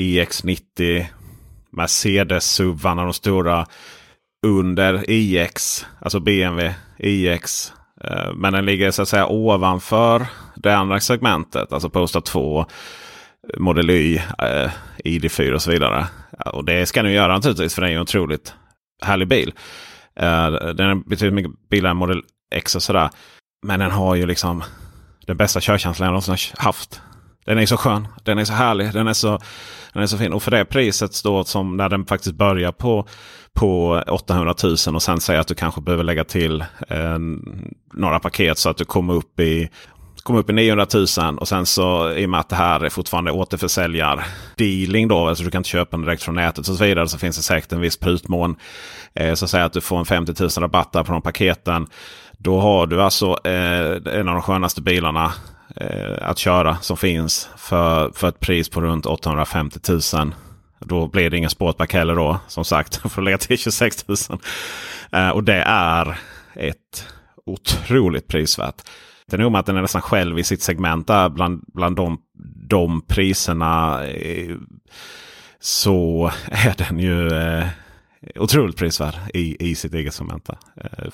EX90, 0.02 1.06
Mercedes-suvarna, 1.72 3.04
de 3.04 3.12
stora. 3.12 3.66
Under 4.46 5.10
iX, 5.10 5.86
alltså 6.00 6.20
BMW 6.20 6.74
iX. 6.98 7.72
Eh, 8.04 8.34
men 8.34 8.52
den 8.52 8.66
ligger 8.66 8.90
så 8.90 9.02
att 9.02 9.08
säga 9.08 9.26
ovanför 9.26 10.26
det 10.56 10.76
andra 10.76 11.00
segmentet, 11.00 11.72
alltså 11.72 11.90
Polestar 11.90 12.20
2, 12.20 12.66
Model 13.58 13.90
Y, 13.90 14.16
eh, 14.16 14.70
ID4 15.04 15.52
och 15.52 15.62
så 15.62 15.70
vidare. 15.70 16.06
Och 16.46 16.64
det 16.64 16.86
ska 16.86 17.02
den 17.02 17.12
göra 17.12 17.34
naturligtvis 17.34 17.74
för 17.74 17.82
det 17.82 17.88
är 17.88 17.90
ju 17.90 17.96
en 17.96 18.02
otroligt 18.02 18.54
härlig 19.02 19.28
bil. 19.28 19.52
Eh, 20.22 20.50
den 20.50 20.90
är 20.90 21.08
betydligt 21.08 21.34
mycket 21.34 21.68
billigare 21.68 21.90
än 21.90 21.96
Model 21.96 22.22
X 22.54 22.76
och 22.76 22.82
sådär. 22.82 23.10
Men 23.66 23.80
den 23.80 23.90
har 23.90 24.14
ju 24.14 24.26
liksom 24.26 24.62
den 25.26 25.36
bästa 25.36 25.60
körkänslan 25.60 26.06
jag 26.06 26.12
någonsin 26.12 26.54
har 26.56 26.64
haft. 26.64 27.00
Den 27.44 27.58
är 27.58 27.66
så 27.66 27.76
skön. 27.76 28.08
Den 28.24 28.38
är 28.38 28.44
så 28.44 28.52
härlig. 28.52 28.92
Den 28.92 29.08
är 29.08 29.12
så 29.12 29.38
Den 29.92 30.02
är 30.02 30.06
så 30.06 30.18
fin. 30.18 30.32
Och 30.32 30.42
för 30.42 30.50
det 30.50 30.64
priset 30.64 31.24
då 31.24 31.44
som 31.44 31.76
när 31.76 31.88
den 31.88 32.06
faktiskt 32.06 32.34
börjar 32.34 32.72
på, 32.72 33.06
på 33.52 34.02
800 34.08 34.54
000 34.62 34.72
och 34.72 35.02
sen 35.02 35.20
säger 35.20 35.40
att 35.40 35.48
du 35.48 35.54
kanske 35.54 35.80
behöver 35.80 36.04
lägga 36.04 36.24
till 36.24 36.60
eh, 36.88 37.18
några 37.92 38.18
paket 38.18 38.58
så 38.58 38.70
att 38.70 38.76
du 38.76 38.84
kommer 38.84 39.14
upp 39.14 39.40
i 39.40 39.70
kom 40.22 40.36
upp 40.36 40.50
i 40.50 40.52
900 40.52 40.86
000 41.18 41.38
och 41.38 41.48
sen 41.48 41.66
så 41.66 42.12
i 42.12 42.26
och 42.26 42.30
med 42.30 42.40
att 42.40 42.48
det 42.48 42.56
här 42.56 42.80
är 42.80 42.88
fortfarande 42.88 43.30
återförsäljar-dealing 43.30 45.08
då. 45.08 45.28
Alltså 45.28 45.44
du 45.44 45.50
kan 45.50 45.58
inte 45.58 45.68
köpa 45.68 45.96
den 45.96 46.06
direkt 46.06 46.22
från 46.22 46.34
nätet 46.34 46.58
och 46.58 46.76
så 46.76 46.84
vidare. 46.84 47.08
Så 47.08 47.18
finns 47.18 47.36
det 47.36 47.42
säkert 47.42 47.72
en 47.72 47.80
viss 47.80 47.96
prutmån. 47.96 48.56
Eh, 49.14 49.34
så 49.34 49.48
säg 49.48 49.62
att 49.62 49.72
du 49.72 49.80
får 49.80 49.98
en 49.98 50.04
50 50.04 50.42
000 50.42 50.50
rabatt 50.50 50.92
på 50.92 51.02
de 51.02 51.22
paketen. 51.22 51.86
Då 52.38 52.60
har 52.60 52.86
du 52.86 53.02
alltså 53.02 53.38
eh, 53.44 54.18
en 54.18 54.28
av 54.28 54.34
de 54.34 54.42
skönaste 54.42 54.82
bilarna 54.82 55.32
eh, 55.76 56.28
att 56.28 56.38
köra 56.38 56.76
som 56.76 56.96
finns 56.96 57.48
för, 57.56 58.10
för 58.14 58.28
ett 58.28 58.40
pris 58.40 58.68
på 58.68 58.80
runt 58.80 59.06
850 59.06 59.78
000. 59.88 60.00
Då 60.78 61.06
blir 61.06 61.30
det 61.30 61.36
ingen 61.36 61.50
sportback 61.50 61.92
heller 61.92 62.16
då. 62.16 62.38
Som 62.48 62.64
sagt, 62.64 62.96
får 63.12 63.22
lägga 63.22 63.38
till 63.38 63.58
26 63.58 64.08
000. 64.08 64.16
Eh, 65.12 65.28
och 65.30 65.44
det 65.44 65.62
är 65.66 66.18
ett 66.54 67.06
otroligt 67.46 68.28
prisvärt. 68.28 68.82
Det 69.30 69.36
är 69.36 69.38
nog 69.38 69.52
med 69.52 69.58
att 69.58 69.66
den 69.66 69.76
är 69.76 69.82
nästan 69.82 70.02
själv 70.02 70.38
i 70.38 70.44
sitt 70.44 70.62
segment 70.62 71.06
där 71.06 71.28
bland, 71.28 71.64
bland 71.74 71.96
de, 71.96 72.18
de 72.68 73.00
priserna. 73.00 74.04
Eh, 74.06 74.56
så 75.60 76.30
är 76.50 76.74
den 76.88 76.98
ju 76.98 77.28
eh, 77.28 77.66
otroligt 78.34 78.76
prisvärd 78.76 79.14
i, 79.34 79.70
i 79.70 79.74
sitt 79.74 79.94
eget 79.94 80.14
segment. 80.14 80.48
Eh, 80.48 81.08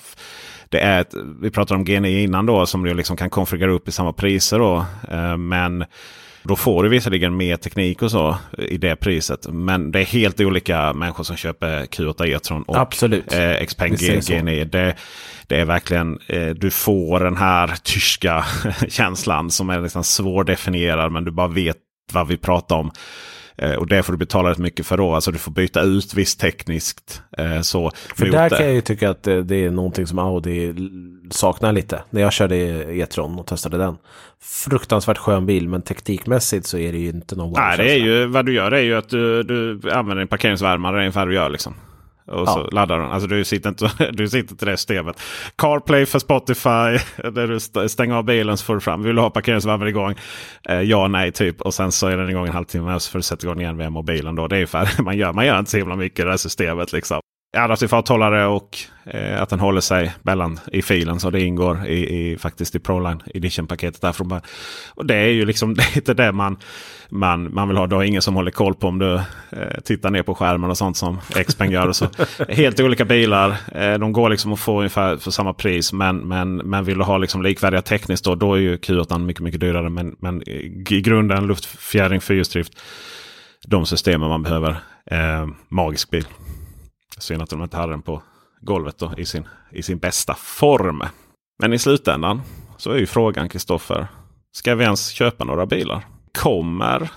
det 0.69 0.79
är 0.79 1.01
ett, 1.01 1.13
vi 1.41 1.51
pratade 1.51 1.77
om 1.77 1.85
GNI 1.85 2.23
innan 2.23 2.45
då 2.45 2.65
som 2.65 2.83
du 2.83 2.93
liksom 2.93 3.17
kan 3.17 3.29
konfigurera 3.29 3.71
upp 3.71 3.87
i 3.87 3.91
samma 3.91 4.13
priser. 4.13 4.59
Då, 4.59 4.85
eh, 5.09 5.37
men 5.37 5.85
då 6.47 6.55
får 6.55 6.83
du 6.83 6.89
visserligen 6.89 7.37
mer 7.37 7.57
teknik 7.57 8.01
och 8.01 8.11
så 8.11 8.37
i 8.57 8.77
det 8.77 8.95
priset. 8.95 9.47
Men 9.49 9.91
det 9.91 9.99
är 9.99 10.05
helt 10.05 10.39
olika 10.39 10.93
människor 10.93 11.23
som 11.23 11.35
köper 11.35 11.85
Q8 11.85 12.25
E-tron 12.25 12.63
och 12.63 12.77
Absolut. 12.77 13.33
Eh, 13.33 13.65
Xpeng 13.65 13.95
GNI. 13.95 14.65
Det, 14.65 14.95
det 15.47 15.55
är 15.59 15.65
verkligen, 15.65 16.19
eh, 16.27 16.49
du 16.49 16.71
får 16.71 17.19
den 17.19 17.37
här 17.37 17.73
tyska 17.83 18.45
känslan 18.87 19.51
som 19.51 19.69
är 19.69 19.81
liksom 19.81 20.03
svårdefinierad 20.03 21.11
men 21.11 21.23
du 21.23 21.31
bara 21.31 21.47
vet 21.47 21.77
vad 22.13 22.27
vi 22.27 22.37
pratar 22.37 22.75
om. 22.75 22.91
Eh, 23.57 23.73
och 23.73 23.87
det 23.87 24.03
får 24.03 24.13
du 24.13 24.19
betala 24.19 24.49
rätt 24.49 24.57
mycket 24.57 24.85
för 24.85 24.97
då. 24.97 25.15
Alltså 25.15 25.31
du 25.31 25.37
får 25.37 25.51
byta 25.51 25.81
ut 25.81 26.13
visst 26.13 26.39
tekniskt. 26.39 27.21
Eh, 27.37 27.61
så 27.61 27.91
för 28.15 28.25
där 28.25 28.49
kan 28.49 28.65
jag 28.65 28.73
ju 28.73 28.81
tycka 28.81 29.09
att 29.09 29.23
det, 29.23 29.55
är 29.55 29.71
någonting 29.71 30.07
som 30.07 30.19
Audi 30.19 30.73
saknar 31.29 31.73
lite. 31.73 32.03
När 32.09 32.21
jag 32.21 32.33
körde 32.33 32.55
E-tron 32.93 33.39
och 33.39 33.47
testade 33.47 33.77
den. 33.77 33.97
Fruktansvärt 34.41 35.17
skön 35.17 35.45
bil 35.45 35.69
men 35.69 35.81
teknikmässigt 35.81 36.65
så 36.65 36.77
är 36.77 36.91
det 36.91 36.97
ju 36.97 37.09
inte 37.09 37.35
någon 37.35 37.53
Nej, 37.53 37.77
det 37.77 37.91
är 37.91 37.97
ju 37.97 38.25
vad 38.25 38.45
du 38.45 38.53
gör 38.53 38.71
är 38.71 38.81
ju 38.81 38.95
att 38.95 39.09
du, 39.09 39.43
du 39.43 39.91
använder 39.91 40.21
en 40.21 40.27
parkeringsvärmare. 40.27 40.99
Ungefär 40.99 41.25
du 41.25 41.33
gör 41.33 41.49
liksom. 41.49 41.73
Och 42.27 42.47
så 42.47 42.63
laddar 42.63 42.99
den. 42.99 43.11
Alltså 43.11 43.27
du 43.27 43.45
sitter 43.45 43.69
inte, 43.69 43.91
du 44.11 44.27
sitter 44.27 44.51
inte 44.51 44.65
i 44.65 44.69
det 44.69 44.77
systemet. 44.77 45.21
CarPlay 45.55 46.05
för 46.05 46.19
Spotify. 46.19 46.99
Där 47.31 47.47
du 47.47 47.89
stänger 47.89 48.15
av 48.15 48.23
bilen 48.23 48.57
så 48.57 48.65
får 48.65 48.73
du 48.73 48.81
fram. 48.81 49.03
Vill 49.03 49.15
du 49.15 49.21
ha 49.21 49.29
parkeringsvärmen 49.29 49.87
igång? 49.87 50.15
Eh, 50.69 50.81
ja, 50.81 51.07
nej, 51.07 51.31
typ. 51.31 51.61
Och 51.61 51.73
sen 51.73 51.91
så 51.91 52.07
är 52.07 52.17
den 52.17 52.29
igång 52.29 52.47
en 52.47 52.53
halvtimme. 52.53 52.99
Så 52.99 53.11
får 53.11 53.19
du 53.19 53.23
sätta 53.23 53.47
igång 53.47 53.61
igen 53.61 53.77
via 53.77 53.89
mobilen. 53.89 54.35
Då. 54.35 54.47
Det 54.47 54.57
är 54.57 54.65
för, 54.65 54.87
man, 55.03 55.17
gör, 55.17 55.33
man 55.33 55.45
gör 55.45 55.59
inte 55.59 55.71
så 55.71 55.77
himla 55.77 55.95
mycket 55.95 56.19
i 56.19 56.23
det 56.23 56.29
här 56.29 56.37
systemet. 56.37 56.93
Liksom 56.93 57.21
adaptiv 57.53 57.87
farthållare 57.87 58.45
och 58.45 58.77
eh, 59.05 59.41
att 59.41 59.49
den 59.49 59.59
håller 59.59 59.81
sig 59.81 60.13
mellan 60.21 60.59
i 60.71 60.81
filen. 60.81 61.19
Så 61.19 61.29
det 61.29 61.41
ingår 61.41 61.87
i, 61.87 62.31
i 62.31 62.37
faktiskt 62.37 62.75
i 62.75 62.79
Proline 62.79 63.21
Edition-paketet 63.33 64.01
där 64.01 64.11
från 64.11 64.27
början. 64.27 64.45
Och 64.95 65.05
det 65.05 65.15
är 65.15 65.27
ju 65.27 65.45
liksom 65.45 65.75
lite 65.95 66.13
det 66.13 66.31
man, 66.31 66.57
man, 67.09 67.53
man 67.53 67.67
vill 67.67 67.77
ha. 67.77 67.87
Du 67.87 67.95
har 67.95 68.03
ingen 68.03 68.21
som 68.21 68.35
håller 68.35 68.51
koll 68.51 68.75
på 68.75 68.87
om 68.87 68.99
du 68.99 69.13
eh, 69.49 69.79
tittar 69.83 70.11
ner 70.11 70.23
på 70.23 70.35
skärmen 70.35 70.69
och 70.69 70.77
sånt 70.77 70.97
som 70.97 71.19
Xpeng 71.47 71.71
gör. 71.71 71.87
Och 71.87 71.95
så. 71.95 72.07
Helt 72.49 72.79
olika 72.79 73.05
bilar. 73.05 73.55
Eh, 73.75 73.93
de 73.93 74.11
går 74.11 74.29
liksom 74.29 74.53
att 74.53 74.59
få 74.59 74.77
ungefär 74.77 75.17
för 75.17 75.31
samma 75.31 75.53
pris. 75.53 75.93
Men, 75.93 76.17
men, 76.17 76.55
men 76.55 76.83
vill 76.83 76.97
du 76.97 77.03
ha 77.03 77.17
liksom 77.17 77.41
likvärdiga 77.41 77.81
tekniskt 77.81 78.25
då, 78.25 78.35
då 78.35 78.53
är 78.53 78.59
ju 78.59 78.75
Q8 78.75 79.19
mycket, 79.19 79.43
mycket 79.43 79.61
dyrare. 79.61 79.89
Men, 79.89 80.15
men 80.19 80.49
i 80.49 81.01
grunden 81.01 81.47
luftfjädring, 81.47 82.21
fyrhjulsdrift. 82.21 82.73
De 83.67 83.85
systemen 83.85 84.29
man 84.29 84.43
behöver. 84.43 84.69
Eh, 85.11 85.47
magisk 85.69 86.09
bil. 86.09 86.25
Synd 87.17 87.41
att 87.41 87.49
de 87.49 87.63
inte 87.63 87.77
hade 87.77 87.93
den 87.93 88.01
på 88.01 88.21
golvet 88.61 88.97
då, 88.97 89.13
i, 89.17 89.25
sin, 89.25 89.47
i 89.71 89.83
sin 89.83 89.97
bästa 89.97 90.35
form. 90.35 91.03
Men 91.59 91.73
i 91.73 91.79
slutändan 91.79 92.41
så 92.77 92.91
är 92.91 92.97
ju 92.97 93.05
frågan 93.05 93.49
Kristoffer. 93.49 94.07
Ska 94.51 94.75
vi 94.75 94.83
ens 94.83 95.09
köpa 95.09 95.43
några 95.43 95.65
bilar? 95.65 96.07
Kommer 96.37 97.11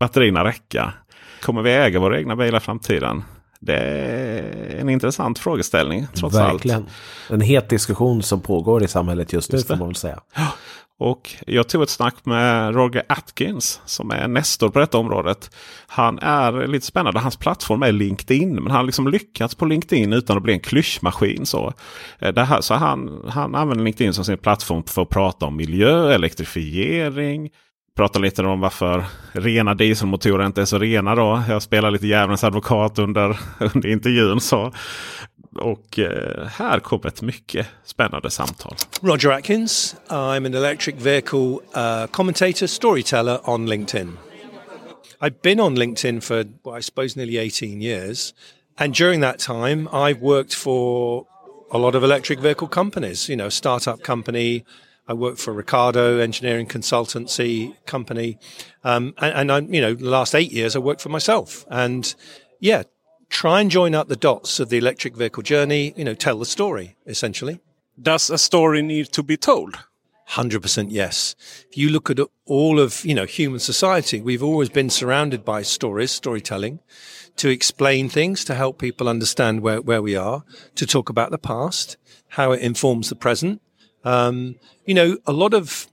batterierna 0.00 0.44
räcka? 0.44 0.92
Kommer 1.42 1.62
vi 1.62 1.70
äga 1.70 2.00
våra 2.00 2.18
egna 2.18 2.36
bilar 2.36 2.58
i 2.58 2.60
framtiden? 2.60 3.24
Det 3.60 3.76
är 3.76 4.80
en 4.80 4.88
intressant 4.88 5.38
frågeställning 5.38 6.06
trots 6.14 6.36
Verkligen. 6.36 6.76
allt. 6.76 7.30
En 7.30 7.40
het 7.40 7.68
diskussion 7.68 8.22
som 8.22 8.40
pågår 8.40 8.84
i 8.84 8.88
samhället 8.88 9.32
just 9.32 9.52
nu 9.52 9.56
just 9.56 9.68
får 9.68 9.76
man 9.76 9.88
väl 9.88 9.96
säga. 9.96 10.20
Och 10.98 11.34
jag 11.46 11.68
tog 11.68 11.82
ett 11.82 11.90
snack 11.90 12.14
med 12.24 12.74
Roger 12.74 13.02
Atkins 13.08 13.80
som 13.84 14.10
är 14.10 14.28
nestor 14.28 14.68
på 14.68 14.78
detta 14.78 14.98
området. 14.98 15.50
Han 15.86 16.18
är 16.18 16.66
lite 16.66 16.86
spännande. 16.86 17.20
Hans 17.20 17.36
plattform 17.36 17.82
är 17.82 17.92
LinkedIn. 17.92 18.54
Men 18.54 18.66
han 18.66 18.76
har 18.76 18.82
liksom 18.82 19.08
lyckats 19.08 19.54
på 19.54 19.64
LinkedIn 19.64 20.12
utan 20.12 20.36
att 20.36 20.42
bli 20.42 20.52
en 20.52 20.60
klyschmaskin. 20.60 21.46
Så, 21.46 21.72
eh, 22.18 22.32
det 22.32 22.44
här, 22.44 22.60
så 22.60 22.74
han, 22.74 23.22
han 23.28 23.54
använder 23.54 23.84
LinkedIn 23.84 24.14
som 24.14 24.24
sin 24.24 24.38
plattform 24.38 24.84
för 24.84 25.02
att 25.02 25.08
prata 25.08 25.46
om 25.46 25.56
miljö, 25.56 26.14
elektrifiering. 26.14 27.50
Prata 27.96 28.18
lite 28.18 28.42
om 28.42 28.60
varför 28.60 29.04
rena 29.32 29.74
dieselmotorer 29.74 30.46
inte 30.46 30.60
är 30.60 30.64
så 30.64 30.78
rena. 30.78 31.14
Då. 31.14 31.42
Jag 31.48 31.62
spelar 31.62 31.90
lite 31.90 32.06
djävulens 32.06 32.44
advokat 32.44 32.98
under, 32.98 33.38
under 33.74 33.88
intervjun. 33.88 34.40
Så 34.40 34.72
och 35.56 35.98
eh, 35.98 36.46
här 36.46 36.80
kommer 36.80 37.06
ett 37.06 37.22
mycket 37.22 37.66
spännande 37.84 38.30
samtal. 38.30 38.74
Roger 39.00 39.30
Atkins. 39.30 39.96
I'm 40.08 40.46
an 40.46 40.54
electric 40.54 40.96
vehicle 40.96 41.58
uh, 41.74 42.06
commentator, 42.06 42.66
storyteller 42.66 43.40
on 43.44 43.68
LinkedIn. 43.68 44.16
I've 45.20 45.40
been 45.42 45.60
on 45.60 45.76
LinkedIn 45.76 46.20
for, 46.20 46.44
well, 46.62 46.78
I 46.78 46.82
suppose, 46.82 47.16
nearly 47.16 47.38
18 47.38 47.80
years. 47.80 48.34
And 48.78 48.94
during 48.94 49.20
that 49.20 49.38
time, 49.38 49.88
I've 49.92 50.20
worked 50.20 50.54
for 50.54 51.26
a 51.70 51.78
lot 51.78 51.94
of 51.94 52.02
electric 52.02 52.40
vehicle 52.40 52.68
companies, 52.68 53.28
you 53.28 53.36
know, 53.36 53.48
startup 53.48 54.02
company. 54.02 54.64
I 55.08 55.14
worked 55.14 55.38
for 55.38 55.52
Ricardo 55.52 56.18
Engineering 56.18 56.66
Consultancy 56.66 57.74
Company. 57.86 58.38
Um, 58.84 59.14
and, 59.18 59.50
and 59.50 59.52
I, 59.52 59.58
you 59.60 59.80
know, 59.80 59.94
the 59.94 60.10
last 60.10 60.34
eight 60.34 60.52
years 60.52 60.76
I 60.76 60.80
worked 60.80 61.00
for 61.00 61.08
myself. 61.08 61.64
And 61.70 62.14
yeah, 62.60 62.82
try 63.28 63.60
and 63.60 63.70
join 63.70 63.94
up 63.94 64.08
the 64.08 64.16
dots 64.16 64.60
of 64.60 64.68
the 64.68 64.78
electric 64.78 65.16
vehicle 65.16 65.42
journey, 65.42 65.92
you 65.96 66.04
know, 66.04 66.14
tell 66.14 66.38
the 66.38 66.46
story 66.46 66.96
essentially. 67.06 67.60
Does 68.00 68.30
a 68.30 68.38
story 68.38 68.82
need 68.82 69.12
to 69.12 69.22
be 69.22 69.36
told? 69.36 69.78
100% 70.30 70.88
yes. 70.90 71.36
If 71.70 71.78
you 71.78 71.88
look 71.88 72.10
at 72.10 72.18
all 72.44 72.80
of, 72.80 73.04
you 73.04 73.14
know, 73.14 73.24
human 73.24 73.60
society, 73.60 74.20
we've 74.20 74.42
always 74.42 74.68
been 74.68 74.90
surrounded 74.90 75.44
by 75.44 75.62
stories, 75.62 76.10
storytelling, 76.10 76.80
to 77.36 77.48
explain 77.48 78.08
things, 78.08 78.44
to 78.44 78.54
help 78.54 78.78
people 78.78 79.08
understand 79.08 79.60
where, 79.60 79.80
where 79.80 80.02
we 80.02 80.16
are, 80.16 80.44
to 80.74 80.86
talk 80.86 81.08
about 81.08 81.30
the 81.30 81.38
past, 81.38 81.96
how 82.28 82.52
it 82.52 82.60
informs 82.60 83.08
the 83.08 83.14
present. 83.14 83.62
Um, 84.04 84.56
you 84.84 84.94
know, 84.94 85.18
a 85.26 85.32
lot 85.32 85.54
of, 85.54 85.86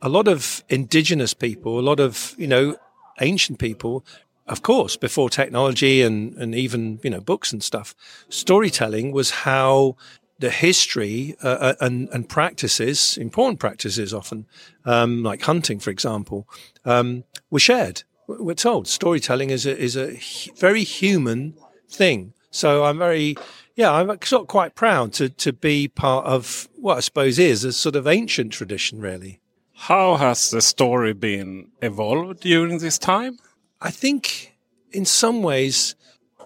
a 0.00 0.08
lot 0.08 0.28
of 0.28 0.64
indigenous 0.68 1.34
people, 1.34 1.78
a 1.78 1.82
lot 1.82 2.00
of, 2.00 2.34
you 2.38 2.46
know, 2.46 2.76
ancient 3.20 3.58
people 3.58 4.04
of 4.46 4.62
course, 4.62 4.96
before 4.96 5.30
technology 5.30 6.02
and, 6.02 6.34
and 6.34 6.54
even, 6.54 7.00
you 7.02 7.10
know, 7.10 7.20
books 7.20 7.52
and 7.52 7.62
stuff, 7.62 7.94
storytelling 8.28 9.12
was 9.12 9.30
how 9.30 9.96
the 10.38 10.50
history 10.50 11.36
uh, 11.42 11.48
uh, 11.48 11.74
and, 11.80 12.08
and 12.10 12.28
practices, 12.28 13.16
important 13.16 13.58
practices 13.60 14.12
often, 14.12 14.46
um, 14.84 15.22
like 15.22 15.42
hunting, 15.42 15.78
for 15.78 15.90
example, 15.90 16.48
um, 16.84 17.24
were 17.50 17.58
shared. 17.60 18.02
We're 18.26 18.54
told 18.54 18.88
storytelling 18.88 19.50
is 19.50 19.66
a, 19.66 19.76
is 19.78 19.96
a 19.96 20.18
very 20.56 20.84
human 20.84 21.54
thing. 21.88 22.34
So 22.50 22.84
I'm 22.84 22.98
very, 22.98 23.36
yeah, 23.76 23.92
I'm 23.92 24.08
sort 24.22 24.42
of 24.42 24.48
quite 24.48 24.74
proud 24.74 25.12
to, 25.14 25.28
to 25.28 25.52
be 25.52 25.88
part 25.88 26.26
of 26.26 26.68
what 26.76 26.96
I 26.96 27.00
suppose 27.00 27.38
is 27.38 27.64
a 27.64 27.72
sort 27.72 27.96
of 27.96 28.06
ancient 28.06 28.52
tradition, 28.52 29.00
really. 29.00 29.40
How 29.72 30.16
has 30.16 30.50
the 30.50 30.62
story 30.62 31.12
been 31.12 31.68
evolved 31.82 32.40
during 32.40 32.78
this 32.78 32.98
time? 32.98 33.38
I 33.80 33.90
think 33.90 34.56
in 34.92 35.04
some 35.04 35.42
ways 35.42 35.94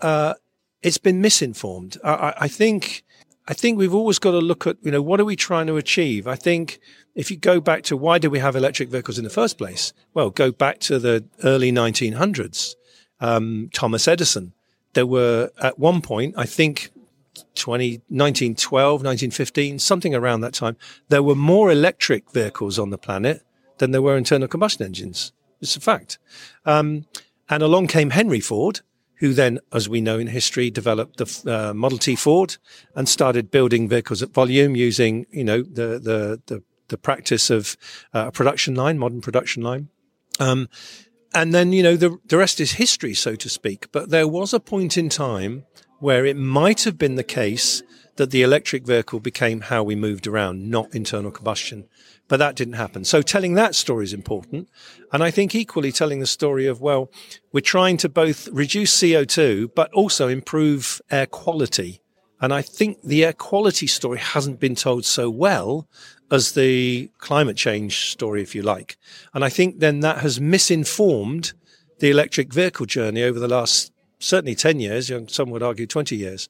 uh, 0.02 0.34
it's 0.82 0.98
been 0.98 1.20
misinformed. 1.20 1.98
I, 2.04 2.34
I, 2.40 2.48
think 2.48 3.04
I 3.46 3.54
think 3.54 3.78
we've 3.78 3.94
always 3.94 4.18
got 4.18 4.32
to 4.32 4.38
look 4.38 4.66
at 4.66 4.76
you 4.82 4.90
know 4.90 5.02
what 5.02 5.20
are 5.20 5.24
we 5.24 5.36
trying 5.36 5.66
to 5.68 5.76
achieve. 5.76 6.26
I 6.26 6.36
think 6.36 6.80
if 7.14 7.30
you 7.30 7.36
go 7.36 7.60
back 7.60 7.82
to 7.84 7.96
why 7.96 8.18
do 8.18 8.30
we 8.30 8.38
have 8.38 8.56
electric 8.56 8.88
vehicles 8.88 9.18
in 9.18 9.24
the 9.24 9.30
first 9.30 9.58
place? 9.58 9.92
Well, 10.14 10.30
go 10.30 10.52
back 10.52 10.78
to 10.80 10.98
the 10.98 11.24
early 11.44 11.72
1900s. 11.72 12.74
Um, 13.20 13.70
Thomas 13.72 14.06
Edison. 14.06 14.52
There 14.94 15.06
were 15.06 15.50
at 15.60 15.78
one 15.78 16.00
point, 16.00 16.34
I 16.36 16.46
think 16.46 16.90
20, 17.54 18.02
1912, 18.08 18.92
1915, 19.02 19.78
something 19.78 20.14
around 20.14 20.40
that 20.40 20.54
time, 20.54 20.76
there 21.08 21.22
were 21.22 21.34
more 21.34 21.70
electric 21.70 22.30
vehicles 22.30 22.78
on 22.78 22.90
the 22.90 22.98
planet 22.98 23.42
than 23.78 23.90
there 23.90 24.02
were 24.02 24.16
internal 24.16 24.48
combustion 24.48 24.86
engines. 24.86 25.32
It's 25.60 25.76
a 25.76 25.80
fact. 25.80 26.18
Um, 26.64 27.04
And 27.50 27.62
along 27.62 27.88
came 27.88 28.10
Henry 28.10 28.40
Ford, 28.40 28.80
who 29.20 29.32
then, 29.32 29.58
as 29.72 29.88
we 29.88 30.00
know 30.00 30.18
in 30.18 30.28
history, 30.28 30.70
developed 30.70 31.16
the 31.16 31.24
uh, 31.50 31.74
Model 31.74 31.98
T 31.98 32.14
Ford 32.16 32.58
and 32.94 33.08
started 33.08 33.50
building 33.50 33.88
vehicles 33.88 34.22
at 34.22 34.34
volume 34.34 34.76
using, 34.76 35.26
you 35.30 35.44
know, 35.44 35.62
the 35.62 35.98
the 35.98 36.40
the, 36.46 36.62
the 36.88 36.98
practice 36.98 37.54
of 37.54 37.76
uh, 38.14 38.26
a 38.26 38.30
production 38.30 38.74
line, 38.74 38.98
modern 38.98 39.20
production 39.20 39.62
line. 39.64 39.88
Um, 40.40 40.68
and 41.32 41.52
then, 41.52 41.72
you 41.72 41.82
know, 41.82 41.96
the 41.96 42.18
the 42.28 42.36
rest 42.36 42.60
is 42.60 42.72
history, 42.72 43.14
so 43.14 43.34
to 43.36 43.48
speak. 43.48 43.90
But 43.92 44.10
there 44.10 44.28
was 44.28 44.54
a 44.54 44.60
point 44.60 44.96
in 44.96 45.08
time 45.08 45.64
where 46.00 46.28
it 46.28 46.36
might 46.36 46.84
have 46.84 46.96
been 46.96 47.16
the 47.16 47.24
case 47.24 47.82
that 48.18 48.30
the 48.30 48.42
electric 48.42 48.84
vehicle 48.84 49.20
became 49.20 49.62
how 49.62 49.82
we 49.82 49.94
moved 49.94 50.26
around, 50.26 50.68
not 50.68 50.94
internal 50.94 51.30
combustion. 51.30 51.88
But 52.26 52.38
that 52.38 52.56
didn't 52.56 52.74
happen. 52.74 53.04
So 53.04 53.22
telling 53.22 53.54
that 53.54 53.74
story 53.74 54.04
is 54.04 54.12
important. 54.12 54.68
And 55.12 55.22
I 55.22 55.30
think 55.30 55.54
equally 55.54 55.92
telling 55.92 56.20
the 56.20 56.26
story 56.26 56.66
of, 56.66 56.80
well, 56.80 57.10
we're 57.52 57.60
trying 57.60 57.96
to 57.98 58.08
both 58.08 58.48
reduce 58.48 58.94
CO2, 58.98 59.70
but 59.74 59.92
also 59.94 60.28
improve 60.28 61.00
air 61.10 61.26
quality. 61.26 62.02
And 62.40 62.52
I 62.52 62.60
think 62.60 62.98
the 63.02 63.24
air 63.24 63.32
quality 63.32 63.86
story 63.86 64.18
hasn't 64.18 64.60
been 64.60 64.74
told 64.74 65.04
so 65.04 65.30
well 65.30 65.88
as 66.30 66.52
the 66.52 67.10
climate 67.18 67.56
change 67.56 68.10
story, 68.10 68.42
if 68.42 68.54
you 68.54 68.62
like. 68.62 68.98
And 69.32 69.44
I 69.44 69.48
think 69.48 69.78
then 69.78 70.00
that 70.00 70.18
has 70.18 70.40
misinformed 70.40 71.52
the 72.00 72.10
electric 72.10 72.52
vehicle 72.52 72.86
journey 72.86 73.22
over 73.22 73.38
the 73.38 73.48
last 73.48 73.92
certainly 74.18 74.54
10 74.54 74.80
years, 74.80 75.10
some 75.28 75.50
would 75.50 75.62
argue 75.62 75.86
20 75.86 76.16
years, 76.16 76.48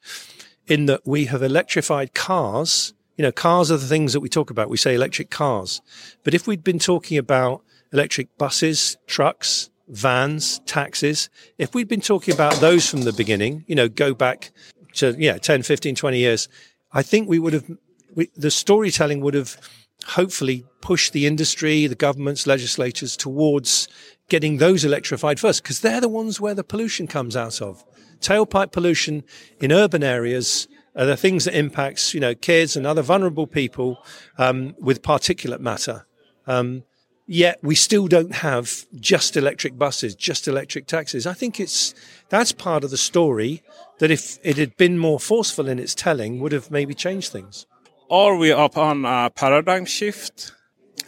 in 0.69 0.87
that 0.87 1.07
we 1.07 1.27
have 1.27 1.43
electrified 1.43 2.15
cars 2.15 2.93
you 3.19 3.25
know, 3.25 3.33
cars 3.33 3.71
are 3.71 3.77
the 3.77 3.87
things 3.87 4.13
that 4.13 4.21
we 4.21 4.29
talk 4.29 4.49
about. 4.49 4.71
We 4.71 4.77
say 4.77 4.95
electric 4.95 5.29
cars. 5.29 5.83
But 6.23 6.35
if 6.35 6.47
we'd 6.47 6.63
been 6.63 6.79
talking 6.79 7.19
about 7.19 7.63
electric 7.93 8.39
buses, 8.39 8.97
trucks, 9.09 9.71
vans, 9.89 10.61
taxis, 10.67 11.29
if 11.59 11.75
we'd 11.75 11.89
been 11.89 12.01
talking 12.01 12.33
about 12.33 12.55
those 12.61 12.89
from 12.89 13.03
the 13.03 13.13
beginning, 13.13 13.65
you 13.67 13.75
know, 13.75 13.89
go 13.89 14.15
back 14.15 14.53
to, 14.95 15.17
yeah, 15.19 15.37
10, 15.37 15.65
15, 15.65 15.97
20 15.97 16.19
years, 16.19 16.49
I 16.93 17.03
think 17.03 17.29
we 17.29 17.41
would 17.41 17.55
have, 17.55 17.65
we, 18.15 18.31
the 18.37 18.53
storytelling 18.53 19.21
would 19.21 19.35
have 19.35 19.57
hopefully 20.07 20.65
pushed 20.81 21.13
the 21.13 21.27
industry, 21.27 21.89
the 21.89 21.97
governments, 21.97 22.47
legislators 22.47 23.17
towards 23.17 23.89
getting 24.29 24.59
those 24.59 24.85
electrified 24.85 25.41
first, 25.41 25.65
because 25.65 25.81
they're 25.81 26.01
the 26.01 26.09
ones 26.09 26.41
where 26.41 26.55
the 26.55 26.63
pollution 26.63 27.09
comes 27.09 27.35
out 27.35 27.61
of. 27.61 27.85
Tailpipe 28.21 28.73
pollution 28.73 29.25
in 29.61 29.73
urban 29.73 30.03
areas 30.03 30.69
are 30.97 31.07
the 31.07 31.17
things 31.17 31.45
that 31.45 31.57
impacts 31.57 32.13
you 32.13 32.21
know 32.21 32.35
kids 32.35 32.77
and 32.77 32.87
other 32.87 33.03
vulnerable 33.03 33.47
people 33.47 34.05
um, 34.37 34.75
with 34.79 35.03
particulate 35.03 35.61
matter. 35.61 36.07
Um, 36.47 36.85
yet 37.27 37.59
we 37.63 37.75
still 37.75 38.09
don't 38.09 38.37
have 38.37 38.87
just 38.99 39.37
electric 39.37 39.79
buses, 39.79 40.15
just 40.15 40.49
electric 40.49 40.87
taxis. 40.87 41.27
I 41.27 41.35
think 41.35 41.61
it's 41.61 41.95
that's 42.29 42.53
part 42.53 42.85
of 42.85 42.91
the 42.91 42.97
story 42.97 43.63
that 43.99 44.11
if 44.11 44.39
it 44.43 44.57
had 44.57 44.77
been 44.77 44.99
more 44.99 45.21
forceful 45.21 45.69
in 45.69 45.79
its 45.79 45.95
telling, 45.95 46.41
would 46.41 46.53
have 46.53 46.71
maybe 46.71 46.95
changed 46.95 47.31
things. 47.31 47.67
Are 48.11 48.37
we 48.37 48.51
up 48.51 48.77
on 48.79 49.05
a 49.05 49.31
paradigm 49.31 49.85
shift? 49.85 50.53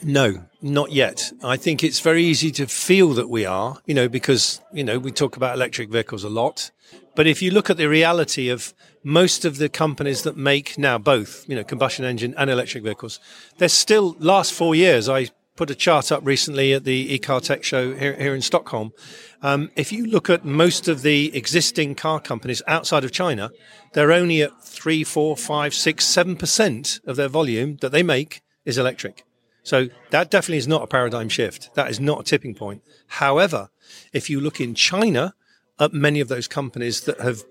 No, 0.03 0.45
not 0.63 0.93
yet. 0.93 1.33
I 1.43 1.57
think 1.57 1.85
it's 1.85 2.01
very 2.01 2.25
easy 2.25 2.51
to 2.53 2.67
feel 2.67 3.11
that 3.15 3.29
we 3.29 3.45
are, 3.45 3.79
you 3.87 3.95
know, 3.95 4.09
because, 4.09 4.61
you 4.73 4.85
know, 4.85 4.99
we 4.99 5.11
talk 5.13 5.37
about 5.37 5.55
electric 5.55 5.91
vehicles 5.91 6.25
a 6.25 6.29
lot. 6.29 6.71
But 7.15 7.27
if 7.27 7.43
you 7.43 7.51
look 7.51 7.71
at 7.71 7.77
the 7.77 7.89
reality 7.89 8.49
of 8.49 8.73
most 9.03 9.45
of 9.45 9.59
the 9.59 9.69
companies 9.69 10.23
that 10.23 10.37
make 10.37 10.79
now 10.79 10.99
both, 10.99 11.49
you 11.49 11.57
know, 11.57 11.65
combustion 11.65 12.05
engine 12.05 12.35
and 12.39 12.51
electric 12.51 12.85
vehicles, 12.85 13.21
they're 13.59 13.69
still 13.69 14.17
last 14.19 14.53
four 14.53 14.75
years. 14.75 15.09
I 15.09 15.29
put 15.57 15.71
a 15.71 15.75
chart 15.75 16.11
up 16.11 16.25
recently 16.25 16.73
at 16.73 16.85
the 16.85 17.19
eCar 17.19 17.43
Tech 17.43 17.63
Show 17.63 17.95
here, 17.95 18.15
here 18.15 18.35
in 18.35 18.41
Stockholm. 18.41 18.93
Um, 19.43 19.71
if 19.77 19.93
you 19.93 20.07
look 20.07 20.31
at 20.31 20.45
most 20.45 20.89
of 20.89 21.03
the 21.03 21.37
existing 21.37 21.95
car 21.95 22.21
companies 22.21 22.63
outside 22.67 23.05
of 23.05 23.13
China, 23.13 23.51
they're 23.93 24.13
only 24.13 24.43
at 24.43 24.65
three, 24.65 25.05
four, 25.05 25.37
five, 25.37 25.75
six, 25.75 26.07
seven 26.07 26.37
percent 26.37 27.01
of 27.07 27.17
their 27.17 27.29
volume 27.29 27.77
that 27.83 27.93
they 27.93 28.03
make 28.03 28.41
is 28.65 28.79
electric. 28.79 29.25
So 29.63 29.89
that 30.11 30.31
definitely 30.31 30.59
is 30.59 30.69
not 30.69 30.83
a 30.83 30.87
paradigm 30.87 31.29
shift. 31.29 31.75
That 31.75 31.91
is 31.91 32.01
not 32.01 32.21
a 32.21 32.25
tipping 32.25 32.55
point. 32.55 32.83
However, 33.07 33.71
if 34.13 34.31
you 34.31 34.41
look 34.41 34.61
in 34.61 34.75
China 34.75 35.35
at 35.79 35.93
many 35.93 36.21
of 36.21 36.29
those 36.29 36.49
companies 36.49 37.03
that 37.03 37.21
have 37.21 37.43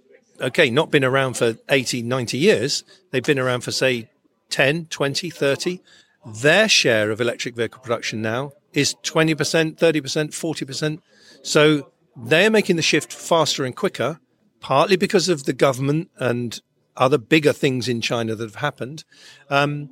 okay, 0.41 0.69
not 0.69 0.91
been 0.91 1.03
around 1.03 1.36
for 1.36 1.57
80, 1.69 2.03
90 2.03 2.38
years. 2.38 2.84
They've 3.11 3.23
been 3.23 3.40
around 3.40 3.61
for, 3.61 3.72
say, 3.72 4.10
10, 4.49 4.86
20, 4.86 5.30
30. 5.30 5.81
Their 6.26 6.68
share 6.68 7.11
of 7.11 7.22
electric 7.22 7.56
vehicle 7.56 7.81
production 7.81 8.22
now 8.22 8.53
is 8.73 8.95
20%, 9.03 9.77
30%, 9.77 9.77
40%. 9.77 11.02
So 11.41 11.91
they're 12.15 12.49
making 12.49 12.76
the 12.76 12.81
shift 12.81 13.11
faster 13.14 13.65
and 13.65 13.76
quicker, 13.76 14.19
partly 14.60 14.95
because 14.95 15.30
of 15.30 15.45
the 15.45 15.53
government 15.53 16.10
and 16.18 16.61
other 16.98 17.18
bigger 17.18 17.53
things 17.53 17.88
in 17.88 18.02
China 18.02 18.36
that 18.36 18.44
have 18.44 18.56
happened. 18.56 19.06
Um, 19.49 19.91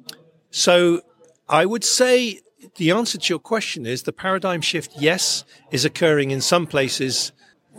so 0.49 1.01
I 1.49 1.65
would 1.65 1.83
say 1.83 2.41
the 2.75 2.91
answer 2.91 3.17
to 3.17 3.29
your 3.33 3.39
question 3.39 3.85
is 3.85 4.03
the 4.03 4.13
paradigm 4.13 4.61
shift, 4.61 4.93
yes, 4.97 5.45
is 5.71 5.85
occurring 5.85 6.31
in 6.31 6.41
some 6.41 6.67
places 6.67 7.31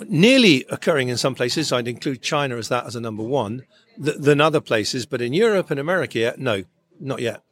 nearly 0.07 0.65
occurring 0.70 1.09
in 1.09 1.16
some 1.16 1.35
places. 1.35 1.73
I'd 1.73 1.89
include 1.89 2.23
China 2.23 2.57
as 2.57 2.69
that 2.69 2.86
as 2.86 2.97
a 2.97 3.01
number 3.01 3.23
one 3.23 3.65
th- 4.03 4.19
than 4.19 4.40
other 4.40 4.61
places, 4.61 5.07
but 5.07 5.20
in 5.20 5.32
Europe 5.32 5.70
and 5.70 5.81
America, 5.81 6.35
no, 6.36 6.65
not 7.01 7.20
yet. 7.20 7.43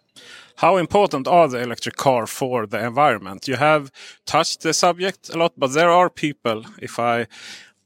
How 0.57 0.79
important 0.79 1.29
are 1.29 1.49
the 1.49 1.61
electric 1.61 1.97
car 1.97 2.27
for 2.27 2.67
the 2.67 2.85
environment? 2.85 3.47
You 3.47 3.57
have 3.57 3.91
touched 4.25 4.63
the 4.63 4.73
subject 4.73 5.29
a 5.29 5.39
lot, 5.39 5.53
but 5.57 5.75
there 5.75 5.91
are 5.91 6.09
people, 6.09 6.65
if 6.81 6.99
I 6.99 7.27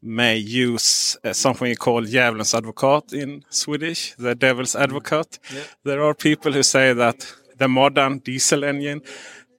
may 0.03 0.37
use 0.37 1.17
uh, 1.25 1.33
something 1.33 1.75
called 1.75 2.07
djävulens 2.07 2.55
advokat 2.55 3.13
in 3.13 3.45
Swedish, 3.51 4.15
the 4.17 4.35
devil's 4.35 4.77
advocate. 4.77 5.39
Yeah. 5.53 5.63
There 5.85 6.03
are 6.03 6.15
people 6.15 6.53
who 6.53 6.63
say 6.63 6.93
that 6.93 7.35
the 7.61 7.69
modern 7.69 8.19
diesel 8.19 8.65
engine 8.65 9.03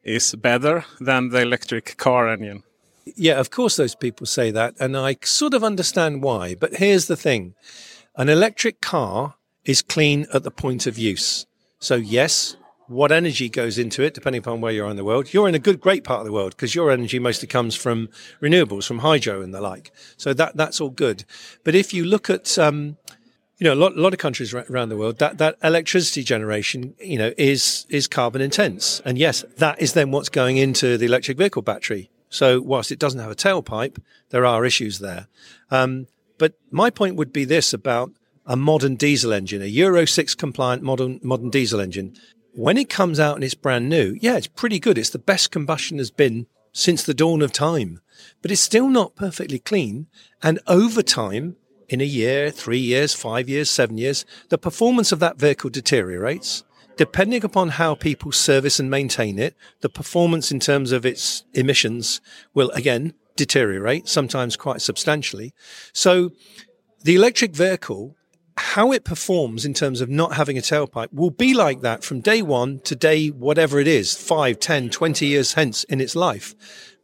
is 0.03 0.35
better 0.35 0.83
than 0.99 1.29
the 1.29 1.41
electric 1.41 1.95
car 1.97 2.27
engine. 2.27 2.63
Yeah, 3.15 3.39
of 3.39 3.49
course, 3.51 3.75
those 3.77 3.95
people 3.95 4.25
say 4.25 4.51
that, 4.51 4.75
and 4.79 4.97
I 4.97 5.15
sort 5.23 5.53
of 5.53 5.63
understand 5.63 6.23
why. 6.23 6.55
But 6.55 6.75
here's 6.75 7.05
the 7.07 7.15
thing 7.15 7.55
an 8.15 8.27
electric 8.27 8.81
car 8.81 9.35
is 9.63 9.81
clean 9.81 10.25
at 10.33 10.43
the 10.43 10.51
point 10.51 10.87
of 10.87 10.97
use. 10.97 11.45
So, 11.79 11.95
yes, 11.95 12.57
what 12.87 13.11
energy 13.11 13.47
goes 13.47 13.77
into 13.77 14.03
it, 14.03 14.13
depending 14.13 14.39
upon 14.39 14.61
where 14.61 14.73
you 14.73 14.83
are 14.85 14.89
in 14.89 14.97
the 14.97 15.05
world. 15.05 15.33
You're 15.33 15.47
in 15.47 15.55
a 15.55 15.59
good, 15.59 15.79
great 15.79 16.03
part 16.03 16.19
of 16.21 16.25
the 16.25 16.33
world 16.33 16.51
because 16.51 16.75
your 16.75 16.91
energy 16.91 17.19
mostly 17.19 17.47
comes 17.47 17.75
from 17.75 18.09
renewables, 18.41 18.85
from 18.85 18.99
hydro 18.99 19.41
and 19.41 19.53
the 19.53 19.61
like. 19.61 19.91
So 20.17 20.33
that 20.33 20.57
that's 20.57 20.81
all 20.81 20.89
good. 20.89 21.23
But 21.63 21.75
if 21.75 21.93
you 21.93 22.03
look 22.03 22.29
at, 22.29 22.57
um, 22.57 22.97
you 23.61 23.65
know, 23.67 23.75
a 23.75 23.75
lot, 23.75 23.95
a 23.95 24.01
lot 24.01 24.11
of 24.11 24.17
countries 24.17 24.55
around 24.55 24.89
the 24.89 24.97
world, 24.97 25.19
that 25.19 25.37
that 25.37 25.55
electricity 25.63 26.23
generation, 26.23 26.95
you 26.99 27.15
know, 27.15 27.31
is 27.37 27.85
is 27.89 28.07
carbon 28.07 28.41
intense, 28.41 29.03
and 29.05 29.19
yes, 29.19 29.45
that 29.57 29.79
is 29.79 29.93
then 29.93 30.09
what's 30.09 30.29
going 30.29 30.57
into 30.57 30.97
the 30.97 31.05
electric 31.05 31.37
vehicle 31.37 31.61
battery. 31.61 32.09
So 32.27 32.59
whilst 32.59 32.91
it 32.91 32.97
doesn't 32.97 33.19
have 33.19 33.29
a 33.29 33.35
tailpipe, 33.35 33.99
there 34.31 34.47
are 34.47 34.65
issues 34.65 34.97
there. 34.97 35.27
Um, 35.69 36.07
but 36.39 36.55
my 36.71 36.89
point 36.89 37.17
would 37.17 37.31
be 37.31 37.45
this 37.45 37.71
about 37.71 38.11
a 38.47 38.55
modern 38.55 38.95
diesel 38.95 39.31
engine, 39.31 39.61
a 39.61 39.65
Euro 39.65 40.05
6 40.05 40.33
compliant 40.33 40.81
modern, 40.81 41.19
modern 41.21 41.51
diesel 41.51 41.79
engine. 41.79 42.15
When 42.53 42.77
it 42.77 42.89
comes 42.89 43.19
out 43.19 43.35
and 43.35 43.43
it's 43.43 43.53
brand 43.53 43.89
new, 43.89 44.17
yeah, 44.19 44.37
it's 44.37 44.47
pretty 44.47 44.79
good. 44.79 44.97
It's 44.97 45.11
the 45.11 45.19
best 45.19 45.51
combustion 45.51 45.99
has 45.99 46.09
been 46.09 46.47
since 46.73 47.03
the 47.03 47.13
dawn 47.13 47.43
of 47.43 47.51
time, 47.51 48.01
but 48.41 48.49
it's 48.49 48.61
still 48.61 48.87
not 48.87 49.15
perfectly 49.15 49.59
clean. 49.59 50.07
And 50.41 50.59
over 50.65 51.03
time, 51.03 51.57
in 51.91 52.01
a 52.01 52.05
year, 52.05 52.49
three 52.49 52.79
years, 52.79 53.13
five 53.13 53.47
years, 53.47 53.69
seven 53.69 53.97
years, 53.97 54.25
the 54.49 54.57
performance 54.57 55.11
of 55.11 55.19
that 55.19 55.37
vehicle 55.37 55.69
deteriorates 55.69 56.63
depending 56.97 57.43
upon 57.43 57.69
how 57.69 57.95
people 57.95 58.31
service 58.31 58.79
and 58.79 58.89
maintain 58.89 59.39
it, 59.39 59.55
the 59.79 59.89
performance 59.89 60.51
in 60.51 60.59
terms 60.59 60.91
of 60.91 61.03
its 61.03 61.43
emissions 61.53 62.21
will 62.53 62.69
again 62.71 63.13
deteriorate, 63.35 64.07
sometimes 64.07 64.55
quite 64.55 64.81
substantially. 64.81 65.51
So 65.93 66.31
the 67.03 67.15
electric 67.15 67.55
vehicle, 67.55 68.15
how 68.57 68.91
it 68.91 69.03
performs 69.03 69.65
in 69.65 69.73
terms 69.73 70.01
of 70.01 70.09
not 70.09 70.35
having 70.35 70.59
a 70.59 70.61
tailpipe 70.61 71.11
will 71.11 71.31
be 71.31 71.55
like 71.55 71.81
that 71.81 72.03
from 72.03 72.21
day 72.21 72.41
one 72.41 72.79
to 72.81 72.95
day, 72.95 73.29
whatever 73.29 73.79
it 73.79 73.87
is, 73.87 74.13
5, 74.13 74.59
10, 74.59 74.89
20 74.89 75.25
years 75.25 75.53
hence 75.53 75.83
in 75.85 76.01
its 76.01 76.15
life. 76.15 76.53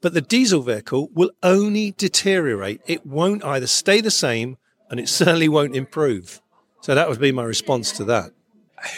But 0.01 0.13
the 0.13 0.21
diesel 0.21 0.61
vehicle 0.61 1.09
will 1.13 1.31
only 1.41 1.93
deteriorate. 1.97 2.81
It 2.85 3.05
won't 3.05 3.43
either 3.43 3.65
stay 3.65 4.01
the 4.01 4.11
same 4.11 4.57
and 4.89 4.99
it 4.99 5.09
certainly 5.19 5.49
won't 5.49 5.75
improve. 5.75 6.41
So 6.81 6.95
that 6.95 7.09
would 7.09 7.19
be 7.19 7.31
my 7.31 7.43
response 7.43 7.91
to 7.93 8.03
that 8.05 8.31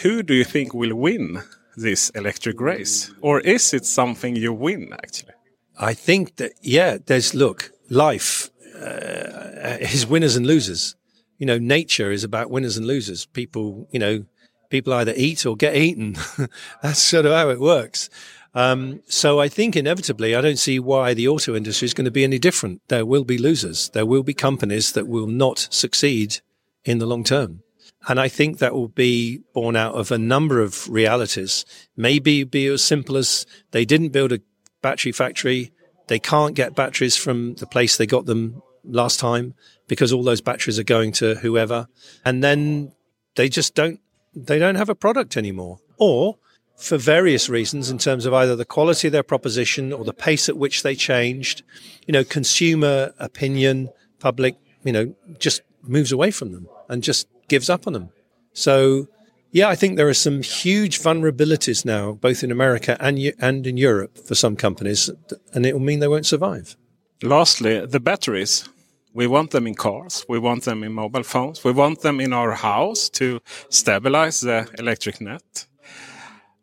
who 0.02 0.24
do 0.24 0.34
you 0.34 0.44
think 0.44 0.74
will 0.74 0.96
win 0.96 1.44
this 1.76 2.10
electric 2.12 2.60
race? 2.60 3.12
Or 3.22 3.40
is 3.40 3.74
it 3.74 3.86
something 3.86 4.36
you 4.36 4.54
win 4.54 4.94
actually? 4.94 5.34
I 5.80 5.94
think 5.94 6.38
that, 6.38 6.54
yeah, 6.62 6.98
there's, 7.06 7.34
look, 7.34 7.72
life 7.90 8.50
uh, 8.76 9.78
is 9.80 10.06
winners 10.06 10.36
and 10.36 10.46
losers. 10.46 10.96
You 11.38 11.46
know, 11.46 11.58
nature 11.58 12.12
is 12.12 12.24
about 12.24 12.50
winners 12.50 12.76
and 12.76 12.86
losers. 12.86 13.26
People, 13.26 13.88
you 13.92 14.00
know, 14.00 14.26
people 14.70 14.94
either 14.94 15.14
eat 15.16 15.46
or 15.46 15.56
get 15.56 15.76
eaten. 15.76 16.18
That's 16.84 17.00
sort 17.00 17.26
of 17.26 17.32
how 17.32 17.50
it 17.50 17.62
works. 17.62 18.10
Um, 18.54 19.02
so 19.08 19.40
I 19.40 19.48
think 19.48 19.76
inevitably, 19.76 20.36
I 20.36 20.42
don't 20.42 20.58
see 20.58 20.80
why 20.80 21.14
the 21.14 21.28
auto 21.28 21.56
industry 21.56 21.86
is 21.86 21.94
going 21.94 22.06
to 22.06 22.12
be 22.12 22.24
any 22.24 22.40
different. 22.40 22.82
There 22.88 23.06
will 23.06 23.24
be 23.24 23.38
losers. 23.38 23.90
There 23.90 24.06
will 24.06 24.24
be 24.24 24.34
companies 24.34 24.92
that 24.94 25.08
will 25.08 25.28
not 25.28 25.68
succeed 25.70 26.40
in 26.84 26.98
the 26.98 27.06
long 27.06 27.24
term. 27.24 27.62
And 28.08 28.20
I 28.20 28.28
think 28.28 28.58
that 28.58 28.74
will 28.74 28.88
be 28.88 29.42
born 29.54 29.76
out 29.76 29.94
of 29.94 30.12
a 30.12 30.18
number 30.18 30.62
of 30.62 30.90
realities. 30.90 31.66
Maybe 31.98 32.44
be 32.44 32.66
as 32.68 32.84
simple 32.84 33.18
as 33.18 33.46
they 33.72 33.86
didn't 33.86 34.10
build 34.10 34.32
a 34.32 34.42
battery 34.82 35.12
factory. 35.12 35.72
They 36.08 36.20
can't 36.20 36.56
get 36.56 36.76
batteries 36.76 37.18
from 37.18 37.56
the 37.56 37.68
place 37.68 37.98
they 37.98 38.08
got 38.08 38.26
them 38.26 38.62
last 38.84 39.20
time 39.20 39.54
because 39.88 40.14
all 40.14 40.24
those 40.24 40.42
batteries 40.42 40.80
are 40.80 40.84
going 40.84 41.12
to 41.14 41.36
whoever. 41.36 41.88
And 42.24 42.44
then 42.44 42.94
they 43.36 43.50
just 43.50 43.76
don't, 43.76 44.00
they 44.34 44.58
don't 44.58 44.76
have 44.76 44.90
a 44.90 44.96
product 44.96 45.36
anymore. 45.36 45.80
Or 45.98 46.38
for 46.80 46.98
various 46.98 47.50
reasons 47.50 47.92
in 47.92 47.98
terms 47.98 48.26
of 48.26 48.34
either 48.34 48.56
the 48.56 48.66
quality 48.66 49.08
of 49.10 49.12
their 49.12 49.24
proposition 49.24 49.92
or 49.92 50.06
the 50.06 50.14
pace 50.14 50.48
at 50.48 50.58
which 50.58 50.82
they 50.82 50.96
changed, 50.96 51.62
you 52.08 52.14
know, 52.14 52.24
consumer 52.24 53.14
opinion, 53.20 53.90
public, 54.20 54.56
you 54.84 54.94
know, 54.94 55.14
just 55.38 55.62
moves 55.84 56.12
away 56.12 56.32
from 56.32 56.54
them 56.54 56.68
and 56.88 57.04
just 57.04 57.28
gives 57.50 57.70
up 57.70 57.86
on 57.86 57.94
them. 57.94 58.10
So, 58.54 59.08
yeah, 59.52 59.68
I 59.68 59.76
think 59.76 59.98
there 59.98 60.08
are 60.08 60.14
some 60.14 60.42
huge 60.42 61.00
vulnerabilities 61.00 61.84
now, 61.84 62.14
both 62.14 62.44
in 62.44 62.52
America 62.52 62.96
and 63.00 63.20
and 63.40 63.68
in 63.68 63.78
Europe 63.78 64.18
for 64.18 64.36
some 64.36 64.56
companies, 64.56 65.10
and 65.54 65.66
it 65.66 65.74
will 65.74 65.82
mean 65.82 66.00
they 66.00 66.08
won't 66.08 66.26
survive. 66.26 66.78
Lastly, 67.22 67.86
the 67.86 68.00
batteries. 68.00 68.70
We 69.12 69.26
want 69.26 69.50
them 69.52 69.66
in 69.66 69.74
cars. 69.74 70.24
We 70.30 70.38
want 70.38 70.64
them 70.64 70.84
in 70.84 70.94
mobile 70.94 71.24
phones. 71.24 71.64
We 71.64 71.72
want 71.72 72.02
them 72.02 72.22
in 72.22 72.32
our 72.32 72.52
house 72.52 73.10
to 73.10 73.42
stabilize 73.70 74.40
the 74.42 74.70
electric 74.78 75.20
net. 75.20 75.66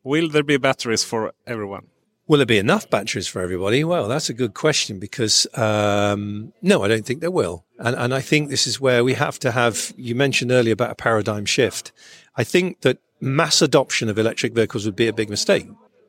Will 0.06 0.28
there 0.28 0.44
be 0.44 0.56
batteries 0.56 1.02
for 1.02 1.32
everyone? 1.48 1.88
Will 2.28 2.36
there 2.36 2.46
be 2.46 2.58
enough 2.58 2.88
batteries 2.88 3.26
for 3.26 3.42
everybody? 3.42 3.82
Well, 3.82 4.06
that's 4.06 4.30
a 4.30 4.34
good 4.34 4.54
question 4.54 5.00
because 5.00 5.48
um, 5.54 6.52
no, 6.62 6.84
I 6.84 6.88
don't 6.88 7.04
think 7.04 7.20
there 7.20 7.32
will. 7.32 7.64
And, 7.80 7.96
and 7.96 8.14
I 8.14 8.20
think 8.20 8.48
this 8.48 8.68
is 8.68 8.80
where 8.80 9.02
we 9.02 9.14
have 9.14 9.40
to 9.40 9.50
have. 9.50 9.92
You 9.96 10.14
mentioned 10.14 10.52
earlier 10.52 10.74
about 10.74 10.92
a 10.92 10.94
paradigm 10.94 11.44
shift. 11.44 11.90
I 12.36 12.44
think 12.44 12.82
that 12.82 12.98
mass 13.20 13.60
adoption 13.60 14.08
of 14.08 14.16
electric 14.16 14.54
vehicles 14.54 14.86
would 14.86 14.94
be 14.94 15.08
a 15.08 15.12
big 15.12 15.28
mistake. 15.28 15.66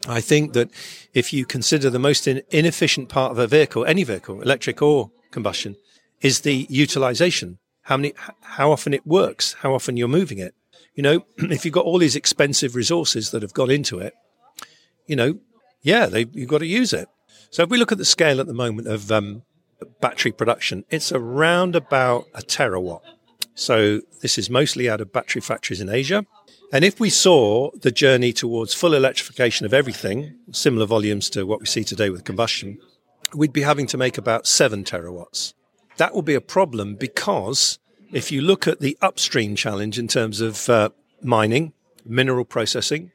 I 0.07 0.21
think 0.21 0.53
that 0.53 0.69
if 1.15 1.33
you 1.33 1.43
consider 1.47 1.89
the 1.89 1.97
most 1.97 2.27
in, 2.27 2.43
inefficient 2.51 3.09
part 3.09 3.31
of 3.31 3.39
a 3.39 3.47
vehicle, 3.47 3.83
any 3.83 4.03
vehicle, 4.03 4.43
electric 4.43 4.79
or 4.79 5.09
combustion, 5.31 5.75
is 6.21 6.41
the 6.41 6.67
utilization. 6.69 7.57
How 7.81 7.97
many, 7.97 8.13
how 8.41 8.71
often 8.71 8.93
it 8.93 9.07
works, 9.07 9.53
how 9.61 9.73
often 9.73 9.97
you're 9.97 10.07
moving 10.07 10.37
it. 10.37 10.53
You 10.97 11.03
know, 11.03 11.25
if 11.37 11.63
you've 11.63 11.73
got 11.73 11.85
all 11.85 11.99
these 11.99 12.17
expensive 12.17 12.75
resources 12.75 13.31
that 13.31 13.43
have 13.43 13.53
got 13.53 13.71
into 13.71 13.99
it, 13.99 14.13
you 15.05 15.15
know, 15.15 15.39
yeah, 15.81 16.07
they, 16.07 16.25
you've 16.33 16.49
got 16.49 16.57
to 16.57 16.65
use 16.65 16.91
it. 16.91 17.07
So 17.51 17.63
if 17.63 17.69
we 17.69 17.77
look 17.77 17.93
at 17.93 17.97
the 17.97 18.03
scale 18.03 18.41
at 18.41 18.47
the 18.47 18.53
moment 18.53 18.87
of 18.87 19.09
um, 19.11 19.43
battery 20.01 20.31
production, 20.31 20.83
it's 20.89 21.11
around 21.13 21.75
about 21.75 22.25
a 22.33 22.41
terawatt. 22.41 23.01
So 23.55 24.01
this 24.21 24.37
is 24.37 24.49
mostly 24.49 24.89
out 24.89 24.99
of 24.99 25.13
battery 25.13 25.41
factories 25.41 25.79
in 25.79 25.87
Asia. 25.87 26.25
And 26.73 26.83
if 26.83 26.99
we 26.99 27.09
saw 27.09 27.71
the 27.71 27.91
journey 27.91 28.33
towards 28.33 28.73
full 28.73 28.93
electrification 28.93 29.65
of 29.65 29.73
everything, 29.73 30.35
similar 30.51 30.85
volumes 30.85 31.29
to 31.29 31.45
what 31.45 31.59
we 31.59 31.65
see 31.67 31.83
today 31.83 32.09
with 32.09 32.25
combustion, 32.25 32.79
we'd 33.33 33.53
be 33.53 33.61
having 33.61 33.87
to 33.87 33.97
make 33.97 34.17
about 34.17 34.47
seven 34.47 34.83
terawatts. 34.83 35.53
That 35.97 36.13
will 36.13 36.23
be 36.23 36.35
a 36.35 36.41
problem 36.41 36.95
because 36.95 37.79
if 38.11 38.31
you 38.31 38.41
look 38.41 38.67
at 38.67 38.79
the 38.79 38.97
upstream 39.01 39.55
challenge 39.55 39.99
in 39.99 40.07
terms 40.07 40.41
of 40.41 40.69
uh, 40.69 40.89
mining, 41.21 41.73
mineral 42.05 42.45
processing, 42.45 43.11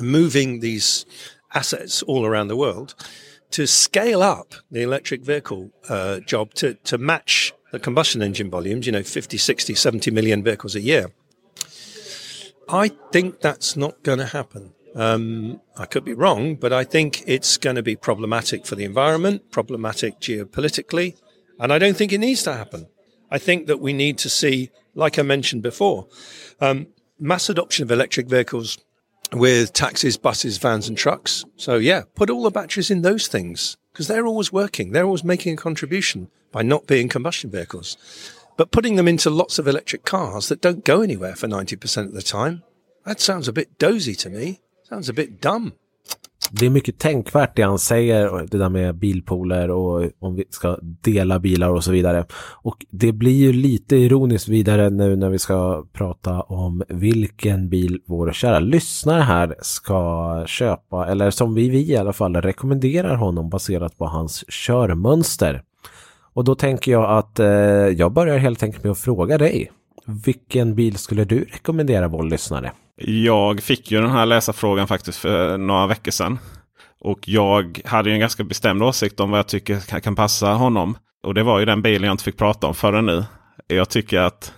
moving 0.00 0.60
these 0.60 1.06
assets 1.54 2.02
all 2.02 2.26
around 2.26 2.48
the 2.48 2.56
world, 2.56 2.94
to 3.50 3.66
scale 3.66 4.22
up 4.22 4.54
the 4.70 4.82
electric 4.82 5.22
vehicle 5.22 5.70
uh, 5.88 6.20
job 6.20 6.52
to, 6.54 6.74
to 6.74 6.98
match 6.98 7.52
the 7.70 7.78
combustion 7.78 8.22
engine 8.22 8.50
volumes, 8.50 8.86
you 8.86 8.92
know, 8.92 9.02
50, 9.02 9.36
60, 9.38 9.74
70 9.74 10.10
million 10.10 10.42
vehicles 10.42 10.74
a 10.74 10.80
year, 10.80 11.12
I 12.68 12.88
think 13.12 13.40
that's 13.40 13.76
not 13.76 14.02
going 14.02 14.18
to 14.18 14.26
happen. 14.26 14.72
Um, 14.94 15.60
I 15.76 15.86
could 15.86 16.04
be 16.04 16.14
wrong, 16.14 16.54
but 16.54 16.72
I 16.72 16.84
think 16.84 17.24
it's 17.26 17.56
going 17.56 17.76
to 17.76 17.82
be 17.82 17.96
problematic 17.96 18.64
for 18.64 18.76
the 18.76 18.84
environment, 18.84 19.50
problematic 19.50 20.20
geopolitically, 20.20 21.16
and 21.58 21.72
I 21.72 21.78
don't 21.78 21.96
think 21.96 22.12
it 22.12 22.18
needs 22.18 22.42
to 22.44 22.54
happen. 22.54 22.86
I 23.34 23.38
think 23.38 23.66
that 23.66 23.80
we 23.80 23.92
need 23.92 24.16
to 24.18 24.30
see, 24.30 24.70
like 24.94 25.18
I 25.18 25.22
mentioned 25.22 25.64
before, 25.64 26.06
um, 26.60 26.86
mass 27.18 27.48
adoption 27.48 27.82
of 27.82 27.90
electric 27.90 28.28
vehicles 28.28 28.78
with 29.32 29.72
taxis, 29.72 30.16
buses, 30.16 30.58
vans, 30.58 30.86
and 30.86 30.96
trucks. 30.96 31.44
So, 31.56 31.74
yeah, 31.74 32.02
put 32.14 32.30
all 32.30 32.44
the 32.44 32.52
batteries 32.52 32.92
in 32.92 33.02
those 33.02 33.26
things 33.26 33.76
because 33.92 34.06
they're 34.06 34.24
always 34.24 34.52
working. 34.52 34.92
They're 34.92 35.04
always 35.04 35.24
making 35.24 35.54
a 35.54 35.56
contribution 35.56 36.30
by 36.52 36.62
not 36.62 36.86
being 36.86 37.08
combustion 37.08 37.50
vehicles. 37.50 37.96
But 38.56 38.70
putting 38.70 38.94
them 38.94 39.08
into 39.08 39.30
lots 39.30 39.58
of 39.58 39.66
electric 39.66 40.04
cars 40.04 40.48
that 40.48 40.60
don't 40.60 40.84
go 40.84 41.00
anywhere 41.02 41.34
for 41.34 41.48
90% 41.48 42.04
of 42.04 42.12
the 42.12 42.22
time, 42.22 42.62
that 43.04 43.20
sounds 43.20 43.48
a 43.48 43.52
bit 43.52 43.80
dozy 43.80 44.14
to 44.14 44.30
me. 44.30 44.60
Sounds 44.84 45.08
a 45.08 45.12
bit 45.12 45.40
dumb. 45.40 45.72
Det 46.58 46.66
är 46.66 46.70
mycket 46.70 46.98
tänkvärt 46.98 47.56
det 47.56 47.62
han 47.62 47.78
säger, 47.78 48.46
det 48.50 48.58
där 48.58 48.68
med 48.68 48.94
bilpooler 48.94 49.70
och 49.70 50.10
om 50.18 50.34
vi 50.34 50.44
ska 50.50 50.78
dela 50.82 51.38
bilar 51.38 51.68
och 51.68 51.84
så 51.84 51.92
vidare. 51.92 52.24
Och 52.62 52.86
det 52.90 53.12
blir 53.12 53.32
ju 53.32 53.52
lite 53.52 53.96
ironiskt 53.96 54.48
vidare 54.48 54.90
nu 54.90 55.16
när 55.16 55.30
vi 55.30 55.38
ska 55.38 55.84
prata 55.92 56.40
om 56.40 56.82
vilken 56.88 57.68
bil 57.68 58.00
vår 58.06 58.32
kära 58.32 58.58
lyssnare 58.58 59.20
här 59.20 59.54
ska 59.60 60.44
köpa, 60.46 61.06
eller 61.06 61.30
som 61.30 61.54
vi, 61.54 61.68
vi 61.68 61.90
i 61.90 61.96
alla 61.96 62.12
fall 62.12 62.36
rekommenderar 62.36 63.14
honom 63.14 63.50
baserat 63.50 63.98
på 63.98 64.06
hans 64.06 64.44
körmönster. 64.48 65.62
Och 66.32 66.44
då 66.44 66.54
tänker 66.54 66.92
jag 66.92 67.18
att 67.18 67.38
eh, 67.40 67.46
jag 67.88 68.12
börjar 68.12 68.38
helt 68.38 68.62
enkelt 68.62 68.84
med 68.84 68.92
att 68.92 68.98
fråga 68.98 69.38
dig. 69.38 69.70
Vilken 70.06 70.74
bil 70.74 70.96
skulle 70.96 71.24
du 71.24 71.44
rekommendera 71.52 72.08
vår 72.08 72.22
lyssnare? 72.22 72.72
Jag 72.96 73.62
fick 73.62 73.90
ju 73.90 74.00
den 74.00 74.10
här 74.10 74.26
läsarfrågan 74.26 74.88
faktiskt 74.88 75.18
för 75.18 75.58
några 75.58 75.86
veckor 75.86 76.10
sedan. 76.10 76.38
Och 77.00 77.28
jag 77.28 77.80
hade 77.84 78.10
en 78.10 78.20
ganska 78.20 78.44
bestämd 78.44 78.82
åsikt 78.82 79.20
om 79.20 79.30
vad 79.30 79.38
jag 79.38 79.48
tycker 79.48 80.00
kan 80.00 80.16
passa 80.16 80.52
honom. 80.52 80.96
Och 81.22 81.34
det 81.34 81.42
var 81.42 81.58
ju 81.58 81.64
den 81.64 81.82
bilen 81.82 82.06
jag 82.06 82.14
inte 82.14 82.24
fick 82.24 82.36
prata 82.36 82.66
om 82.66 82.74
förrän 82.74 83.06
nu. 83.06 83.24
Jag 83.66 83.88
tycker 83.88 84.18
att 84.20 84.52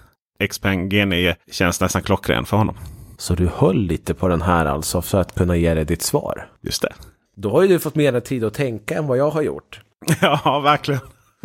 Xpeng 0.51 0.91
G9 0.91 1.35
känns 1.53 1.81
nästan 1.81 2.03
klockren 2.03 2.45
för 2.45 2.57
honom. 2.57 2.77
Så 3.19 3.35
du 3.35 3.51
höll 3.55 3.79
lite 3.79 4.15
på 4.15 4.29
den 4.29 4.43
här 4.43 4.67
alltså 4.67 5.03
för 5.03 5.21
att 5.21 5.35
kunna 5.35 5.57
ge 5.57 5.75
dig 5.75 5.85
ditt 5.85 6.03
svar? 6.03 6.49
Just 6.63 6.83
det. 6.83 6.93
Då 7.37 7.51
har 7.51 7.63
ju 7.63 7.69
du 7.69 7.79
fått 7.79 7.95
mer 7.95 8.21
tid 8.21 8.45
att 8.45 8.55
tänka 8.55 8.95
än 8.95 9.07
vad 9.07 9.19
jag 9.19 9.31
har 9.31 9.43
gjort. 9.43 9.81
ja, 10.21 10.61
verkligen. 10.65 11.01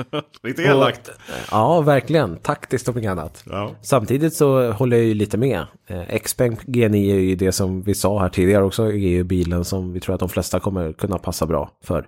lite 0.43 0.61
elakt. 0.61 1.09
Ja, 1.51 1.81
verkligen. 1.81 2.37
Taktiskt 2.37 2.87
och 2.87 2.97
inget 2.97 3.11
annat. 3.11 3.43
Ja. 3.49 3.71
Samtidigt 3.81 4.33
så 4.33 4.71
håller 4.71 4.97
jag 4.97 5.05
ju 5.05 5.13
lite 5.13 5.37
med. 5.37 5.65
Eh, 5.87 6.19
Xpeng 6.19 6.55
G9 6.55 6.95
är 6.95 7.19
ju 7.19 7.35
det 7.35 7.51
som 7.51 7.81
vi 7.81 7.95
sa 7.95 8.19
här 8.19 8.29
tidigare 8.29 8.63
också. 8.63 8.83
är 8.83 8.91
ju 8.91 9.23
bilen 9.23 9.65
som 9.65 9.93
vi 9.93 9.99
tror 9.99 10.13
att 10.13 10.19
de 10.19 10.29
flesta 10.29 10.59
kommer 10.59 10.93
kunna 10.93 11.17
passa 11.17 11.45
bra 11.45 11.71
för. 11.83 12.07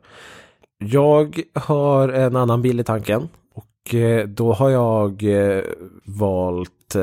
Jag 0.78 1.42
har 1.54 2.10
en 2.10 2.36
annan 2.36 2.62
bil 2.62 2.80
i 2.80 2.84
tanken. 2.84 3.30
Och 3.54 3.96
eh, 3.96 4.28
då 4.28 4.54
har 4.54 4.70
jag 4.70 5.24
eh, 5.24 5.64
valt 6.06 6.96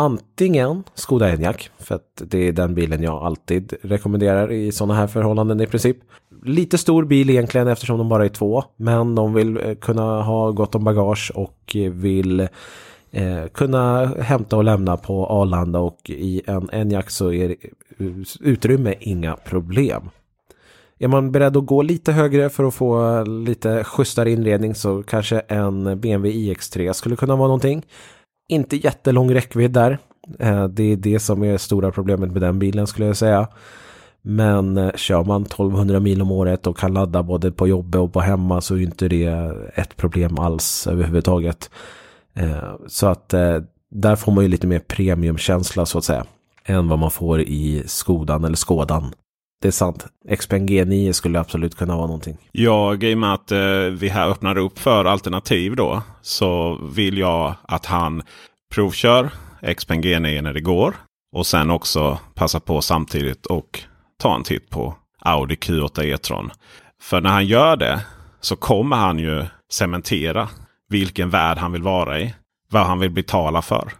antingen 0.00 0.84
Skoda 0.94 1.30
Enyaq, 1.30 1.70
för 1.78 1.94
att 1.94 2.22
det 2.24 2.48
är 2.48 2.52
den 2.52 2.74
bilen 2.74 3.02
jag 3.02 3.22
alltid 3.22 3.74
rekommenderar 3.82 4.52
i 4.52 4.72
sådana 4.72 4.94
här 4.94 5.06
förhållanden 5.06 5.60
i 5.60 5.66
princip. 5.66 5.96
Lite 6.44 6.78
stor 6.78 7.04
bil 7.04 7.30
egentligen 7.30 7.68
eftersom 7.68 7.98
de 7.98 8.08
bara 8.08 8.24
är 8.24 8.28
två, 8.28 8.64
men 8.76 9.14
de 9.14 9.34
vill 9.34 9.56
eh, 9.56 9.74
kunna 9.74 10.22
ha 10.22 10.50
gott 10.50 10.74
om 10.74 10.84
bagage 10.84 11.32
och 11.34 11.76
vill 11.90 12.40
eh, 13.10 13.46
kunna 13.54 14.06
hämta 14.06 14.56
och 14.56 14.64
lämna 14.64 14.96
på 14.96 15.26
Arlanda 15.26 15.78
och 15.78 16.10
i 16.10 16.42
en 16.46 16.70
Enyaq 16.72 17.10
så 17.10 17.32
är 17.32 17.50
eh, 17.50 18.06
utrymme 18.40 18.94
inga 19.00 19.36
problem. 19.36 20.10
Är 20.98 21.08
man 21.08 21.32
beredd 21.32 21.56
att 21.56 21.66
gå 21.66 21.82
lite 21.82 22.12
högre 22.12 22.50
för 22.50 22.64
att 22.64 22.74
få 22.74 23.24
lite 23.24 23.84
schysstare 23.84 24.30
inredning 24.30 24.74
så 24.74 25.02
kanske 25.02 25.40
en 25.40 26.00
BMW 26.00 26.32
iX3 26.32 26.92
skulle 26.92 27.16
kunna 27.16 27.36
vara 27.36 27.48
någonting. 27.48 27.86
Inte 28.50 28.76
jättelång 28.76 29.34
räckvidd 29.34 29.70
där. 29.70 29.98
Eh, 30.38 30.64
det 30.68 30.82
är 30.82 30.96
det 30.96 31.18
som 31.18 31.44
är 31.44 31.58
stora 31.58 31.90
problemet 31.90 32.32
med 32.32 32.42
den 32.42 32.58
bilen 32.58 32.86
skulle 32.86 33.06
jag 33.06 33.16
säga. 33.16 33.48
Men 34.22 34.78
eh, 34.78 34.92
kör 34.94 35.24
man 35.24 35.42
1200 35.42 36.00
mil 36.00 36.22
om 36.22 36.30
året 36.30 36.66
och 36.66 36.78
kan 36.78 36.94
ladda 36.94 37.22
både 37.22 37.52
på 37.52 37.68
jobbet 37.68 37.98
och 38.00 38.12
på 38.12 38.20
hemma 38.20 38.60
så 38.60 38.74
är 38.74 38.80
inte 38.80 39.08
det 39.08 39.52
ett 39.74 39.96
problem 39.96 40.38
alls 40.38 40.86
överhuvudtaget. 40.86 41.70
Eh, 42.34 42.74
så 42.86 43.06
att 43.06 43.28
där 43.90 44.16
får 44.16 44.32
man 44.32 44.44
ju 44.44 44.50
lite 44.50 44.66
mer 44.66 44.78
premiumkänsla 44.78 45.86
så 45.86 45.98
att 45.98 46.04
säga. 46.04 46.24
Än 46.64 46.88
vad 46.88 46.98
man 46.98 47.10
får 47.10 47.40
i 47.40 47.82
Skodan 47.86 48.44
eller 48.44 48.56
Skådan. 48.56 49.12
Det 49.62 49.68
är 49.68 49.72
sant. 49.72 50.06
Xpeng 50.38 50.68
G9 50.68 51.12
skulle 51.12 51.40
absolut 51.40 51.76
kunna 51.76 51.96
vara 51.96 52.06
någonting. 52.06 52.36
Jag, 52.52 53.02
i 53.04 53.14
och 53.14 53.18
med 53.18 53.34
att 53.34 53.52
eh, 53.52 53.58
vi 53.78 54.08
här 54.08 54.28
öppnar 54.28 54.58
upp 54.58 54.78
för 54.78 55.04
alternativ 55.04 55.76
då. 55.76 56.02
Så 56.22 56.78
vill 56.94 57.18
jag 57.18 57.54
att 57.62 57.86
han 57.86 58.22
provkör 58.74 59.30
Xpeng 59.76 60.02
G9 60.02 60.42
när 60.42 60.52
det 60.52 60.60
går. 60.60 60.94
Och 61.36 61.46
sen 61.46 61.70
också 61.70 62.18
passa 62.34 62.60
på 62.60 62.80
samtidigt 62.80 63.46
och 63.46 63.80
ta 64.18 64.34
en 64.34 64.42
titt 64.42 64.70
på 64.70 64.94
Audi 65.18 65.54
Q8 65.54 66.02
E-tron. 66.02 66.50
För 67.02 67.20
när 67.20 67.30
han 67.30 67.46
gör 67.46 67.76
det 67.76 68.00
så 68.40 68.56
kommer 68.56 68.96
han 68.96 69.18
ju 69.18 69.44
cementera 69.72 70.48
vilken 70.88 71.30
värld 71.30 71.58
han 71.58 71.72
vill 71.72 71.82
vara 71.82 72.20
i. 72.20 72.34
Vad 72.70 72.86
han 72.86 72.98
vill 72.98 73.10
betala 73.10 73.62
för. 73.62 73.92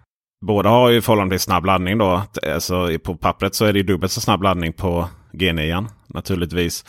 Båda 0.47 0.69
har 0.69 0.91
ju 0.91 1.03
förhållandevis 1.03 1.43
snabb 1.43 1.65
laddning 1.65 1.99
då. 1.99 2.23
Alltså, 2.55 2.99
på 3.05 3.17
pappret 3.17 3.55
så 3.55 3.65
är 3.65 3.73
det 3.73 3.83
dubbelt 3.83 4.13
så 4.13 4.21
snabb 4.21 4.43
laddning 4.43 4.73
på 4.73 5.09
G9 5.33 5.89
naturligtvis. 6.07 6.85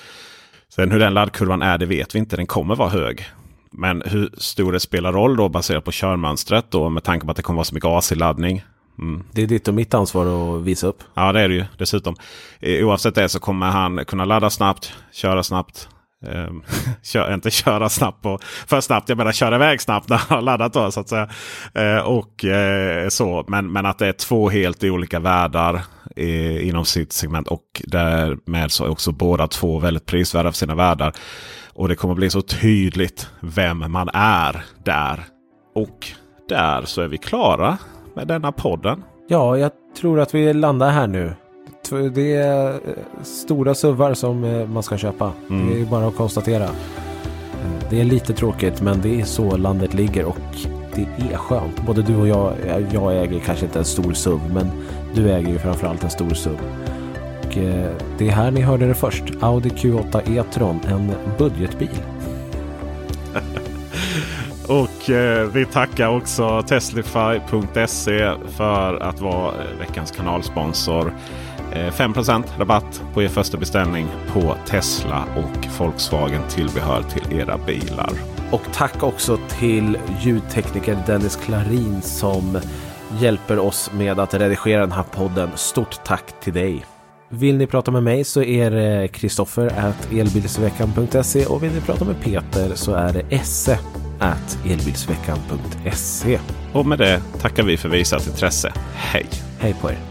Sen 0.69 0.91
hur 0.91 0.99
den 0.99 1.13
laddkurvan 1.13 1.61
är 1.61 1.77
det 1.77 1.85
vet 1.85 2.15
vi 2.15 2.19
inte. 2.19 2.35
Den 2.35 2.47
kommer 2.47 2.75
vara 2.75 2.89
hög. 2.89 3.25
Men 3.71 4.03
hur 4.05 4.29
stor 4.37 4.71
det 4.71 4.79
spelar 4.79 5.13
roll 5.13 5.37
då 5.37 5.49
baserat 5.49 5.85
på 5.85 5.91
körmönstret 5.91 6.65
då 6.69 6.89
med 6.89 7.03
tanke 7.03 7.25
på 7.25 7.31
att 7.31 7.37
det 7.37 7.43
kommer 7.43 7.57
vara 7.57 7.65
så 7.65 7.75
mycket 7.75 7.87
AC-laddning. 7.87 8.63
Mm. 8.99 9.23
Det 9.31 9.41
är 9.41 9.47
ditt 9.47 9.67
och 9.67 9.73
mitt 9.73 9.93
ansvar 9.93 10.55
att 10.57 10.63
visa 10.63 10.87
upp. 10.87 11.03
Ja 11.13 11.31
det 11.31 11.41
är 11.41 11.49
det 11.49 11.55
ju 11.55 11.65
dessutom. 11.77 12.15
Oavsett 12.61 13.15
det 13.15 13.29
så 13.29 13.39
kommer 13.39 13.69
han 13.69 14.05
kunna 14.05 14.25
ladda 14.25 14.49
snabbt, 14.49 14.93
köra 15.11 15.43
snabbt. 15.43 15.89
Um, 16.27 16.63
kör, 17.03 17.33
inte 17.33 17.51
köra 17.51 17.89
snabbt 17.89 18.21
på, 18.21 18.39
för 18.67 18.81
snabbt, 18.81 19.09
jag 19.09 19.17
menar 19.17 19.31
köra 19.31 19.55
iväg 19.55 19.81
snabbt 19.81 20.09
när 20.09 20.17
han 20.17 20.35
har 20.35 20.41
laddat 20.41 20.73
då 20.73 20.91
så 20.91 20.99
att 20.99 21.09
säga. 21.09 21.29
Uh, 21.79 22.01
och 22.01 22.43
uh, 22.43 23.09
så, 23.09 23.45
men, 23.47 23.71
men 23.71 23.85
att 23.85 23.97
det 23.97 24.07
är 24.07 24.13
två 24.13 24.49
helt 24.49 24.83
olika 24.83 25.19
världar 25.19 25.81
uh, 26.17 26.67
inom 26.67 26.85
sitt 26.85 27.13
segment. 27.13 27.47
Och 27.47 27.81
därmed 27.87 28.71
så 28.71 28.85
är 28.85 28.89
också 28.89 29.11
båda 29.11 29.47
två 29.47 29.79
väldigt 29.79 30.05
prisvärda 30.05 30.51
för 30.51 30.57
sina 30.57 30.75
världar. 30.75 31.13
Och 31.73 31.87
det 31.87 31.95
kommer 31.95 32.15
bli 32.15 32.29
så 32.29 32.41
tydligt 32.41 33.27
vem 33.39 33.91
man 33.91 34.09
är 34.13 34.63
där. 34.83 35.23
Och 35.75 36.07
där 36.49 36.81
så 36.85 37.01
är 37.01 37.07
vi 37.07 37.17
klara 37.17 37.77
med 38.15 38.27
denna 38.27 38.51
podden. 38.51 39.03
Ja, 39.27 39.57
jag 39.57 39.71
tror 39.97 40.19
att 40.19 40.35
vi 40.35 40.53
landar 40.53 40.89
här 40.89 41.07
nu. 41.07 41.33
Det 42.13 42.35
är 42.35 42.69
eh, 42.69 42.79
stora 43.23 43.75
suvar 43.75 44.13
som 44.13 44.43
eh, 44.43 44.67
man 44.67 44.83
ska 44.83 44.97
köpa. 44.97 45.31
Mm. 45.49 45.69
Det 45.69 45.81
är 45.81 45.85
bara 45.85 46.07
att 46.07 46.15
konstatera. 46.15 46.63
Eh, 46.63 47.89
det 47.89 48.01
är 48.01 48.03
lite 48.03 48.33
tråkigt 48.33 48.81
men 48.81 49.01
det 49.01 49.21
är 49.21 49.25
så 49.25 49.57
landet 49.57 49.93
ligger 49.93 50.25
och 50.25 50.37
det 50.95 51.07
är 51.31 51.37
skönt. 51.37 51.85
Både 51.85 52.01
du 52.01 52.15
och 52.15 52.27
jag, 52.27 52.53
jag 52.91 53.17
äger 53.17 53.39
kanske 53.39 53.65
inte 53.65 53.79
en 53.79 53.85
stor 53.85 54.13
SUV 54.13 54.39
men 54.53 54.71
du 55.15 55.31
äger 55.31 55.49
ju 55.49 55.59
framförallt 55.59 56.03
en 56.03 56.09
stor 56.09 56.33
SUV. 56.33 56.57
Och 57.51 57.57
det 58.17 58.27
är 58.27 58.31
här 58.31 58.51
ni 58.51 58.61
hörde 58.61 58.87
det 58.87 58.95
först. 58.95 59.23
Audi 59.41 59.69
Q8 59.69 60.37
E-tron, 60.37 60.79
en 60.87 61.11
budgetbil. 61.37 61.99
Och 64.67 65.09
eh, 65.09 65.47
vi 65.47 65.65
tackar 65.65 66.07
också 66.07 66.61
Teslify.se 66.61 68.31
för 68.47 69.03
att 69.03 69.21
vara 69.21 69.53
veckans 69.79 70.11
kanalsponsor. 70.11 71.13
Eh, 71.73 71.91
5 71.91 72.13
rabatt 72.57 73.01
på 73.13 73.23
er 73.23 73.27
första 73.27 73.57
beställning 73.57 74.07
på 74.33 74.55
Tesla 74.67 75.23
och 75.35 75.67
Volkswagen 75.79 76.41
tillbehör 76.49 77.03
till 77.03 77.39
era 77.39 77.57
bilar. 77.57 78.11
Och 78.51 78.61
tack 78.73 79.03
också 79.03 79.37
till 79.59 79.97
ljudtekniker 80.21 80.97
Dennis 81.07 81.35
Klarin 81.35 82.01
som 82.01 82.59
hjälper 83.19 83.59
oss 83.59 83.91
med 83.93 84.19
att 84.19 84.33
redigera 84.33 84.81
den 84.81 84.91
här 84.91 85.03
podden. 85.03 85.49
Stort 85.55 86.03
tack 86.03 86.39
till 86.41 86.53
dig! 86.53 86.85
Vill 87.29 87.57
ni 87.57 87.67
prata 87.67 87.91
med 87.91 88.03
mig 88.03 88.23
så 88.23 88.43
är 88.43 88.71
det 88.71 89.07
Kristoffer 89.07 89.93
elbilsveckan.se 90.11 91.45
och 91.45 91.63
vill 91.63 91.71
ni 91.71 91.81
prata 91.81 92.05
med 92.05 92.21
Peter 92.21 92.75
så 92.75 92.93
är 92.93 93.13
det 93.13 93.35
esse 93.35 93.79
at 94.19 94.57
elbilsveckan.se. 94.65 96.39
Och 96.73 96.85
med 96.85 96.99
det 96.99 97.21
tackar 97.41 97.63
vi 97.63 97.77
för 97.77 97.89
visat 97.89 98.27
intresse. 98.27 98.73
Hej! 98.95 99.25
Hej 99.59 99.75
på 99.81 99.91
er! 99.91 100.10